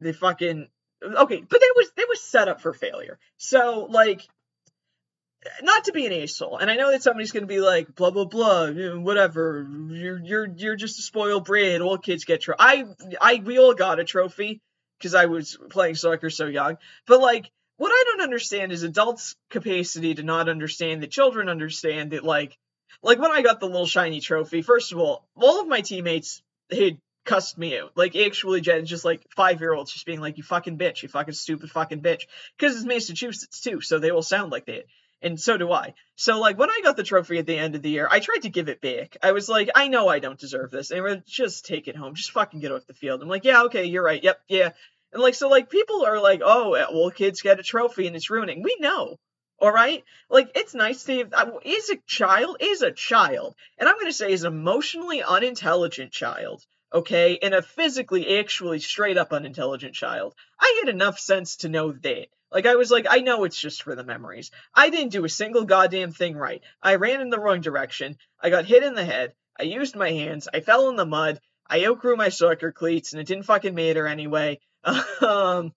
The 0.00 0.12
fucking 0.12 0.68
okay, 1.02 1.40
but 1.40 1.60
that 1.60 1.72
was 1.76 1.90
that 1.96 2.06
was 2.08 2.20
set 2.20 2.48
up 2.48 2.60
for 2.60 2.74
failure. 2.74 3.18
So 3.38 3.86
like 3.90 4.28
not 5.62 5.84
to 5.84 5.92
be 5.92 6.06
an 6.06 6.12
asshole, 6.12 6.58
and 6.58 6.70
I 6.70 6.76
know 6.76 6.90
that 6.90 7.02
somebody's 7.02 7.32
going 7.32 7.42
to 7.42 7.48
be 7.48 7.60
like, 7.60 7.94
blah 7.94 8.10
blah 8.10 8.24
blah, 8.24 8.70
whatever. 8.70 9.66
You're 9.90 10.20
you're 10.20 10.48
you're 10.56 10.76
just 10.76 10.98
a 10.98 11.02
spoiled 11.02 11.44
brat. 11.44 11.80
All 11.80 11.98
kids 11.98 12.24
get 12.24 12.42
tro. 12.42 12.54
I 12.58 12.84
I 13.20 13.42
we 13.44 13.58
all 13.58 13.74
got 13.74 14.00
a 14.00 14.04
trophy 14.04 14.60
because 14.98 15.14
I 15.14 15.26
was 15.26 15.58
playing 15.70 15.96
soccer 15.96 16.30
so 16.30 16.46
young. 16.46 16.78
But 17.06 17.20
like, 17.20 17.50
what 17.76 17.90
I 17.90 18.04
don't 18.06 18.22
understand 18.22 18.72
is 18.72 18.82
adults' 18.82 19.34
capacity 19.50 20.14
to 20.14 20.22
not 20.22 20.48
understand 20.48 21.02
that 21.02 21.10
children 21.10 21.48
understand 21.48 22.12
that. 22.12 22.24
Like, 22.24 22.56
like 23.02 23.18
when 23.18 23.32
I 23.32 23.42
got 23.42 23.58
the 23.60 23.66
little 23.66 23.86
shiny 23.86 24.20
trophy. 24.20 24.62
First 24.62 24.92
of 24.92 24.98
all, 24.98 25.26
all 25.34 25.60
of 25.60 25.68
my 25.68 25.80
teammates 25.80 26.40
had 26.70 26.98
cussed 27.24 27.58
me 27.58 27.78
out. 27.78 27.92
Like 27.96 28.14
actually, 28.14 28.60
Jen, 28.60 28.86
just 28.86 29.04
like 29.04 29.26
five 29.34 29.60
year 29.60 29.74
olds 29.74 29.92
just 29.92 30.06
being 30.06 30.20
like, 30.20 30.38
"You 30.38 30.44
fucking 30.44 30.78
bitch, 30.78 31.02
you 31.02 31.08
fucking 31.08 31.34
stupid 31.34 31.70
fucking 31.72 32.00
bitch," 32.00 32.26
because 32.56 32.76
it's 32.76 32.84
Massachusetts 32.84 33.60
too, 33.60 33.80
so 33.80 33.98
they 33.98 34.12
will 34.12 34.22
sound 34.22 34.52
like 34.52 34.66
that 34.66 34.84
and 35.22 35.40
so 35.40 35.56
do 35.56 35.72
I. 35.72 35.94
So 36.16 36.38
like 36.38 36.58
when 36.58 36.70
I 36.70 36.80
got 36.82 36.96
the 36.96 37.02
trophy 37.02 37.38
at 37.38 37.46
the 37.46 37.58
end 37.58 37.74
of 37.74 37.82
the 37.82 37.90
year, 37.90 38.08
I 38.10 38.20
tried 38.20 38.42
to 38.42 38.50
give 38.50 38.68
it 38.68 38.80
back. 38.80 39.16
I 39.22 39.32
was 39.32 39.48
like, 39.48 39.70
I 39.74 39.88
know 39.88 40.08
I 40.08 40.18
don't 40.18 40.38
deserve 40.38 40.70
this, 40.70 40.90
and 40.90 41.24
just 41.26 41.64
take 41.64 41.88
it 41.88 41.96
home, 41.96 42.14
just 42.14 42.32
fucking 42.32 42.60
get 42.60 42.72
off 42.72 42.86
the 42.86 42.94
field. 42.94 43.22
I'm 43.22 43.28
like, 43.28 43.44
yeah, 43.44 43.62
okay, 43.64 43.84
you're 43.84 44.04
right, 44.04 44.22
yep, 44.22 44.40
yeah, 44.48 44.70
and 45.12 45.22
like 45.22 45.34
so 45.34 45.48
like 45.48 45.70
people 45.70 46.04
are 46.04 46.20
like, 46.20 46.40
oh, 46.44 46.74
eh, 46.74 46.86
well, 46.92 47.10
kids 47.10 47.42
get 47.42 47.60
a 47.60 47.62
trophy 47.62 48.06
and 48.06 48.16
it's 48.16 48.30
ruining. 48.30 48.62
We 48.62 48.76
know. 48.80 49.18
All 49.58 49.70
right, 49.70 50.02
like 50.28 50.50
it's 50.56 50.74
nice 50.74 51.04
to 51.04 51.28
uh, 51.32 51.50
is 51.64 51.90
a 51.90 51.96
child 52.06 52.56
is 52.58 52.82
a 52.82 52.90
child, 52.90 53.54
and 53.78 53.88
I'm 53.88 53.98
gonna 53.98 54.12
say 54.12 54.32
is 54.32 54.42
an 54.42 54.52
emotionally 54.52 55.22
unintelligent 55.22 56.10
child 56.10 56.64
okay, 56.92 57.38
and 57.42 57.54
a 57.54 57.62
physically, 57.62 58.38
actually, 58.38 58.80
straight 58.80 59.18
up 59.18 59.32
unintelligent 59.32 59.94
child. 59.94 60.34
I 60.60 60.82
had 60.82 60.92
enough 60.92 61.18
sense 61.18 61.56
to 61.56 61.68
know 61.68 61.92
that. 61.92 62.26
Like, 62.50 62.66
I 62.66 62.74
was 62.74 62.90
like, 62.90 63.06
I 63.08 63.18
know 63.18 63.44
it's 63.44 63.58
just 63.58 63.82
for 63.82 63.94
the 63.94 64.04
memories. 64.04 64.50
I 64.74 64.90
didn't 64.90 65.12
do 65.12 65.24
a 65.24 65.28
single 65.28 65.64
goddamn 65.64 66.12
thing 66.12 66.36
right. 66.36 66.62
I 66.82 66.96
ran 66.96 67.20
in 67.20 67.30
the 67.30 67.40
wrong 67.40 67.60
direction. 67.60 68.16
I 68.40 68.50
got 68.50 68.66
hit 68.66 68.82
in 68.82 68.94
the 68.94 69.04
head. 69.04 69.32
I 69.58 69.64
used 69.64 69.96
my 69.96 70.10
hands. 70.10 70.48
I 70.52 70.60
fell 70.60 70.88
in 70.88 70.96
the 70.96 71.06
mud. 71.06 71.40
I 71.66 71.86
outgrew 71.86 72.16
my 72.16 72.28
soccer 72.28 72.72
cleats, 72.72 73.12
and 73.12 73.20
it 73.20 73.26
didn't 73.26 73.44
fucking 73.44 73.74
matter 73.74 74.06
anyway. 74.06 74.60
um, 75.20 75.72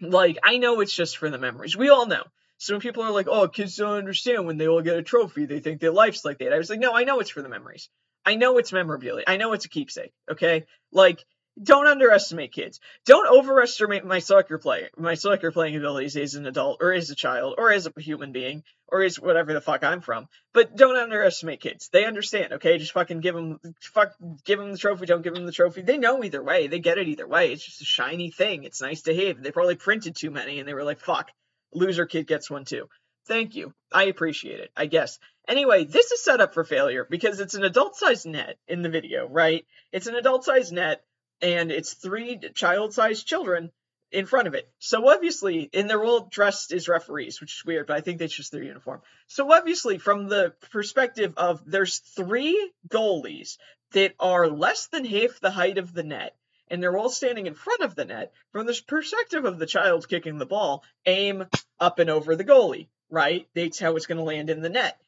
like, 0.00 0.38
I 0.44 0.58
know 0.58 0.80
it's 0.80 0.94
just 0.94 1.16
for 1.16 1.30
the 1.30 1.38
memories. 1.38 1.76
We 1.76 1.88
all 1.88 2.06
know. 2.06 2.22
So 2.58 2.74
when 2.74 2.80
people 2.80 3.02
are 3.02 3.10
like, 3.10 3.28
"Oh, 3.28 3.48
kids 3.48 3.76
don't 3.76 3.98
understand 3.98 4.46
when 4.46 4.56
they 4.56 4.68
all 4.68 4.80
get 4.80 4.96
a 4.96 5.02
trophy, 5.02 5.44
they 5.44 5.60
think 5.60 5.80
their 5.80 5.90
life's 5.90 6.24
like 6.24 6.38
that." 6.38 6.52
I 6.52 6.58
was 6.58 6.70
like, 6.70 6.78
"No, 6.80 6.94
I 6.94 7.04
know 7.04 7.20
it's 7.20 7.30
for 7.30 7.42
the 7.42 7.48
memories. 7.48 7.90
I 8.26 8.34
know 8.34 8.58
it's 8.58 8.72
memorabilia. 8.72 9.24
I 9.26 9.38
know 9.38 9.54
it's 9.54 9.64
a 9.64 9.70
keepsake. 9.70 10.12
Okay, 10.30 10.66
like." 10.92 11.24
Don't 11.62 11.86
underestimate 11.86 12.52
kids. 12.52 12.80
Don't 13.06 13.26
overestimate 13.26 14.04
my 14.04 14.18
soccer 14.18 14.58
play, 14.58 14.90
my 14.98 15.14
soccer 15.14 15.50
playing 15.50 15.74
abilities 15.74 16.14
as 16.14 16.34
an 16.34 16.44
adult, 16.44 16.82
or 16.82 16.92
as 16.92 17.08
a 17.08 17.14
child, 17.14 17.54
or 17.56 17.72
as 17.72 17.86
a 17.86 17.98
human 17.98 18.32
being, 18.32 18.62
or 18.88 19.02
as 19.02 19.18
whatever 19.18 19.54
the 19.54 19.62
fuck 19.62 19.82
I'm 19.82 20.02
from. 20.02 20.28
But 20.52 20.76
don't 20.76 20.98
underestimate 20.98 21.62
kids. 21.62 21.88
They 21.88 22.04
understand. 22.04 22.52
Okay, 22.52 22.76
just 22.76 22.92
fucking 22.92 23.20
give 23.20 23.34
them, 23.34 23.58
fuck, 23.80 24.12
give 24.44 24.58
them 24.58 24.70
the 24.70 24.76
trophy. 24.76 25.06
Don't 25.06 25.22
give 25.22 25.32
them 25.32 25.46
the 25.46 25.50
trophy. 25.52 25.80
They 25.80 25.96
know 25.96 26.22
either 26.22 26.42
way. 26.42 26.66
They 26.66 26.78
get 26.78 26.98
it 26.98 27.08
either 27.08 27.26
way. 27.26 27.52
It's 27.52 27.64
just 27.64 27.80
a 27.80 27.86
shiny 27.86 28.30
thing. 28.30 28.64
It's 28.64 28.82
nice 28.82 29.00
to 29.02 29.14
have. 29.14 29.42
They 29.42 29.50
probably 29.50 29.76
printed 29.76 30.14
too 30.14 30.30
many, 30.30 30.58
and 30.58 30.68
they 30.68 30.74
were 30.74 30.84
like, 30.84 31.00
fuck, 31.00 31.30
loser 31.72 32.04
kid 32.04 32.26
gets 32.26 32.50
one 32.50 32.66
too. 32.66 32.86
Thank 33.26 33.54
you. 33.56 33.74
I 33.92 34.04
appreciate 34.04 34.60
it, 34.60 34.70
I 34.76 34.86
guess. 34.86 35.18
Anyway, 35.48 35.84
this 35.84 36.12
is 36.12 36.22
set 36.22 36.40
up 36.40 36.54
for 36.54 36.64
failure 36.64 37.06
because 37.08 37.40
it's 37.40 37.54
an 37.54 37.64
adult 37.64 37.96
sized 37.96 38.26
net 38.26 38.58
in 38.68 38.82
the 38.82 38.88
video, 38.88 39.28
right? 39.28 39.64
It's 39.92 40.06
an 40.06 40.16
adult 40.16 40.44
sized 40.44 40.72
net 40.72 41.04
and 41.40 41.70
it's 41.70 41.94
three 41.94 42.40
child 42.54 42.94
sized 42.94 43.26
children 43.26 43.70
in 44.12 44.26
front 44.26 44.48
of 44.48 44.54
it. 44.54 44.68
So 44.78 45.08
obviously, 45.08 45.68
and 45.74 45.90
they're 45.90 46.04
all 46.04 46.28
dressed 46.30 46.72
as 46.72 46.88
referees, 46.88 47.40
which 47.40 47.56
is 47.58 47.64
weird, 47.64 47.86
but 47.86 47.96
I 47.96 48.00
think 48.00 48.18
that's 48.18 48.34
just 48.34 48.52
their 48.52 48.62
uniform. 48.62 49.02
So 49.26 49.52
obviously, 49.52 49.98
from 49.98 50.28
the 50.28 50.54
perspective 50.70 51.34
of 51.36 51.62
there's 51.66 51.98
three 51.98 52.72
goalies 52.88 53.58
that 53.92 54.14
are 54.18 54.48
less 54.48 54.86
than 54.88 55.04
half 55.04 55.40
the 55.40 55.50
height 55.50 55.78
of 55.78 55.92
the 55.92 56.02
net, 56.02 56.36
and 56.68 56.82
they're 56.82 56.96
all 56.96 57.10
standing 57.10 57.46
in 57.46 57.54
front 57.54 57.82
of 57.82 57.94
the 57.94 58.04
net. 58.04 58.32
From 58.52 58.66
the 58.66 58.80
perspective 58.86 59.44
of 59.44 59.58
the 59.58 59.66
child 59.66 60.08
kicking 60.08 60.38
the 60.38 60.46
ball, 60.46 60.84
aim 61.04 61.46
up 61.78 61.98
and 61.98 62.10
over 62.10 62.34
the 62.36 62.44
goalie, 62.44 62.88
right? 63.10 63.46
That's 63.54 63.78
how 63.78 63.96
it's 63.96 64.06
going 64.06 64.18
to 64.18 64.24
land 64.24 64.50
in 64.50 64.62
the 64.62 64.68
net. 64.68 64.98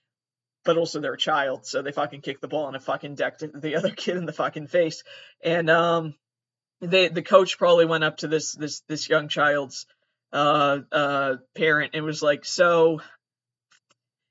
But 0.65 0.77
also 0.77 1.01
they're 1.01 1.15
a 1.15 1.19
child, 1.19 1.67
so 1.67 1.83
they 1.83 1.93
fucking 1.93 2.21
kick 2.21 2.41
the 2.41 2.49
ball 2.49 2.67
and 2.67 2.77
it 2.77 2.83
fucking 2.83 3.15
decked 3.15 3.45
the 3.55 3.77
other 3.77 3.91
kid 3.91 4.17
in 4.17 4.27
the 4.27 4.33
fucking 4.33 4.67
face. 4.67 5.03
And 5.43 5.71
um, 5.71 6.15
they 6.81 7.09
the 7.09 7.23
coach 7.23 7.59
probably 7.59 7.87
went 7.87 8.05
up 8.05 8.19
to 8.19 8.29
this 8.29 8.53
this 8.53 8.81
this 8.89 9.09
young 9.09 9.29
child's 9.29 9.87
uh 10.33 10.81
uh 10.93 11.37
parent 11.55 11.93
and 11.95 12.05
was 12.05 12.23
like, 12.23 12.45
so 12.45 13.01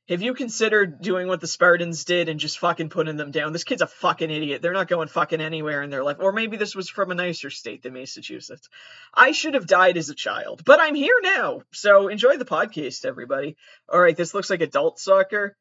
have 0.10 0.22
you 0.22 0.34
considered 0.34 1.02
doing 1.02 1.28
what 1.28 1.42
the 1.42 1.48
Spartans 1.48 2.06
did 2.06 2.30
and 2.30 2.40
just 2.40 2.60
fucking 2.60 2.90
putting 2.90 3.18
them 3.18 3.32
down? 3.32 3.52
This 3.52 3.66
kid's 3.66 3.82
a 3.82 3.88
fucking 3.88 4.32
idiot. 4.32 4.62
They're 4.62 4.72
not 4.72 4.88
going 4.88 5.10
fucking 5.10 5.42
anywhere 5.42 5.84
in 5.84 5.90
their 5.90 6.04
life. 6.04 6.18
Or 6.20 6.32
maybe 6.32 6.56
this 6.56 6.76
was 6.76 6.90
from 6.90 7.12
a 7.12 7.16
nicer 7.16 7.50
state 7.50 7.84
than 7.84 7.94
Massachusetts. 7.94 8.70
I 9.14 9.34
should 9.34 9.54
have 9.54 9.68
died 9.68 9.98
as 9.98 10.10
a 10.10 10.16
child, 10.16 10.64
but 10.64 10.80
I'm 10.80 10.96
here 10.96 11.20
now. 11.22 11.62
So 11.74 12.08
enjoy 12.08 12.38
the 12.38 12.46
podcast, 12.46 13.04
everybody. 13.04 13.58
All 13.92 14.00
right, 14.00 14.16
this 14.16 14.34
looks 14.34 14.50
like 14.50 14.62
adult 14.62 14.98
soccer. 14.98 15.58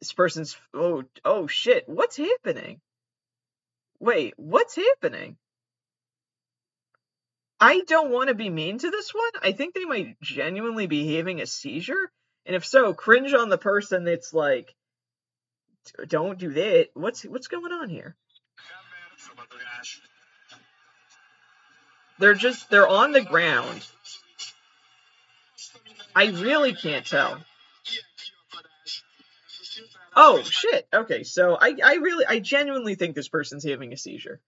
This 0.00 0.12
person's 0.12 0.56
oh 0.72 1.04
oh 1.24 1.46
shit. 1.46 1.84
What's 1.86 2.16
happening? 2.16 2.80
Wait, 4.00 4.34
what's 4.36 4.74
happening? 4.74 5.36
I 7.60 7.82
don't 7.86 8.10
want 8.10 8.28
to 8.28 8.34
be 8.34 8.50
mean 8.50 8.78
to 8.78 8.90
this 8.90 9.14
one. 9.14 9.30
I 9.42 9.52
think 9.52 9.74
they 9.74 9.84
might 9.84 10.20
genuinely 10.20 10.86
be 10.86 11.14
having 11.14 11.40
a 11.40 11.46
seizure. 11.46 12.10
And 12.46 12.56
if 12.56 12.66
so, 12.66 12.92
cringe 12.92 13.34
on 13.34 13.48
the 13.48 13.58
person 13.58 14.04
that's 14.04 14.34
like, 14.34 14.74
don't 16.08 16.38
do 16.38 16.50
that. 16.50 16.88
What's 16.94 17.22
what's 17.24 17.48
going 17.48 17.72
on 17.72 17.88
here? 17.88 18.16
They're 22.18 22.34
just 22.34 22.70
they're 22.70 22.88
on 22.88 23.12
the 23.12 23.22
ground. 23.22 23.86
I 26.14 26.26
really 26.26 26.74
can't 26.74 27.06
tell. 27.06 27.42
Oh 30.14 30.42
shit. 30.42 30.86
Okay, 30.92 31.22
so 31.24 31.56
I 31.60 31.76
I 31.82 31.94
really 31.94 32.26
I 32.26 32.38
genuinely 32.38 32.94
think 32.94 33.14
this 33.14 33.28
person's 33.28 33.64
having 33.64 33.92
a 33.92 33.96
seizure. 33.96 34.40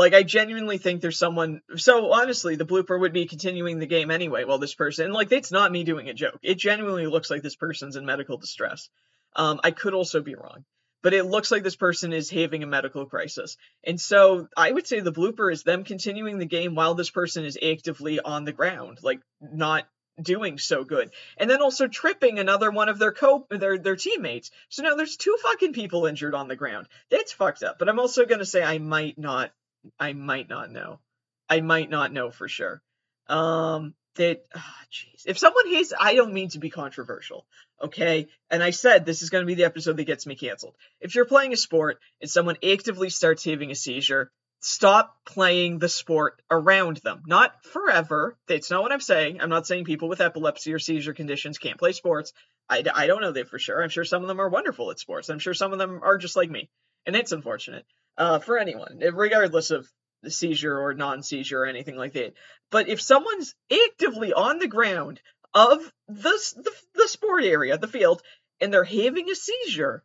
Like 0.00 0.14
I 0.14 0.22
genuinely 0.22 0.78
think 0.78 1.02
there's 1.02 1.18
someone. 1.18 1.60
So 1.76 2.10
honestly, 2.10 2.56
the 2.56 2.64
blooper 2.64 2.98
would 2.98 3.12
be 3.12 3.26
continuing 3.26 3.78
the 3.78 3.86
game 3.86 4.10
anyway. 4.10 4.44
While 4.44 4.56
this 4.56 4.74
person, 4.74 5.04
and 5.04 5.12
like, 5.12 5.30
it's 5.30 5.52
not 5.52 5.70
me 5.70 5.84
doing 5.84 6.08
a 6.08 6.14
joke. 6.14 6.38
It 6.42 6.54
genuinely 6.54 7.06
looks 7.06 7.30
like 7.30 7.42
this 7.42 7.54
person's 7.54 7.96
in 7.96 8.06
medical 8.06 8.38
distress. 8.38 8.88
Um, 9.36 9.60
I 9.62 9.72
could 9.72 9.92
also 9.92 10.22
be 10.22 10.34
wrong, 10.34 10.64
but 11.02 11.12
it 11.12 11.26
looks 11.26 11.50
like 11.50 11.62
this 11.62 11.76
person 11.76 12.14
is 12.14 12.30
having 12.30 12.62
a 12.62 12.66
medical 12.66 13.04
crisis. 13.04 13.58
And 13.84 14.00
so 14.00 14.48
I 14.56 14.72
would 14.72 14.86
say 14.86 15.00
the 15.00 15.12
blooper 15.12 15.52
is 15.52 15.64
them 15.64 15.84
continuing 15.84 16.38
the 16.38 16.46
game 16.46 16.74
while 16.74 16.94
this 16.94 17.10
person 17.10 17.44
is 17.44 17.58
actively 17.62 18.20
on 18.20 18.46
the 18.46 18.52
ground, 18.52 19.00
like 19.02 19.20
not 19.38 19.86
doing 20.22 20.56
so 20.56 20.82
good. 20.82 21.10
And 21.36 21.50
then 21.50 21.60
also 21.60 21.88
tripping 21.88 22.38
another 22.38 22.70
one 22.70 22.88
of 22.88 22.98
their 22.98 23.12
co 23.12 23.46
their 23.50 23.76
their 23.76 23.96
teammates. 23.96 24.50
So 24.70 24.82
now 24.82 24.94
there's 24.94 25.18
two 25.18 25.36
fucking 25.42 25.74
people 25.74 26.06
injured 26.06 26.34
on 26.34 26.48
the 26.48 26.56
ground. 26.56 26.88
That's 27.10 27.32
fucked 27.32 27.62
up. 27.62 27.78
But 27.78 27.90
I'm 27.90 28.00
also 28.00 28.24
gonna 28.24 28.46
say 28.46 28.62
I 28.62 28.78
might 28.78 29.18
not 29.18 29.52
I 29.98 30.12
might 30.12 30.48
not 30.48 30.70
know. 30.70 31.00
I 31.48 31.60
might 31.60 31.90
not 31.90 32.12
know 32.12 32.30
for 32.30 32.48
sure. 32.48 32.82
Um, 33.28 33.94
that, 34.16 34.42
ah, 34.54 34.84
jeez. 34.92 35.22
if 35.26 35.38
someone 35.38 35.68
hates, 35.68 35.92
I 35.98 36.14
don't 36.14 36.32
mean 36.32 36.48
to 36.50 36.58
be 36.58 36.70
controversial, 36.70 37.46
okay? 37.82 38.28
And 38.50 38.62
I 38.62 38.70
said 38.70 39.04
this 39.04 39.22
is 39.22 39.30
going 39.30 39.42
to 39.42 39.46
be 39.46 39.54
the 39.54 39.64
episode 39.64 39.96
that 39.96 40.04
gets 40.04 40.26
me 40.26 40.34
canceled. 40.34 40.74
If 41.00 41.14
you're 41.14 41.24
playing 41.24 41.52
a 41.52 41.56
sport 41.56 41.98
and 42.20 42.30
someone 42.30 42.56
actively 42.64 43.10
starts 43.10 43.44
having 43.44 43.70
a 43.70 43.74
seizure, 43.74 44.30
stop 44.60 45.16
playing 45.24 45.78
the 45.78 45.88
sport 45.88 46.42
around 46.50 46.98
them. 46.98 47.22
Not 47.26 47.64
forever. 47.64 48.36
That's 48.46 48.70
not 48.70 48.82
what 48.82 48.92
I'm 48.92 49.00
saying. 49.00 49.40
I'm 49.40 49.48
not 49.48 49.66
saying 49.66 49.84
people 49.84 50.08
with 50.08 50.20
epilepsy 50.20 50.72
or 50.72 50.78
seizure 50.78 51.14
conditions 51.14 51.58
can't 51.58 51.78
play 51.78 51.92
sports. 51.92 52.32
I, 52.68 52.84
I 52.94 53.06
don't 53.06 53.22
know 53.22 53.32
that 53.32 53.48
for 53.48 53.58
sure. 53.58 53.82
I'm 53.82 53.88
sure 53.88 54.04
some 54.04 54.22
of 54.22 54.28
them 54.28 54.40
are 54.40 54.48
wonderful 54.48 54.90
at 54.90 54.98
sports. 54.98 55.30
I'm 55.30 55.38
sure 55.38 55.54
some 55.54 55.72
of 55.72 55.78
them 55.78 56.00
are 56.02 56.18
just 56.18 56.36
like 56.36 56.50
me. 56.50 56.68
And 57.06 57.16
it's 57.16 57.32
unfortunate 57.32 57.86
uh, 58.20 58.38
for 58.38 58.58
anyone, 58.58 59.00
regardless 59.14 59.70
of 59.70 59.90
seizure 60.28 60.78
or 60.78 60.92
non-seizure 60.92 61.62
or 61.62 61.66
anything 61.66 61.96
like 61.96 62.12
that. 62.12 62.34
But 62.70 62.88
if 62.88 63.00
someone's 63.00 63.54
actively 63.72 64.34
on 64.34 64.58
the 64.58 64.68
ground 64.68 65.20
of 65.54 65.78
the, 66.06 66.52
the, 66.56 66.72
the 66.94 67.08
sport 67.08 67.44
area, 67.44 67.78
the 67.78 67.88
field, 67.88 68.22
and 68.60 68.72
they're 68.72 68.84
having 68.84 69.30
a 69.30 69.34
seizure, 69.34 70.04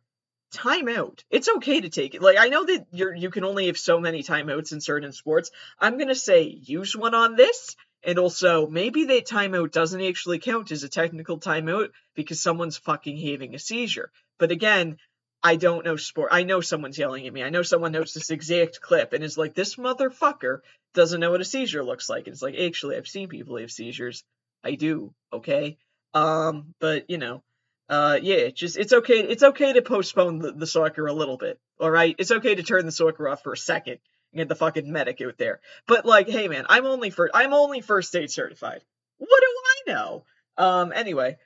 timeout. 0.54 1.22
It's 1.28 1.48
okay 1.56 1.82
to 1.82 1.90
take 1.90 2.14
it. 2.14 2.22
Like 2.22 2.38
I 2.38 2.48
know 2.48 2.64
that 2.64 2.86
you're 2.90 3.14
you 3.14 3.30
can 3.30 3.44
only 3.44 3.66
have 3.66 3.76
so 3.76 4.00
many 4.00 4.22
timeouts 4.22 4.72
in 4.72 4.80
certain 4.80 5.12
sports. 5.12 5.50
I'm 5.78 5.98
gonna 5.98 6.14
say 6.14 6.44
use 6.44 6.96
one 6.96 7.14
on 7.14 7.36
this, 7.36 7.76
and 8.02 8.18
also 8.18 8.66
maybe 8.66 9.04
that 9.06 9.26
timeout 9.26 9.72
doesn't 9.72 10.00
actually 10.00 10.38
count 10.38 10.70
as 10.70 10.84
a 10.84 10.88
technical 10.88 11.38
timeout 11.38 11.90
because 12.14 12.40
someone's 12.40 12.78
fucking 12.78 13.18
having 13.18 13.54
a 13.54 13.58
seizure. 13.58 14.10
But 14.38 14.52
again, 14.52 14.98
I 15.46 15.54
don't 15.54 15.84
know 15.84 15.94
sport. 15.94 16.30
I 16.32 16.42
know 16.42 16.60
someone's 16.60 16.98
yelling 16.98 17.24
at 17.24 17.32
me. 17.32 17.40
I 17.40 17.50
know 17.50 17.62
someone 17.62 17.92
knows 17.92 18.12
this 18.12 18.30
exact 18.30 18.80
clip 18.80 19.12
and 19.12 19.22
is 19.22 19.38
like, 19.38 19.54
this 19.54 19.76
motherfucker 19.76 20.58
doesn't 20.92 21.20
know 21.20 21.30
what 21.30 21.40
a 21.40 21.44
seizure 21.44 21.84
looks 21.84 22.10
like. 22.10 22.26
And 22.26 22.34
it's 22.34 22.42
like, 22.42 22.56
actually, 22.56 22.96
I've 22.96 23.06
seen 23.06 23.28
people 23.28 23.56
have 23.56 23.70
seizures. 23.70 24.24
I 24.64 24.74
do. 24.74 25.14
Okay. 25.32 25.78
Um, 26.14 26.74
but 26.80 27.08
you 27.08 27.18
know, 27.18 27.44
uh, 27.88 28.18
yeah, 28.20 28.48
just 28.48 28.76
it's 28.76 28.92
okay. 28.92 29.20
It's 29.20 29.44
okay 29.44 29.74
to 29.74 29.82
postpone 29.82 30.40
the, 30.40 30.50
the 30.50 30.66
soccer 30.66 31.06
a 31.06 31.12
little 31.12 31.36
bit. 31.36 31.60
All 31.78 31.92
right. 31.92 32.16
It's 32.18 32.32
okay 32.32 32.56
to 32.56 32.64
turn 32.64 32.84
the 32.84 32.90
soccer 32.90 33.28
off 33.28 33.44
for 33.44 33.52
a 33.52 33.56
second 33.56 34.00
and 34.32 34.38
get 34.38 34.48
the 34.48 34.56
fucking 34.56 34.90
medic 34.90 35.20
out 35.20 35.38
there. 35.38 35.60
But 35.86 36.04
like, 36.04 36.28
hey 36.28 36.48
man, 36.48 36.66
I'm 36.68 36.86
only 36.86 37.10
for 37.10 37.30
I'm 37.32 37.52
only 37.52 37.82
first 37.82 38.16
aid 38.16 38.32
certified. 38.32 38.82
What 39.18 39.40
do 39.40 39.92
I 39.92 39.94
know? 39.94 40.24
Um, 40.58 40.92
anyway, 40.92 41.36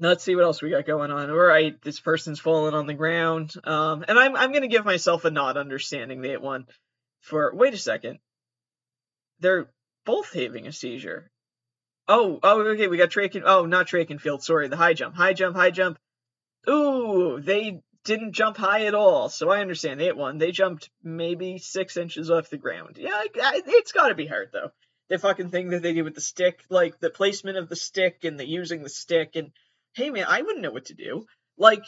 let's 0.00 0.24
see 0.24 0.34
what 0.34 0.44
else 0.44 0.62
we 0.62 0.70
got 0.70 0.86
going 0.86 1.10
on. 1.10 1.30
All 1.30 1.36
right, 1.36 1.80
this 1.82 2.00
person's 2.00 2.40
falling 2.40 2.74
on 2.74 2.86
the 2.86 2.94
ground. 2.94 3.52
Um, 3.64 4.04
and 4.08 4.18
I'm 4.18 4.34
I'm 4.34 4.52
gonna 4.52 4.68
give 4.68 4.84
myself 4.84 5.24
a 5.24 5.30
not 5.30 5.56
understanding 5.56 6.22
that 6.22 6.42
one. 6.42 6.66
For 7.20 7.54
wait 7.54 7.74
a 7.74 7.78
second, 7.78 8.18
they're 9.40 9.70
both 10.04 10.32
having 10.32 10.66
a 10.66 10.72
seizure. 10.72 11.30
Oh, 12.08 12.40
oh, 12.42 12.60
okay, 12.70 12.88
we 12.88 12.96
got 12.96 13.10
track 13.10 13.34
and 13.34 13.44
oh, 13.46 13.66
not 13.66 13.86
track 13.86 14.10
and 14.10 14.20
field. 14.20 14.42
Sorry, 14.42 14.68
the 14.68 14.76
high 14.76 14.94
jump, 14.94 15.14
high 15.14 15.34
jump, 15.34 15.54
high 15.54 15.70
jump. 15.70 15.98
Ooh, 16.68 17.40
they 17.40 17.82
didn't 18.04 18.32
jump 18.32 18.56
high 18.56 18.86
at 18.86 18.94
all, 18.94 19.28
so 19.28 19.50
I 19.50 19.60
understand 19.60 20.00
that 20.00 20.16
one. 20.16 20.38
They 20.38 20.50
jumped 20.50 20.90
maybe 21.02 21.58
six 21.58 21.96
inches 21.96 22.30
off 22.30 22.50
the 22.50 22.56
ground. 22.56 22.96
Yeah, 22.98 23.10
I, 23.12 23.28
I, 23.40 23.62
it's 23.66 23.92
got 23.92 24.08
to 24.08 24.14
be 24.14 24.26
hard 24.26 24.50
though. 24.52 24.70
The 25.08 25.18
fucking 25.18 25.50
thing 25.50 25.70
that 25.70 25.82
they 25.82 25.92
do 25.92 26.04
with 26.04 26.14
the 26.14 26.20
stick, 26.20 26.64
like 26.70 27.00
the 27.00 27.10
placement 27.10 27.58
of 27.58 27.68
the 27.68 27.76
stick 27.76 28.24
and 28.24 28.38
the 28.38 28.48
using 28.48 28.82
the 28.82 28.88
stick 28.88 29.34
and 29.34 29.50
hey 29.94 30.10
man, 30.10 30.26
I 30.28 30.42
wouldn't 30.42 30.62
know 30.62 30.70
what 30.70 30.86
to 30.86 30.94
do. 30.94 31.26
Like, 31.58 31.84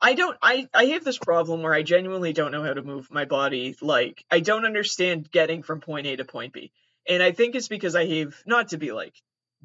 I 0.00 0.14
don't 0.14 0.36
I 0.42 0.68
I 0.72 0.86
have 0.86 1.04
this 1.04 1.18
problem 1.18 1.62
where 1.62 1.74
I 1.74 1.82
genuinely 1.82 2.32
don't 2.32 2.52
know 2.52 2.62
how 2.62 2.72
to 2.72 2.82
move 2.82 3.10
my 3.10 3.24
body. 3.24 3.76
Like, 3.80 4.24
I 4.30 4.40
don't 4.40 4.64
understand 4.64 5.30
getting 5.30 5.62
from 5.62 5.80
point 5.80 6.06
A 6.06 6.16
to 6.16 6.24
point 6.24 6.52
B. 6.52 6.72
And 7.08 7.22
I 7.22 7.32
think 7.32 7.54
it's 7.54 7.68
because 7.68 7.96
I 7.96 8.06
have 8.06 8.34
not 8.46 8.68
to 8.68 8.78
be 8.78 8.92
like 8.92 9.14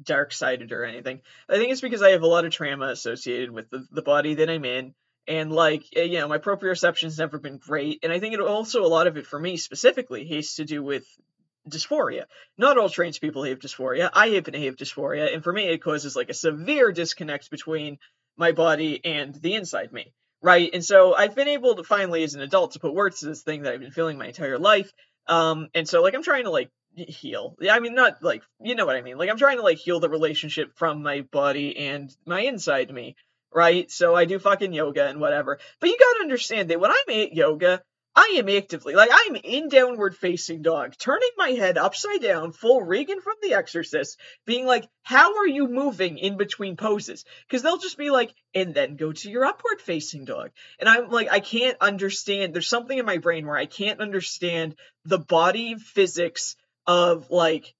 dark 0.02 0.32
sided 0.32 0.72
or 0.72 0.84
anything. 0.84 1.20
I 1.48 1.56
think 1.56 1.70
it's 1.70 1.80
because 1.80 2.02
I 2.02 2.10
have 2.10 2.22
a 2.22 2.26
lot 2.26 2.44
of 2.44 2.52
trauma 2.52 2.86
associated 2.88 3.50
with 3.50 3.70
the, 3.70 3.86
the 3.90 4.02
body 4.02 4.34
that 4.34 4.50
I'm 4.50 4.64
in. 4.64 4.94
And 5.28 5.52
like, 5.52 5.84
eh, 5.94 6.02
you 6.02 6.18
know, 6.18 6.28
my 6.28 6.38
proprioception's 6.38 7.18
never 7.18 7.38
been 7.38 7.58
great. 7.58 8.00
And 8.02 8.12
I 8.12 8.20
think 8.20 8.34
it 8.34 8.40
also 8.40 8.84
a 8.84 8.88
lot 8.88 9.06
of 9.06 9.16
it 9.16 9.26
for 9.26 9.38
me 9.38 9.56
specifically 9.56 10.26
has 10.28 10.54
to 10.54 10.64
do 10.64 10.82
with 10.82 11.04
dysphoria. 11.68 12.24
Not 12.58 12.78
all 12.78 12.88
trans 12.88 13.18
people 13.18 13.44
have 13.44 13.58
dysphoria. 13.58 14.10
I 14.12 14.28
happen 14.28 14.52
to 14.52 14.64
have 14.64 14.76
dysphoria, 14.76 15.32
and 15.34 15.42
for 15.42 15.52
me, 15.52 15.68
it 15.68 15.82
causes 15.82 16.16
like 16.16 16.30
a 16.30 16.34
severe 16.34 16.92
disconnect 16.92 17.50
between 17.50 17.98
my 18.36 18.52
body 18.52 19.00
and 19.04 19.34
the 19.34 19.54
inside 19.54 19.92
me. 19.92 20.12
Right. 20.42 20.70
And 20.72 20.84
so 20.84 21.14
I've 21.14 21.34
been 21.34 21.48
able 21.48 21.76
to 21.76 21.84
finally, 21.84 22.22
as 22.22 22.34
an 22.34 22.42
adult, 22.42 22.72
to 22.72 22.78
put 22.78 22.94
words 22.94 23.20
to 23.20 23.26
this 23.26 23.42
thing 23.42 23.62
that 23.62 23.72
I've 23.72 23.80
been 23.80 23.90
feeling 23.90 24.18
my 24.18 24.26
entire 24.26 24.58
life. 24.58 24.92
Um, 25.26 25.68
and 25.74 25.88
so 25.88 26.02
like 26.02 26.14
I'm 26.14 26.22
trying 26.22 26.44
to 26.44 26.50
like 26.50 26.70
heal. 26.94 27.56
I 27.70 27.80
mean, 27.80 27.94
not 27.94 28.22
like 28.22 28.42
you 28.60 28.74
know 28.74 28.86
what 28.86 28.96
I 28.96 29.02
mean. 29.02 29.18
Like 29.18 29.30
I'm 29.30 29.38
trying 29.38 29.56
to 29.56 29.62
like 29.62 29.78
heal 29.78 30.00
the 30.00 30.08
relationship 30.08 30.72
from 30.76 31.02
my 31.02 31.22
body 31.22 31.76
and 31.76 32.14
my 32.26 32.40
inside 32.40 32.90
me, 32.90 33.16
right? 33.52 33.90
So 33.90 34.14
I 34.14 34.24
do 34.24 34.38
fucking 34.38 34.72
yoga 34.72 35.06
and 35.06 35.20
whatever. 35.20 35.58
But 35.80 35.90
you 35.90 35.96
gotta 35.98 36.22
understand 36.22 36.70
that 36.70 36.80
when 36.80 36.90
I'm 36.90 37.20
at 37.20 37.34
yoga, 37.34 37.82
I 38.18 38.36
am 38.38 38.48
actively, 38.48 38.94
like, 38.94 39.10
I'm 39.12 39.36
in 39.36 39.68
downward 39.68 40.16
facing 40.16 40.62
dog, 40.62 40.94
turning 40.96 41.28
my 41.36 41.50
head 41.50 41.76
upside 41.76 42.22
down, 42.22 42.52
full 42.52 42.82
Regan 42.82 43.20
from 43.20 43.34
The 43.42 43.52
Exorcist, 43.52 44.18
being 44.46 44.64
like, 44.64 44.88
how 45.02 45.36
are 45.36 45.46
you 45.46 45.68
moving 45.68 46.16
in 46.16 46.38
between 46.38 46.78
poses? 46.78 47.26
Because 47.46 47.62
they'll 47.62 47.76
just 47.76 47.98
be 47.98 48.08
like, 48.08 48.34
and 48.54 48.72
then 48.72 48.96
go 48.96 49.12
to 49.12 49.30
your 49.30 49.44
upward 49.44 49.82
facing 49.82 50.24
dog. 50.24 50.50
And 50.78 50.88
I'm 50.88 51.10
like, 51.10 51.28
I 51.30 51.40
can't 51.40 51.76
understand. 51.78 52.54
There's 52.54 52.68
something 52.68 52.96
in 52.96 53.04
my 53.04 53.18
brain 53.18 53.46
where 53.46 53.58
I 53.58 53.66
can't 53.66 54.00
understand 54.00 54.76
the 55.04 55.18
body 55.18 55.74
physics 55.74 56.56
of 56.86 57.30
like, 57.30 57.74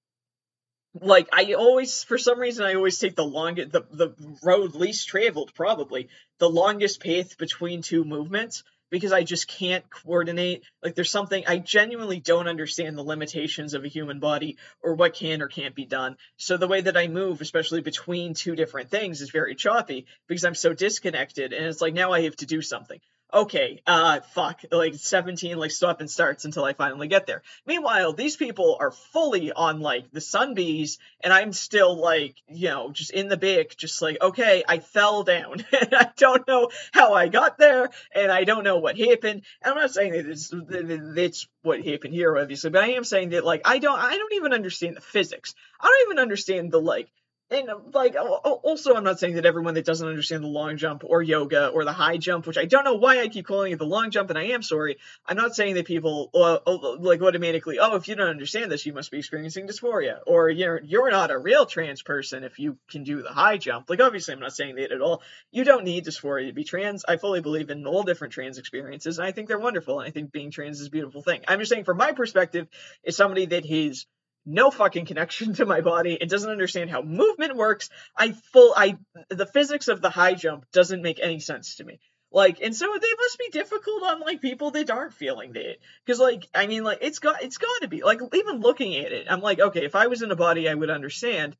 like 0.93 1.29
I 1.33 1.53
always, 1.53 2.03
for 2.03 2.19
some 2.19 2.39
reason, 2.39 2.63
I 2.63 2.75
always 2.75 2.99
take 2.99 3.15
the 3.15 3.25
longest, 3.25 3.71
the 3.71 3.85
the 3.91 4.37
road 4.43 4.75
least 4.75 5.07
traveled, 5.07 5.51
probably 5.55 6.09
the 6.37 6.49
longest 6.49 7.01
path 7.01 7.37
between 7.39 7.81
two 7.81 8.03
movements 8.03 8.63
because 8.89 9.11
I 9.11 9.23
just 9.23 9.47
can't 9.47 9.89
coordinate. 9.89 10.63
Like 10.83 10.95
there's 10.95 11.11
something 11.11 11.43
I 11.47 11.57
genuinely 11.57 12.19
don't 12.19 12.47
understand 12.47 12.97
the 12.97 13.03
limitations 13.03 13.73
of 13.73 13.83
a 13.83 13.89
human 13.89 14.19
body 14.19 14.57
or 14.81 14.95
what 14.95 15.13
can 15.13 15.41
or 15.41 15.47
can't 15.47 15.75
be 15.75 15.85
done. 15.85 16.17
So 16.37 16.57
the 16.57 16.67
way 16.67 16.81
that 16.81 16.97
I 16.97 17.07
move, 17.07 17.41
especially 17.41 17.81
between 17.81 18.33
two 18.33 18.55
different 18.55 18.89
things, 18.89 19.21
is 19.21 19.29
very 19.29 19.55
choppy 19.55 20.05
because 20.27 20.45
I'm 20.45 20.55
so 20.55 20.73
disconnected 20.73 21.53
and 21.53 21.65
it's 21.65 21.81
like 21.81 21.93
now 21.93 22.11
I 22.11 22.21
have 22.21 22.35
to 22.37 22.45
do 22.45 22.61
something 22.61 22.99
okay, 23.33 23.81
uh, 23.85 24.21
fuck, 24.33 24.61
like 24.71 24.95
17 24.95 25.57
like 25.57 25.71
stop 25.71 25.99
and 25.99 26.09
starts 26.09 26.45
until 26.45 26.63
I 26.63 26.73
finally 26.73 27.07
get 27.07 27.27
there. 27.27 27.43
Meanwhile, 27.65 28.13
these 28.13 28.35
people 28.35 28.77
are 28.79 28.91
fully 28.91 29.51
on 29.51 29.81
like 29.81 30.11
the 30.11 30.21
sun 30.21 30.53
bees, 30.53 30.97
and 31.21 31.33
I'm 31.33 31.53
still 31.53 31.95
like, 31.95 32.35
you 32.49 32.69
know, 32.69 32.91
just 32.91 33.11
in 33.11 33.27
the 33.27 33.37
big, 33.37 33.75
just 33.77 34.01
like, 34.01 34.17
okay, 34.21 34.63
I 34.67 34.79
fell 34.79 35.23
down, 35.23 35.65
and 35.79 35.93
I 35.93 36.11
don't 36.15 36.47
know 36.47 36.69
how 36.91 37.13
I 37.13 37.27
got 37.27 37.57
there, 37.57 37.89
and 38.13 38.31
I 38.31 38.43
don't 38.43 38.63
know 38.63 38.77
what 38.77 38.97
happened. 38.97 39.43
And 39.61 39.73
I'm 39.73 39.77
not 39.77 39.91
saying 39.91 40.13
that 40.13 40.25
it's 40.25 40.53
that's 40.53 41.47
what 41.63 41.85
happened 41.85 42.13
here, 42.13 42.37
obviously, 42.37 42.69
but 42.69 42.83
I 42.83 42.91
am 42.91 43.03
saying 43.03 43.29
that 43.29 43.45
like 43.45 43.61
I 43.65 43.79
don't, 43.79 43.99
I 43.99 44.15
don't 44.15 44.33
even 44.33 44.53
understand 44.53 44.95
the 44.95 45.01
physics. 45.01 45.53
I 45.79 45.87
don't 45.87 46.11
even 46.11 46.21
understand 46.21 46.71
the 46.71 46.81
like 46.81 47.09
and 47.49 47.69
like 47.93 48.15
also 48.19 48.95
i'm 48.95 49.03
not 49.03 49.19
saying 49.19 49.35
that 49.35 49.45
everyone 49.45 49.73
that 49.75 49.85
doesn't 49.85 50.07
understand 50.07 50.43
the 50.43 50.47
long 50.47 50.75
jump 50.75 51.03
or 51.05 51.21
yoga 51.21 51.67
or 51.69 51.85
the 51.85 51.93
high 51.93 52.17
jump 52.17 52.45
which 52.45 52.57
i 52.57 52.65
don't 52.65 52.83
know 52.83 52.95
why 52.95 53.21
i 53.21 53.27
keep 53.27 53.47
calling 53.47 53.71
it 53.71 53.79
the 53.79 53.85
long 53.85 54.11
jump 54.11 54.29
and 54.29 54.37
i 54.37 54.43
am 54.43 54.61
sorry. 54.61 54.97
I'm 55.25 55.37
not 55.37 55.55
saying 55.55 55.75
that 55.75 55.85
people 55.85 56.29
uh, 56.33 56.59
like 56.99 57.21
automatically 57.21 57.79
oh 57.79 57.95
if 57.95 58.07
you 58.07 58.15
don't 58.15 58.27
understand 58.27 58.71
this 58.71 58.85
you 58.85 58.93
must 58.93 59.11
be 59.11 59.19
experiencing 59.19 59.67
dysphoria 59.67 60.19
or 60.25 60.49
you're 60.49 60.81
you're 60.83 61.09
not 61.09 61.31
a 61.31 61.37
real 61.37 61.65
trans 61.65 62.01
person 62.01 62.43
if 62.43 62.59
you 62.59 62.77
can 62.89 63.03
do 63.03 63.21
the 63.21 63.29
high 63.29 63.57
jump. 63.57 63.89
Like 63.89 64.01
obviously 64.01 64.33
i'm 64.33 64.39
not 64.39 64.53
saying 64.53 64.75
that 64.75 64.91
at 64.91 65.01
all. 65.01 65.21
You 65.51 65.63
don't 65.63 65.85
need 65.85 66.05
dysphoria 66.05 66.47
to 66.47 66.53
be 66.53 66.63
trans. 66.63 67.05
I 67.07 67.17
fully 67.17 67.41
believe 67.41 67.69
in 67.69 67.85
all 67.87 68.03
different 68.03 68.33
trans 68.33 68.57
experiences 68.57 69.19
and 69.19 69.27
i 69.27 69.31
think 69.31 69.47
they're 69.47 69.59
wonderful 69.59 69.99
and 69.99 70.07
i 70.07 70.11
think 70.11 70.31
being 70.31 70.51
trans 70.51 70.81
is 70.81 70.87
a 70.87 70.91
beautiful 70.91 71.21
thing. 71.21 71.41
I'm 71.47 71.59
just 71.59 71.71
saying 71.71 71.85
from 71.85 71.97
my 71.97 72.11
perspective 72.11 72.67
as 73.05 73.15
somebody 73.15 73.45
that 73.47 73.65
has 73.65 74.05
no 74.47 74.71
fucking 74.71 75.05
connection 75.05 75.53
to 75.55 75.65
my 75.65 75.81
body. 75.81 76.17
It 76.19 76.29
doesn't 76.29 76.49
understand 76.49 76.89
how 76.89 77.01
movement 77.01 77.55
works. 77.55 77.89
I 78.15 78.31
full 78.31 78.73
I 78.75 78.97
the 79.29 79.45
physics 79.45 79.87
of 79.89 80.01
the 80.01 80.09
high 80.09 80.33
jump 80.33 80.65
doesn't 80.71 81.01
make 81.01 81.19
any 81.21 81.39
sense 81.39 81.75
to 81.75 81.83
me. 81.83 81.99
Like, 82.31 82.59
and 82.61 82.75
so 82.75 82.85
they 82.85 83.13
must 83.17 83.37
be 83.37 83.49
difficult 83.51 84.03
on 84.03 84.19
like 84.19 84.41
people 84.41 84.71
that 84.71 84.89
aren't 84.89 85.13
feeling 85.13 85.53
that. 85.53 85.77
Because 86.05 86.19
like, 86.19 86.47
I 86.53 86.67
mean, 86.67 86.83
like 86.83 86.99
it's 87.01 87.19
got 87.19 87.43
it's 87.43 87.57
got 87.57 87.81
to 87.81 87.87
be 87.87 88.03
like 88.03 88.19
even 88.33 88.59
looking 88.59 88.95
at 88.95 89.11
it, 89.11 89.27
I'm 89.29 89.41
like, 89.41 89.59
okay, 89.59 89.85
if 89.85 89.95
I 89.95 90.07
was 90.07 90.21
in 90.21 90.31
a 90.31 90.35
body, 90.35 90.67
I 90.67 90.73
would 90.73 90.89
understand. 90.89 91.55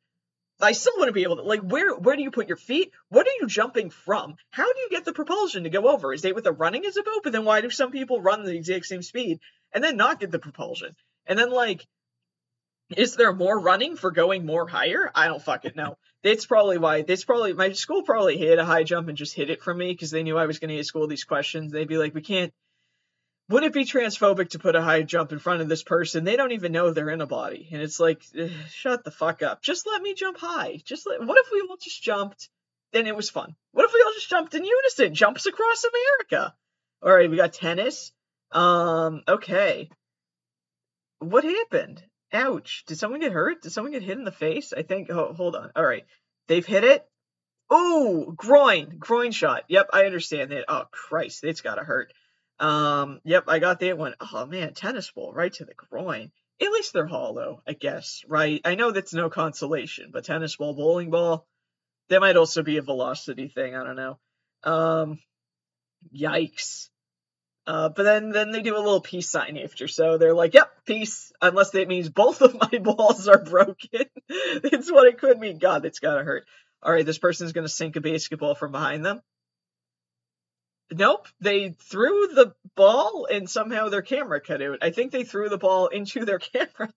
I 0.59 0.71
still 0.71 0.93
wouldn't 0.97 1.13
be 1.13 1.23
able 1.23 1.37
to 1.37 1.43
like 1.43 1.61
where 1.61 1.95
where 1.95 2.15
do 2.15 2.23
you 2.23 2.31
put 2.31 2.47
your 2.47 2.57
feet? 2.57 2.91
What 3.09 3.27
are 3.27 3.37
you 3.39 3.47
jumping 3.47 3.91
from? 3.91 4.35
How 4.49 4.65
do 4.65 4.79
you 4.79 4.89
get 4.89 5.05
the 5.05 5.13
propulsion 5.13 5.63
to 5.63 5.69
go 5.69 5.87
over? 5.87 6.13
Is 6.13 6.25
it 6.25 6.35
with 6.35 6.47
a 6.47 6.51
running 6.51 6.85
as 6.85 6.97
a 6.97 7.03
boat? 7.03 7.21
But 7.23 7.33
then 7.33 7.45
why 7.45 7.61
do 7.61 7.69
some 7.69 7.91
people 7.91 8.21
run 8.21 8.43
the 8.43 8.55
exact 8.55 8.87
same 8.87 9.03
speed 9.03 9.39
and 9.71 9.83
then 9.83 9.97
not 9.97 10.19
get 10.19 10.31
the 10.31 10.39
propulsion? 10.39 10.95
And 11.27 11.37
then 11.37 11.51
like 11.51 11.85
is 12.95 13.15
there 13.15 13.33
more 13.33 13.59
running 13.59 13.97
for 13.97 14.11
going 14.11 14.45
more 14.45 14.67
higher? 14.67 15.11
I 15.13 15.27
don't 15.27 15.41
fucking 15.41 15.73
know. 15.75 15.97
That's 16.23 16.45
probably 16.45 16.77
why. 16.77 17.01
That's 17.01 17.25
probably 17.25 17.53
my 17.53 17.73
school 17.73 18.03
probably 18.03 18.37
hit 18.37 18.59
a 18.59 18.65
high 18.65 18.83
jump 18.83 19.09
and 19.09 19.17
just 19.17 19.35
hid 19.35 19.49
it 19.49 19.61
from 19.61 19.77
me 19.77 19.91
because 19.91 20.11
they 20.11 20.23
knew 20.23 20.37
I 20.37 20.45
was 20.45 20.59
going 20.59 20.69
to 20.69 20.79
ask 20.79 20.87
school 20.87 21.07
these 21.07 21.25
questions. 21.25 21.71
They'd 21.71 21.87
be 21.87 21.97
like, 21.97 22.13
"We 22.13 22.21
can't." 22.21 22.53
Would 23.49 23.63
it 23.63 23.73
be 23.73 23.85
transphobic 23.85 24.49
to 24.49 24.59
put 24.59 24.75
a 24.75 24.81
high 24.81 25.03
jump 25.03 25.31
in 25.31 25.39
front 25.39 25.61
of 25.61 25.69
this 25.69 25.83
person? 25.83 26.25
They 26.25 26.35
don't 26.35 26.51
even 26.51 26.73
know 26.73 26.91
they're 26.91 27.09
in 27.09 27.21
a 27.21 27.27
body, 27.27 27.69
and 27.71 27.81
it's 27.81 27.97
like, 27.97 28.21
shut 28.69 29.05
the 29.05 29.11
fuck 29.11 29.41
up. 29.41 29.61
Just 29.61 29.87
let 29.87 30.01
me 30.01 30.13
jump 30.15 30.37
high. 30.37 30.81
Just 30.83 31.07
let. 31.07 31.25
What 31.25 31.37
if 31.37 31.51
we 31.51 31.61
all 31.61 31.77
just 31.81 32.03
jumped? 32.03 32.49
Then 32.93 33.07
it 33.07 33.15
was 33.15 33.29
fun. 33.29 33.55
What 33.71 33.85
if 33.85 33.93
we 33.93 34.03
all 34.05 34.13
just 34.13 34.29
jumped 34.29 34.53
in 34.55 34.65
unison? 34.65 35.13
Jumps 35.13 35.45
across 35.45 35.83
America. 35.83 36.55
All 37.01 37.13
right, 37.13 37.29
we 37.29 37.37
got 37.37 37.53
tennis. 37.53 38.11
Um. 38.51 39.23
Okay. 39.27 39.89
What 41.19 41.43
happened? 41.43 42.03
Ouch. 42.33 42.83
Did 42.87 42.97
someone 42.97 43.19
get 43.19 43.31
hurt? 43.31 43.61
Did 43.61 43.71
someone 43.71 43.93
get 43.93 44.03
hit 44.03 44.17
in 44.17 44.25
the 44.25 44.31
face? 44.31 44.73
I 44.73 44.83
think. 44.83 45.09
Oh, 45.09 45.33
hold 45.33 45.55
on. 45.55 45.71
All 45.75 45.85
right. 45.85 46.05
They've 46.47 46.65
hit 46.65 46.83
it. 46.83 47.05
Oh, 47.69 48.33
groin. 48.35 48.97
Groin 48.97 49.31
shot. 49.31 49.63
Yep, 49.67 49.89
I 49.93 50.05
understand 50.05 50.51
that. 50.51 50.65
Oh, 50.67 50.85
Christ. 50.91 51.43
It's 51.43 51.61
got 51.61 51.75
to 51.75 51.83
hurt. 51.83 52.13
Um, 52.59 53.19
yep, 53.23 53.45
I 53.47 53.59
got 53.59 53.79
that 53.79 53.97
one. 53.97 54.15
Oh, 54.19 54.45
man. 54.45 54.73
Tennis 54.73 55.11
ball 55.11 55.33
right 55.33 55.53
to 55.53 55.65
the 55.65 55.73
groin. 55.73 56.31
At 56.59 56.71
least 56.71 56.93
they're 56.93 57.05
hollow, 57.05 57.61
I 57.67 57.73
guess, 57.73 58.23
right? 58.27 58.61
I 58.65 58.75
know 58.75 58.91
that's 58.91 59.13
no 59.13 59.29
consolation, 59.29 60.09
but 60.11 60.23
tennis 60.25 60.55
ball, 60.55 60.73
bowling 60.73 61.11
ball, 61.11 61.45
that 62.09 62.19
might 62.19 62.35
also 62.35 62.63
be 62.63 62.77
a 62.77 62.81
velocity 62.81 63.47
thing. 63.47 63.75
I 63.75 63.83
don't 63.83 63.95
know. 63.95 64.17
Um, 64.63 65.19
yikes. 66.15 66.89
Uh, 67.67 67.89
but 67.89 68.03
then, 68.03 68.29
then 68.29 68.51
they 68.51 68.61
do 68.61 68.77
a 68.77 68.79
little 68.79 69.01
peace 69.01 69.29
sign 69.29 69.57
after. 69.57 69.89
So 69.89 70.17
they're 70.17 70.33
like, 70.33 70.53
yep, 70.53 70.71
peace, 70.85 71.33
unless 71.41 71.71
that 71.71 71.89
means 71.89 72.07
both 72.07 72.41
of 72.41 72.55
my 72.55 72.77
balls 72.81 73.27
are 73.27 73.43
broken. 73.43 74.05
it's 74.29 74.89
what 74.89 75.07
it 75.07 75.19
could 75.19 75.37
mean. 75.37 75.57
God, 75.57 75.83
that's 75.83 75.99
gotta 75.99 76.23
hurt. 76.23 76.45
All 76.81 76.93
right, 76.93 77.05
this 77.05 77.17
person's 77.17 77.51
gonna 77.51 77.67
sink 77.67 77.97
a 77.97 78.01
basketball 78.01 78.55
from 78.55 78.71
behind 78.71 79.05
them. 79.05 79.21
Nope, 80.93 81.27
they 81.41 81.71
threw 81.71 82.27
the 82.27 82.53
ball 82.77 83.27
and 83.29 83.49
somehow 83.49 83.89
their 83.89 84.01
camera 84.01 84.39
cut 84.39 84.61
out. 84.61 84.77
I 84.81 84.91
think 84.91 85.11
they 85.11 85.25
threw 85.25 85.49
the 85.49 85.57
ball 85.57 85.87
into 85.87 86.23
their 86.23 86.39
camera. 86.39 86.93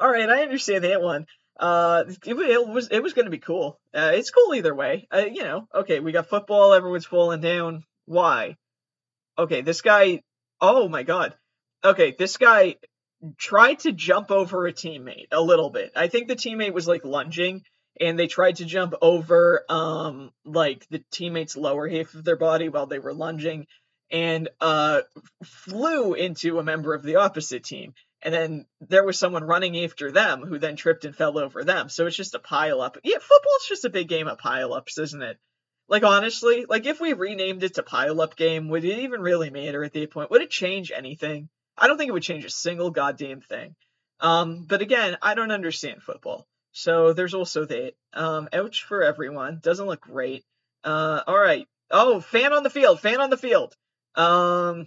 All 0.00 0.10
right, 0.10 0.28
I 0.28 0.42
understand 0.42 0.82
that 0.82 1.00
one. 1.00 1.26
Uh, 1.60 2.04
it, 2.26 2.36
it 2.36 2.68
was 2.68 2.88
it 2.88 3.04
was 3.04 3.12
gonna 3.12 3.30
be 3.30 3.38
cool. 3.38 3.78
Uh, 3.94 4.10
it's 4.14 4.32
cool 4.32 4.52
either 4.52 4.74
way. 4.74 5.06
Uh, 5.14 5.26
you 5.30 5.44
know, 5.44 5.68
okay, 5.72 6.00
we 6.00 6.10
got 6.10 6.28
football. 6.28 6.74
Everyone's 6.74 7.06
falling 7.06 7.40
down. 7.40 7.84
Why? 8.06 8.56
Okay, 9.40 9.62
this 9.62 9.80
guy, 9.80 10.22
oh 10.60 10.88
my 10.88 11.02
god. 11.02 11.34
Okay, 11.84 12.14
this 12.18 12.36
guy 12.36 12.76
tried 13.38 13.80
to 13.80 13.92
jump 13.92 14.30
over 14.30 14.66
a 14.66 14.72
teammate 14.72 15.28
a 15.32 15.40
little 15.40 15.70
bit. 15.70 15.92
I 15.96 16.08
think 16.08 16.28
the 16.28 16.36
teammate 16.36 16.72
was 16.72 16.88
like 16.88 17.04
lunging 17.04 17.62
and 18.00 18.18
they 18.18 18.26
tried 18.26 18.56
to 18.56 18.64
jump 18.64 18.94
over 19.02 19.64
um 19.68 20.30
like 20.44 20.86
the 20.90 21.02
teammate's 21.12 21.56
lower 21.56 21.88
half 21.88 22.14
of 22.14 22.24
their 22.24 22.36
body 22.36 22.68
while 22.68 22.86
they 22.86 22.98
were 22.98 23.12
lunging 23.12 23.66
and 24.10 24.48
uh 24.60 25.02
flew 25.44 26.14
into 26.14 26.58
a 26.58 26.64
member 26.64 26.94
of 26.94 27.02
the 27.02 27.16
opposite 27.16 27.64
team. 27.64 27.94
And 28.22 28.34
then 28.34 28.66
there 28.80 29.04
was 29.04 29.18
someone 29.18 29.44
running 29.44 29.82
after 29.82 30.12
them 30.12 30.42
who 30.42 30.58
then 30.58 30.76
tripped 30.76 31.06
and 31.06 31.16
fell 31.16 31.38
over 31.38 31.64
them. 31.64 31.88
So 31.88 32.06
it's 32.06 32.16
just 32.16 32.34
a 32.34 32.38
pile 32.38 32.82
up. 32.82 32.98
Yeah, 33.02 33.16
football's 33.16 33.66
just 33.66 33.86
a 33.86 33.90
big 33.90 34.08
game 34.08 34.28
of 34.28 34.38
pile 34.38 34.74
ups, 34.74 34.98
isn't 34.98 35.22
it? 35.22 35.38
Like 35.90 36.04
honestly, 36.04 36.66
like 36.68 36.86
if 36.86 37.00
we 37.00 37.14
renamed 37.14 37.64
it 37.64 37.74
to 37.74 37.82
Pile 37.82 38.20
Up 38.20 38.36
Game, 38.36 38.68
would 38.68 38.84
it 38.84 39.00
even 39.00 39.20
really 39.20 39.50
matter 39.50 39.82
at 39.82 39.92
that 39.92 40.12
point? 40.12 40.30
Would 40.30 40.40
it 40.40 40.50
change 40.50 40.92
anything? 40.92 41.48
I 41.76 41.88
don't 41.88 41.98
think 41.98 42.08
it 42.08 42.12
would 42.12 42.22
change 42.22 42.44
a 42.44 42.50
single 42.50 42.90
goddamn 42.92 43.40
thing. 43.40 43.74
Um, 44.20 44.66
but 44.68 44.82
again, 44.82 45.16
I 45.20 45.34
don't 45.34 45.50
understand 45.50 46.04
football. 46.04 46.46
So 46.70 47.12
there's 47.12 47.34
also 47.34 47.64
that. 47.64 47.94
Um, 48.12 48.48
ouch 48.52 48.84
for 48.84 49.02
everyone. 49.02 49.58
Doesn't 49.60 49.86
look 49.86 50.00
great. 50.02 50.44
Uh, 50.84 51.22
all 51.26 51.38
right. 51.38 51.66
Oh, 51.90 52.20
fan 52.20 52.52
on 52.52 52.62
the 52.62 52.70
field. 52.70 53.00
Fan 53.00 53.20
on 53.20 53.30
the 53.30 53.36
field. 53.36 53.74
Um, 54.14 54.86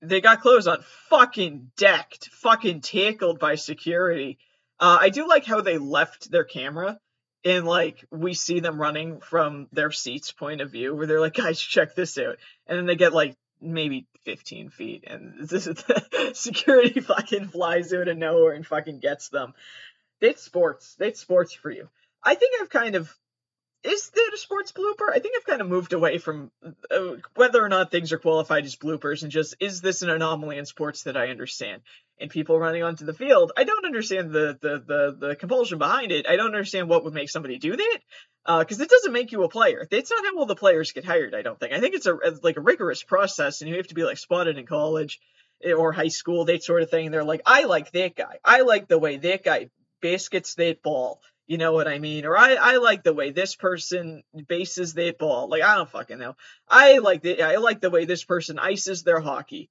they 0.00 0.20
got 0.20 0.42
clothes 0.42 0.68
on. 0.68 0.84
Fucking 1.08 1.72
decked. 1.76 2.28
Fucking 2.34 2.82
tackled 2.82 3.40
by 3.40 3.56
security. 3.56 4.38
Uh, 4.78 4.98
I 5.00 5.08
do 5.08 5.26
like 5.26 5.44
how 5.44 5.60
they 5.60 5.78
left 5.78 6.30
their 6.30 6.44
camera 6.44 7.00
and 7.44 7.66
like 7.66 8.04
we 8.10 8.34
see 8.34 8.60
them 8.60 8.80
running 8.80 9.20
from 9.20 9.68
their 9.72 9.90
seats 9.90 10.32
point 10.32 10.60
of 10.60 10.72
view 10.72 10.94
where 10.94 11.06
they're 11.06 11.20
like 11.20 11.34
guys 11.34 11.60
check 11.60 11.94
this 11.94 12.18
out 12.18 12.36
and 12.66 12.78
then 12.78 12.86
they 12.86 12.96
get 12.96 13.12
like 13.12 13.36
maybe 13.60 14.06
15 14.24 14.70
feet, 14.70 15.04
and 15.06 15.34
this 15.48 15.66
is 15.66 15.76
the 15.76 16.30
security 16.34 17.00
fucking 17.00 17.48
flies 17.48 17.92
out 17.92 18.08
of 18.08 18.16
nowhere 18.16 18.52
and 18.52 18.66
fucking 18.66 19.00
gets 19.00 19.28
them. 19.28 19.54
It's 20.20 20.42
sports. 20.42 20.96
It's 20.98 21.20
sports 21.20 21.52
for 21.52 21.70
you. 21.70 21.88
I 22.22 22.34
think 22.34 22.60
I've 22.60 22.70
kind 22.70 22.96
of 22.96 23.14
is 23.84 24.10
that 24.10 24.30
a 24.34 24.38
sports 24.38 24.72
blooper? 24.72 25.08
I 25.08 25.20
think 25.20 25.34
I've 25.36 25.46
kind 25.46 25.60
of 25.60 25.68
moved 25.68 25.92
away 25.92 26.18
from 26.18 26.50
uh, 26.64 27.16
whether 27.36 27.64
or 27.64 27.68
not 27.68 27.90
things 27.90 28.12
are 28.12 28.18
qualified 28.18 28.64
as 28.64 28.76
bloopers 28.76 29.22
and 29.22 29.30
just 29.30 29.54
is 29.60 29.80
this 29.80 30.02
an 30.02 30.10
anomaly 30.10 30.58
in 30.58 30.66
sports 30.66 31.04
that 31.04 31.16
I 31.16 31.28
understand? 31.28 31.82
And 32.20 32.30
people 32.30 32.58
running 32.58 32.82
onto 32.82 33.04
the 33.04 33.14
field, 33.14 33.52
I 33.56 33.62
don't 33.62 33.84
understand 33.84 34.32
the 34.32 34.58
the 34.60 34.82
the, 34.84 35.16
the 35.28 35.36
compulsion 35.36 35.78
behind 35.78 36.10
it. 36.10 36.28
I 36.28 36.34
don't 36.36 36.46
understand 36.46 36.88
what 36.88 37.04
would 37.04 37.14
make 37.14 37.30
somebody 37.30 37.58
do 37.58 37.76
that 37.76 37.98
because 38.58 38.80
uh, 38.80 38.82
it 38.82 38.90
doesn't 38.90 39.12
make 39.12 39.30
you 39.30 39.44
a 39.44 39.48
player. 39.48 39.86
It's 39.90 40.10
not 40.10 40.24
how 40.24 40.38
all 40.38 40.46
the 40.46 40.56
players 40.56 40.92
get 40.92 41.04
hired. 41.04 41.34
I 41.34 41.42
don't 41.42 41.60
think. 41.60 41.72
I 41.72 41.80
think 41.80 41.94
it's 41.94 42.06
a 42.06 42.18
like 42.42 42.56
a 42.56 42.62
rigorous 42.62 43.04
process, 43.04 43.60
and 43.60 43.70
you 43.70 43.76
have 43.76 43.88
to 43.88 43.94
be 43.94 44.04
like 44.04 44.18
spotted 44.18 44.58
in 44.58 44.66
college 44.66 45.20
eh, 45.62 45.72
or 45.72 45.92
high 45.92 46.08
school, 46.08 46.46
that 46.46 46.64
sort 46.64 46.82
of 46.82 46.90
thing. 46.90 47.06
And 47.06 47.14
they're 47.14 47.22
like, 47.22 47.42
I 47.46 47.64
like 47.64 47.92
that 47.92 48.16
guy. 48.16 48.38
I 48.44 48.62
like 48.62 48.88
the 48.88 48.98
way 48.98 49.18
that 49.18 49.44
guy 49.44 49.70
baskets 50.00 50.54
that 50.54 50.82
ball. 50.82 51.20
You 51.48 51.56
know 51.56 51.72
what 51.72 51.88
I 51.88 51.98
mean? 51.98 52.26
Or 52.26 52.36
I, 52.36 52.54
I 52.54 52.76
like 52.76 53.02
the 53.02 53.14
way 53.14 53.30
this 53.30 53.56
person 53.56 54.22
bases 54.48 54.92
their 54.92 55.14
ball. 55.14 55.48
Like 55.48 55.62
I 55.62 55.76
don't 55.76 55.88
fucking 55.88 56.18
know. 56.18 56.36
I 56.68 56.98
like 56.98 57.22
the 57.22 57.42
I 57.42 57.56
like 57.56 57.80
the 57.80 57.88
way 57.90 58.04
this 58.04 58.22
person 58.22 58.58
ices 58.58 59.02
their 59.02 59.18
hockey. 59.18 59.70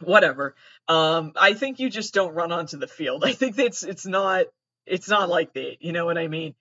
Whatever. 0.00 0.56
Um, 0.88 1.32
I 1.36 1.54
think 1.54 1.78
you 1.78 1.88
just 1.88 2.12
don't 2.12 2.34
run 2.34 2.50
onto 2.50 2.76
the 2.76 2.88
field. 2.88 3.24
I 3.26 3.34
think 3.34 3.56
it's 3.56 3.84
it's 3.84 4.04
not 4.04 4.46
it's 4.84 5.08
not 5.08 5.28
like 5.28 5.54
that. 5.54 5.76
You 5.80 5.92
know 5.92 6.04
what 6.04 6.18
I 6.18 6.26
mean? 6.26 6.56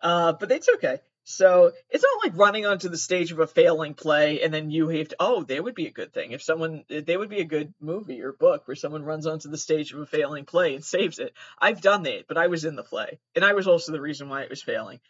Uh, 0.00 0.32
but 0.32 0.50
it's 0.50 0.70
okay. 0.76 1.00
So 1.28 1.72
it's 1.90 2.04
not 2.04 2.24
like 2.24 2.38
running 2.38 2.66
onto 2.66 2.88
the 2.88 2.96
stage 2.96 3.32
of 3.32 3.40
a 3.40 3.48
failing 3.48 3.94
play 3.94 4.42
and 4.42 4.54
then 4.54 4.70
you 4.70 4.88
have 4.90 5.08
to. 5.08 5.16
Oh, 5.18 5.42
there 5.42 5.60
would 5.60 5.74
be 5.74 5.88
a 5.88 5.92
good 5.92 6.14
thing 6.14 6.30
if 6.30 6.40
someone. 6.40 6.84
There 6.88 7.18
would 7.18 7.28
be 7.28 7.40
a 7.40 7.44
good 7.44 7.74
movie 7.80 8.22
or 8.22 8.32
book 8.32 8.68
where 8.68 8.76
someone 8.76 9.02
runs 9.02 9.26
onto 9.26 9.48
the 9.48 9.58
stage 9.58 9.92
of 9.92 9.98
a 9.98 10.06
failing 10.06 10.44
play 10.44 10.76
and 10.76 10.84
saves 10.84 11.18
it. 11.18 11.34
I've 11.58 11.80
done 11.80 12.04
that, 12.04 12.28
but 12.28 12.38
I 12.38 12.46
was 12.46 12.64
in 12.64 12.76
the 12.76 12.84
play, 12.84 13.18
and 13.34 13.44
I 13.44 13.54
was 13.54 13.66
also 13.66 13.90
the 13.90 14.00
reason 14.00 14.28
why 14.28 14.42
it 14.42 14.50
was 14.50 14.62
failing. 14.62 15.00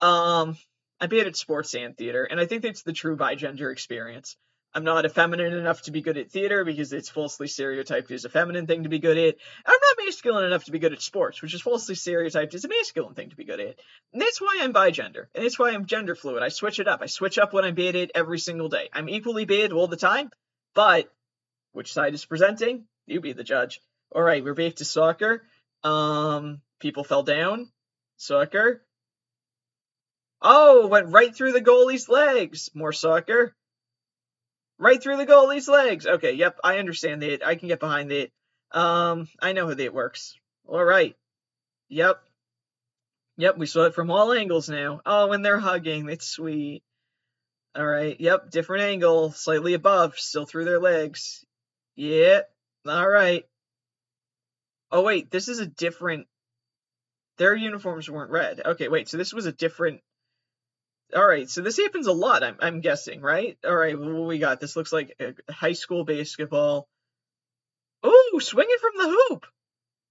Um, 0.00 0.56
I 1.00 1.06
been 1.06 1.26
at 1.26 1.36
sports 1.36 1.74
and 1.74 1.94
theater, 1.94 2.24
and 2.24 2.40
I 2.40 2.46
think 2.46 2.62
that's 2.62 2.82
the 2.82 2.94
true 2.94 3.16
bi 3.16 3.34
gender 3.34 3.70
experience. 3.70 4.38
I'm 4.74 4.84
not 4.84 5.06
effeminate 5.06 5.54
enough 5.54 5.82
to 5.82 5.90
be 5.90 6.02
good 6.02 6.18
at 6.18 6.30
theater 6.30 6.64
because 6.64 6.92
it's 6.92 7.08
falsely 7.08 7.48
stereotyped 7.48 8.10
as 8.10 8.24
a 8.24 8.28
feminine 8.28 8.66
thing 8.66 8.82
to 8.82 8.88
be 8.88 8.98
good 8.98 9.16
at. 9.16 9.36
I'm 9.64 9.78
not 9.80 10.04
masculine 10.04 10.44
enough 10.44 10.64
to 10.64 10.72
be 10.72 10.78
good 10.78 10.92
at 10.92 11.00
sports, 11.00 11.40
which 11.40 11.54
is 11.54 11.62
falsely 11.62 11.94
stereotyped 11.94 12.54
as 12.54 12.64
a 12.64 12.68
masculine 12.68 13.14
thing 13.14 13.30
to 13.30 13.36
be 13.36 13.44
good 13.44 13.60
at. 13.60 13.76
And 14.12 14.20
that's 14.20 14.40
why 14.40 14.58
I'm 14.60 14.74
bigender. 14.74 15.26
And 15.34 15.44
that's 15.44 15.58
why 15.58 15.70
I'm 15.70 15.86
gender 15.86 16.14
fluid. 16.14 16.42
I 16.42 16.48
switch 16.48 16.80
it 16.80 16.88
up. 16.88 17.00
I 17.02 17.06
switch 17.06 17.38
up 17.38 17.52
what 17.52 17.64
I'm 17.64 17.74
bad 17.74 17.96
at 17.96 18.12
every 18.14 18.38
single 18.38 18.68
day. 18.68 18.90
I'm 18.92 19.08
equally 19.08 19.46
bad 19.46 19.72
all 19.72 19.88
the 19.88 19.96
time, 19.96 20.30
but 20.74 21.10
which 21.72 21.92
side 21.92 22.14
is 22.14 22.24
presenting? 22.24 22.84
You 23.06 23.20
be 23.20 23.32
the 23.32 23.44
judge. 23.44 23.80
All 24.14 24.22
right, 24.22 24.44
we're 24.44 24.54
back 24.54 24.76
to 24.76 24.84
soccer. 24.84 25.44
Um, 25.82 26.60
people 26.78 27.04
fell 27.04 27.22
down. 27.22 27.70
Soccer. 28.16 28.82
Oh, 30.42 30.86
went 30.86 31.12
right 31.12 31.34
through 31.34 31.52
the 31.52 31.60
goalie's 31.60 32.08
legs. 32.08 32.70
More 32.74 32.92
soccer. 32.92 33.54
Right 34.78 35.02
through 35.02 35.16
the 35.16 35.26
goalie's 35.26 35.68
legs. 35.68 36.06
Okay, 36.06 36.32
yep, 36.32 36.58
I 36.62 36.78
understand 36.78 37.22
that. 37.22 37.44
I 37.44 37.56
can 37.56 37.68
get 37.68 37.80
behind 37.80 38.10
that. 38.10 38.30
Um, 38.70 39.28
I 39.40 39.52
know 39.52 39.66
how 39.66 39.74
that 39.74 39.94
works. 39.94 40.38
All 40.66 40.84
right. 40.84 41.16
Yep. 41.88 42.22
Yep, 43.38 43.58
we 43.58 43.66
saw 43.66 43.84
it 43.84 43.94
from 43.94 44.10
all 44.10 44.32
angles 44.32 44.68
now. 44.68 45.00
Oh, 45.04 45.32
and 45.32 45.44
they're 45.44 45.58
hugging. 45.58 46.06
That's 46.06 46.28
sweet. 46.28 46.82
All 47.74 47.86
right. 47.86 48.20
Yep, 48.20 48.50
different 48.50 48.84
angle, 48.84 49.32
slightly 49.32 49.74
above, 49.74 50.18
still 50.18 50.46
through 50.46 50.64
their 50.64 50.80
legs. 50.80 51.44
Yeah. 51.96 52.42
All 52.86 53.08
right. 53.08 53.44
Oh 54.90 55.02
wait, 55.02 55.30
this 55.30 55.48
is 55.48 55.58
a 55.58 55.66
different. 55.66 56.26
Their 57.36 57.54
uniforms 57.54 58.10
weren't 58.10 58.30
red. 58.30 58.60
Okay, 58.64 58.88
wait. 58.88 59.08
So 59.08 59.16
this 59.16 59.32
was 59.32 59.46
a 59.46 59.52
different 59.52 60.00
all 61.14 61.26
right, 61.26 61.48
so 61.48 61.62
this 61.62 61.78
happens 61.78 62.06
a 62.06 62.12
lot. 62.12 62.42
I'm 62.42 62.56
I'm 62.60 62.80
guessing, 62.80 63.20
right? 63.20 63.56
All 63.64 63.76
right, 63.76 63.98
what 63.98 64.26
we 64.26 64.38
got? 64.38 64.60
This 64.60 64.76
looks 64.76 64.92
like 64.92 65.18
high 65.48 65.72
school 65.72 66.04
basketball. 66.04 66.86
Oh, 68.02 68.38
swinging 68.42 68.76
from 68.80 68.92
the 68.96 69.16
hoop. 69.28 69.46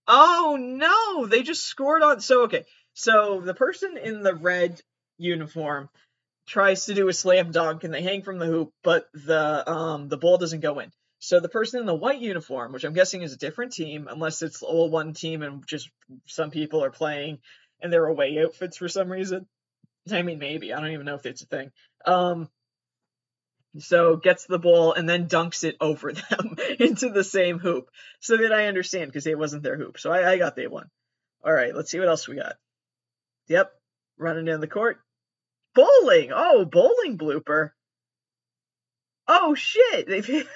Oh 0.07 0.57
no, 0.59 1.25
they 1.27 1.43
just 1.43 1.63
scored 1.63 2.01
on. 2.01 2.19
So 2.21 2.43
okay, 2.43 2.65
so 2.93 3.41
the 3.41 3.53
person 3.53 3.97
in 3.97 4.23
the 4.23 4.33
red 4.33 4.81
uniform 5.17 5.89
tries 6.47 6.85
to 6.85 6.93
do 6.93 7.09
a 7.09 7.13
slam 7.13 7.51
dunk 7.51 7.83
and 7.83 7.93
they 7.93 8.01
hang 8.01 8.23
from 8.23 8.39
the 8.39 8.45
hoop, 8.45 8.71
but 8.83 9.07
the 9.13 9.69
um 9.69 10.07
the 10.07 10.17
ball 10.17 10.37
doesn't 10.37 10.61
go 10.61 10.79
in. 10.79 10.91
So 11.19 11.39
the 11.39 11.49
person 11.49 11.79
in 11.79 11.85
the 11.85 11.95
white 11.95 12.21
uniform, 12.21 12.71
which 12.71 12.83
I'm 12.83 12.93
guessing 12.93 13.21
is 13.21 13.33
a 13.33 13.37
different 13.37 13.73
team, 13.73 14.07
unless 14.09 14.41
it's 14.41 14.61
all 14.61 14.89
one 14.89 15.13
team 15.13 15.41
and 15.41 15.65
just 15.67 15.89
some 16.25 16.51
people 16.51 16.83
are 16.83 16.91
playing 16.91 17.39
and 17.81 17.91
they're 17.91 18.05
away 18.05 18.39
outfits 18.39 18.77
for 18.77 18.87
some 18.87 19.11
reason. 19.11 19.47
I 20.13 20.21
mean, 20.21 20.39
maybe. 20.39 20.73
I 20.73 20.79
don't 20.79 20.91
even 20.91 21.05
know 21.05 21.15
if 21.15 21.25
it's 21.25 21.41
a 21.41 21.45
thing. 21.45 21.71
Um, 22.05 22.49
so 23.79 24.15
gets 24.15 24.45
the 24.45 24.59
ball 24.59 24.93
and 24.93 25.07
then 25.07 25.27
dunks 25.27 25.63
it 25.63 25.77
over 25.79 26.11
them 26.29 26.55
into 26.79 27.09
the 27.09 27.23
same 27.23 27.59
hoop 27.59 27.89
so 28.19 28.37
that 28.37 28.53
I 28.53 28.67
understand 28.67 29.07
because 29.11 29.27
it 29.27 29.37
wasn't 29.37 29.63
their 29.63 29.77
hoop. 29.77 29.99
So 29.99 30.11
I, 30.11 30.31
I 30.31 30.37
got 30.37 30.55
the 30.55 30.67
one. 30.67 30.89
All 31.43 31.53
right, 31.53 31.75
let's 31.75 31.91
see 31.91 31.99
what 31.99 32.07
else 32.07 32.27
we 32.27 32.35
got. 32.35 32.55
Yep, 33.47 33.71
running 34.17 34.45
down 34.45 34.59
the 34.59 34.67
court. 34.67 34.99
Bowling. 35.75 36.31
Oh, 36.33 36.65
bowling 36.65 37.17
blooper. 37.17 37.71
Oh 39.27 39.55
shit! 39.55 40.07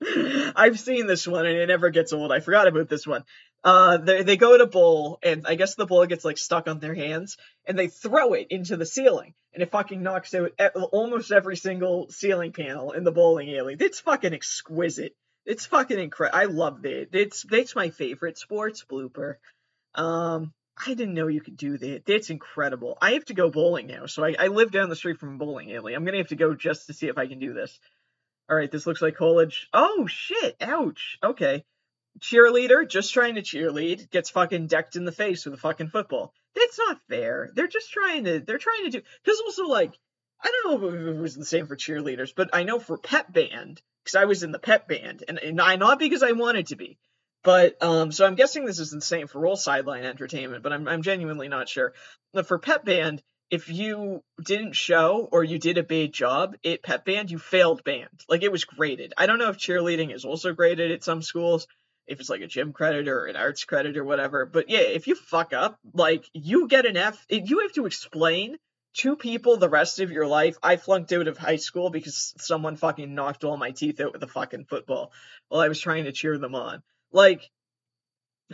I've 0.56 0.80
seen 0.80 1.06
this 1.06 1.26
one 1.26 1.46
and 1.46 1.56
it 1.56 1.66
never 1.66 1.90
gets 1.90 2.12
old. 2.12 2.32
I 2.32 2.40
forgot 2.40 2.66
about 2.66 2.88
this 2.88 3.06
one. 3.06 3.24
Uh, 3.62 3.98
they 3.98 4.22
they 4.22 4.36
go 4.38 4.56
to 4.56 4.66
bowl 4.66 5.18
and 5.22 5.46
I 5.46 5.54
guess 5.54 5.74
the 5.74 5.84
ball 5.84 6.06
gets 6.06 6.24
like 6.24 6.38
stuck 6.38 6.66
on 6.66 6.78
their 6.78 6.94
hands 6.94 7.36
and 7.66 7.78
they 7.78 7.88
throw 7.88 8.32
it 8.32 8.46
into 8.48 8.78
the 8.78 8.86
ceiling 8.86 9.34
and 9.52 9.62
it 9.62 9.70
fucking 9.70 10.02
knocks 10.02 10.34
out 10.34 10.52
almost 10.92 11.30
every 11.30 11.56
single 11.56 12.08
ceiling 12.08 12.52
panel 12.52 12.92
in 12.92 13.04
the 13.04 13.12
bowling 13.12 13.54
alley. 13.54 13.76
It's 13.78 14.00
fucking 14.00 14.32
exquisite. 14.32 15.14
It's 15.44 15.66
fucking 15.66 15.98
incredible. 15.98 16.38
I 16.38 16.44
love 16.44 16.86
it. 16.86 17.10
It's 17.12 17.44
it's 17.50 17.76
my 17.76 17.90
favorite 17.90 18.38
sports 18.38 18.84
blooper. 18.90 19.36
Um, 19.94 20.52
I 20.86 20.94
didn't 20.94 21.14
know 21.14 21.26
you 21.26 21.42
could 21.42 21.56
do 21.56 21.76
that. 21.76 22.06
That's 22.06 22.30
incredible. 22.30 22.96
I 23.02 23.12
have 23.12 23.26
to 23.26 23.34
go 23.34 23.50
bowling 23.50 23.86
now, 23.86 24.06
so 24.06 24.24
I, 24.24 24.34
I 24.38 24.46
live 24.46 24.70
down 24.70 24.88
the 24.88 24.96
street 24.96 25.18
from 25.18 25.34
a 25.34 25.38
bowling 25.38 25.74
alley. 25.74 25.94
I'm 25.94 26.04
gonna 26.04 26.18
have 26.18 26.28
to 26.28 26.36
go 26.36 26.54
just 26.54 26.86
to 26.86 26.94
see 26.94 27.08
if 27.08 27.18
I 27.18 27.26
can 27.26 27.38
do 27.38 27.52
this. 27.52 27.78
All 28.48 28.56
right, 28.56 28.70
this 28.70 28.86
looks 28.86 29.02
like 29.02 29.16
college. 29.16 29.68
Oh 29.74 30.06
shit! 30.06 30.56
Ouch. 30.60 31.18
Okay. 31.22 31.64
Cheerleader 32.18 32.88
just 32.88 33.14
trying 33.14 33.36
to 33.36 33.42
cheerlead 33.42 34.10
gets 34.10 34.30
fucking 34.30 34.66
decked 34.66 34.96
in 34.96 35.04
the 35.04 35.12
face 35.12 35.44
with 35.44 35.54
a 35.54 35.58
fucking 35.58 35.88
football. 35.88 36.34
That's 36.54 36.78
not 36.78 37.00
fair. 37.08 37.50
They're 37.54 37.68
just 37.68 37.92
trying 37.92 38.24
to. 38.24 38.40
They're 38.40 38.58
trying 38.58 38.84
to 38.84 38.90
do. 38.90 39.02
Because 39.22 39.40
also 39.40 39.66
like, 39.66 39.96
I 40.42 40.50
don't 40.50 40.82
know 40.82 40.88
if 40.88 40.94
it 40.94 41.20
was 41.20 41.36
the 41.36 41.44
same 41.44 41.66
for 41.66 41.76
cheerleaders, 41.76 42.32
but 42.34 42.50
I 42.52 42.64
know 42.64 42.78
for 42.78 42.98
pep 42.98 43.32
band 43.32 43.80
because 44.02 44.16
I 44.16 44.24
was 44.24 44.42
in 44.42 44.52
the 44.52 44.58
pep 44.58 44.88
band, 44.88 45.24
and, 45.28 45.38
and 45.38 45.60
I 45.60 45.76
not 45.76 45.98
because 45.98 46.22
I 46.22 46.32
wanted 46.32 46.68
to 46.68 46.76
be, 46.76 46.98
but 47.44 47.80
um. 47.82 48.10
So 48.10 48.26
I'm 48.26 48.34
guessing 48.34 48.64
this 48.64 48.80
is 48.80 48.90
the 48.90 49.00
same 49.00 49.26
for 49.26 49.46
all 49.46 49.56
sideline 49.56 50.04
entertainment, 50.04 50.62
but 50.62 50.72
I'm 50.72 50.88
I'm 50.88 51.02
genuinely 51.02 51.48
not 51.48 51.68
sure. 51.68 51.94
But 52.32 52.46
for 52.46 52.58
pep 52.58 52.84
band, 52.84 53.22
if 53.50 53.68
you 53.68 54.22
didn't 54.42 54.74
show 54.74 55.28
or 55.30 55.44
you 55.44 55.58
did 55.58 55.78
a 55.78 55.82
bad 55.82 56.12
job 56.12 56.56
at 56.64 56.82
pep 56.82 57.04
band, 57.04 57.30
you 57.30 57.38
failed 57.38 57.84
band. 57.84 58.24
Like 58.28 58.42
it 58.42 58.52
was 58.52 58.64
graded. 58.64 59.12
I 59.16 59.26
don't 59.26 59.38
know 59.38 59.50
if 59.50 59.58
cheerleading 59.58 60.14
is 60.14 60.24
also 60.24 60.52
graded 60.52 60.92
at 60.92 61.04
some 61.04 61.22
schools, 61.22 61.66
if 62.06 62.20
it's 62.20 62.30
like 62.30 62.40
a 62.40 62.46
gym 62.46 62.72
credit 62.72 63.08
or 63.08 63.26
an 63.26 63.36
arts 63.36 63.64
credit 63.64 63.96
or 63.96 64.04
whatever. 64.04 64.46
But 64.46 64.68
yeah, 64.68 64.80
if 64.80 65.06
you 65.06 65.14
fuck 65.14 65.52
up, 65.52 65.78
like 65.94 66.28
you 66.32 66.68
get 66.68 66.86
an 66.86 66.96
F. 66.96 67.24
You 67.28 67.60
have 67.60 67.72
to 67.74 67.86
explain 67.86 68.56
to 68.94 69.16
people 69.16 69.56
the 69.56 69.68
rest 69.68 70.00
of 70.00 70.10
your 70.10 70.26
life. 70.26 70.56
I 70.62 70.76
flunked 70.76 71.12
out 71.12 71.28
of 71.28 71.38
high 71.38 71.56
school 71.56 71.90
because 71.90 72.34
someone 72.38 72.76
fucking 72.76 73.14
knocked 73.14 73.44
all 73.44 73.56
my 73.56 73.70
teeth 73.70 74.00
out 74.00 74.12
with 74.12 74.22
a 74.22 74.28
fucking 74.28 74.64
football 74.64 75.12
while 75.48 75.60
I 75.60 75.68
was 75.68 75.80
trying 75.80 76.04
to 76.04 76.12
cheer 76.12 76.38
them 76.38 76.54
on. 76.54 76.82
Like 77.12 77.50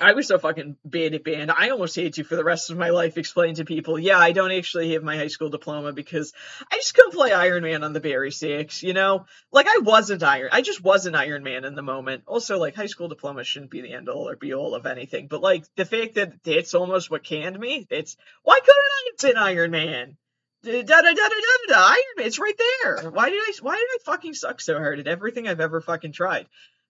I 0.00 0.12
was 0.12 0.28
so 0.28 0.38
fucking 0.38 0.76
bad 0.84 1.14
at 1.14 1.24
band. 1.24 1.50
I 1.50 1.70
almost 1.70 1.96
had 1.96 2.14
to 2.14 2.24
for 2.24 2.36
the 2.36 2.44
rest 2.44 2.70
of 2.70 2.76
my 2.76 2.90
life 2.90 3.16
explain 3.16 3.54
to 3.54 3.64
people, 3.64 3.98
yeah, 3.98 4.18
I 4.18 4.32
don't 4.32 4.52
actually 4.52 4.92
have 4.92 5.02
my 5.02 5.16
high 5.16 5.28
school 5.28 5.48
diploma 5.48 5.92
because 5.92 6.34
I 6.70 6.76
just 6.76 6.94
couldn't 6.94 7.14
play 7.14 7.32
Iron 7.32 7.62
Man 7.62 7.82
on 7.82 7.92
the 7.92 8.00
bari 8.00 8.30
sax, 8.30 8.82
you 8.82 8.92
know? 8.92 9.24
Like 9.52 9.66
I 9.68 9.78
wasn't 9.78 10.22
Iron 10.22 10.50
I 10.52 10.60
just 10.60 10.82
wasn't 10.82 11.16
Iron 11.16 11.42
Man 11.42 11.64
in 11.64 11.74
the 11.74 11.82
moment. 11.82 12.24
Also, 12.26 12.58
like 12.58 12.74
high 12.74 12.86
school 12.86 13.08
diploma 13.08 13.44
shouldn't 13.44 13.70
be 13.70 13.80
the 13.80 13.94
end 13.94 14.08
all 14.08 14.28
or 14.28 14.36
be 14.36 14.52
all 14.52 14.74
of 14.74 14.86
anything. 14.86 15.28
But 15.28 15.40
like 15.40 15.64
the 15.76 15.86
fact 15.86 16.14
that 16.14 16.34
it's 16.44 16.74
almost 16.74 17.10
what 17.10 17.24
canned 17.24 17.58
me, 17.58 17.86
it's 17.88 18.16
why 18.42 18.58
couldn't 18.60 18.74
I 18.76 19.10
have 19.10 19.34
been 19.34 19.42
Iron 19.42 19.70
Man? 19.70 20.16
Da 20.62 20.82
da 20.82 21.00
da 21.00 21.02
da 21.02 21.14
da 21.14 21.28
da 21.28 21.74
da 21.74 21.86
Iron 21.86 22.16
Man, 22.16 22.26
it's 22.26 22.38
right 22.38 22.58
there. 22.82 23.10
Why 23.10 23.30
did 23.30 23.38
I 23.38 23.52
why 23.62 23.76
did 23.76 23.86
I 23.88 23.98
fucking 24.04 24.34
suck 24.34 24.60
so 24.60 24.74
hard 24.74 24.98
at 24.98 25.06
everything 25.06 25.48
I've 25.48 25.60
ever 25.60 25.80
fucking 25.80 26.12
tried? 26.12 26.48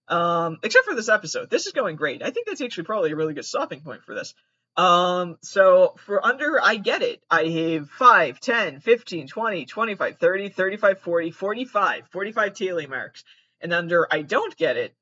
Um, 0.08 0.58
except 0.62 0.86
for 0.86 0.94
this 0.94 1.08
episode. 1.08 1.50
This 1.50 1.66
is 1.66 1.72
going 1.72 1.96
great. 1.96 2.22
I 2.22 2.30
think 2.30 2.46
that's 2.46 2.60
actually 2.60 2.84
probably 2.84 3.10
a 3.10 3.16
really 3.16 3.34
good 3.34 3.44
stopping 3.44 3.80
point 3.80 4.04
for 4.04 4.14
this. 4.14 4.34
Um, 4.76 5.38
so 5.42 5.94
for 6.04 6.24
under, 6.24 6.60
I 6.62 6.76
get 6.76 7.02
it. 7.02 7.22
I 7.30 7.44
have 7.44 7.88
5, 7.90 8.40
10, 8.40 8.80
15, 8.80 9.26
20, 9.26 9.64
25, 9.64 10.18
30, 10.18 10.48
35, 10.50 10.98
40, 11.00 11.30
45, 11.30 12.08
45 12.10 12.52
TLE 12.52 12.88
marks. 12.88 13.24
And 13.60 13.72
under, 13.72 14.06
I 14.10 14.22
don't 14.22 14.54
get 14.56 14.76
it, 14.76 14.94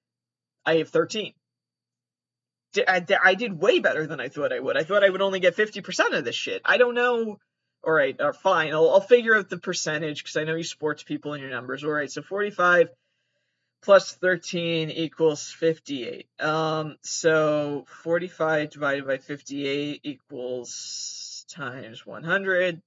I 0.65 0.77
have 0.77 0.89
13. 0.89 1.33
I, 2.89 3.05
I 3.23 3.35
did 3.35 3.61
way 3.61 3.81
better 3.81 4.07
than 4.07 4.21
I 4.21 4.29
thought 4.29 4.53
I 4.53 4.61
would. 4.61 4.77
I 4.77 4.85
thought 4.85 5.05
I 5.05 5.11
would 5.11 5.23
only 5.23 5.41
get 5.41 5.57
50% 5.57 6.17
of 6.17 6.25
this 6.25 6.35
shit. 6.35 6.63
I 6.65 6.77
don't 6.77 6.95
know. 6.95 7.39
All 7.85 7.93
right, 7.93 8.19
uh, 8.19 8.33
fine. 8.33 8.73
I'll, 8.73 8.91
I'll 8.91 9.01
figure 9.01 9.37
out 9.37 9.51
the 9.51 9.59
percentage 9.59 10.23
because 10.23 10.37
I 10.37 10.45
know 10.45 10.55
you 10.55 10.65
sports 10.65 11.03
people 11.03 11.35
and 11.35 11.43
your 11.43 11.51
numbers. 11.51 11.85
All 11.85 11.91
right, 11.91 12.11
so 12.11 12.23
45 12.23 12.89
plus 13.85 14.15
13 14.15 14.91
equals 14.91 15.51
58. 15.51 16.27
Um, 16.41 16.97
so 17.03 17.85
45 18.03 18.71
divided 18.71 19.07
by 19.07 19.19
58 19.19 20.01
equals 20.03 21.45
times 21.51 22.07
100. 22.07 22.81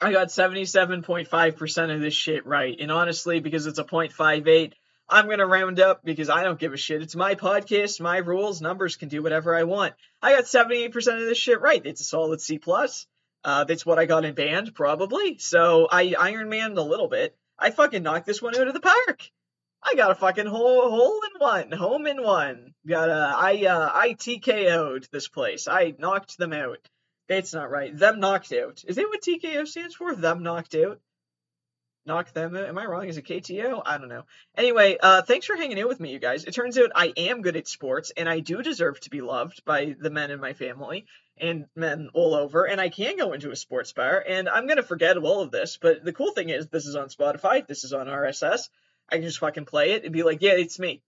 I 0.00 0.12
got 0.12 0.28
77.5% 0.28 1.94
of 1.94 2.00
this 2.00 2.14
shit 2.14 2.46
right. 2.46 2.76
And 2.78 2.92
honestly, 2.92 3.40
because 3.40 3.66
it's 3.66 3.78
a 3.78 3.84
0.58, 3.84 4.72
I'm 5.08 5.26
going 5.26 5.38
to 5.38 5.46
round 5.46 5.80
up 5.80 6.04
because 6.04 6.30
I 6.30 6.44
don't 6.44 6.58
give 6.58 6.72
a 6.72 6.76
shit. 6.76 7.02
It's 7.02 7.16
my 7.16 7.34
podcast, 7.34 8.00
my 8.00 8.18
rules, 8.18 8.62
numbers 8.62 8.96
can 8.96 9.08
do 9.08 9.22
whatever 9.22 9.54
I 9.54 9.64
want. 9.64 9.94
I 10.22 10.34
got 10.34 10.44
78% 10.44 10.94
of 10.96 11.26
this 11.26 11.38
shit 11.38 11.60
right. 11.60 11.84
It's 11.84 12.00
a 12.00 12.04
solid 12.04 12.40
C+. 12.40 12.58
plus. 12.58 13.06
Uh, 13.44 13.64
that's 13.64 13.84
what 13.84 13.98
I 13.98 14.06
got 14.06 14.24
in 14.24 14.34
band, 14.34 14.74
probably. 14.74 15.38
So 15.38 15.88
I 15.90 16.14
Iron 16.18 16.48
Man 16.48 16.76
a 16.78 16.82
little 16.82 17.08
bit. 17.08 17.36
I 17.58 17.70
fucking 17.70 18.04
knocked 18.04 18.26
this 18.26 18.40
one 18.40 18.56
out 18.56 18.68
of 18.68 18.74
the 18.74 18.80
park. 18.80 19.28
I 19.82 19.94
got 19.94 20.10
a 20.10 20.14
fucking 20.14 20.46
hole, 20.46 20.90
hole 20.90 21.20
in 21.32 21.40
one, 21.40 21.72
home 21.72 22.06
in 22.06 22.22
one. 22.22 22.74
Got 22.86 23.08
a, 23.08 23.34
I, 23.36 23.66
uh, 23.66 23.90
I 23.92 24.14
TKO'd 24.14 25.08
this 25.10 25.28
place. 25.28 25.66
I 25.68 25.94
knocked 25.98 26.38
them 26.38 26.52
out. 26.52 26.78
That's 27.28 27.52
not 27.52 27.70
right. 27.70 27.96
Them 27.96 28.20
knocked 28.20 28.52
out. 28.52 28.82
Is 28.86 28.96
that 28.96 29.08
what 29.08 29.22
TKO 29.22 29.66
stands 29.66 29.94
for? 29.94 30.14
Them 30.14 30.42
knocked 30.42 30.74
out? 30.74 31.00
Knock 32.04 32.32
them 32.32 32.56
out? 32.56 32.66
Am 32.66 32.78
I 32.78 32.84
wrong? 32.84 33.06
Is 33.06 33.16
it 33.16 33.26
KTO? 33.26 33.82
I 33.84 33.98
don't 33.98 34.08
know. 34.08 34.24
Anyway, 34.56 34.98
uh, 35.00 35.22
thanks 35.22 35.46
for 35.46 35.56
hanging 35.56 35.80
out 35.80 35.88
with 35.88 36.00
me, 36.00 36.10
you 36.10 36.18
guys. 36.18 36.44
It 36.44 36.54
turns 36.54 36.76
out 36.78 36.90
I 36.94 37.12
am 37.16 37.42
good 37.42 37.56
at 37.56 37.68
sports, 37.68 38.12
and 38.16 38.28
I 38.28 38.40
do 38.40 38.62
deserve 38.62 38.98
to 39.00 39.10
be 39.10 39.20
loved 39.20 39.64
by 39.64 39.94
the 39.98 40.10
men 40.10 40.30
in 40.30 40.40
my 40.40 40.52
family 40.52 41.06
and 41.38 41.66
men 41.74 42.10
all 42.12 42.34
over, 42.34 42.64
and 42.64 42.80
I 42.80 42.88
can 42.88 43.16
go 43.16 43.32
into 43.32 43.50
a 43.50 43.56
sports 43.56 43.92
bar, 43.92 44.22
and 44.26 44.48
I'm 44.48 44.66
gonna 44.66 44.82
forget 44.82 45.16
all 45.16 45.40
of 45.40 45.50
this, 45.50 45.78
but 45.80 46.04
the 46.04 46.12
cool 46.12 46.32
thing 46.32 46.50
is 46.50 46.68
this 46.68 46.86
is 46.86 46.96
on 46.96 47.08
Spotify, 47.08 47.66
this 47.66 47.84
is 47.84 47.92
on 47.92 48.06
RSS, 48.06 48.68
I 49.12 49.16
can 49.16 49.24
just 49.24 49.40
fucking 49.40 49.66
play 49.66 49.92
it 49.92 50.04
and 50.04 50.12
be 50.12 50.22
like, 50.22 50.40
yeah, 50.40 50.52
it's 50.52 50.78
me. 50.78 51.02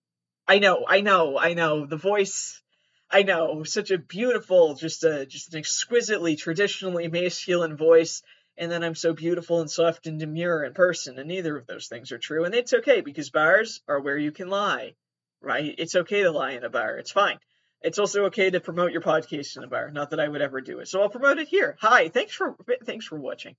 I 0.47 0.59
know, 0.59 0.85
I 0.87 1.01
know, 1.01 1.39
I 1.39 1.55
know. 1.55 1.87
The 1.87 1.97
voice, 1.97 2.63
I 3.11 3.23
know, 3.23 3.65
such 3.65 3.91
a 3.91 3.97
beautiful, 3.97 4.75
just 4.75 5.05
a 5.05 5.25
just 5.25 5.55
an 5.55 5.59
exquisitely 5.59 6.37
traditionally 6.37 7.09
masculine 7.09 7.79
voice. 7.79 8.23
And 8.59 8.71
then 8.71 8.85
I'm 8.85 8.95
so 8.95 9.15
beautiful 9.15 9.63
and 9.63 9.71
soft 9.71 10.07
and 10.07 10.21
demure 10.21 10.65
in 10.65 10.75
person, 10.75 11.19
and 11.19 11.27
neither 11.27 11.57
of 11.57 11.67
those 11.67 11.89
things 11.89 12.13
are 12.13 12.19
true. 12.19 12.45
And 12.45 12.55
it's 12.55 12.75
okay 12.75 13.01
because 13.01 13.31
bars 13.31 13.81
are 13.89 14.01
where 14.01 14.19
you 14.19 14.33
can 14.33 14.49
lie, 14.49 14.95
right? 15.41 15.75
It's 15.79 15.97
okay 15.97 16.25
to 16.25 16.31
lie 16.31 16.53
in 16.53 16.63
a 16.63 16.69
bar. 16.69 16.99
It's 16.99 17.11
fine. 17.11 17.39
It's 17.81 17.99
also 17.99 18.27
okay 18.27 18.51
to 18.51 18.61
promote 18.61 18.93
your 18.93 19.01
podcast 19.01 19.57
in 19.57 19.65
a 19.65 19.67
bar. 19.67 19.91
Not 19.91 20.11
that 20.11 20.21
I 20.21 20.29
would 20.29 20.43
ever 20.43 20.61
do 20.61 20.81
it, 20.81 20.89
so 20.89 21.01
I'll 21.01 21.09
promote 21.09 21.39
it 21.39 21.49
here. 21.49 21.77
Hi, 21.81 22.11
thanks 22.11 22.35
for 22.35 22.55
thanks 22.85 23.07
for 23.07 23.19
watching 23.19 23.57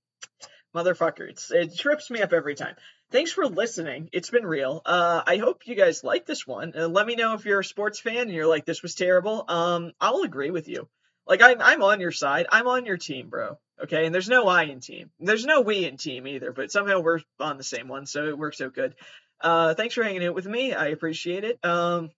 motherfucker. 0.76 1.28
It's, 1.28 1.50
it 1.50 1.76
trips 1.76 2.10
me 2.10 2.22
up 2.22 2.32
every 2.32 2.54
time. 2.54 2.76
Thanks 3.12 3.30
for 3.30 3.46
listening. 3.46 4.08
It's 4.12 4.30
been 4.30 4.44
real. 4.44 4.82
Uh, 4.84 5.22
I 5.24 5.36
hope 5.36 5.66
you 5.66 5.76
guys 5.76 6.02
like 6.02 6.26
this 6.26 6.46
one. 6.46 6.72
Uh, 6.76 6.88
let 6.88 7.06
me 7.06 7.14
know 7.14 7.34
if 7.34 7.44
you're 7.44 7.60
a 7.60 7.64
sports 7.64 8.00
fan 8.00 8.22
and 8.22 8.32
you're 8.32 8.48
like, 8.48 8.64
this 8.64 8.82
was 8.82 8.96
terrible. 8.96 9.44
Um, 9.48 9.92
I'll 10.00 10.22
agree 10.22 10.50
with 10.50 10.68
you. 10.68 10.88
Like, 11.26 11.40
I'm, 11.40 11.60
I'm 11.60 11.82
on 11.82 12.00
your 12.00 12.10
side. 12.10 12.46
I'm 12.50 12.66
on 12.66 12.84
your 12.84 12.96
team, 12.96 13.28
bro. 13.28 13.58
Okay, 13.82 14.06
and 14.06 14.14
there's 14.14 14.28
no 14.28 14.48
I 14.48 14.64
in 14.64 14.80
team. 14.80 15.10
There's 15.20 15.44
no 15.44 15.60
we 15.60 15.84
in 15.84 15.98
team 15.98 16.26
either, 16.26 16.52
but 16.52 16.72
somehow 16.72 17.00
we're 17.00 17.20
on 17.38 17.58
the 17.58 17.64
same 17.64 17.88
one, 17.88 18.06
so 18.06 18.26
it 18.26 18.38
works 18.38 18.60
out 18.60 18.74
good. 18.74 18.94
Uh, 19.40 19.74
thanks 19.74 19.94
for 19.94 20.02
hanging 20.02 20.24
out 20.24 20.34
with 20.34 20.46
me. 20.46 20.72
I 20.72 20.88
appreciate 20.88 21.44
it. 21.44 21.64
Um, 21.64 22.10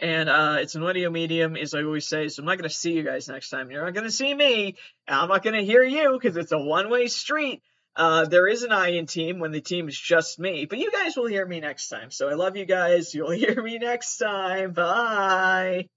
and 0.00 0.28
uh, 0.28 0.58
it's 0.60 0.76
an 0.76 0.84
audio 0.84 1.10
medium, 1.10 1.56
as 1.56 1.74
I 1.74 1.82
always 1.82 2.06
say. 2.06 2.28
So 2.28 2.42
I'm 2.42 2.46
not 2.46 2.58
gonna 2.58 2.70
see 2.70 2.92
you 2.92 3.02
guys 3.02 3.28
next 3.28 3.50
time. 3.50 3.70
You're 3.70 3.84
not 3.84 3.94
gonna 3.94 4.10
see 4.10 4.32
me. 4.32 4.76
I'm 5.08 5.28
not 5.28 5.42
gonna 5.42 5.62
hear 5.62 5.82
you 5.82 6.12
because 6.12 6.36
it's 6.36 6.52
a 6.52 6.58
one-way 6.58 7.08
street. 7.08 7.62
Uh, 7.96 8.26
there 8.26 8.46
is 8.46 8.62
an 8.62 8.72
I 8.72 8.90
in 8.90 9.06
team 9.06 9.38
when 9.38 9.52
the 9.52 9.60
team 9.60 9.88
is 9.88 9.98
just 9.98 10.38
me, 10.38 10.66
but 10.66 10.78
you 10.78 10.92
guys 10.92 11.16
will 11.16 11.26
hear 11.26 11.46
me 11.46 11.60
next 11.60 11.88
time. 11.88 12.10
So 12.10 12.28
I 12.28 12.34
love 12.34 12.56
you 12.56 12.66
guys. 12.66 13.14
You'll 13.14 13.30
hear 13.32 13.62
me 13.62 13.78
next 13.78 14.18
time. 14.18 14.72
Bye. 14.72 15.88